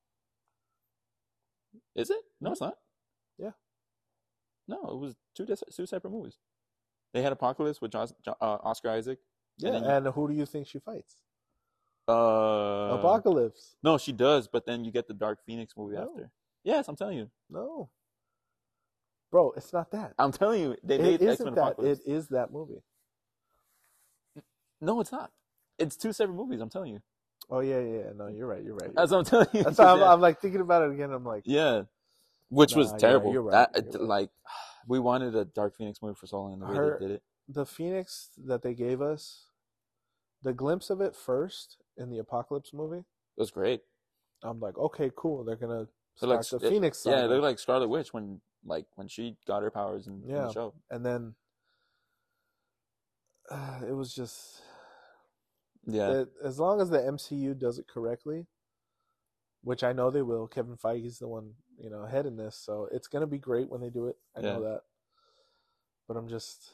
Is 1.95 2.09
it? 2.09 2.21
No, 2.39 2.51
it's 2.51 2.61
not. 2.61 2.75
Yeah. 3.37 3.51
No, 4.67 4.77
it 4.89 4.97
was 4.97 5.15
two 5.35 5.45
dis- 5.45 5.63
two 5.75 5.85
separate 5.85 6.11
movies. 6.11 6.37
They 7.13 7.21
had 7.21 7.33
Apocalypse 7.33 7.81
with 7.81 7.93
uh, 7.95 8.07
Oscar 8.41 8.89
Isaac. 8.91 9.19
Yeah, 9.57 9.71
then 9.71 9.83
and 9.83 10.07
who 10.07 10.27
do 10.29 10.33
you 10.33 10.45
think 10.45 10.67
she 10.67 10.79
fights? 10.79 11.17
Uh, 12.07 12.97
Apocalypse. 12.97 13.75
No, 13.83 13.97
she 13.97 14.11
does, 14.11 14.47
but 14.47 14.65
then 14.65 14.83
you 14.85 14.91
get 14.91 15.07
the 15.07 15.13
Dark 15.13 15.39
Phoenix 15.45 15.73
movie 15.77 15.95
No. 15.95 16.03
after. 16.03 16.31
Yes, 16.63 16.87
I'm 16.87 16.95
telling 16.95 17.17
you. 17.17 17.29
No, 17.49 17.89
bro, 19.31 19.51
it's 19.57 19.73
not 19.73 19.91
that. 19.91 20.13
I'm 20.17 20.31
telling 20.31 20.61
you. 20.61 20.75
They 20.83 20.95
It 20.95 21.01
made 21.01 21.21
X 21.21 21.33
isn't 21.33 21.45
Men 21.45 21.55
that. 21.55 21.61
Apocalypse. 21.73 21.99
It 22.05 22.11
is 22.11 22.27
that 22.29 22.51
movie. 22.51 22.81
No, 24.79 24.99
it's 24.99 25.11
not. 25.11 25.31
It's 25.77 25.95
two 25.95 26.13
separate 26.13 26.35
movies. 26.35 26.59
I'm 26.61 26.69
telling 26.69 26.93
you. 26.93 27.01
Oh 27.51 27.59
yeah, 27.59 27.79
yeah. 27.79 27.97
yeah. 27.97 28.03
No, 28.15 28.27
you're 28.27 28.47
right. 28.47 28.63
You're 28.63 28.75
right. 28.75 28.91
That's 28.95 29.11
what 29.11 29.17
I'm 29.19 29.25
telling 29.25 29.47
you. 29.53 29.63
That's 29.63 29.77
why 29.77 29.85
I'm, 29.91 30.01
I'm 30.13 30.21
like 30.21 30.39
thinking 30.39 30.61
about 30.61 30.83
it 30.89 30.93
again. 30.93 31.11
I'm 31.11 31.25
like, 31.25 31.43
Yeah, 31.45 31.83
which 32.49 32.75
was 32.75 32.87
Nah, 32.87 32.91
right, 32.93 32.99
terrible. 33.01 33.33
you're 33.33 33.41
right, 33.41 33.67
That- 33.73 33.83
you're 33.93 34.01
right. 34.01 34.07
Like, 34.07 34.29
we 34.87 34.99
wanted 34.99 35.35
a 35.35 35.45
Dark 35.45 35.75
Phoenix 35.77 36.01
movie 36.01 36.15
for 36.15 36.27
so 36.27 36.41
long, 36.41 36.53
and 36.53 36.61
the 36.61 36.65
way 36.67 36.75
Her- 36.75 36.97
they 36.99 37.05
did 37.07 37.15
it. 37.15 37.23
the 37.47 37.65
Phoenix 37.65 38.29
that 38.45 38.61
they 38.63 38.73
gave 38.73 39.01
us, 39.01 39.47
the 40.41 40.53
glimpse 40.53 40.89
of 40.89 41.01
it 41.01 41.15
first 41.15 41.77
in 41.97 42.09
the 42.09 42.17
Apocalypse 42.19 42.73
movie. 42.73 42.99
It 42.99 43.05
was 43.37 43.51
great. 43.51 43.81
I'm 44.43 44.59
like, 44.59 44.77
okay, 44.77 45.11
cool. 45.15 45.43
They're 45.43 45.55
gonna 45.57 45.87
So 46.15 46.25
start 46.27 46.37
like, 46.51 46.61
the 46.61 46.67
it- 46.67 46.69
Phoenix. 46.71 47.03
Yeah, 47.05 47.27
they're 47.27 47.41
like 47.41 47.59
Scarlet 47.59 47.89
Witch 47.89 48.13
when 48.13 48.41
like 48.65 48.85
when 48.95 49.07
she 49.07 49.35
got 49.45 49.61
her 49.63 49.71
powers 49.71 50.07
in, 50.07 50.23
in 50.23 50.29
the 50.35 50.51
show. 50.53 50.73
and 50.89 51.05
then 51.05 51.35
it 53.87 53.93
was 53.95 54.13
just 54.13 54.61
Yeah, 55.85 56.11
it, 56.21 56.29
as 56.43 56.59
long 56.59 56.81
as 56.81 56.89
the 56.89 56.99
MCU 56.99 57.57
does 57.57 57.79
it 57.79 57.87
correctly, 57.87 58.45
which 59.63 59.83
I 59.83 59.93
know 59.93 60.11
they 60.11 60.21
will. 60.21 60.47
Kevin 60.47 60.77
Feige's 60.77 61.19
the 61.19 61.27
one 61.27 61.53
you 61.79 61.89
know 61.89 62.05
heading 62.05 62.37
this, 62.37 62.55
so 62.55 62.87
it's 62.91 63.07
gonna 63.07 63.27
be 63.27 63.37
great 63.37 63.69
when 63.69 63.81
they 63.81 63.89
do 63.89 64.07
it. 64.07 64.17
I 64.35 64.41
know 64.41 64.61
that, 64.61 64.81
but 66.07 66.17
I'm 66.17 66.29
just. 66.29 66.71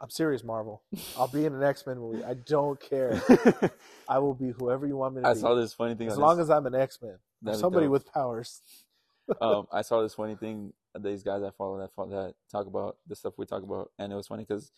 I'm 0.00 0.10
serious, 0.10 0.44
Marvel. 0.44 0.82
I'll 1.16 1.26
be 1.26 1.44
in 1.44 1.52
an 1.52 1.62
X 1.64 1.84
Men 1.84 1.98
movie. 1.98 2.22
I 2.22 2.34
don't 2.34 2.80
care. 2.80 3.20
I 4.08 4.20
will 4.20 4.34
be 4.34 4.52
whoever 4.52 4.86
you 4.86 4.96
want 4.96 5.16
me 5.16 5.22
to 5.22 5.28
I 5.28 5.32
be. 5.32 5.38
I 5.38 5.42
saw 5.42 5.54
this 5.54 5.72
funny 5.72 5.96
thing. 5.96 6.06
as 6.06 6.16
long 6.16 6.36
this, 6.36 6.44
as 6.44 6.50
I'm 6.50 6.66
an 6.66 6.74
X 6.76 7.00
Men, 7.02 7.54
somebody 7.54 7.86
dope. 7.86 7.92
with 7.92 8.12
powers. 8.12 8.62
um, 9.40 9.66
I 9.72 9.82
saw 9.82 10.02
this 10.02 10.14
funny 10.14 10.36
thing. 10.36 10.72
These 10.98 11.22
guys 11.22 11.42
I 11.42 11.50
follow 11.50 11.78
that 11.78 11.92
follow, 11.94 12.10
that 12.10 12.34
talk 12.50 12.66
about 12.66 12.96
the 13.06 13.16
stuff 13.16 13.34
we 13.36 13.46
talk 13.46 13.62
about, 13.62 13.90
and 13.98 14.12
it 14.12 14.16
was 14.16 14.26
funny 14.26 14.44
because 14.44 14.70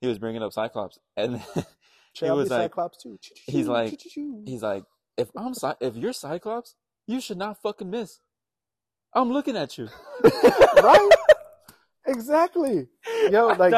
he 0.00 0.06
was 0.06 0.18
bringing 0.18 0.42
up 0.42 0.52
Cyclops, 0.52 0.98
and 1.16 1.42
I 2.22 2.32
was 2.32 2.50
like- 2.50 2.62
Cyclops 2.70 3.02
too? 3.02 3.18
he's 3.46 3.66
like- 3.68 4.00
he's 4.00 4.62
like, 4.62 4.84
"If 5.16 5.30
I'm 5.36 5.54
Cy- 5.54 5.76
if 5.80 5.96
you're 5.96 6.12
Cyclops, 6.12 6.74
you 7.06 7.20
should 7.20 7.38
not 7.38 7.60
fucking 7.62 7.90
miss. 7.90 8.20
I'm 9.14 9.30
looking 9.32 9.56
at 9.56 9.76
you." 9.78 9.88
right? 10.82 11.08
Exactly. 12.06 12.86
Yo, 13.30 13.46
like, 13.58 13.72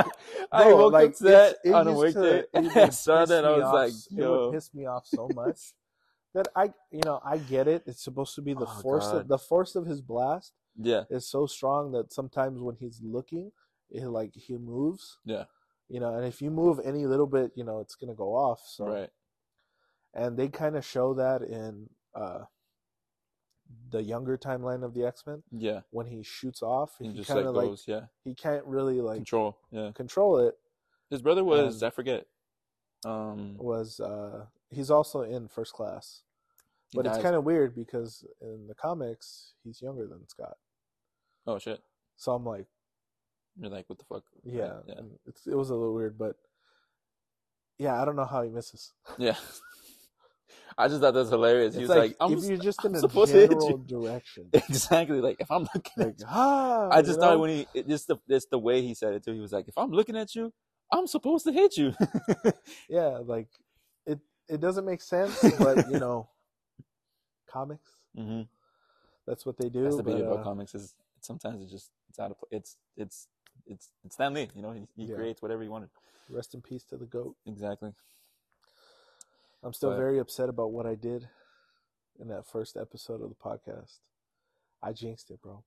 I 0.51 0.65
bro, 0.65 0.77
woke 0.77 0.93
like, 0.93 1.11
up 1.11 1.17
to 1.19 1.25
that 1.25 1.57
it 1.65 1.73
on 1.73 1.87
a 1.87 1.93
weekday, 1.93 2.43
it 2.53 2.77
I 2.77 2.89
saw 2.89 3.25
that. 3.25 3.45
I 3.45 3.51
was 3.53 3.63
off 3.65 3.75
like, 3.75 3.93
it 3.93 4.11
"Yo." 4.11 4.47
would 4.47 4.53
piss 4.55 4.75
me 4.75 4.85
off 4.87 5.07
so 5.07 5.29
much 5.33 5.61
that 6.35 6.49
I, 6.57 6.73
you 6.91 7.03
know, 7.05 7.21
I 7.25 7.39
get 7.39 7.69
it. 7.69 7.85
It's 7.87 8.03
supposed 8.03 8.35
to 8.35 8.43
be 8.43 8.53
the 8.53 8.67
Oh, 8.67 8.81
force. 8.83 9.07
Of, 9.07 9.29
the 9.29 9.39
force 9.39 9.77
of 9.77 9.87
his 9.87 10.01
blast 10.01 10.53
Yeah, 10.77 11.05
is 11.09 11.29
so 11.31 11.47
strong 11.47 11.93
that 11.93 12.13
sometimes 12.13 12.61
when 12.61 12.75
he's 12.81 13.01
looking, 13.01 13.53
it, 13.91 14.05
like 14.09 14.35
he 14.35 14.59
moves. 14.59 15.19
yeah, 15.25 15.45
You 15.89 16.01
know, 16.01 16.15
and 16.17 16.25
if 16.27 16.43
you 16.43 16.51
move 16.51 16.81
any 16.85 17.07
little 17.07 17.27
bit, 17.27 17.53
you 17.55 17.65
know, 17.65 17.81
it's 17.81 17.95
gonna 17.95 18.15
go 18.15 18.35
off. 18.35 18.63
So 18.67 18.87
right. 18.87 19.11
and 20.15 20.37
they 20.37 20.49
kind 20.49 20.77
of 20.77 20.85
show 20.85 21.15
that 21.15 21.43
in 21.43 21.89
uh 22.15 22.45
the 23.91 24.03
younger 24.03 24.39
timeline 24.39 24.85
of 24.85 24.95
the 24.95 25.05
X-Men 25.05 25.43
Yeah, 25.51 25.81
when 25.91 26.07
he 26.07 26.23
shoots 26.23 26.63
off 26.63 26.97
he 27.01 27.09
he 27.11 27.25
kind 27.25 27.47
of 27.47 27.55
like 27.55 27.67
goes. 27.69 27.85
yeah, 27.87 28.03
he 28.25 28.35
can't 28.35 28.65
really 28.65 29.01
like 29.01 29.17
control. 29.17 29.59
Yeah, 29.71 29.91
control 29.93 30.39
it 30.39 30.55
his 31.11 31.21
brother 31.23 31.43
was 31.45 31.83
And- 31.83 31.87
I 31.87 31.91
forget. 31.91 32.27
Um, 33.05 33.57
was 33.59 34.01
uh 34.01 34.47
he's 34.71 34.91
also 34.91 35.21
in 35.23 35.49
first 35.49 35.73
class 35.73 36.23
but 36.95 37.07
it's 37.07 37.19
kind 37.19 37.37
of 37.37 37.45
weird 37.45 37.75
because 37.75 38.25
in 38.41 38.67
the 38.69 38.75
comics 38.75 39.53
he's 39.63 39.83
younger 39.83 40.07
than 40.07 40.27
Scott 40.29 40.57
Oh 41.47 41.59
shit! 41.59 41.81
so 42.17 42.33
I'm 42.33 42.45
like 42.45 42.67
You're 43.59 43.71
like, 43.71 43.89
what 43.89 43.99
the 43.99 44.05
fuck? 44.05 44.25
yeah, 44.45 44.81
yeah, 44.87 45.01
it's, 45.27 45.47
it 45.47 45.55
was 45.55 45.71
a 45.71 45.75
little 45.75 45.95
weird 45.95 46.19
but 46.19 46.37
yeah 47.79 48.01
I 48.01 48.05
don't 48.05 48.17
know 48.17 48.25
how 48.25 48.43
he 48.43 48.51
misses 48.51 48.93
yeah. 49.19 49.37
I 50.79 50.89
just 50.89 51.01
thought 51.01 51.15
that 51.15 51.21
was 51.21 51.31
hilarious. 51.31 51.75
He 51.75 51.81
it's 51.81 51.89
was 51.89 51.97
like, 51.97 52.11
like, 52.11 52.17
"I'm 52.21 52.33
if 52.33 52.45
you're 52.45 52.59
just 52.59 52.85
I'm 52.85 52.95
in 52.95 53.05
a 53.05 53.09
general 53.27 53.79
direction 53.89 54.51
exactly 54.53 55.21
like 55.21 55.37
if 55.41 55.51
I'm 55.51 55.67
looking 55.75 55.93
like 55.99 56.09
at 56.09 56.21
you. 56.21 56.27
ah 56.29 56.89
I 56.91 57.03
just 57.03 57.19
thought 57.19 57.33
know? 57.35 57.41
when 57.41 57.51
he 57.51 57.67
it 57.75 57.89
just 57.89 58.09
the 58.09 58.17
it's 58.29 58.47
the 58.47 58.59
way 58.59 58.83
he 58.83 58.95
said 58.95 59.15
it 59.15 59.25
too. 59.25 59.33
He 59.33 59.41
was 59.41 59.53
like, 59.53 59.69
if 59.69 59.79
I'm 59.79 59.91
looking 59.91 60.17
at 60.17 60.35
you, 60.35 60.53
I'm 60.93 61.07
supposed 61.07 61.47
to 61.47 61.53
hit 61.53 61.77
you. 61.77 61.95
yeah 62.89 63.19
like 63.25 63.49
it 64.07 64.21
it 64.49 64.61
doesn't 64.61 64.85
make 64.85 65.01
sense 65.01 65.41
but 65.59 65.89
you 65.89 65.99
know 65.99 66.29
comics 67.51 67.91
hmm 68.15 68.43
that's 69.27 69.45
what 69.45 69.57
they 69.57 69.69
do 69.69 69.85
That's 69.85 69.97
the 69.97 70.03
but, 70.03 70.13
beauty 70.13 70.27
about 70.27 70.41
uh, 70.41 70.45
comics 70.45 70.75
is 70.75 70.95
sometimes 71.21 71.63
it 71.63 71.71
just 71.71 71.91
it's 72.09 72.19
out 72.19 72.31
of 72.31 72.37
it's 72.51 72.77
it's 72.97 73.29
it's 73.67 73.91
it's 74.05 74.15
Stan 74.15 74.35
Lee. 74.35 74.49
You 74.55 74.63
know, 74.63 74.73
he, 74.73 74.87
he 74.97 75.05
Yeah. 75.07 75.17
creates 75.17 75.41
whatever 75.43 75.63
he 75.63 75.69
wanted. 75.69 75.91
rest 76.29 76.55
in 76.55 76.61
peace 76.63 76.85
to 76.85 76.97
the 76.97 77.07
goat 77.07 77.37
Exactly. 77.47 77.93
i'm 79.63 79.73
still 79.73 79.91
But- 79.91 79.97
very 79.99 80.19
upset 80.19 80.49
about 80.49 80.73
what 80.73 80.87
i 80.87 80.95
did 80.95 81.29
in 82.19 82.29
that 82.29 82.47
first 82.47 82.77
episode 82.77 83.21
of 83.23 83.29
the 83.29 83.35
podcast 83.37 84.01
i 84.83 84.93
jinxed 84.93 85.31
it 85.31 85.41
bro 85.41 85.63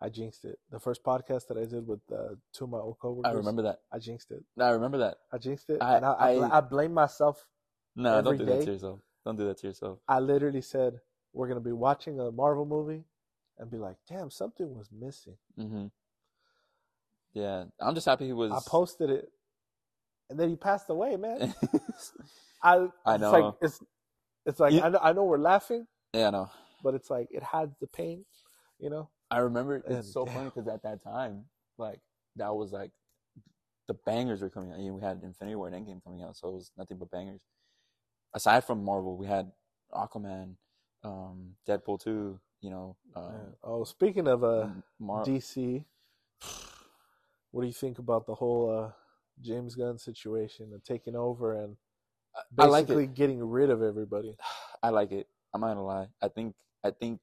i 0.00 0.08
jinxed 0.08 0.44
it 0.44 0.58
the 0.70 0.78
first 0.78 1.02
podcast 1.02 1.48
that 1.48 1.58
i 1.58 1.64
did 1.64 1.86
with 1.86 2.00
uh, 2.12 2.34
two 2.52 2.64
of 2.64 2.70
my 2.70 2.78
old 2.78 2.98
coworkers 3.00 3.30
I 3.32 3.36
remember 3.36 3.62
that. 3.62 3.80
i 3.92 3.98
jinxed 3.98 4.30
it 4.30 4.44
No, 4.56 4.64
I 4.66 4.70
remember 4.70 4.98
that. 4.98 5.18
i 5.32 5.38
jinxed 5.38 5.70
it 5.70 5.82
I- 5.82 5.96
and 5.96 6.04
I, 6.04 6.12
I, 6.12 6.30
I- 6.34 6.58
I 6.58 6.60
blame 6.60 6.94
myself 6.94 7.46
No, 7.96 8.22
don't 8.22 8.38
do 8.38 8.44
that 8.46 8.64
to 8.64 8.72
yourself. 8.72 9.00
Don't 9.24 9.36
do 9.36 9.46
that 9.48 9.58
to 9.58 9.66
yourself. 9.66 9.98
i 10.08 10.18
literally 10.20 10.62
said 10.62 11.00
we're 11.32 11.48
gonna 11.48 11.60
be 11.60 11.72
watching 11.72 12.20
a 12.20 12.30
marvel 12.30 12.64
movie 12.64 13.04
and 13.58 13.70
be 13.70 13.76
like 13.76 13.96
damn 14.08 14.30
something 14.30 14.74
was 14.74 14.88
missing 14.92 15.36
hmm 15.56 15.86
Yeah, 17.32 17.64
I'm 17.80 17.94
just 17.94 18.06
happy 18.06 18.26
he 18.26 18.32
was. 18.32 18.50
I 18.52 18.60
posted 18.68 19.10
it, 19.10 19.30
and 20.28 20.38
then 20.38 20.48
he 20.48 20.56
passed 20.56 20.90
away, 20.90 21.16
man. 21.16 21.54
I 22.62 22.88
I 23.06 23.14
it's 23.14 23.20
know. 23.22 23.30
like 23.32 23.54
it's 23.62 23.80
it's 24.46 24.60
like 24.60 24.72
You- 24.72 24.82
I 24.82 24.88
know 24.88 24.98
I 25.02 25.12
know 25.12 25.24
we're 25.24 25.38
laughing, 25.38 25.86
yeah, 26.12 26.28
I 26.28 26.30
know. 26.30 26.50
but 26.82 26.94
it's 26.94 27.08
like 27.10 27.28
it 27.30 27.42
has 27.42 27.68
the 27.80 27.86
pain, 27.86 28.24
you 28.78 28.90
know. 28.90 29.10
I 29.30 29.38
remember 29.38 29.76
And 29.86 29.98
it's 29.98 30.12
so 30.12 30.24
damn. 30.24 30.34
funny 30.34 30.46
because 30.46 30.66
at 30.68 30.82
that 30.82 31.02
time, 31.04 31.44
like 31.78 32.00
that 32.36 32.54
was 32.54 32.72
like 32.72 32.90
the 33.86 33.94
bangers 33.94 34.42
were 34.42 34.50
coming 34.50 34.72
out. 34.72 34.78
You 34.80 34.88
know, 34.88 34.94
we 34.94 35.02
had 35.02 35.20
Infinity 35.22 35.54
War 35.54 35.68
and 35.68 35.76
Endgame 35.86 36.02
coming 36.02 36.22
out, 36.22 36.36
so 36.36 36.48
it 36.48 36.54
was 36.54 36.72
nothing 36.76 36.98
but 36.98 37.10
bangers. 37.10 37.40
Aside 38.34 38.64
from 38.64 38.84
Marvel, 38.84 39.16
we 39.16 39.26
had 39.26 39.50
Aquaman, 39.92 40.54
um, 41.04 41.54
Deadpool 41.68 42.00
two. 42.02 42.40
You 42.60 42.70
know, 42.70 42.96
Yeah. 43.16 43.30
Oh, 43.62 43.84
speaking 43.84 44.26
of 44.28 44.44
uh 44.44 44.68
Mar- 44.98 45.24
DC, 45.24 45.84
what 47.50 47.62
do 47.62 47.66
you 47.66 47.72
think 47.72 47.98
about 47.98 48.26
the 48.26 48.34
whole 48.34 48.70
uh 48.70 48.92
James 49.40 49.74
Gunn 49.74 49.98
situation 49.98 50.70
and 50.72 50.84
taking 50.84 51.16
over 51.16 51.54
and 51.54 51.76
like 52.58 52.86
basically 52.86 53.04
it. 53.04 53.14
getting 53.14 53.42
rid 53.42 53.70
of 53.70 53.82
everybody? 53.82 54.36
I 54.82 54.90
like 54.90 55.12
it. 55.12 55.28
I'm 55.52 55.60
not 55.60 55.68
gonna 55.68 55.84
lie. 55.84 56.08
I 56.22 56.28
think 56.28 56.54
I 56.84 56.90
think 56.90 57.20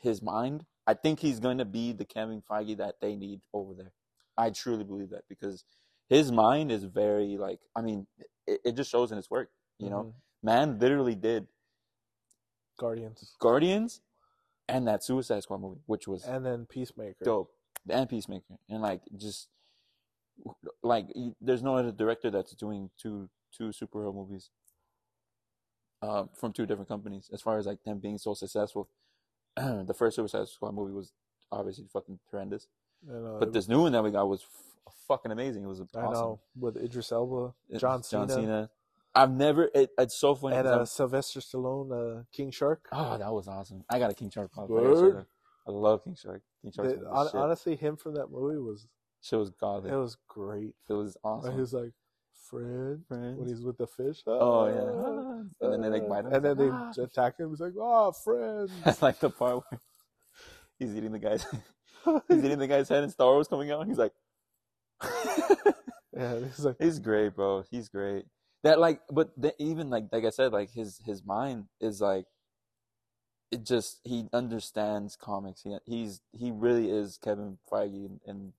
his 0.00 0.22
mind. 0.22 0.64
I 0.86 0.92
think 0.94 1.18
he's 1.18 1.40
going 1.40 1.56
to 1.58 1.64
be 1.64 1.92
the 1.92 2.04
Kevin 2.04 2.42
Feige 2.42 2.76
that 2.76 3.00
they 3.00 3.16
need 3.16 3.40
over 3.54 3.72
there. 3.72 3.92
I 4.36 4.50
truly 4.50 4.84
believe 4.84 5.10
that 5.10 5.22
because 5.30 5.64
his 6.10 6.30
mind 6.30 6.70
is 6.70 6.84
very 6.84 7.38
like. 7.38 7.60
I 7.74 7.80
mean, 7.80 8.06
it, 8.46 8.60
it 8.64 8.72
just 8.76 8.90
shows 8.90 9.10
in 9.10 9.16
his 9.16 9.30
work. 9.30 9.50
You 9.78 9.88
know, 9.90 10.02
Mhm. 10.04 10.12
man 10.42 10.78
literally 10.78 11.14
did 11.14 11.46
Guardians, 12.78 13.34
Guardians 13.38 14.00
and 14.68 14.86
that 14.88 15.02
Suicide 15.04 15.42
Squad 15.42 15.58
movie, 15.58 15.80
which 15.86 16.06
was 16.06 16.24
and 16.24 16.44
then 16.44 16.66
Peacemaker. 16.66 17.24
dope, 17.24 17.54
and 17.88 18.08
Peacemaker, 18.08 18.58
and 18.68 18.82
like 18.82 19.02
just 19.16 19.48
like 20.82 21.06
there's 21.40 21.62
no 21.62 21.76
other 21.76 21.92
director 21.92 22.30
that's 22.30 22.54
doing 22.54 22.90
two 23.00 23.28
two 23.56 23.68
superhero 23.68 24.14
movies 24.14 24.50
uh, 26.02 26.24
from 26.34 26.52
two 26.52 26.66
different 26.66 26.88
companies. 26.88 27.30
As 27.32 27.40
far 27.40 27.58
as 27.58 27.66
like 27.66 27.82
them 27.84 27.98
being 27.98 28.18
so 28.18 28.34
successful, 28.34 28.88
the 29.56 29.94
first 29.96 30.16
Suicide 30.16 30.48
Squad 30.48 30.74
movie 30.74 30.92
was 30.92 31.12
obviously 31.50 31.86
fucking 31.92 32.18
horrendous, 32.30 32.66
uh, 33.08 33.38
but 33.38 33.52
this 33.52 33.68
new 33.68 33.82
one 33.82 33.92
that 33.92 34.02
we 34.02 34.10
got 34.10 34.28
was 34.28 34.42
f- 34.42 34.92
fucking 35.08 35.32
amazing. 35.32 35.64
It 35.64 35.68
was 35.68 35.80
I 35.80 35.98
awesome. 36.00 36.12
know 36.12 36.40
with 36.58 36.76
Idris 36.76 37.12
Elba, 37.12 37.54
John 37.78 38.02
Cena. 38.02 38.26
John 38.26 38.36
Cena. 38.36 38.70
I've 39.14 39.30
never. 39.30 39.70
It, 39.72 39.90
it's 39.96 40.18
so 40.18 40.34
funny. 40.34 40.56
and 40.56 40.66
uh, 40.66 40.84
Sylvester 40.84 41.38
Stallone, 41.38 41.92
uh, 42.20 42.22
King 42.32 42.50
Shark. 42.50 42.88
oh, 42.90 43.16
that 43.16 43.32
was 43.32 43.46
awesome. 43.46 43.84
I 43.88 44.00
got 44.00 44.10
a 44.10 44.14
King 44.14 44.30
Shark. 44.30 44.50
I 44.56 44.62
love 45.70 46.02
King 46.04 46.16
Shark. 46.16 46.42
King 46.62 46.72
Shark. 46.72 46.98
Honestly, 47.34 47.76
him 47.76 47.96
from 47.96 48.14
that 48.14 48.30
movie 48.30 48.58
was 48.58 48.88
shit 49.24 49.38
was 49.38 49.50
godly. 49.50 49.90
it 49.90 49.96
was 49.96 50.16
great. 50.28 50.74
It 50.88 50.92
was 50.92 51.16
awesome. 51.24 51.54
He 51.54 51.60
was 51.60 51.72
like, 51.72 51.92
friend, 52.48 53.02
Friends. 53.08 53.38
when 53.38 53.48
he's 53.48 53.62
with 53.62 53.78
the 53.78 53.86
fish. 53.86 54.22
oh 54.26 54.38
"Ah, 54.38 54.66
yeah. 54.68 55.66
And 55.66 55.72
then 55.72 55.80
they 55.82 55.98
like 55.98 56.08
bite 56.08 56.24
him. 56.26 56.32
and 56.34 56.44
then 56.44 56.56
they 56.58 56.68
Ah. 56.70 56.92
attack 56.98 57.38
him. 57.38 57.48
He's 57.50 57.60
like, 57.60 57.72
"Oh, 57.78 58.12
friend." 58.12 58.68
That's 58.84 59.00
like 59.02 59.18
the 59.18 59.30
part 59.30 59.64
where 59.70 59.80
he's 60.78 60.94
eating 60.94 61.12
the 61.12 61.18
guy's 61.18 61.44
he's 62.28 62.44
eating 62.44 62.58
the 62.58 62.66
guy's 62.68 62.88
head 62.88 63.02
and 63.02 63.10
Star 63.12 63.32
Wars 63.32 63.48
coming 63.48 63.70
out. 63.70 63.86
He's 63.86 63.98
like, 63.98 64.12
yeah, 66.12 66.38
he's 66.40 66.64
like, 66.64 66.76
he's 66.78 66.98
great, 66.98 67.34
bro. 67.34 67.64
He's 67.70 67.88
great. 67.88 68.24
That 68.62 68.78
like, 68.78 69.00
but 69.10 69.30
the, 69.40 69.54
even 69.58 69.90
like 69.90 70.04
like 70.12 70.24
I 70.24 70.30
said, 70.30 70.52
like 70.52 70.70
his 70.70 71.00
his 71.04 71.24
mind 71.24 71.66
is 71.80 72.00
like, 72.00 72.26
it 73.50 73.64
just 73.64 74.00
he 74.04 74.26
understands 74.32 75.16
comics. 75.16 75.62
He 75.62 75.76
he's 75.86 76.20
he 76.32 76.50
really 76.50 76.90
is 76.90 77.18
Kevin 77.22 77.58
Feige 77.70 78.06
and, 78.06 78.20
and 78.26 78.52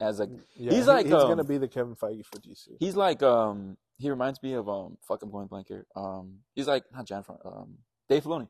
as 0.00 0.18
like 0.20 0.30
yeah, 0.56 0.72
He's 0.72 0.84
he- 0.84 0.90
like, 0.90 1.06
he's 1.06 1.14
um, 1.14 1.28
gonna 1.28 1.44
be 1.44 1.58
the 1.58 1.68
Kevin 1.68 1.94
Feige 1.94 2.24
for 2.26 2.38
DC. 2.38 2.68
he's 2.80 2.96
like 2.96 3.22
um 3.22 3.76
he 3.98 4.10
reminds 4.10 4.42
me 4.42 4.54
of 4.54 4.68
um 4.68 4.96
fuck 5.06 5.22
I'm 5.22 5.30
going 5.30 5.46
blank 5.46 5.68
here 5.68 5.86
um 5.96 6.38
he's 6.54 6.66
like 6.66 6.84
not 6.92 7.06
John 7.06 7.24
um 7.44 7.78
Dave 8.08 8.24
Filoni. 8.24 8.48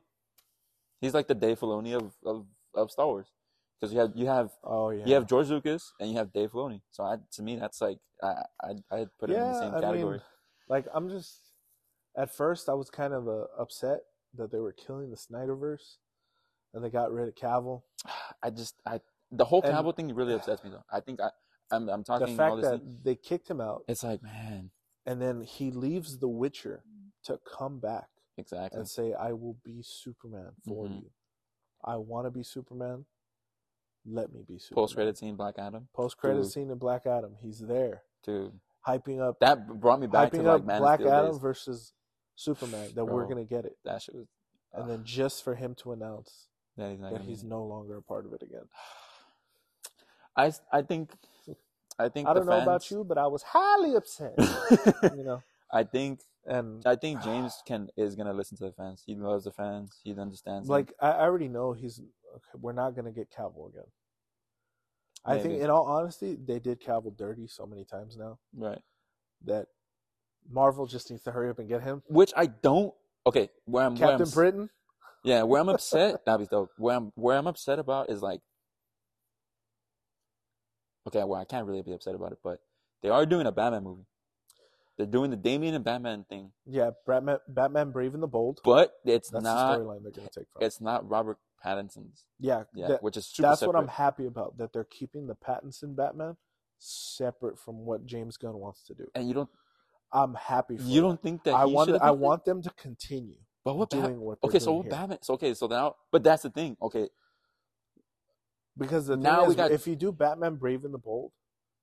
He's 1.01 1.13
like 1.13 1.27
the 1.27 1.35
Dave 1.35 1.59
Filoni 1.59 1.95
of 1.95 2.13
of, 2.25 2.45
of 2.75 2.91
Star 2.91 3.07
Wars 3.07 3.27
because 3.79 3.93
you 3.93 3.99
have 3.99 4.11
you 4.15 4.27
have 4.27 4.51
oh 4.63 4.89
yeah, 4.89 5.05
you 5.05 5.13
have 5.13 5.27
George 5.27 5.49
Lucas 5.49 5.93
and 5.99 6.09
you 6.11 6.17
have 6.17 6.31
Dave 6.33 6.51
Filoni. 6.51 6.81
So 6.91 7.03
I, 7.03 7.17
to 7.33 7.41
me, 7.41 7.55
that's 7.55 7.81
like 7.81 7.99
I 8.21 8.33
I 8.61 8.69
I 8.91 9.05
put 9.19 9.29
it 9.29 9.37
in 9.37 9.47
the 9.47 9.59
same 9.59 9.75
I 9.75 9.81
category. 9.81 10.11
mean, 10.17 10.21
like 10.67 10.85
I'm 10.93 11.09
just 11.09 11.39
at 12.17 12.33
first 12.35 12.67
I 12.69 12.73
was 12.73 12.89
kind 12.89 13.13
of 13.13 13.27
uh, 13.27 13.45
upset 13.57 13.99
that 14.35 14.51
they 14.51 14.59
were 14.59 14.73
killing 14.73 15.09
the 15.09 15.15
Snyderverse 15.17 15.97
and 16.73 16.83
they 16.83 16.89
got 16.89 17.11
rid 17.11 17.27
of 17.27 17.35
Cavill. 17.35 17.83
I 18.43 18.49
just 18.49 18.75
I 18.85 18.99
the 19.31 19.45
whole 19.45 19.61
And- 19.63 19.73
Cavill 19.73 19.95
thing 19.95 20.13
really 20.13 20.33
upsets 20.33 20.63
me 20.63 20.69
though. 20.71 20.83
I 20.91 20.99
think 20.99 21.19
I 21.21 21.29
I'm 21.71 21.87
I'm 21.89 21.99
The 22.01 22.03
talking 22.05 22.29
all 22.29 22.35
fact 22.35 22.55
this. 22.61 22.65
that 22.71 22.79
thing- 22.81 22.99
they 23.03 23.15
kicked 23.15 23.47
him 23.49 23.61
out 23.61 23.83
it's 23.87 24.03
like 24.03 24.21
man, 24.23 24.71
and 25.05 25.21
then 25.21 25.41
he 25.41 25.71
leaves 25.71 26.17
The 26.19 26.27
Witcher 26.27 26.83
to 27.25 27.37
come 27.39 27.79
back 27.79 28.09
exactly. 28.37 28.77
and 28.79 28.87
say, 28.89 29.13
"I 29.13 29.33
will 29.33 29.57
be 29.63 29.81
Superman 29.83 30.53
for 30.67 30.85
Mhm. 30.87 31.01
you. 31.03 31.11
I 31.83 31.97
want 31.97 32.25
to 32.25 32.31
be 32.31 32.43
Superman. 32.43 33.05
Let 34.05 34.31
me 34.33 34.41
be 34.41 34.57
Superman." 34.57 34.83
Post 34.83 34.95
credit 34.95 35.17
scene, 35.17 35.35
Black 35.35 35.59
Adam, 35.59 35.89
Post 35.93 36.17
credit 36.17 36.45
scene 36.45 36.71
in 36.71 36.77
Black 36.77 37.05
Adam. 37.05 37.35
He's 37.35 37.59
there, 37.59 38.03
dude. 38.23 38.59
hyping 38.87 39.19
up, 39.19 39.37
That 39.39 39.67
brought 39.79 39.99
me 39.99 40.07
back 40.07 40.31
to 40.31 40.41
like 40.41 40.63
Man 40.63 40.79
Black 40.81 41.01
Adam 41.01 41.33
days. 41.33 41.37
versus 41.39 41.93
Superman. 42.35 42.93
That 42.95 43.05
we're 43.05 43.27
gonna 43.27 43.43
get 43.45 43.65
it, 43.65 43.77
That 43.83 44.01
shit 44.01 44.15
was. 44.15 44.27
and 44.73 44.83
uh, 44.85 44.87
then 44.87 45.03
just 45.03 45.43
for 45.43 45.53
him 45.55 45.75
to 45.75 45.91
announce 45.91 46.47
that 46.77 46.89
he's 46.91 46.99
that 47.01 47.21
he's 47.21 47.43
no 47.43 47.63
longer 47.63 47.97
a 47.97 48.01
part 48.01 48.25
of 48.25 48.33
it 48.33 48.41
again. 48.41 48.67
I 50.39 50.51
I 50.71 50.81
think 50.81 51.11
I 51.97 52.09
think 52.09 52.27
I 52.27 52.33
don't 52.33 52.45
know 52.45 52.61
about 52.61 52.89
you, 52.89 53.03
but 53.03 53.17
I 53.17 53.27
was 53.27 53.43
highly 53.43 53.95
upset. 53.95 54.33
you 55.17 55.23
know, 55.23 55.41
I 55.71 55.83
think 55.83 56.21
and 56.45 56.85
I 56.85 56.95
think 56.95 57.21
James 57.21 57.61
Gunn 57.67 57.89
is 57.97 58.15
gonna 58.15 58.33
listen 58.33 58.57
to 58.57 58.65
the 58.65 58.71
fans. 58.71 59.03
He 59.05 59.15
loves 59.15 59.43
the 59.43 59.51
fans. 59.51 59.99
He 60.03 60.17
understands. 60.17 60.69
like 60.69 60.93
I 61.01 61.11
I 61.11 61.21
already 61.21 61.49
know 61.49 61.73
he's. 61.73 61.99
Okay, 61.99 62.59
we're 62.61 62.73
not 62.73 62.95
gonna 62.95 63.11
get 63.11 63.31
Cavill 63.31 63.69
again. 63.69 63.89
I 65.25 65.37
think, 65.37 65.61
in 65.61 65.69
all 65.69 65.85
honesty, 65.85 66.37
they 66.41 66.59
did 66.59 66.81
Cavill 66.81 67.15
dirty 67.15 67.47
so 67.47 67.65
many 67.65 67.83
times 67.83 68.15
now 68.17 68.39
right. 68.55 68.79
that 69.45 69.67
Marvel 70.49 70.87
just 70.87 71.09
needs 71.11 71.23
to 71.23 71.31
hurry 71.31 71.49
up 71.49 71.59
and 71.59 71.67
get 71.67 71.81
him. 71.81 72.01
Which 72.07 72.31
I 72.37 72.45
don't. 72.45 72.93
Okay, 73.27 73.49
where 73.65 73.85
I'm 73.85 73.95
where 73.95 74.11
I'm 74.11 74.17
Captain 74.17 74.33
Britain. 74.33 74.69
Yeah, 75.23 75.43
where 75.43 75.59
I'm 75.59 75.69
upset, 75.69 76.21
that'd 76.25 76.39
be 76.39 76.49
dope. 76.49 76.69
Where 76.77 76.95
I'm 76.95 77.11
where 77.15 77.37
I'm 77.37 77.47
upset 77.47 77.79
about 77.79 78.09
is 78.09 78.21
like, 78.21 78.39
okay, 81.07 81.23
well 81.23 81.39
I 81.39 81.45
can't 81.45 81.65
really 81.65 81.81
be 81.81 81.93
upset 81.93 82.15
about 82.15 82.31
it, 82.31 82.39
but 82.43 82.59
they 83.01 83.09
are 83.09 83.25
doing 83.25 83.45
a 83.47 83.51
Batman 83.51 83.83
movie. 83.83 84.05
They're 84.97 85.05
doing 85.07 85.31
the 85.31 85.37
Damian 85.37 85.75
and 85.75 85.83
Batman 85.85 86.25
thing, 86.29 86.51
Yeah, 86.65 86.91
Batman, 87.07 87.37
Batman 87.47 87.91
Brave 87.91 88.13
and 88.13 88.21
the 88.23 88.27
Bold. 88.27 88.59
but 88.65 88.95
it's 89.05 89.29
That's 89.29 89.43
not. 89.43 89.77
the 89.77 89.83
storyline 89.83 90.03
they're 90.03 90.11
gonna 90.11 90.27
take 90.29 90.47
from. 90.51 90.61
It's 90.61 90.81
not 90.81 91.07
Robert 91.09 91.37
Pattinson's. 91.65 92.25
yeah, 92.39 92.63
Yeah, 92.73 92.87
that- 92.89 93.03
which 93.03 93.15
is 93.17 93.25
super 93.25 93.47
that's 93.47 93.61
what 93.61 93.75
I'm 93.77 93.87
happy 93.87 94.25
about. 94.25 94.57
That 94.57 94.73
they're 94.73 94.83
keeping 94.83 95.27
the 95.27 95.35
Pattinson 95.35 95.95
Batman 95.95 96.35
separate 96.79 97.57
from 97.59 97.85
what 97.85 98.05
James 98.05 98.37
Gunn 98.37 98.57
wants 98.57 98.83
to 98.83 98.93
do. 98.93 99.07
And 99.15 99.27
you 99.27 99.33
don't 99.33 99.49
I'm 100.11 100.33
happy. 100.33 100.75
For 100.77 100.83
you 100.83 101.01
that. 101.01 101.07
don't 101.07 101.21
think 101.21 101.43
that 101.43 101.53
I 101.53 101.65
want. 101.65 101.91
I 102.01 102.11
want 102.11 102.43
them 102.43 102.61
to 102.63 102.69
continue 102.71 103.35
But 103.63 103.75
what? 103.77 103.89
Doing 103.91 104.19
what. 104.19 104.41
They're 104.41 104.49
okay, 104.49 104.59
so 104.59 104.65
doing 104.71 104.77
what. 104.79 104.89
Batman? 104.89 105.17
So 105.21 105.33
okay, 105.35 105.53
so 105.53 105.67
now, 105.67 105.95
but 106.11 106.23
that's 106.23 106.41
the 106.43 106.49
thing. 106.49 106.75
Okay, 106.81 107.07
Because 108.79 109.07
the 109.07 109.17
Now 109.17 109.45
we 109.45 109.55
got- 109.55 109.71
if 109.71 109.85
you 109.85 109.95
do 109.95 110.11
Batman 110.11 110.55
Brave 110.55 110.85
and 110.85 110.93
the 110.93 110.97
Bold 110.97 111.31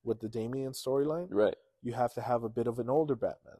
with 0.03 0.21
the 0.21 0.29
Damian 0.29 0.73
storyline, 0.73 1.29
right, 1.31 1.57
you 1.83 1.93
have 1.93 2.15
to 2.15 2.21
have 2.23 2.43
a 2.43 2.49
bit 2.49 2.67
of 2.67 2.79
an 2.79 2.89
older 2.91 3.15
Batman 3.15 3.59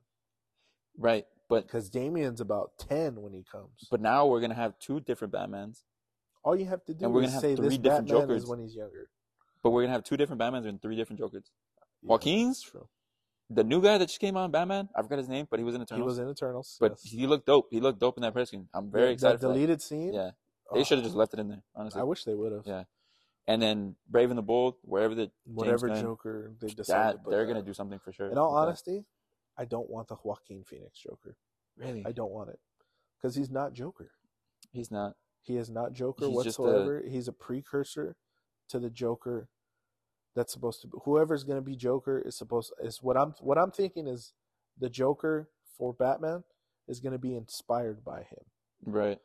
right. 0.99 1.27
But 1.49 1.65
because 1.67 1.89
Damian's 1.91 2.41
about 2.41 2.73
ten 2.79 3.23
when 3.23 3.33
he 3.33 3.45
comes. 3.45 3.87
but 3.91 4.01
now 4.01 4.27
we're 4.27 4.41
gonna 4.41 4.55
have 4.55 4.79
two 4.79 5.01
different 5.01 5.33
Batmans. 5.33 5.85
all 6.43 6.57
you 6.57 6.65
have 6.67 6.85
to 6.85 6.95
do 6.95 7.05
and 7.05 7.15
we're 7.15 7.21
gonna 7.23 7.33
have 7.33 7.41
say 7.41 7.55
three 7.57 7.77
different 7.79 8.09
Batman 8.09 8.23
Jokers. 8.23 8.43
is 8.43 8.49
when 8.49 8.59
he's 8.61 8.75
younger. 8.75 9.11
But 9.63 9.71
we're 9.71 9.83
gonna 9.83 9.93
have 9.93 10.05
two 10.05 10.17
different 10.17 10.41
Batmans 10.41 10.67
and 10.67 10.81
three 10.81 10.97
different 10.97 11.19
Jokers. 11.21 11.51
Yeah, 12.03 12.09
Joaquin's? 12.09 12.63
true. 12.63 12.89
The 13.49 13.63
new 13.63 13.81
guy 13.81 13.99
that 13.99 14.07
just 14.07 14.19
came 14.19 14.37
on 14.37 14.51
Batman, 14.51 14.89
I 14.95 15.03
forgot 15.03 15.19
his 15.19 15.29
name, 15.29 15.47
but 15.49 15.61
he 15.61 15.65
was 15.65 15.75
in 15.77 15.83
Eternals. 15.83 16.03
He 16.03 16.07
was 16.07 16.19
in 16.19 16.29
Eternals, 16.29 16.77
but 16.81 16.93
yes. 16.93 17.03
he 17.03 17.27
looked 17.29 17.47
dope. 17.47 17.69
He 17.71 17.79
looked 17.81 18.01
dope 18.01 18.17
in 18.17 18.23
that 18.23 18.33
press 18.33 18.51
scene. 18.51 18.69
I'm 18.75 18.91
very 18.91 19.07
The- 19.07 19.13
excited 19.13 19.41
that. 19.41 19.47
deleted 19.47 19.83
scene. 19.83 20.13
Yeah, 20.15 20.33
they 20.73 20.81
oh, 20.81 20.85
should 20.85 20.99
have 20.99 21.05
just 21.05 21.17
left 21.17 21.33
it 21.35 21.39
in 21.41 21.49
there, 21.49 21.63
honestly. 21.75 22.01
I 22.01 22.05
wish 22.05 22.25
they 22.25 22.35
would 22.35 22.51
have. 22.53 22.67
Yeah. 22.67 22.85
And 23.49 23.63
then 23.63 23.95
Brave 24.09 24.31
and 24.31 24.39
the 24.39 24.43
Bold, 24.43 24.75
wherever 24.83 25.15
the 25.15 25.31
Whatever 25.45 25.89
Joker 25.89 26.53
they 26.61 26.69
decide 26.69 27.13
to 27.13 27.17
that 27.19 27.25
put 27.25 27.31
they're 27.31 27.47
gonna 27.47 27.63
do 27.63 27.75
something 27.75 27.99
for 27.99 28.13
sure. 28.13 28.29
In 28.29 28.39
all 28.39 28.57
honesty, 28.57 29.05
I 29.57 29.65
don't 29.65 29.89
want 29.89 30.09
the 30.09 30.17
Joaquin 30.23 30.65
Phoenix 30.65 30.99
Joker. 30.99 31.37
really, 31.77 32.05
I 32.05 32.13
don't 32.13 32.33
want 32.33 32.51
it 32.51 32.59
because 33.17 33.37
he's 33.37 33.51
not 33.51 33.73
Joker. 33.73 34.11
he's 34.73 34.91
not. 34.91 35.15
He 35.43 35.57
is 35.57 35.71
not 35.71 35.93
Joker 35.93 36.27
He's 36.27 36.43
just 36.43 36.59
a- 36.59 36.63
whatsoever. 36.63 37.03
He's 37.07 37.29
a 37.29 37.33
precursor 37.33 38.17
to 38.69 38.81
the 38.81 38.91
Joker 38.91 39.49
that's 40.35 40.53
supposed 40.53 40.81
to 40.81 40.89
be 40.89 40.99
whoever's 41.05 41.45
going 41.45 41.57
to 41.59 41.63
be 41.65 41.77
Joker 41.77 42.19
is 42.19 42.37
supposed 42.37 42.73
is 42.83 43.01
what 43.01 43.17
I'm 43.17 43.33
what 43.41 43.57
I'm 43.59 43.71
thinking 43.71 44.09
is 44.09 44.33
the 44.77 44.91
Joker 44.91 45.49
for 45.79 45.93
Batman 45.93 46.43
is 46.89 46.99
going 47.01 47.13
to 47.13 47.19
be 47.19 47.35
inspired 47.37 48.05
by 48.05 48.19
him 48.23 48.45
Right. 48.85 49.19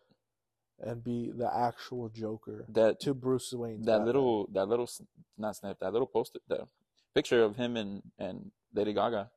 And 0.84 1.04
be 1.04 1.32
the 1.36 1.50
actual 1.54 2.10
Joker 2.10 2.66
That 2.70 3.00
to 3.02 3.14
Bruce 3.14 3.54
Wayne. 3.54 3.84
that 3.84 4.04
little 4.04 4.48
that 4.54 4.68
little 4.68 4.90
not 5.38 5.56
snap 5.56 5.78
that 5.80 5.92
little 5.94 6.08
poster 6.08 6.40
the 6.48 6.68
picture 7.14 7.44
of 7.44 7.56
him 7.56 7.78
and 7.78 8.02
and 8.18 8.52
Lady 8.74 8.94
Gaga. 8.94 9.30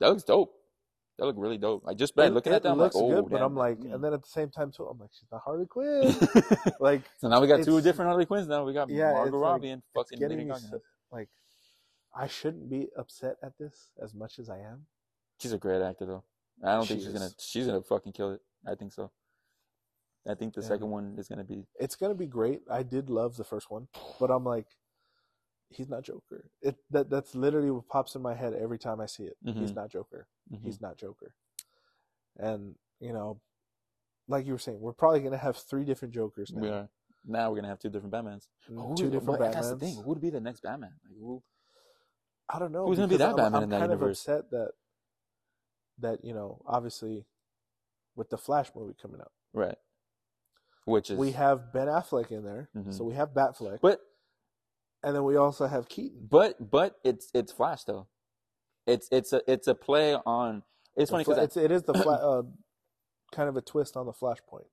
That 0.00 0.08
looks 0.10 0.24
dope. 0.24 0.52
That 1.18 1.26
looked 1.26 1.38
really 1.38 1.58
dope. 1.58 1.84
I 1.86 1.94
just 1.94 2.16
by 2.16 2.26
looking 2.26 2.52
at 2.52 2.64
that, 2.64 2.70
I'm 2.70 2.78
like, 2.78 2.94
looks 2.94 2.96
oh, 2.96 3.08
good, 3.08 3.30
but 3.30 3.36
damn, 3.38 3.46
I'm 3.46 3.56
like, 3.56 3.78
and 3.78 4.02
then 4.02 4.12
at 4.12 4.22
the 4.22 4.28
same 4.28 4.50
time 4.50 4.72
too, 4.72 4.84
I'm 4.84 4.98
like, 4.98 5.10
she's 5.12 5.28
not 5.30 5.42
Harley 5.44 5.66
Quinn. 5.66 6.12
like, 6.80 7.02
so 7.18 7.28
now 7.28 7.40
we 7.40 7.46
got 7.46 7.62
two 7.62 7.80
different 7.80 8.08
Harley 8.08 8.26
Quinns. 8.26 8.48
Now 8.48 8.64
we 8.64 8.72
got 8.72 8.90
yeah, 8.90 9.12
Margot 9.12 9.22
it's 9.22 9.32
like- 9.32 9.42
Robbie 9.42 9.70
and 9.70 9.82
fucking 9.94 10.18
Lady 10.18 10.44
Gaga. 10.44 10.58
so- 10.58 10.80
like, 11.12 11.28
I 12.16 12.26
shouldn't 12.26 12.68
be 12.68 12.88
upset 12.98 13.36
at 13.44 13.52
this 13.58 13.92
as 14.02 14.12
much 14.12 14.40
as 14.40 14.50
I 14.50 14.58
am. 14.58 14.86
She's 15.40 15.52
a 15.52 15.58
great 15.58 15.82
actor 15.82 16.06
though. 16.06 16.24
I 16.64 16.74
don't 16.74 16.86
think 16.86 17.00
She 17.00 17.06
she's 17.06 17.12
gonna 17.14 17.30
she's 17.38 17.66
gonna 17.66 17.82
fucking 17.82 18.12
kill 18.12 18.32
it. 18.32 18.40
I 18.66 18.74
think 18.74 18.92
so. 18.92 19.10
I 20.26 20.34
think 20.34 20.54
the 20.54 20.62
Yeah. 20.62 20.68
second 20.68 20.90
one 20.90 21.16
is 21.18 21.28
gonna 21.28 21.44
be 21.44 21.66
it's 21.78 21.96
gonna 21.96 22.14
be 22.14 22.26
great. 22.26 22.62
I 22.70 22.82
did 22.82 23.10
love 23.10 23.36
the 23.36 23.44
first 23.44 23.70
one, 23.70 23.88
but 24.18 24.30
I'm 24.30 24.44
like, 24.44 24.66
he's 25.70 25.88
not 25.88 26.02
Joker. 26.02 26.50
It 26.62 26.76
that 26.90 27.10
that's 27.10 27.34
literally 27.34 27.70
what 27.70 27.88
pops 27.88 28.14
in 28.14 28.22
my 28.22 28.34
head 28.34 28.54
every 28.54 28.78
time 28.78 29.00
I 29.00 29.06
see 29.06 29.24
it. 29.24 29.36
He's 29.44 29.72
Mhm. 29.72 29.74
not 29.74 29.90
Joker. 29.90 30.28
mhm. 30.50 30.60
He's 30.62 30.80
not 30.80 30.96
Joker. 30.96 31.34
And 32.36 32.76
you 33.00 33.12
know, 33.12 33.40
like 34.28 34.46
you 34.46 34.52
were 34.52 34.58
saying, 34.58 34.80
we're 34.80 34.92
probably 34.94 35.20
gonna 35.20 35.36
have 35.36 35.56
three 35.56 35.84
different 35.84 36.14
Jokers 36.14 36.52
now. 36.52 36.62
we 36.62 36.68
are 36.70 36.88
now 37.26 37.50
we're 37.50 37.56
gonna 37.56 37.68
have 37.68 37.78
two 37.78 37.90
different 37.90 38.12
Batmans. 38.14 38.48
Who- 38.66 38.94
two 38.96 39.10
different 39.10 39.40
Batmans. 39.40 39.52
That's 39.54 39.70
the 39.70 39.78
thing. 39.78 39.96
Who 39.96 40.08
would 40.10 40.20
be 40.20 40.30
the 40.30 40.40
next 40.40 40.60
Batman? 40.60 40.94
Like 41.04 41.18
who? 41.18 41.42
I 42.48 42.58
don't 42.58 42.72
know. 42.72 42.86
Who's 42.86 42.98
gonna 42.98 43.08
be 43.08 43.16
that 43.16 43.30
I'm, 43.30 43.36
Batman 43.36 43.54
I'm 43.56 43.62
in 43.64 43.68
that 43.70 43.78
kind 43.80 43.92
universe? 43.92 44.26
of 44.28 44.34
upset 44.38 44.50
that 44.52 44.72
that 45.98 46.24
you 46.24 46.32
know, 46.34 46.62
obviously, 46.66 47.26
with 48.16 48.28
the 48.30 48.38
Flash 48.38 48.74
movie 48.74 48.94
coming 48.94 49.20
out, 49.20 49.32
Right. 49.52 49.78
Which 50.84 51.10
is 51.10 51.18
we 51.18 51.32
have 51.32 51.72
Ben 51.72 51.88
Affleck 51.88 52.30
in 52.30 52.44
there, 52.44 52.68
Mhm. 52.76 52.92
so 52.92 53.04
we 53.04 53.14
have 53.14 53.30
Batfleck, 53.30 53.80
but 53.80 54.00
and 55.02 55.14
then 55.16 55.24
we 55.24 55.36
also 55.36 55.66
have 55.66 55.88
Keaton. 55.88 56.26
but 56.30 56.70
but 56.70 56.96
it's 57.04 57.30
it's 57.34 57.52
Flash 57.52 57.84
though. 57.84 58.06
It's 58.86 59.08
it's 59.10 59.32
a 59.32 59.40
it's 59.50 59.66
a 59.66 59.74
play 59.74 60.14
on. 60.14 60.62
It's 60.96 61.10
The 61.10 61.14
funny 61.14 61.24
because 61.24 61.42
it's 61.42 61.56
it 61.56 61.70
is 61.70 61.82
the 61.84 61.94
fla- 62.02 62.38
uh, 62.38 62.42
kind 63.32 63.48
of 63.48 63.56
a 63.56 63.62
twist 63.62 63.96
on 63.96 64.04
the 64.06 64.12
Flashpoint 64.12 64.66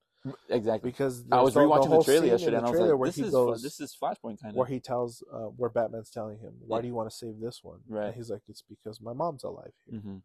exactly. 0.49 0.91
because 0.91 1.23
I 1.31 1.41
was 1.41 1.55
rewatching 1.55 1.83
the, 1.85 1.89
whole 1.89 2.03
trailer 2.03 2.25
yesterday, 2.27 2.57
and 2.57 2.65
I 2.65 2.69
was 2.69 2.79
like, 2.79 3.01
"This 3.15 3.17
is 3.25 3.31
goes, 3.31 3.63
this 3.63 3.79
is 3.79 3.95
Flashpoint 3.99 4.41
kind 4.41 4.51
of." 4.51 4.55
where 4.55 4.67
he 4.67 4.79
tells 4.81 5.23
uh, 5.31 5.45
where 5.47 5.69
Batman's 5.69 6.09
telling 6.09 6.39
him, 6.39 6.55
"Why 6.67 6.77
Yeah. 6.77 6.81
do 6.81 6.87
you 6.89 6.93
want 6.93 7.09
to 7.09 7.15
save 7.15 7.39
this 7.39 7.63
one?" 7.63 7.79
Right. 7.87 8.07
And 8.07 8.15
he's 8.15 8.29
like, 8.29 8.41
"It's 8.49 8.61
because 8.61 8.99
my 9.01 9.13
mom's 9.13 9.43
alive 9.45 9.73
here." 9.85 9.99
hmm 9.99 10.17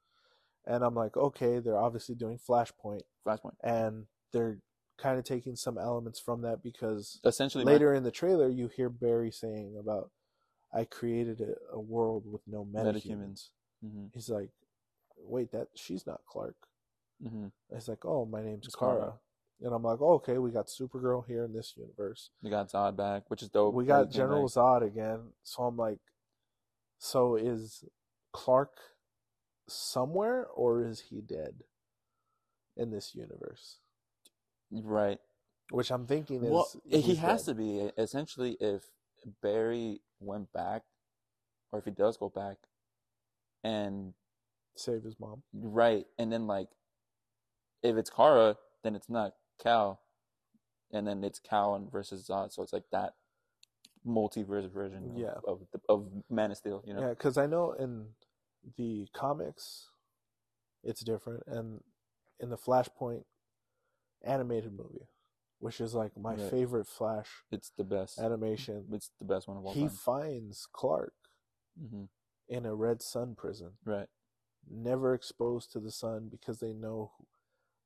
and 0.68 0.82
I'm 0.82 0.96
like, 0.96 1.16
okay, 1.16 1.60
they're 1.60 1.78
obviously 1.78 2.16
doing 2.16 2.38
Flashpoint, 2.40 3.02
Flashpoint. 3.24 3.54
and 3.62 4.08
they're 4.32 4.58
kind 4.98 5.18
of 5.18 5.24
taking 5.24 5.56
some 5.56 5.78
elements 5.78 6.18
from 6.20 6.42
that 6.42 6.62
because 6.62 7.20
Essentially, 7.24 7.64
my- 7.64 7.72
later 7.72 7.92
in 7.94 8.02
the 8.02 8.10
trailer 8.10 8.48
you 8.48 8.68
hear 8.68 8.88
Barry 8.88 9.30
saying 9.30 9.76
about, 9.78 10.10
"I 10.72 10.84
created 10.84 11.40
a, 11.40 11.54
a 11.72 11.80
world 11.80 12.26
with 12.26 12.46
no 12.46 12.64
metahumans." 12.64 13.50
Mhm, 13.84 14.10
He's 14.14 14.30
like, 14.30 14.50
"Wait, 15.16 15.50
that 15.52 15.68
she's 15.74 16.06
not 16.06 16.24
Clark." 16.26 16.56
mhm. 17.22 17.52
It's 17.70 17.88
like, 17.88 18.04
"Oh, 18.04 18.24
my 18.26 18.42
name's 18.42 18.74
Kara." 18.74 18.98
Kara. 18.98 19.20
And 19.60 19.72
I'm 19.74 19.82
like, 19.82 20.02
oh, 20.02 20.14
okay, 20.16 20.36
we 20.36 20.50
got 20.50 20.66
Supergirl 20.66 21.26
here 21.26 21.42
in 21.44 21.54
this 21.54 21.78
universe. 21.78 22.30
We 22.42 22.50
got 22.50 22.68
Zod 22.68 22.94
back, 22.94 23.30
which 23.30 23.42
is 23.42 23.48
dope. 23.48 23.74
we 23.74 23.86
got 23.86 24.10
General 24.10 24.44
back. 24.48 24.52
Zod 24.52 24.82
again. 24.82 25.32
So 25.44 25.62
I'm 25.62 25.78
like, 25.78 26.00
so 26.98 27.36
is 27.36 27.84
Clark 28.32 28.76
somewhere 29.66 30.46
or 30.46 30.84
is 30.84 31.00
he 31.08 31.22
dead 31.22 31.64
in 32.76 32.90
this 32.90 33.14
universe? 33.14 33.78
Right. 34.70 35.18
Which 35.70 35.90
I'm 35.90 36.06
thinking 36.06 36.42
is 36.44 36.50
Well, 36.50 36.70
he 36.88 37.16
has 37.16 37.44
dead. 37.44 37.56
to 37.56 37.62
be 37.62 37.78
essentially 37.98 38.56
if 38.60 38.84
Barry 39.42 40.00
went 40.20 40.52
back, 40.52 40.82
or 41.72 41.78
if 41.78 41.84
he 41.84 41.90
does 41.90 42.16
go 42.16 42.28
back, 42.28 42.58
and 43.64 44.14
save 44.76 45.02
his 45.02 45.18
mom. 45.18 45.42
right, 45.52 46.06
and 46.18 46.32
then 46.32 46.46
like, 46.46 46.68
if 47.82 47.96
it's 47.96 48.10
Kara, 48.10 48.56
then 48.84 48.94
it's 48.94 49.08
not 49.08 49.34
Cal, 49.60 50.00
and 50.92 51.06
then 51.06 51.24
it's 51.24 51.40
Cal 51.40 51.74
and 51.74 51.90
versus 51.90 52.28
Zod, 52.28 52.52
so 52.52 52.62
it's 52.62 52.72
like 52.72 52.90
that 52.92 53.14
multiverse 54.06 54.70
version 54.70 55.10
of, 55.10 55.18
Yeah. 55.18 55.34
of, 55.44 55.66
the, 55.72 55.80
of 55.88 56.08
Man 56.30 56.52
of 56.52 56.56
Steel, 56.56 56.82
you 56.86 56.94
know? 56.94 57.00
Yeah, 57.00 57.08
because 57.10 57.36
I 57.36 57.46
know 57.46 57.72
in 57.72 58.14
the 58.76 59.08
comics 59.12 59.88
it's 60.84 61.00
different, 61.02 61.42
and 61.48 61.82
in 62.38 62.50
the 62.50 62.56
Flashpoint 62.58 63.24
animated 64.26 64.72
movie, 64.72 65.08
which 65.58 65.80
is 65.80 65.94
like 65.94 66.16
my 66.16 66.36
Right. 66.36 66.50
favorite 66.50 66.86
Flash 66.86 67.44
It's 67.50 67.70
the 67.76 67.84
best. 67.84 68.18
animation, 68.18 68.86
It's 68.92 69.10
the 69.18 69.24
best 69.24 69.48
one 69.48 69.56
of 69.56 69.64
all 69.64 69.72
he 69.72 69.82
time. 69.88 69.90
finds 69.90 70.66
Clark 70.72 71.14
hmm 71.78 72.04
in 72.48 72.64
a 72.64 72.74
red 72.74 73.02
sun 73.02 73.34
prison, 73.34 73.72
Right. 73.84 74.08
never 74.70 75.14
exposed 75.14 75.72
to 75.72 75.80
the 75.80 75.90
sun 75.90 76.28
because 76.28 76.60
they 76.60 76.72
know 76.72 77.12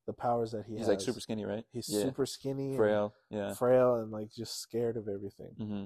the 0.05 0.13
powers 0.13 0.51
that 0.51 0.65
he 0.65 0.73
has. 0.73 0.81
He's 0.81 0.87
has. 0.87 0.97
like 0.97 1.01
super 1.01 1.19
skinny, 1.19 1.45
right? 1.45 1.65
He's 1.71 1.87
yeah. 1.87 2.01
super 2.03 2.25
skinny, 2.25 2.69
and 2.69 2.77
frail. 2.77 3.13
Yeah. 3.29 3.53
frail, 3.55 3.95
and 3.95 4.11
like 4.11 4.31
just 4.31 4.59
scared 4.59 4.97
of 4.97 5.07
everything. 5.07 5.55
hmm 5.57 5.85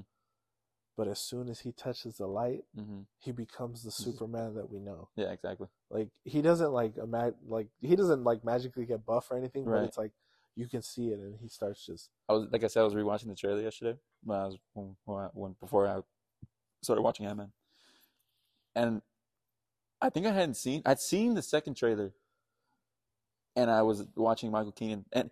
But 0.98 1.08
as 1.08 1.20
soon 1.20 1.50
as 1.50 1.62
he 1.62 1.72
touches 1.72 2.18
the 2.18 2.28
light, 2.28 2.66
hmm 2.76 3.02
he 3.18 3.32
becomes 3.32 3.82
the 3.84 3.92
Superman 3.92 4.54
that 4.56 4.70
we 4.70 4.80
know. 4.80 5.10
Yeah, 5.16 5.32
exactly. 5.32 5.68
Like 5.90 6.10
he 6.26 6.42
doesn't 6.42 6.72
like 6.72 6.98
ima- 6.98 7.34
like 7.48 7.70
he 7.82 7.96
doesn't 7.96 8.24
like 8.24 8.44
magically 8.44 8.86
get 8.86 9.06
buff 9.06 9.32
or 9.32 9.38
anything, 9.38 9.66
Right. 9.66 9.80
but 9.80 9.86
it's 9.88 9.98
like 9.98 10.12
you 10.56 10.68
can 10.68 10.82
see 10.82 11.10
it, 11.10 11.20
and 11.20 11.36
he 11.42 11.48
starts 11.50 11.86
just 11.86 12.10
I 12.30 12.34
was 12.34 12.48
like 12.52 12.64
I 12.64 12.68
said, 12.68 12.82
I 12.82 12.84
was 12.84 12.94
rewatching 12.94 13.28
the 13.28 13.36
trailer 13.36 13.62
yesterday 13.62 13.98
when 14.24 14.38
I 14.40 14.46
was 14.46 14.58
when, 14.74 14.96
when, 15.06 15.24
I, 15.26 15.28
when 15.34 15.56
before 15.60 15.88
I 15.88 16.02
started 16.82 17.02
watching 17.02 17.26
Ant 17.26 17.38
Man, 17.38 17.52
and 18.76 19.02
I 20.02 20.10
think 20.10 20.26
I 20.26 20.32
hadn't 20.32 20.56
seen 20.56 20.82
I'd 20.86 21.00
seen 21.00 21.34
the 21.34 21.42
second 21.42 21.76
trailer, 21.76 22.14
and 23.56 23.70
I 23.72 23.82
was 23.82 24.06
watching 24.16 24.52
Michael 24.52 24.72
Keaton, 24.72 25.06
and 25.14 25.30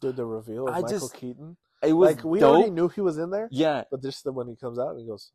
did 0.00 0.16
the 0.16 0.24
reveal 0.24 0.68
of 0.68 0.74
I 0.74 0.80
Michael 0.80 0.98
just- 0.98 1.14
Keaton. 1.14 1.56
it 1.82 1.92
was 1.92 2.16
Like 2.16 2.24
we 2.24 2.40
dope. 2.40 2.54
already 2.54 2.70
knew 2.70 2.88
he 2.88 3.00
was 3.00 3.18
in 3.18 3.30
there, 3.30 3.48
yeah, 3.50 3.84
but 3.90 4.02
just 4.02 4.24
the 4.24 4.32
when 4.32 4.48
he 4.48 4.56
comes 4.56 4.78
out 4.78 4.90
and 4.90 5.00
he 5.00 5.06
goes, 5.06 5.32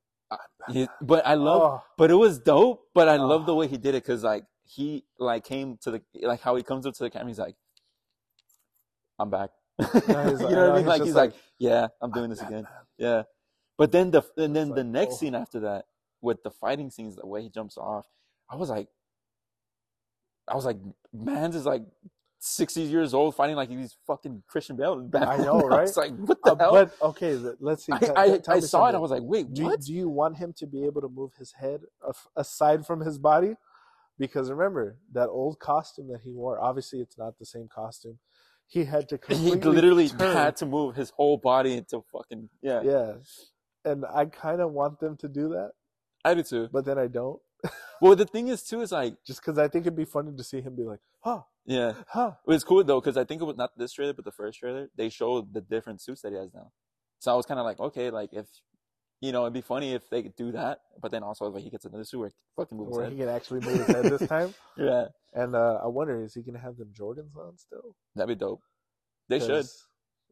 he- 0.72 0.88
but 1.02 1.26
I 1.26 1.34
love, 1.36 1.62
"Oh, 1.62 1.84
but 1.98 2.12
it 2.12 2.16
was 2.16 2.40
dope. 2.40 2.86
But 2.94 3.08
I 3.10 3.18
love 3.18 3.46
the 3.46 3.54
Oh. 3.54 3.58
way 3.58 3.68
he 3.68 3.78
did 3.78 3.96
it 3.96 4.04
because 4.04 4.24
like 4.24 4.46
he 4.66 5.04
like 5.18 5.44
came 5.44 5.78
to 5.78 5.92
the 5.92 6.02
like 6.22 6.42
how 6.42 6.56
he 6.56 6.64
comes 6.64 6.86
up 6.86 6.94
to 6.96 7.04
the 7.04 7.10
camera, 7.10 7.28
he's 7.30 7.40
like, 7.40 7.56
"I'm 9.20 9.30
back." 9.32 9.52
you 9.80 9.88
know 10.56 10.62
what 10.62 10.70
no, 10.70 10.72
I 10.72 10.78
mean? 10.78 10.86
he's 10.86 10.88
Like 10.88 11.04
he's 11.04 11.16
like, 11.16 11.32
like, 11.32 11.34
"Yeah, 11.60 11.90
I'm 12.02 12.12
doing 12.14 12.30
this 12.32 12.42
again." 12.44 12.68
Yeah, 12.98 13.24
but 13.78 13.92
then 13.92 14.12
the 14.12 14.24
and 14.38 14.56
then 14.56 14.70
It's 14.70 14.76
the 14.76 14.84
next 14.86 15.16
oh. 15.16 15.18
scene 15.18 15.36
after 15.36 15.62
that 15.62 15.86
with 16.22 16.44
the 16.44 16.52
fighting 16.52 16.92
scenes, 16.92 17.16
the 17.18 17.28
way 17.28 17.44
he 17.44 17.50
jumps 17.50 17.78
off, 17.78 18.08
I 18.50 18.56
was 18.58 18.70
like, 18.70 18.90
I 20.48 20.56
was 20.56 20.66
like, 20.66 20.78
man's 21.14 21.56
is 21.56 21.66
like 21.66 21.84
sixty 22.40 22.82
years 22.84 23.14
old 23.14 23.36
fighting 23.36 23.56
like 23.58 23.70
he's 23.70 23.98
fucking 24.08 24.44
Christian 24.48 24.78
Bale. 24.78 25.10
I 25.26 25.38
know, 25.38 25.60
right? 25.68 25.84
was 25.88 25.98
like, 25.98 26.14
what 26.18 26.44
the 26.44 26.52
Uh, 26.52 26.56
hell? 26.60 26.72
but 26.72 26.96
okay, 27.02 27.36
let's 27.60 27.86
see. 27.86 27.94
I, 27.94 28.00
T- 28.00 28.12
I, 28.16 28.30
t- 28.30 28.40
tell 28.40 28.58
I 28.58 28.60
me 28.60 28.68
saw 28.68 28.88
it. 28.90 28.96
I 28.96 29.00
was 29.00 29.12
like, 29.12 29.24
wait, 29.24 29.54
do 29.54 29.64
you, 29.64 29.78
do 29.78 29.94
you 29.94 30.10
want 30.10 30.38
him 30.38 30.54
to 30.58 30.68
be 30.68 30.86
able 30.86 31.02
to 31.02 31.10
move 31.10 31.34
his 31.40 31.54
head 31.54 31.82
aside 32.38 32.86
from 32.86 33.02
his 33.02 33.18
body? 33.20 33.56
Because 34.20 34.52
remember 34.52 34.98
that 35.14 35.30
old 35.30 35.60
costume 35.60 36.10
that 36.10 36.22
he 36.24 36.32
wore. 36.32 36.60
Obviously, 36.62 37.02
it's 37.02 37.18
not 37.18 37.40
the 37.40 37.46
same 37.46 37.70
costume. 37.74 38.20
He 38.70 38.86
had 38.86 39.10
to 39.10 39.20
he 39.28 39.52
literally 39.56 40.10
turn. 40.10 40.36
had 40.36 40.56
to 40.58 40.66
move 40.66 40.96
his 40.96 41.10
whole 41.10 41.38
body 41.38 41.74
into 41.74 42.04
fucking 42.14 42.50
yeah. 42.62 42.82
Yeah, 42.84 43.14
and 43.84 44.06
I 44.06 44.26
kind 44.26 44.62
of 44.62 44.72
want 44.72 45.00
them 45.00 45.18
to 45.18 45.28
do 45.28 45.50
that, 45.50 45.72
I 46.24 46.34
do 46.36 46.44
too. 46.44 46.70
but 46.72 46.86
then 46.86 46.98
I 47.00 47.08
don't, 47.08 47.40
Well, 48.02 48.16
the 48.16 48.26
thing 48.26 48.48
is 48.48 48.64
too 48.64 48.82
is 48.82 48.92
like 48.92 49.16
just 49.26 49.42
because 49.42 49.58
I 49.58 49.68
think 49.68 49.84
it'd 49.86 49.98
be 49.98 50.06
funny 50.06 50.32
to 50.38 50.44
see 50.44 50.62
him 50.62 50.76
be 50.76 50.84
like, 50.84 51.00
"Huh, 51.22 51.42
yeah. 51.66 51.94
huh." 52.08 52.34
It 52.48 52.52
was 52.52 52.64
cool 52.64 52.84
though 52.84 53.02
because 53.02 53.18
I 53.18 53.26
think 53.26 53.42
it 53.42 53.46
was 53.46 53.58
not 53.58 53.72
this 53.78 53.92
trailer, 53.94 54.14
but 54.14 54.24
the 54.26 54.32
first 54.32 54.60
trailer. 54.60 54.90
They 54.96 55.10
showed 55.10 55.54
the 55.54 55.62
different 55.62 56.00
suits 56.02 56.22
that 56.22 56.32
he 56.32 56.38
has 56.38 56.54
now. 56.54 56.72
So 57.20 57.34
I 57.34 57.36
was 57.36 57.46
kind 57.46 57.60
of 57.60 57.66
like, 57.66 57.80
okay, 57.80 58.12
like 58.12 58.30
if 58.32 58.46
you 59.22 59.32
know, 59.32 59.44
it'd 59.44 59.54
be 59.54 59.62
funny 59.62 59.94
if 59.94 60.10
they 60.10 60.24
could 60.24 60.36
do 60.36 60.52
that. 60.54 60.80
But 61.02 61.12
then 61.12 61.24
also, 61.24 61.46
like 61.50 61.64
he 61.64 61.70
gets 61.70 61.86
another 61.86 62.04
suit 62.04 62.20
where 62.20 62.30
he 62.30 62.34
can 62.34 62.64
fucking 62.64 62.78
move 62.78 62.88
his 62.90 62.98
Where 62.98 63.10
he 63.10 63.18
can 63.18 63.30
actually 63.30 63.62
move 63.62 63.80
his 63.80 63.88
head 63.88 64.06
this 64.10 64.28
time. 64.28 64.54
Yeah, 64.78 65.08
And 65.34 65.56
uh, 65.56 65.80
I 65.84 65.88
wonder, 65.88 66.24
is 66.24 66.34
he 66.34 66.42
gonna 66.42 66.60
have 66.60 66.78
them 66.78 66.94
Jordans 66.98 67.36
on 67.36 67.58
still? 67.58 67.96
that'd 68.16 68.30
be 68.30 68.36
dope. 68.40 68.62
They 69.28 69.40
should. 69.40 69.66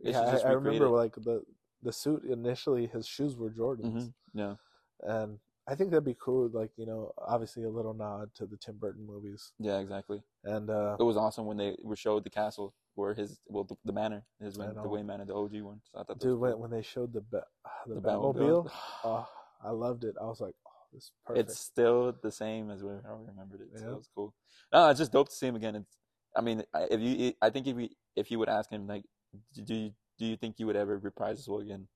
They 0.01 0.11
yeah, 0.11 0.19
should 0.37 0.45
I, 0.45 0.49
I 0.49 0.51
remember 0.53 0.87
like 0.87 1.15
the 1.15 1.43
the 1.83 1.91
suit 1.91 2.23
initially, 2.23 2.87
his 2.87 3.05
shoes 3.05 3.35
were 3.35 3.49
Jordans. 3.49 4.03
hmm 4.33 4.39
Yeah, 4.39 4.55
and 5.01 5.39
I 5.67 5.75
think 5.75 5.91
that'd 5.91 6.05
be 6.05 6.15
cool. 6.19 6.49
Like 6.51 6.71
you 6.77 6.85
know, 6.85 7.11
obviously 7.17 7.63
a 7.63 7.69
little 7.69 7.93
nod 7.93 8.29
to 8.35 8.45
the 8.45 8.57
Tim 8.57 8.77
Burton 8.77 9.05
movies, 9.05 9.51
yeah, 9.59 9.79
exactly. 9.79 10.21
and 10.45 10.69
uh, 10.69 10.95
It 10.99 11.03
was 11.03 11.17
awesome 11.17 11.45
when 11.45 11.57
they 11.57 11.75
were 11.83 11.95
showed 11.97 12.23
the 12.23 12.29
castle 12.29 12.73
where 12.97 13.13
his 13.13 13.39
well 13.47 13.63
the, 13.63 13.75
the 13.85 13.93
manor 13.93 14.23
his 14.41 14.59
I 14.59 14.67
the 14.73 14.89
way 14.89 15.03
Manor, 15.03 15.25
the 15.25 15.35
OG 15.35 15.61
one. 15.61 15.81
So 15.91 15.99
I 15.99 16.03
thought 16.03 16.19
dude, 16.19 16.39
when 16.39 16.53
cool. 16.53 16.61
when 16.61 16.71
they 16.71 16.81
showed 16.81 17.13
the 17.13 17.21
ba- 17.21 17.45
the, 17.85 17.95
the 17.95 18.01
Batmobile, 18.01 18.69
oh, 19.03 19.27
I 19.63 19.69
loved 19.69 20.03
it. 20.03 20.15
I 20.19 20.25
was 20.25 20.41
like, 20.41 20.55
oh, 20.67 20.71
this 20.91 21.03
is 21.03 21.11
perfect. 21.25 21.49
It's 21.49 21.59
still 21.59 22.15
the 22.23 22.31
same 22.31 22.71
as 22.71 22.83
where 22.83 23.03
we 23.19 23.27
remembered 23.27 23.61
it. 23.61 23.67
So 23.77 23.85
Yeah. 23.85 23.91
it 23.91 23.97
was 23.97 24.09
cool. 24.15 24.33
No, 24.73 24.89
it's 24.89 24.97
just 24.99 25.11
dope 25.11 25.29
to 25.29 25.35
see 25.35 25.45
him 25.47 25.55
again. 25.55 25.75
It's, 25.75 25.97
I 26.35 26.41
mean, 26.41 26.63
I- 26.73 26.87
if 26.89 26.99
you, 26.99 27.33
I 27.41 27.51
think 27.51 27.67
if 27.67 27.75
we, 27.75 27.95
if 28.15 28.31
you 28.31 28.39
would 28.39 28.49
ask 28.49 28.69
him 28.71 28.87
like, 28.87 29.05
do 29.53 29.75
you, 29.75 29.91
do 30.17 30.25
you 30.25 30.35
think 30.35 30.55
you 30.59 30.65
would 30.65 30.75
ever 30.75 30.97
reprise 30.97 31.37
this 31.37 31.47
role 31.47 31.59
again? 31.61 31.87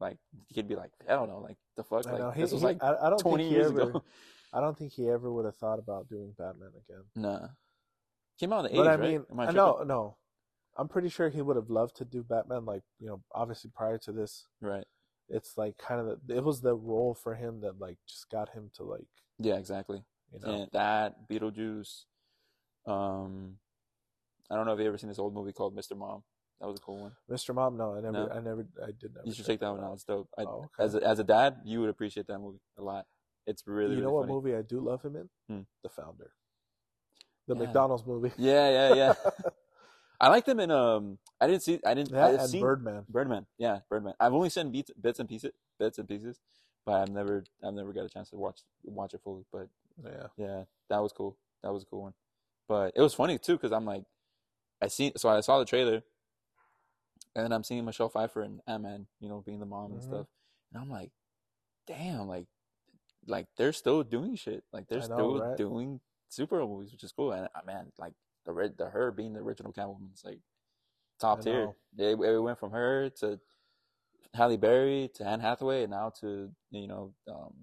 Like 0.00 0.18
he'd 0.48 0.68
be 0.68 0.76
like, 0.76 0.92
I 1.08 1.14
don't 1.14 1.28
know, 1.28 1.40
like 1.40 1.56
the 1.76 1.82
fuck, 1.82 2.06
I 2.06 2.10
like 2.12 2.20
know. 2.20 2.30
He, 2.30 2.42
this 2.42 2.52
was 2.52 2.62
like 2.62 2.80
I, 2.80 2.94
I 3.06 3.10
don't 3.10 3.18
twenty 3.18 3.42
think 3.44 3.52
years 3.54 3.70
ever. 3.72 3.90
ago. 3.90 4.04
I 4.52 4.60
don't 4.60 4.78
think 4.78 4.92
he 4.92 5.08
ever 5.08 5.30
would 5.30 5.44
have 5.44 5.56
thought 5.56 5.80
about 5.80 6.08
doing 6.08 6.32
Batman 6.38 6.70
again. 6.88 7.02
nah, 7.16 7.48
came 8.38 8.52
out 8.52 8.64
in 8.64 8.72
the 8.72 8.78
eighties, 8.80 8.86
I 8.86 8.94
right? 8.94 9.00
mean, 9.00 9.24
I 9.40 9.42
I 9.48 9.50
no, 9.50 9.82
no. 9.84 10.16
I'm 10.78 10.88
pretty 10.88 11.08
sure 11.08 11.28
he 11.28 11.42
would 11.42 11.56
have 11.56 11.70
loved 11.70 11.96
to 11.96 12.04
do 12.04 12.22
Batman. 12.22 12.64
Like 12.64 12.82
you 13.00 13.08
know, 13.08 13.22
obviously 13.34 13.70
prior 13.74 13.98
to 13.98 14.12
this, 14.12 14.46
Right. 14.60 14.84
it's 15.28 15.58
like 15.58 15.76
kind 15.76 16.00
of 16.00 16.20
the, 16.26 16.36
it 16.36 16.44
was 16.44 16.60
the 16.60 16.74
role 16.74 17.14
for 17.14 17.34
him 17.34 17.60
that 17.62 17.78
like 17.80 17.98
just 18.08 18.30
got 18.30 18.50
him 18.50 18.70
to 18.74 18.84
like 18.84 19.08
Yeah, 19.38 19.56
exactly. 19.56 20.02
you 20.32 20.40
know. 20.40 20.52
And 20.52 20.70
that 20.72 21.28
Beetlejuice. 21.28 22.04
Um, 22.86 23.58
I 24.50 24.54
don't 24.56 24.64
know 24.66 24.72
if 24.72 24.80
you 24.80 24.86
ever 24.86 24.96
seen 24.96 25.08
this 25.10 25.18
old 25.18 25.34
movie 25.34 25.52
called 25.52 25.76
Mr. 25.76 25.96
Mom. 25.96 26.22
That 26.60 26.66
was 26.68 26.78
a 26.78 26.82
cool 26.82 26.96
one. 26.98 27.12
Mr. 27.30 27.54
Mom, 27.54 27.76
no, 27.76 27.92
I 27.94 28.00
never, 28.00 28.12
No? 28.12 28.28
I 28.30 28.40
never, 28.40 28.66
I 28.82 28.86
did 28.86 29.14
never. 29.14 29.26
You 29.26 29.32
should 29.34 29.44
check 29.46 29.60
that 29.60 29.70
one 29.70 29.84
out. 29.84 29.92
It's 29.92 30.04
dope. 30.04 30.28
I, 30.38 30.42
Oh, 30.42 30.64
okay. 30.64 30.84
As 30.84 30.94
a, 30.94 31.02
as 31.06 31.18
a 31.18 31.24
dad, 31.24 31.56
you 31.64 31.80
would 31.80 31.90
appreciate 31.90 32.26
that 32.28 32.38
movie 32.38 32.58
a 32.78 32.82
lot. 32.82 33.04
It's 33.46 33.62
really 33.66 33.94
you 33.96 34.00
know 34.00 34.08
really 34.08 34.12
what 34.14 34.22
funny. 34.22 34.32
movie 34.32 34.54
I 34.56 34.62
do 34.62 34.80
love 34.80 35.02
him 35.02 35.16
in? 35.16 35.28
Hmm. 35.48 35.62
The 35.82 35.88
Founder, 35.90 36.32
the 37.46 37.54
Yeah. 37.54 37.60
McDonald's 37.64 38.06
movie. 38.06 38.32
Yeah, 38.38 38.70
yeah, 38.70 38.94
yeah. 38.94 39.14
I 40.20 40.28
like 40.28 40.44
them 40.44 40.60
in 40.60 40.70
um. 40.70 41.18
I 41.40 41.46
didn't 41.46 41.62
see. 41.62 41.80
I 41.86 41.94
didn't. 41.94 42.10
that 42.12 42.34
I've 42.34 42.40
and 42.40 42.48
seen 42.50 42.60
Birdman. 42.62 43.04
Birdman. 43.08 43.46
Yeah, 43.58 43.80
Birdman. 43.88 44.14
I've 44.18 44.34
only 44.34 44.50
seen 44.50 44.72
bits, 44.72 44.90
bits 45.00 45.20
and 45.20 45.28
pieces, 45.28 45.52
bits 45.78 45.98
and 45.98 46.08
pieces, 46.08 46.40
but 46.84 46.94
I've 47.02 47.10
never, 47.10 47.44
I've 47.64 47.74
never 47.74 47.92
got 47.92 48.04
a 48.04 48.08
chance 48.08 48.30
to 48.30 48.36
watch 48.36 48.60
watch 48.84 49.14
it 49.14 49.20
fully. 49.22 49.44
But 49.52 49.68
Yeah, 50.04 50.26
yeah, 50.36 50.62
that 50.90 50.98
was 51.02 51.12
cool. 51.12 51.36
That 51.62 51.72
was 51.72 51.84
a 51.84 51.86
cool 51.86 52.02
one. 52.02 52.14
But 52.66 52.92
it 52.96 53.00
was 53.00 53.14
funny 53.14 53.38
too 53.38 53.52
because 53.54 53.72
I'm 53.72 53.84
like, 53.84 54.04
I 54.82 54.88
seen. 54.88 55.12
So 55.16 55.28
I 55.28 55.40
saw 55.40 55.58
the 55.60 55.64
trailer, 55.64 56.02
and 57.36 57.44
then 57.44 57.52
I'm 57.52 57.64
seeing 57.64 57.84
Michelle 57.84 58.08
Pfeiffer 58.08 58.42
and 58.42 58.60
Ant 58.66 58.82
Man, 58.82 59.06
you 59.20 59.28
know, 59.28 59.40
being 59.46 59.60
the 59.60 59.66
mom 59.66 59.92
and 59.92 60.00
Mhm. 60.00 60.04
stuff, 60.04 60.26
and 60.72 60.82
I'm 60.82 60.90
like, 60.90 61.12
damn, 61.86 62.26
like, 62.26 62.46
like 63.26 63.46
they're 63.56 63.72
still 63.72 64.02
doing 64.02 64.34
shit. 64.34 64.64
Like 64.72 64.88
they're 64.88 64.98
know, 64.98 65.04
still 65.14 65.40
right? 65.42 65.56
doing 65.56 66.00
superhero 66.30 66.68
movies, 66.68 66.90
which 66.92 67.04
is 67.04 67.12
cool. 67.12 67.32
And 67.32 67.48
uh, 67.54 67.60
man, 67.64 67.92
like 67.98 68.14
the 68.52 68.74
the 68.76 68.86
her 68.90 69.12
being 69.12 69.32
the 69.34 69.40
original 69.40 69.72
Catwoman 69.72 70.12
is 70.14 70.22
like 70.24 70.40
top 71.20 71.42
tier. 71.42 71.72
It, 71.96 72.18
it 72.18 72.40
went 72.40 72.58
from 72.58 72.70
her 72.72 73.10
to 73.20 73.38
Halle 74.34 74.56
Berry 74.56 75.10
to 75.14 75.26
Anne 75.26 75.40
Hathaway, 75.40 75.82
and 75.82 75.90
now 75.90 76.12
to 76.20 76.50
you 76.70 76.88
know 76.88 77.12
um, 77.30 77.54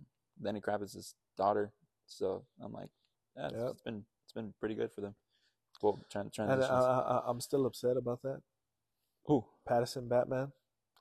Lenny 0.42 0.62
Kravitz's 0.62 1.16
daughter. 1.38 1.72
So 2.08 2.46
I'm 2.62 2.72
like, 2.74 2.90
yeah, 3.36 3.48
it's, 3.48 3.56
Yep. 3.58 3.70
it's 3.72 3.82
been 3.82 4.06
it's 4.26 4.34
been 4.34 4.54
pretty 4.60 4.76
good 4.76 4.92
for 4.94 5.02
them. 5.02 5.16
Well, 5.82 6.00
tran- 6.14 6.22
And 6.22 6.34
transitions. 6.34 6.70
uh, 6.72 7.22
I, 7.26 7.30
I'm 7.30 7.42
still 7.42 7.66
upset 7.66 7.98
about 7.98 8.22
that. 8.24 8.42
Who? 9.26 9.44
Pattinson 9.70 10.08
Batman. 10.08 10.52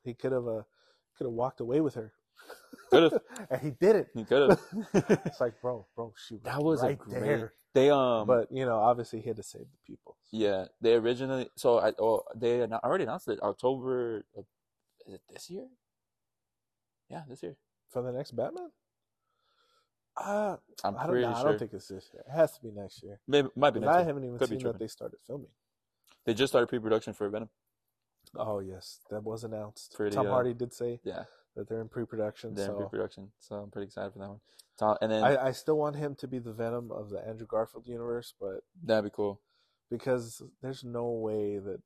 He 0.03 0.15
could 0.15 0.33
have 0.33 0.47
uh, 0.47 0.63
could 1.17 1.25
have 1.25 1.33
walked 1.33 1.61
away 1.61 1.81
with 1.81 1.95
her. 1.95 2.13
Could've. 2.91 3.19
and 3.51 3.61
he 3.61 3.71
did 3.71 3.97
it. 3.97 4.09
He 4.15 4.25
could 4.25 4.51
have. 4.51 4.61
It's 5.27 5.41
like, 5.41 5.61
bro, 5.63 5.87
bro, 5.95 6.13
shoot, 6.17 6.43
That 6.45 6.63
was 6.63 6.83
a 6.83 6.95
great- 6.95 7.23
there. 7.23 7.53
They 7.75 7.91
um. 7.91 8.27
But 8.27 8.51
you 8.51 8.65
know, 8.65 8.79
obviously, 8.79 9.21
he 9.21 9.29
had 9.29 9.37
to 9.37 9.43
save 9.43 9.63
the 9.63 9.79
people. 9.87 10.17
Yeah, 10.31 10.67
they 10.81 10.95
originally. 10.95 11.51
So 11.57 11.79
I. 11.79 11.93
Oh, 11.99 12.23
they 12.35 12.63
already 12.63 13.05
announced 13.05 13.29
it 13.29 13.43
October. 13.43 14.25
Of, 14.37 14.47
is 15.07 15.15
it 15.15 15.21
this 15.31 15.51
year? 15.51 15.67
Yeah, 17.11 17.23
this 17.29 17.43
year. 17.43 17.57
For 17.91 18.03
the 18.03 18.11
next 18.11 18.33
Batman, 18.33 18.71
uh, 20.17 20.57
I'm 20.85 20.97
I 20.97 21.03
don't 21.03 21.11
pretty 21.11 21.27
know. 21.27 21.35
I 21.35 21.43
don't 21.43 21.59
think 21.59 21.73
it's 21.73 21.89
this 21.89 22.09
year. 22.13 22.23
It 22.27 22.33
has 22.33 22.53
to 22.53 22.63
be 22.63 22.71
next 22.71 23.03
year. 23.03 23.21
Maybe 23.27 23.49
might 23.57 23.71
be 23.71 23.85
I 23.85 23.99
year. 23.99 24.07
haven't 24.07 24.25
even 24.25 24.39
Could 24.39 24.49
seen 24.49 24.59
that 24.61 24.79
they 24.79 24.87
started 24.87 25.19
filming. 25.27 25.51
They 26.25 26.35
just 26.35 26.53
started 26.53 26.69
pre-production 26.69 27.13
for 27.13 27.29
Venom. 27.29 27.51
Oh 28.37 28.61
yes, 28.61 29.01
that 29.11 29.23
was 29.23 29.45
announced. 29.45 29.95
Pretty, 29.95 30.15
Tom 30.15 30.27
uh, 30.27 30.31
Hardy 30.31 30.55
did 30.55 30.73
say 30.73 31.01
Yeah, 31.05 31.25
that 31.57 31.69
they're 31.69 31.81
in 31.81 31.89
pre-production. 31.89 32.55
they're 32.55 32.67
in 32.67 32.73
so 32.73 32.77
pre-production, 32.79 33.31
so 33.39 33.57
I'm 33.57 33.71
pretty 33.71 33.87
excited 33.87 34.13
for 34.13 34.19
that 34.21 34.29
one. 34.29 34.41
Tom, 34.79 34.97
and 35.01 35.13
then 35.13 35.23
I, 35.23 35.47
I 35.49 35.53
still 35.53 35.79
want 35.79 35.97
him 35.97 36.17
to 36.17 36.27
be 36.27 36.39
the 36.41 36.53
Venom 36.53 36.91
of 36.91 37.11
the 37.11 37.25
Andrew 37.27 37.47
Garfield 37.47 37.87
universe, 37.87 38.35
but 38.41 38.61
that'd 38.83 39.05
be 39.05 39.15
cool. 39.15 39.41
because 39.91 40.43
there's 40.63 40.83
no 40.83 41.11
way 41.11 41.59
that 41.59 41.81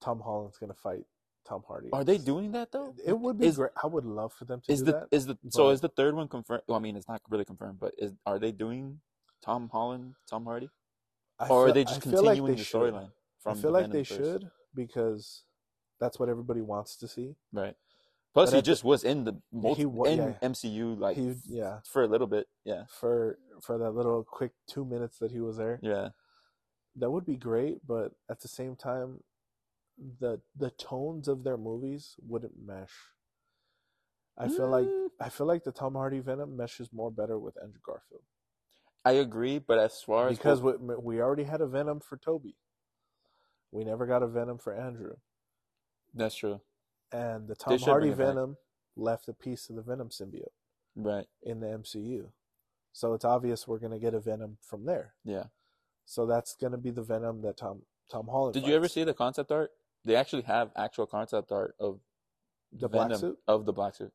Tom 0.00 0.20
Holland's 0.20 0.58
gonna 0.58 0.74
fight 0.74 1.04
Tom 1.48 1.62
Hardy. 1.66 1.90
Are 1.92 2.02
they 2.04 2.18
doing 2.18 2.50
that 2.52 2.72
though? 2.72 2.94
It 3.04 3.16
would 3.18 3.38
be 3.38 3.46
Is- 3.46 3.56
great. 3.56 3.70
I 3.82 3.86
would 3.86 4.04
love 4.04 4.32
for 4.32 4.44
them 4.46 4.60
to 4.62 4.72
Is 4.72 4.80
do 4.80 4.86
the 4.86 4.92
that. 4.92 5.08
is 5.12 5.26
the 5.26 5.38
so 5.50 5.70
is 5.70 5.80
the 5.80 5.88
third 5.88 6.14
one 6.16 6.26
confirmed? 6.28 6.62
Well, 6.66 6.76
I 6.76 6.80
mean, 6.80 6.96
it's 6.96 7.08
not 7.08 7.22
really 7.30 7.44
confirmed, 7.44 7.78
but 7.78 7.94
is 7.98 8.12
are 8.26 8.38
they 8.40 8.50
doing 8.50 9.00
Tom 9.44 9.68
Holland, 9.68 10.14
Tom 10.28 10.44
Hardy, 10.44 10.68
I 11.38 11.46
or 11.46 11.68
are 11.68 11.72
they 11.72 11.84
just 11.84 12.04
I 12.04 12.10
feel 12.10 12.24
like 12.24 12.36
continuing 12.38 12.56
they 12.56 12.62
the 12.62 12.64
storyline? 12.64 13.10
I 13.46 13.52
feel 13.54 13.62
the 13.62 13.70
like 13.70 13.90
they 13.92 14.02
first? 14.02 14.20
should 14.20 14.50
because 14.74 15.44
that's 16.00 16.18
what 16.18 16.28
everybody 16.28 16.62
wants 16.62 16.96
to 16.96 17.06
see. 17.06 17.36
Right. 17.52 17.76
Plus, 18.36 18.50
But 18.50 18.56
he 18.56 18.58
at 18.58 18.64
the- 18.64 18.70
just 18.70 18.84
was 18.84 19.02
in 19.02 19.24
the 19.24 19.40
multi- 19.50 19.80
He 19.84 19.88
in 20.12 20.18
yeah. 20.18 20.38
MCU 20.42 20.94
like 20.98 21.16
he, 21.16 21.36
yeah, 21.46 21.80
for 21.90 22.02
a 22.02 22.06
little 22.06 22.26
bit. 22.26 22.46
Yeah, 22.64 22.84
for 22.90 23.38
for 23.62 23.78
that 23.78 23.92
little 23.92 24.22
quick 24.24 24.52
two 24.66 24.84
minutes 24.84 25.18
that 25.20 25.30
he 25.30 25.40
was 25.40 25.56
there, 25.56 25.80
yeah, 25.82 26.10
that 26.96 27.10
would 27.10 27.24
be 27.24 27.38
great. 27.38 27.78
But 27.86 28.12
at 28.28 28.40
the 28.40 28.48
same 28.48 28.76
time, 28.76 29.24
the 29.96 30.42
the 30.54 30.68
tones 30.72 31.28
of 31.28 31.44
their 31.44 31.56
movies 31.56 32.14
wouldn't 32.20 32.58
mesh. 32.62 32.92
I 34.36 34.48
feel 34.48 34.68
like 34.68 34.84
Mm, 34.86 35.08
I 35.18 35.30
feel 35.30 35.46
like 35.46 35.64
the 35.64 35.72
Tom 35.72 35.94
Hardy 35.94 36.20
Venom 36.20 36.58
meshes 36.58 36.92
more 36.92 37.10
better 37.10 37.38
with 37.38 37.56
Andrew 37.62 37.80
Garfield 37.82 38.20
I 39.02 39.12
agree. 39.12 39.58
But 39.60 39.78
as 39.78 40.02
far 40.02 40.28
as 40.28 40.36
because 40.36 40.60
we, 40.60 40.72
we 40.76 41.22
already 41.22 41.44
had 41.44 41.62
a 41.62 41.66
Venom 41.66 42.00
for 42.00 42.18
Toby. 42.18 42.58
We 43.72 43.82
never 43.84 44.04
got 44.04 44.22
a 44.22 44.26
Venom 44.26 44.58
for 44.58 44.74
Andrew, 44.74 45.16
that's 46.12 46.34
true, 46.34 46.60
and 47.12 47.48
the 47.48 47.54
Tom 47.54 47.78
Hardy 47.78 48.08
back. 48.10 48.18
Venom 48.18 48.56
left 48.96 49.28
a 49.28 49.32
piece 49.32 49.68
of 49.70 49.76
the 49.76 49.82
Venom 49.82 50.08
symbiote 50.08 50.52
right? 50.94 51.26
in 51.42 51.60
the 51.60 51.66
MCU. 51.66 52.28
So 52.92 53.12
it's 53.14 53.24
obvious 53.24 53.68
we're 53.68 53.78
gonna 53.78 53.98
get 53.98 54.14
a 54.14 54.20
Venom 54.20 54.58
from 54.62 54.86
there. 54.86 55.14
Yeah. 55.24 55.44
So 56.04 56.24
that's 56.26 56.54
gonna 56.54 56.78
be 56.78 56.90
the 56.90 57.02
Venom 57.02 57.42
that 57.42 57.56
Tom 57.58 57.82
Tom 58.10 58.28
Holland. 58.28 58.54
Did 58.54 58.66
you 58.66 58.74
ever 58.74 58.88
see 58.88 59.04
the 59.04 59.14
concept 59.14 59.50
art? 59.50 59.70
They 60.04 60.16
actually 60.16 60.42
have 60.42 60.70
actual 60.76 61.06
concept 61.06 61.50
art 61.52 61.74
of 61.80 62.00
The 62.72 62.88
black 62.88 63.14
suit? 63.16 63.38
of 63.46 63.66
the 63.66 63.72
black 63.72 63.94
suit 63.96 64.12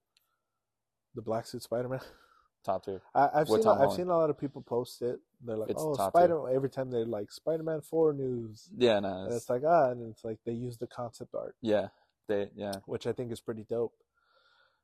the 1.13 1.21
black 1.21 1.45
suit 1.45 1.61
Spider 1.61 1.89
Man? 1.89 1.99
top 2.63 2.85
tier. 2.85 3.01
I've 3.13 3.49
With 3.49 3.59
seen 3.61 3.63
Tom 3.65 3.73
I've 3.73 3.77
Holland. 3.79 3.97
seen 3.97 4.07
a 4.07 4.17
lot 4.17 4.29
of 4.29 4.37
people 4.37 4.61
post 4.61 5.01
it. 5.01 5.19
They're 5.43 5.57
like, 5.57 5.69
It's 5.71 5.81
"Oh, 5.81 5.93
top 5.95 6.13
tier. 6.13 6.47
Every 6.49 6.69
time 6.69 6.89
they're 6.89 7.05
like 7.05 7.31
Spider 7.31 7.63
Man 7.63 7.81
Four 7.81 8.13
news, 8.13 8.69
Yeah, 8.77 8.99
no, 8.99 9.09
and 9.23 9.27
it's, 9.27 9.35
it's 9.37 9.49
like 9.49 9.63
ah, 9.67 9.89
and 9.91 10.09
it's 10.11 10.23
like 10.23 10.39
they 10.45 10.53
use 10.53 10.77
the 10.77 10.87
concept 10.87 11.35
art, 11.35 11.55
yeah, 11.61 11.89
they 12.31 12.49
yeah, 12.55 12.73
which 12.85 13.07
I 13.07 13.13
think 13.13 13.31
is 13.31 13.41
pretty 13.41 13.63
dope. 13.69 13.93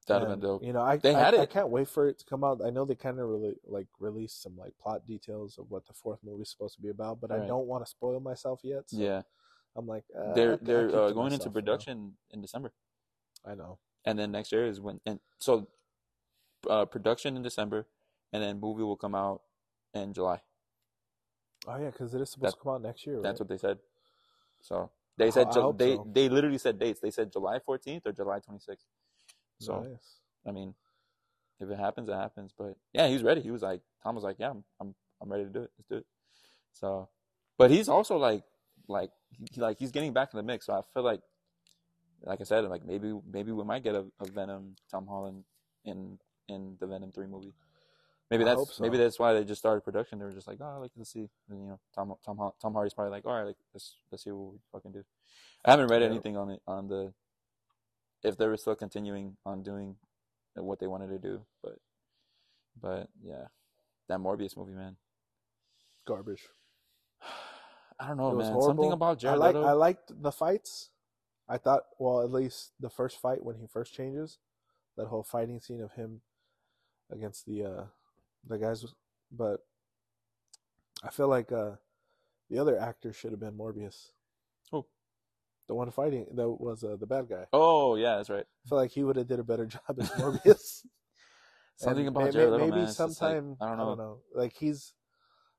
that'd 0.08 0.22
have 0.22 0.32
And, 0.32 0.42
been 0.42 0.50
dope. 0.50 0.64
You 0.64 0.74
know, 0.74 0.82
I 0.82 1.00
They 1.02 1.14
I, 1.14 1.20
had 1.20 1.34
I 1.34 1.46
it. 1.46 1.50
can't 1.50 1.70
wait 1.70 1.88
for 1.90 2.08
it 2.08 2.20
to 2.20 2.26
come 2.26 2.44
out. 2.44 2.62
I 2.66 2.70
know 2.70 2.86
they 2.86 2.96
kind 2.96 3.20
of 3.20 3.28
really 3.30 3.56
like 3.66 3.88
released 4.00 4.42
some 4.44 4.58
like 4.58 4.74
plot 4.80 5.06
details 5.08 5.58
of 5.58 5.70
what 5.72 5.86
the 5.88 5.94
fourth 5.94 6.20
movie 6.24 6.44
is 6.44 6.50
supposed 6.52 6.76
to 6.76 6.82
be 6.82 6.90
about, 6.90 7.20
but 7.22 7.32
I 7.32 7.40
don't 7.48 7.68
want 7.68 7.84
to 7.86 7.90
spoil 7.90 8.20
myself 8.20 8.62
yet. 8.64 8.90
So 8.90 8.98
Yeah, 8.98 9.22
I'm 9.76 9.88
like, 9.88 10.06
uh, 10.18 10.22
they're 10.36 10.52
I- 10.52 10.54
I 10.54 10.58
they're 10.66 10.90
uh, 10.96 11.12
going 11.12 11.34
into 11.34 11.50
myself, 11.50 11.56
you 11.60 11.64
know? 11.64 11.64
production 11.64 12.18
in 12.32 12.42
December, 12.42 12.74
I 13.46 13.56
know. 13.56 13.80
and 14.06 14.18
then 14.20 14.32
next 14.32 14.52
year 14.52 14.66
is 14.66 14.80
when 14.80 15.00
and 15.06 15.20
so 15.40 15.68
uh, 16.70 16.86
production 16.86 17.36
in 17.38 17.44
December, 17.44 17.88
and 18.34 18.44
then 18.44 18.60
movie 18.60 18.84
will 18.84 18.98
come 18.98 19.16
out 19.16 19.42
in 19.94 20.14
July. 20.14 20.42
Oh 21.68 21.78
yeah, 21.78 21.92
because 21.92 22.14
it 22.14 22.22
is 22.22 22.30
supposed 22.32 22.56
to 22.58 22.64
come 22.64 22.74
out 22.76 22.82
next 22.82 23.06
year. 23.06 23.20
That's 23.22 23.40
what 23.40 23.50
they 23.50 23.58
said. 23.58 23.80
So 24.62 24.90
they 25.18 25.32
said 25.32 25.52
Ju- 25.52 25.76
they 25.78 25.96
so. 25.96 26.08
they 26.14 26.30
literally 26.30 26.58
said 26.58 26.80
dates. 26.80 27.00
They 27.00 27.12
said 27.12 27.32
July 27.32 27.60
14th 27.68 28.02
or 28.06 28.12
July 28.12 28.40
26th. 28.40 28.86
So 29.60 29.84
Nice. 29.84 30.20
I 30.48 30.52
mean, 30.52 30.76
if 31.60 31.70
it 31.70 31.78
happens, 31.80 32.10
it 32.10 32.14
happens. 32.14 32.52
But 32.58 32.76
yeah, 32.94 33.08
he's 33.08 33.24
ready. 33.24 33.42
He 33.42 33.52
was 33.52 33.62
like, 33.62 33.82
Tom 34.04 34.16
was 34.16 34.24
like, 34.24 34.38
yeah, 34.40 34.52
I'm, 34.52 34.64
I'm, 34.80 34.96
I'm 35.22 35.32
ready 35.32 35.46
to 35.46 35.50
do 35.50 35.62
it. 35.64 35.72
Let's 35.78 35.88
do 35.90 35.96
it. 35.98 36.06
So, 36.74 37.10
but 37.58 37.72
he's 37.72 37.90
also 37.90 38.18
like, 38.18 38.44
like, 38.88 39.12
he, 39.52 39.60
like 39.60 39.80
he's 39.80 39.92
getting 39.92 40.14
back 40.14 40.30
in 40.34 40.38
the 40.38 40.44
mix. 40.44 40.68
So 40.68 40.74
I 40.74 40.82
feel 40.94 41.04
like, 41.04 41.22
like 42.24 42.42
I 42.42 42.44
said, 42.44 42.66
like 42.66 42.86
maybe, 42.86 43.14
maybe 43.32 43.52
we 43.52 43.64
might 43.64 43.84
get 43.84 43.96
a, 43.96 44.06
a 44.20 44.26
Venom 44.28 44.76
Tom 44.92 45.08
Holland 45.08 45.44
in 45.86 46.20
in 46.48 46.78
the 46.80 46.88
Venom 46.88 47.12
three 47.12 47.28
movie. 47.28 47.54
Maybe 48.30 48.44
I 48.44 48.48
that's 48.56 48.76
so. 48.76 48.84
maybe 48.84 48.98
that's 48.98 49.20
why 49.20 49.34
they 49.34 49.44
just 49.46 49.60
started 49.60 49.82
production. 49.82 50.20
They 50.20 50.26
were 50.26 50.34
just 50.34 50.48
like, 50.48 50.60
oh, 50.62 50.80
like 50.82 50.92
let's 50.98 51.12
see. 51.12 51.30
And, 51.50 51.62
you 51.62 51.68
know, 51.70 51.80
Tom 51.96 52.14
Tom 52.26 52.52
Tom 52.62 52.74
Hardy's 52.74 52.94
probably 52.94 53.12
like, 53.12 53.26
all 53.26 53.34
right, 53.34 53.46
like 53.46 53.56
let's 53.74 53.96
let's 54.12 54.24
see 54.24 54.32
what 54.32 54.54
we 54.54 54.60
fucking 54.72 54.92
do. 54.92 55.04
I 55.64 55.72
haven't 55.72 55.88
read 55.88 56.02
Yeah. 56.02 56.10
anything 56.10 56.36
on 56.36 56.50
it 56.52 56.62
on 56.68 56.88
the 56.88 57.14
if 58.24 58.38
they 58.38 58.48
were 58.48 58.58
still 58.58 58.76
continuing 58.76 59.38
on 59.46 59.64
doing 59.64 59.96
what 60.56 60.80
they 60.80 60.88
wanted 60.88 61.08
to 61.10 61.20
do, 61.20 61.46
but 61.64 61.78
but 62.82 63.08
yeah, 63.24 63.46
that 64.10 64.20
Morbius 64.20 64.58
movie, 64.58 64.74
man. 64.74 64.98
Garbage. 66.06 66.48
I 68.00 68.10
don't 68.10 68.18
know, 68.18 68.32
it 68.32 68.36
man. 68.36 68.54
horrible. 68.54 68.68
Something 68.68 68.92
about 68.92 69.24
I 69.26 69.36
like. 69.36 69.56
I 69.56 69.72
liked 69.72 70.12
the 70.22 70.32
fights. 70.32 70.90
I 71.50 71.58
thought, 71.58 71.84
well, 71.98 72.22
at 72.22 72.32
least 72.32 72.74
the 72.80 72.90
first 72.90 73.22
fight 73.22 73.44
when 73.44 73.56
he 73.56 73.68
first 73.68 73.94
changes, 73.94 74.38
that 74.98 75.08
whole 75.08 75.24
fighting 75.24 75.62
scene 75.62 75.82
of 75.82 75.94
him 75.94 76.22
against 77.10 77.46
the 77.46 77.64
uh 77.64 77.84
the 78.48 78.58
guys, 78.58 78.86
but 79.32 79.60
I 81.04 81.10
feel 81.12 81.28
like 81.28 81.52
uh 81.52 81.72
the 82.50 82.60
other 82.60 82.80
actor 82.80 83.12
should 83.14 83.32
have 83.32 83.40
been 83.40 83.58
Morbius. 83.58 84.12
Oh, 84.72 84.86
The 85.68 85.76
one 85.76 85.92
fighting 85.92 86.28
that 86.36 86.50
was 86.50 86.84
uh, 86.84 86.96
the 86.96 87.06
bad 87.08 87.28
guy. 87.30 87.46
oh 87.54 87.96
yeah, 87.96 88.16
that's 88.18 88.30
right. 88.30 88.46
I 88.66 88.70
feel 88.70 88.78
like 88.78 88.92
he 88.92 89.04
would 89.04 89.16
have 89.18 89.28
did 89.28 89.40
a 89.40 89.44
better 89.44 89.66
job 89.76 89.82
as 90.00 90.10
Morbius. 90.12 90.86
Something 91.78 92.08
And 92.08 92.16
about 92.16 92.26
may- 92.26 92.32
Jared 92.32 92.60
maybe 92.60 92.72
man. 92.72 92.80
It's 92.88 92.98
just 92.98 93.22
like, 93.22 93.36
sometime 93.36 93.58
I 93.62 93.76
don't 93.76 93.98
know. 93.98 94.22
Like 94.34 94.54
he's, 94.58 94.94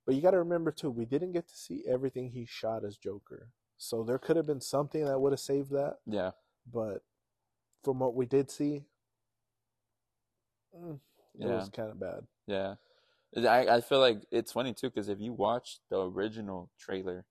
but 0.04 0.14
you 0.16 0.20
got 0.22 0.32
to 0.32 0.38
remember 0.38 0.72
too, 0.72 0.90
we 0.90 1.04
didn't 1.04 1.32
get 1.32 1.46
to 1.48 1.56
see 1.56 1.84
everything 1.86 2.30
he 2.30 2.44
shot 2.44 2.84
as 2.84 2.96
Joker, 2.96 3.52
so 3.76 4.02
there 4.02 4.18
could 4.18 4.36
have 4.36 4.46
been 4.46 4.60
something 4.60 5.04
that 5.04 5.20
would 5.20 5.32
have 5.32 5.38
saved 5.40 5.70
that. 5.72 5.96
Yeah, 6.06 6.32
But 6.72 7.02
from 7.84 8.00
what 8.00 8.14
we 8.16 8.26
did 8.26 8.50
see, 8.50 8.86
mm, 10.76 10.94
it 11.38 11.46
Yeah. 11.46 11.46
was 11.54 11.68
kind 11.68 11.90
of 11.90 12.00
bad. 12.00 12.26
Yeah. 12.48 12.74
I 13.36 13.76
I 13.76 13.80
feel 13.82 14.00
like 14.00 14.24
it's 14.30 14.52
funny 14.52 14.72
too 14.74 14.88
because 14.88 15.08
if 15.08 15.20
you 15.20 15.32
watch 15.32 15.78
the 15.90 16.00
original 16.00 16.70
trailer 16.78 17.24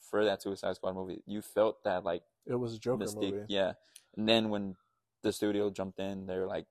for 0.00 0.24
that 0.24 0.40
Suicide 0.42 0.76
Squad 0.76 0.94
movie, 0.94 1.22
you 1.26 1.42
felt 1.42 1.82
that 1.84 2.04
like 2.04 2.22
It 2.46 2.54
was 2.54 2.74
a 2.74 2.78
Joker 2.78 2.98
mistake. 2.98 3.34
movie. 3.34 3.46
Yeah. 3.48 3.72
And 4.16 4.28
then 4.28 4.48
when 4.50 4.76
the 5.22 5.32
studio 5.32 5.68
jumped 5.70 5.98
in, 5.98 6.26
they 6.26 6.36
were 6.36 6.46
like, 6.46 6.66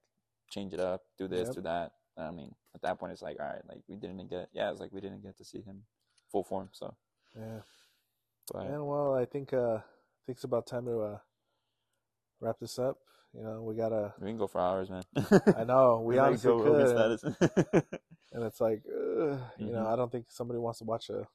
change 0.50 0.74
it 0.74 0.80
up, 0.80 1.04
do 1.18 1.28
this, 1.28 1.48
Yep. 1.48 1.56
do 1.56 1.62
that. 1.62 1.92
I 2.18 2.32
mean, 2.32 2.54
at 2.76 2.82
that 2.84 3.00
point, 3.00 3.14
it's 3.14 3.22
like, 3.22 3.40
all 3.40 3.46
right, 3.48 3.66
like 3.68 3.82
we 3.88 3.96
didn't 3.96 4.28
get, 4.30 4.50
yeah, 4.54 4.72
it's 4.72 4.80
like 4.80 4.92
we 4.94 5.02
didn't 5.02 5.22
get 5.24 5.38
to 5.38 5.44
see 5.44 5.62
him 5.62 5.84
full 6.32 6.44
form. 6.44 6.70
So, 6.72 6.96
Yeah. 7.36 7.62
but 8.52 8.66
And 8.68 8.86
well, 8.88 9.16
I 9.16 9.26
think 9.26 9.54
uh, 9.54 9.76
I 9.80 10.22
think 10.26 10.38
it's 10.38 10.44
about 10.44 10.68
time 10.68 10.86
to 10.86 11.00
uh, 11.02 11.20
wrap 12.40 12.60
this 12.60 12.78
up. 12.80 13.00
You 13.34 13.44
know, 13.44 13.62
we 13.62 13.76
gotta. 13.76 14.14
we 14.20 14.28
can 14.28 14.38
go 14.38 14.48
for 14.48 14.60
hours, 14.60 14.90
man. 14.90 15.04
I 15.58 15.64
know 15.64 16.02
we 16.06 16.18
Like 16.18 16.28
honestly 16.28 16.50
Joe 16.52 16.58
Rogan 16.64 16.86
could, 16.86 17.20
status. 17.20 17.84
and 18.34 18.44
it's 18.44 18.60
like, 18.60 18.84
ugh, 18.88 19.40
you 19.58 19.72
know, 19.72 19.84
Mhm. 19.84 19.94
I 19.94 19.96
don't 19.96 20.12
think 20.12 20.26
somebody 20.30 20.60
wants 20.60 20.80
to 20.80 20.86
watch 20.86 21.10
a 21.10 21.26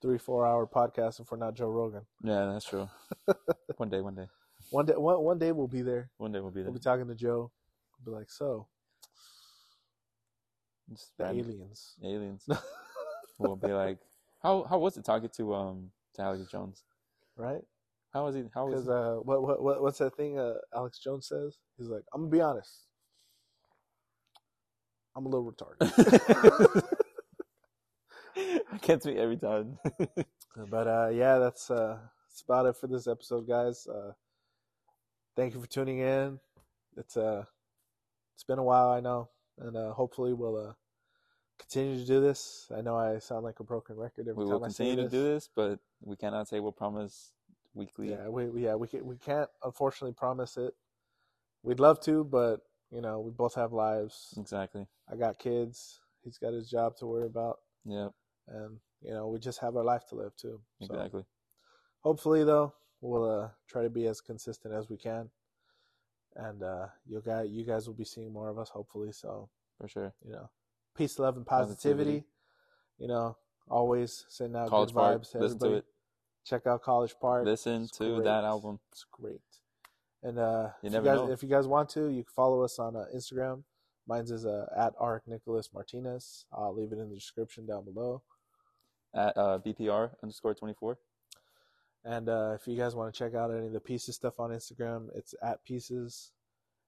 three, 0.00 0.18
four 0.18 0.46
hour 0.46 0.64
podcast 0.66 1.18
if 1.20 1.30
we're 1.32 1.38
not 1.38 1.54
Joe 1.54 1.70
Rogan. 1.70 2.02
yeah, 2.22 2.46
that's 2.52 2.64
true. 2.66 2.88
one 3.78 3.88
day, 3.88 4.00
one 4.00 4.14
day, 4.14 4.28
One 4.70 4.86
day, 4.86 4.94
one, 4.94 5.20
one 5.20 5.38
day 5.40 5.50
we'll 5.50 5.66
be 5.66 5.82
there. 5.82 6.10
one 6.18 6.30
day 6.30 6.38
we'll 6.40 6.52
be 6.52 6.60
there. 6.62 6.70
We'll 6.70 6.78
be 6.78 6.84
talking 6.84 7.08
to 7.08 7.14
Joe. 7.16 7.50
We'll 8.04 8.14
be 8.14 8.18
like, 8.20 8.30
so 8.30 8.68
Just 10.90 11.16
the 11.18 11.24
random 11.24 11.46
aliens. 11.50 11.96
aliens. 12.02 12.48
we'll 13.38 13.56
be 13.56 13.72
like, 13.72 13.98
how 14.40 14.62
how 14.70 14.78
was 14.78 14.96
it 14.96 15.04
talking 15.04 15.30
to 15.36 15.54
um 15.54 15.90
to 16.14 16.22
Alex 16.22 16.48
Jones? 16.50 16.84
right? 17.36 17.62
How 18.12 18.24
was 18.24 18.34
he? 18.34 18.44
How 18.54 18.66
was? 18.66 18.84
Because 18.84 18.88
uh, 18.88 19.20
what, 19.22 19.42
what 19.42 19.62
what 19.62 19.82
what's 19.82 19.98
that 19.98 20.16
thing? 20.16 20.38
Uh, 20.38 20.54
Alex 20.74 20.98
Jones 20.98 21.28
says 21.28 21.58
he's 21.76 21.88
like, 21.88 22.04
I'm 22.14 22.22
gonna 22.22 22.30
be 22.30 22.40
honest. 22.40 22.86
I'm 25.14 25.26
a 25.26 25.28
little 25.28 25.52
retarded. 25.52 26.82
I 28.36 28.78
gets 28.80 29.04
me 29.04 29.16
every 29.16 29.36
time. 29.36 29.78
But 30.70 30.88
uh, 30.88 31.08
yeah, 31.12 31.38
that's 31.38 31.70
uh, 31.70 31.98
that's 32.28 32.42
about 32.42 32.66
it 32.66 32.76
for 32.76 32.88
this 32.88 33.06
episode, 33.06 33.46
guys. 33.46 33.86
Uh, 33.86 34.12
thank 35.36 35.54
you 35.54 35.60
for 35.60 35.68
tuning 35.68 36.00
in. 36.00 36.40
It's 36.96 37.16
uh, 37.16 37.44
it's 38.34 38.42
been 38.42 38.58
a 38.58 38.64
while, 38.64 38.90
I 38.90 38.98
know, 38.98 39.28
and 39.58 39.76
uh, 39.76 39.92
hopefully 39.92 40.32
we'll 40.32 40.56
uh, 40.56 40.72
continue 41.60 41.96
to 41.96 42.04
do 42.04 42.20
this. 42.20 42.66
I 42.76 42.80
know 42.80 42.96
I 42.96 43.20
sound 43.20 43.44
like 43.44 43.60
a 43.60 43.64
broken 43.64 43.96
record 43.96 44.26
every 44.26 44.34
we 44.34 44.50
time 44.50 44.60
will 44.60 44.64
I 44.64 44.68
say 44.68 44.86
continue 44.86 45.04
to 45.04 45.08
do 45.08 45.22
this, 45.22 45.48
but 45.54 45.78
we 46.00 46.16
cannot 46.16 46.48
say 46.48 46.58
we'll 46.58 46.72
promise 46.72 47.30
weekly. 47.78 48.10
Yeah, 48.10 48.28
we 48.28 48.62
yeah 48.62 48.74
we 48.74 48.88
can, 48.88 49.06
we 49.06 49.16
can't 49.16 49.48
unfortunately 49.64 50.12
promise 50.14 50.56
it. 50.56 50.74
We'd 51.62 51.80
love 51.80 52.00
to, 52.02 52.24
but 52.24 52.60
you 52.90 53.00
know 53.00 53.20
we 53.20 53.30
both 53.30 53.54
have 53.54 53.72
lives. 53.72 54.34
Exactly. 54.36 54.86
I 55.10 55.16
got 55.16 55.38
kids. 55.38 56.00
He's 56.22 56.36
got 56.38 56.52
his 56.52 56.68
job 56.68 56.96
to 56.98 57.06
worry 57.06 57.26
about, 57.26 57.58
Yeah. 57.84 58.08
and 58.48 58.78
you 59.00 59.12
know 59.12 59.28
we 59.28 59.38
just 59.38 59.60
have 59.60 59.76
our 59.76 59.84
life 59.84 60.04
to 60.08 60.16
live 60.16 60.36
too. 60.36 60.60
So 60.82 60.94
Exactly. 60.94 61.24
hopefully, 62.00 62.44
though, 62.44 62.74
we'll 63.00 63.24
uh, 63.24 63.48
try 63.68 63.82
to 63.82 63.90
be 63.90 64.06
as 64.06 64.20
consistent 64.20 64.74
as 64.74 64.90
we 64.90 64.96
can, 64.98 65.30
and 66.36 66.62
uh, 66.62 66.86
you 67.06 67.22
guys 67.24 67.48
you 67.50 67.64
guys 67.64 67.86
will 67.86 67.94
be 67.94 68.04
seeing 68.04 68.32
more 68.32 68.48
of 68.48 68.58
us 68.58 68.68
hopefully. 68.68 69.12
So 69.12 69.48
For 69.80 69.88
sure. 69.88 70.12
you 70.24 70.32
know, 70.32 70.50
peace, 70.96 71.18
love, 71.18 71.36
and 71.36 71.46
positivity. 71.46 72.24
Positivity. 72.24 72.24
You 72.98 73.08
know, 73.08 73.36
always 73.70 74.24
sending 74.28 74.56
out 74.60 74.68
College 74.70 74.88
good 74.90 74.94
Park. 74.96 75.22
vibes 75.22 75.30
to 75.32 75.38
Listen 75.38 75.58
to 75.60 75.64
everybody. 75.66 75.78
it. 75.78 75.84
Check 76.48 76.66
out 76.66 76.82
College 76.82 77.14
Park. 77.20 77.44
Listen 77.44 77.82
It's 77.82 77.98
to 77.98 78.14
great. 78.14 78.24
that 78.24 78.44
album. 78.44 78.80
It's 78.90 79.04
great. 79.10 79.40
And 80.22 80.38
uh, 80.38 80.70
You 80.82 80.88
if, 80.88 80.94
you 80.94 81.00
guys, 81.02 81.16
know. 81.16 81.30
if 81.30 81.42
you 81.42 81.48
guys 81.48 81.66
want 81.66 81.88
to, 81.90 82.08
you 82.08 82.24
can 82.24 82.32
follow 82.34 82.62
us 82.62 82.78
on 82.78 82.96
uh, 82.96 83.04
Instagram. 83.14 83.64
Mine's 84.06 84.30
is 84.30 84.46
uh, 84.46 84.66
at 84.76 84.94
Arc 84.98 85.28
Nicholas 85.28 85.68
Martinez. 85.74 86.46
I'll 86.52 86.74
leave 86.74 86.92
it 86.92 86.98
in 86.98 87.10
the 87.10 87.14
description 87.14 87.66
down 87.66 87.84
below. 87.84 88.22
At 89.14 89.36
uh, 89.36 89.58
BPR 89.64 90.10
underscore 90.22 90.54
24. 90.54 90.96
And 92.04 92.28
uh, 92.30 92.52
if 92.54 92.66
you 92.66 92.76
guys 92.76 92.94
want 92.94 93.12
to 93.12 93.18
check 93.18 93.34
out 93.34 93.50
any 93.50 93.66
of 93.66 93.72
the 93.72 93.80
Pieces 93.80 94.14
stuff 94.14 94.40
on 94.40 94.50
Instagram, 94.50 95.08
it's 95.14 95.34
at 95.42 95.62
Pieces. 95.64 96.32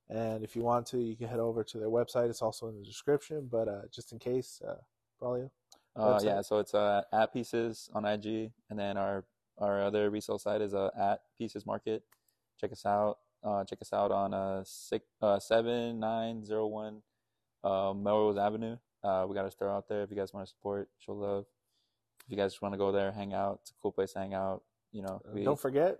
And 0.08 0.42
if 0.42 0.56
you 0.56 0.62
want 0.62 0.86
to, 0.88 0.98
you 0.98 1.16
can 1.16 1.28
head 1.28 1.38
over 1.38 1.62
to 1.64 1.78
their 1.78 1.90
website. 1.90 2.30
It's 2.30 2.40
also 2.42 2.68
in 2.68 2.78
the 2.78 2.84
description. 2.84 3.48
But 3.50 3.68
uh, 3.68 3.82
just 3.92 4.12
in 4.12 4.18
case, 4.18 4.62
uh, 4.66 4.76
Braulio. 5.20 5.50
Uh, 5.94 6.18
yeah, 6.22 6.40
so 6.40 6.58
it's 6.58 6.72
uh, 6.72 7.02
at 7.12 7.32
Pieces 7.34 7.90
on 7.92 8.06
IG, 8.06 8.52
and 8.70 8.78
then 8.78 8.96
our 8.96 9.24
our 9.60 9.82
other 9.82 10.10
resale 10.10 10.38
site 10.38 10.60
is 10.60 10.74
uh, 10.74 10.90
at 10.98 11.20
Pieces 11.38 11.66
Market. 11.66 12.02
Check 12.60 12.72
us 12.72 12.84
out. 12.86 13.18
Uh, 13.42 13.64
check 13.64 13.78
us 13.80 13.92
out 13.92 14.10
on 14.10 14.34
uh, 14.34 14.62
six, 14.66 15.06
uh 15.22 15.38
seven 15.38 15.98
nine 15.98 16.44
zero 16.44 16.66
one 16.66 17.02
uh, 17.64 17.92
Melrose 17.94 18.36
Avenue. 18.36 18.76
Uh, 19.02 19.24
we 19.28 19.34
got 19.34 19.46
a 19.46 19.50
store 19.50 19.70
out 19.70 19.88
there. 19.88 20.02
If 20.02 20.10
you 20.10 20.16
guys 20.16 20.32
want 20.34 20.46
to 20.46 20.50
support, 20.50 20.88
show 20.98 21.12
love. 21.14 21.46
If 22.26 22.30
you 22.30 22.36
guys 22.36 22.52
just 22.52 22.62
want 22.62 22.74
to 22.74 22.78
go 22.78 22.92
there, 22.92 23.10
hang 23.12 23.32
out. 23.32 23.60
It's 23.62 23.70
a 23.70 23.74
cool 23.82 23.92
place 23.92 24.12
to 24.12 24.18
hang 24.18 24.34
out. 24.34 24.62
You 24.92 25.02
know, 25.02 25.22
we, 25.32 25.42
Don't 25.44 25.58
forget, 25.58 25.98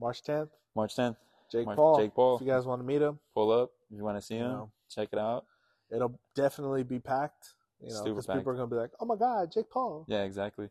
March 0.00 0.22
10th, 0.22 0.50
March 0.76 0.94
tenth. 0.96 1.16
Jake 1.50 1.64
March- 1.66 1.76
Paul. 1.76 1.98
Jake 1.98 2.14
Paul. 2.14 2.36
If 2.36 2.42
you 2.42 2.46
guys 2.46 2.64
want 2.66 2.80
to 2.80 2.86
meet 2.86 3.00
him, 3.02 3.18
Pull 3.34 3.50
up 3.52 3.70
if 3.90 3.96
you 3.96 4.04
want 4.04 4.18
to 4.18 4.22
see 4.22 4.34
You 4.34 4.42
him. 4.44 4.50
know. 4.50 4.70
Check 4.90 5.08
it 5.12 5.18
out. 5.18 5.44
it'll 5.90 6.18
definitely 6.36 6.82
be 6.82 6.98
packed. 6.98 7.54
You 7.80 7.92
know, 7.94 8.04
because 8.04 8.26
people 8.26 8.50
are 8.52 8.56
going 8.56 8.68
to 8.68 8.74
be 8.74 8.78
like, 8.78 8.90
oh 9.00 9.06
my 9.06 9.16
God, 9.16 9.50
Jake 9.50 9.70
Paul. 9.70 10.04
Yeah, 10.08 10.24
exactly. 10.24 10.68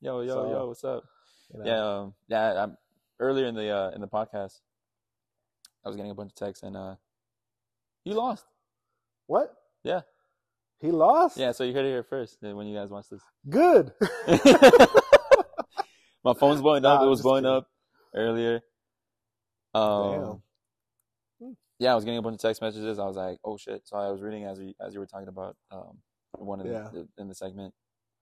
Yo, 0.00 0.20
yo, 0.22 0.34
So, 0.34 0.50
yo, 0.50 0.66
what's 0.66 0.82
up? 0.84 1.04
You 1.52 1.60
know? 1.62 1.66
Yeah, 1.66 1.98
um, 2.00 2.14
yeah. 2.28 2.62
I'm, 2.64 2.76
earlier 3.18 3.46
in 3.46 3.54
the 3.54 3.70
uh, 3.70 3.90
in 3.90 4.00
the 4.00 4.08
podcast, 4.08 4.60
I 5.84 5.88
was 5.88 5.96
getting 5.96 6.10
a 6.10 6.14
bunch 6.14 6.30
of 6.32 6.34
texts, 6.36 6.62
and 6.62 6.76
uh, 6.76 6.94
you 8.04 8.14
lost. 8.14 8.44
What? 9.26 9.54
Yeah. 9.84 10.00
He 10.80 10.90
lost? 10.92 11.36
Yeah, 11.36 11.52
so 11.52 11.64
you 11.64 11.74
heard 11.74 11.84
it 11.84 11.88
here 11.88 12.04
first. 12.04 12.38
When 12.40 12.66
you 12.66 12.76
guys 12.76 12.88
watch 12.90 13.06
this, 13.10 13.20
Good. 13.48 13.92
my 16.24 16.34
phone's 16.34 16.60
blowing 16.62 16.82
Nah, 16.82 16.94
up. 16.96 17.02
It 17.02 17.08
was 17.08 17.22
blowing 17.22 17.42
kidding. 17.44 17.56
up 17.56 17.66
earlier. 18.14 18.60
Um, 19.74 20.42
Damn. 21.40 21.56
yeah, 21.78 21.92
I 21.92 21.94
was 21.94 22.04
getting 22.04 22.18
a 22.18 22.22
bunch 22.22 22.34
of 22.34 22.40
text 22.40 22.62
messages. 22.62 22.98
I 22.98 23.06
was 23.06 23.16
like, 23.16 23.38
"Oh 23.44 23.56
shit!" 23.56 23.82
So 23.86 23.96
I 23.96 24.10
was 24.10 24.20
reading 24.22 24.44
as 24.44 24.58
you 24.60 24.72
as 24.80 24.94
you 24.94 25.00
were 25.00 25.06
talking 25.06 25.28
about 25.28 25.56
um 25.70 25.98
one 26.32 26.60
in 26.60 26.66
Yeah. 26.68 26.88
the, 26.92 27.08
in 27.18 27.28
the 27.28 27.34
segment. 27.34 27.74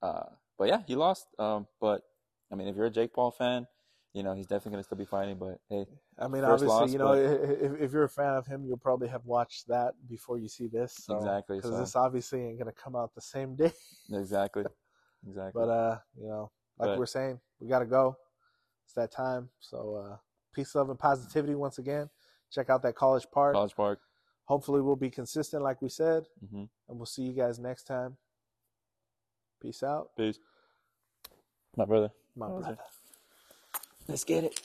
Uh, 0.03 0.24
but 0.59 0.69
yeah, 0.69 0.81
he 0.86 0.94
lost. 0.97 1.27
Um, 1.39 1.66
but 1.81 2.03
I 2.51 2.55
mean, 2.55 2.68
if 2.68 2.77
you're 2.77 2.86
a 2.86 2.90
Jake 2.90 3.12
Paul 3.12 3.31
fan, 3.31 3.66
you 4.12 4.23
know 4.23 4.35
he's 4.35 4.47
definitely 4.47 4.73
gonna 4.73 4.82
still 4.85 4.98
be 4.98 5.05
fighting. 5.05 5.36
But 5.36 5.59
hey, 5.68 5.85
I 6.18 6.28
mean, 6.28 6.44
obviously, 6.44 6.68
loss, 6.68 6.93
you 6.93 6.98
know, 6.98 7.09
but- 7.09 7.18
if, 7.18 7.81
if 7.81 7.93
you're 7.93 8.05
a 8.05 8.09
fan 8.09 8.35
of 8.35 8.47
him, 8.47 8.64
you'll 8.64 8.78
probably 8.78 9.09
have 9.09 9.24
watched 9.27 9.68
that 9.68 9.94
before 10.09 10.39
you 10.39 10.48
see 10.48 10.68
this. 10.68 10.94
So, 11.05 11.16
Exactly, 11.16 11.59
Because 11.59 11.70
so- 11.73 11.78
this 11.81 11.97
obviously 11.97 12.43
ain't 12.43 12.59
going 12.59 12.73
to 12.73 12.81
come 12.81 12.97
out 12.97 13.14
the 13.14 13.20
same 13.20 13.55
day. 13.56 13.73
exactly, 14.12 14.64
exactly. 15.28 15.60
But, 15.60 15.68
uh, 15.68 15.98
you 16.18 16.28
know, 16.28 16.51
like 16.78 16.90
But- 16.90 16.98
we're 16.98 17.06
saying, 17.06 17.40
we 17.60 17.68
got 17.68 17.81
to 17.81 17.86
go. 17.86 18.16
It's 18.85 18.94
that 18.94 19.10
time. 19.10 19.51
So, 19.59 19.97
uh, 19.97 20.16
peace, 20.55 20.74
love, 20.74 20.89
and 20.89 20.98
positivity 20.98 21.55
once 21.56 21.78
again. 21.78 22.09
Check 22.52 22.70
out 22.70 22.82
that 22.85 22.94
College 22.94 23.27
Park. 23.32 23.55
College 23.55 23.74
Park. 23.74 24.01
Hopefully, 24.44 24.81
we'll 24.81 24.94
be 24.97 25.10
consistent, 25.10 25.62
like 25.62 25.82
we 25.82 25.89
said. 25.89 26.24
hmm 26.51 26.64
And 26.89 26.97
we'll 26.97 27.05
see 27.06 27.23
you 27.23 27.32
guys 27.32 27.59
next 27.59 27.85
time. 27.85 28.16
Peace 29.60 29.82
out. 29.82 30.10
Peace. 30.16 30.39
My 31.77 31.85
brother. 31.85 32.10
My 32.36 32.48
brother. 32.48 32.78
Let's 34.08 34.24
get 34.24 34.44
it. 34.44 34.60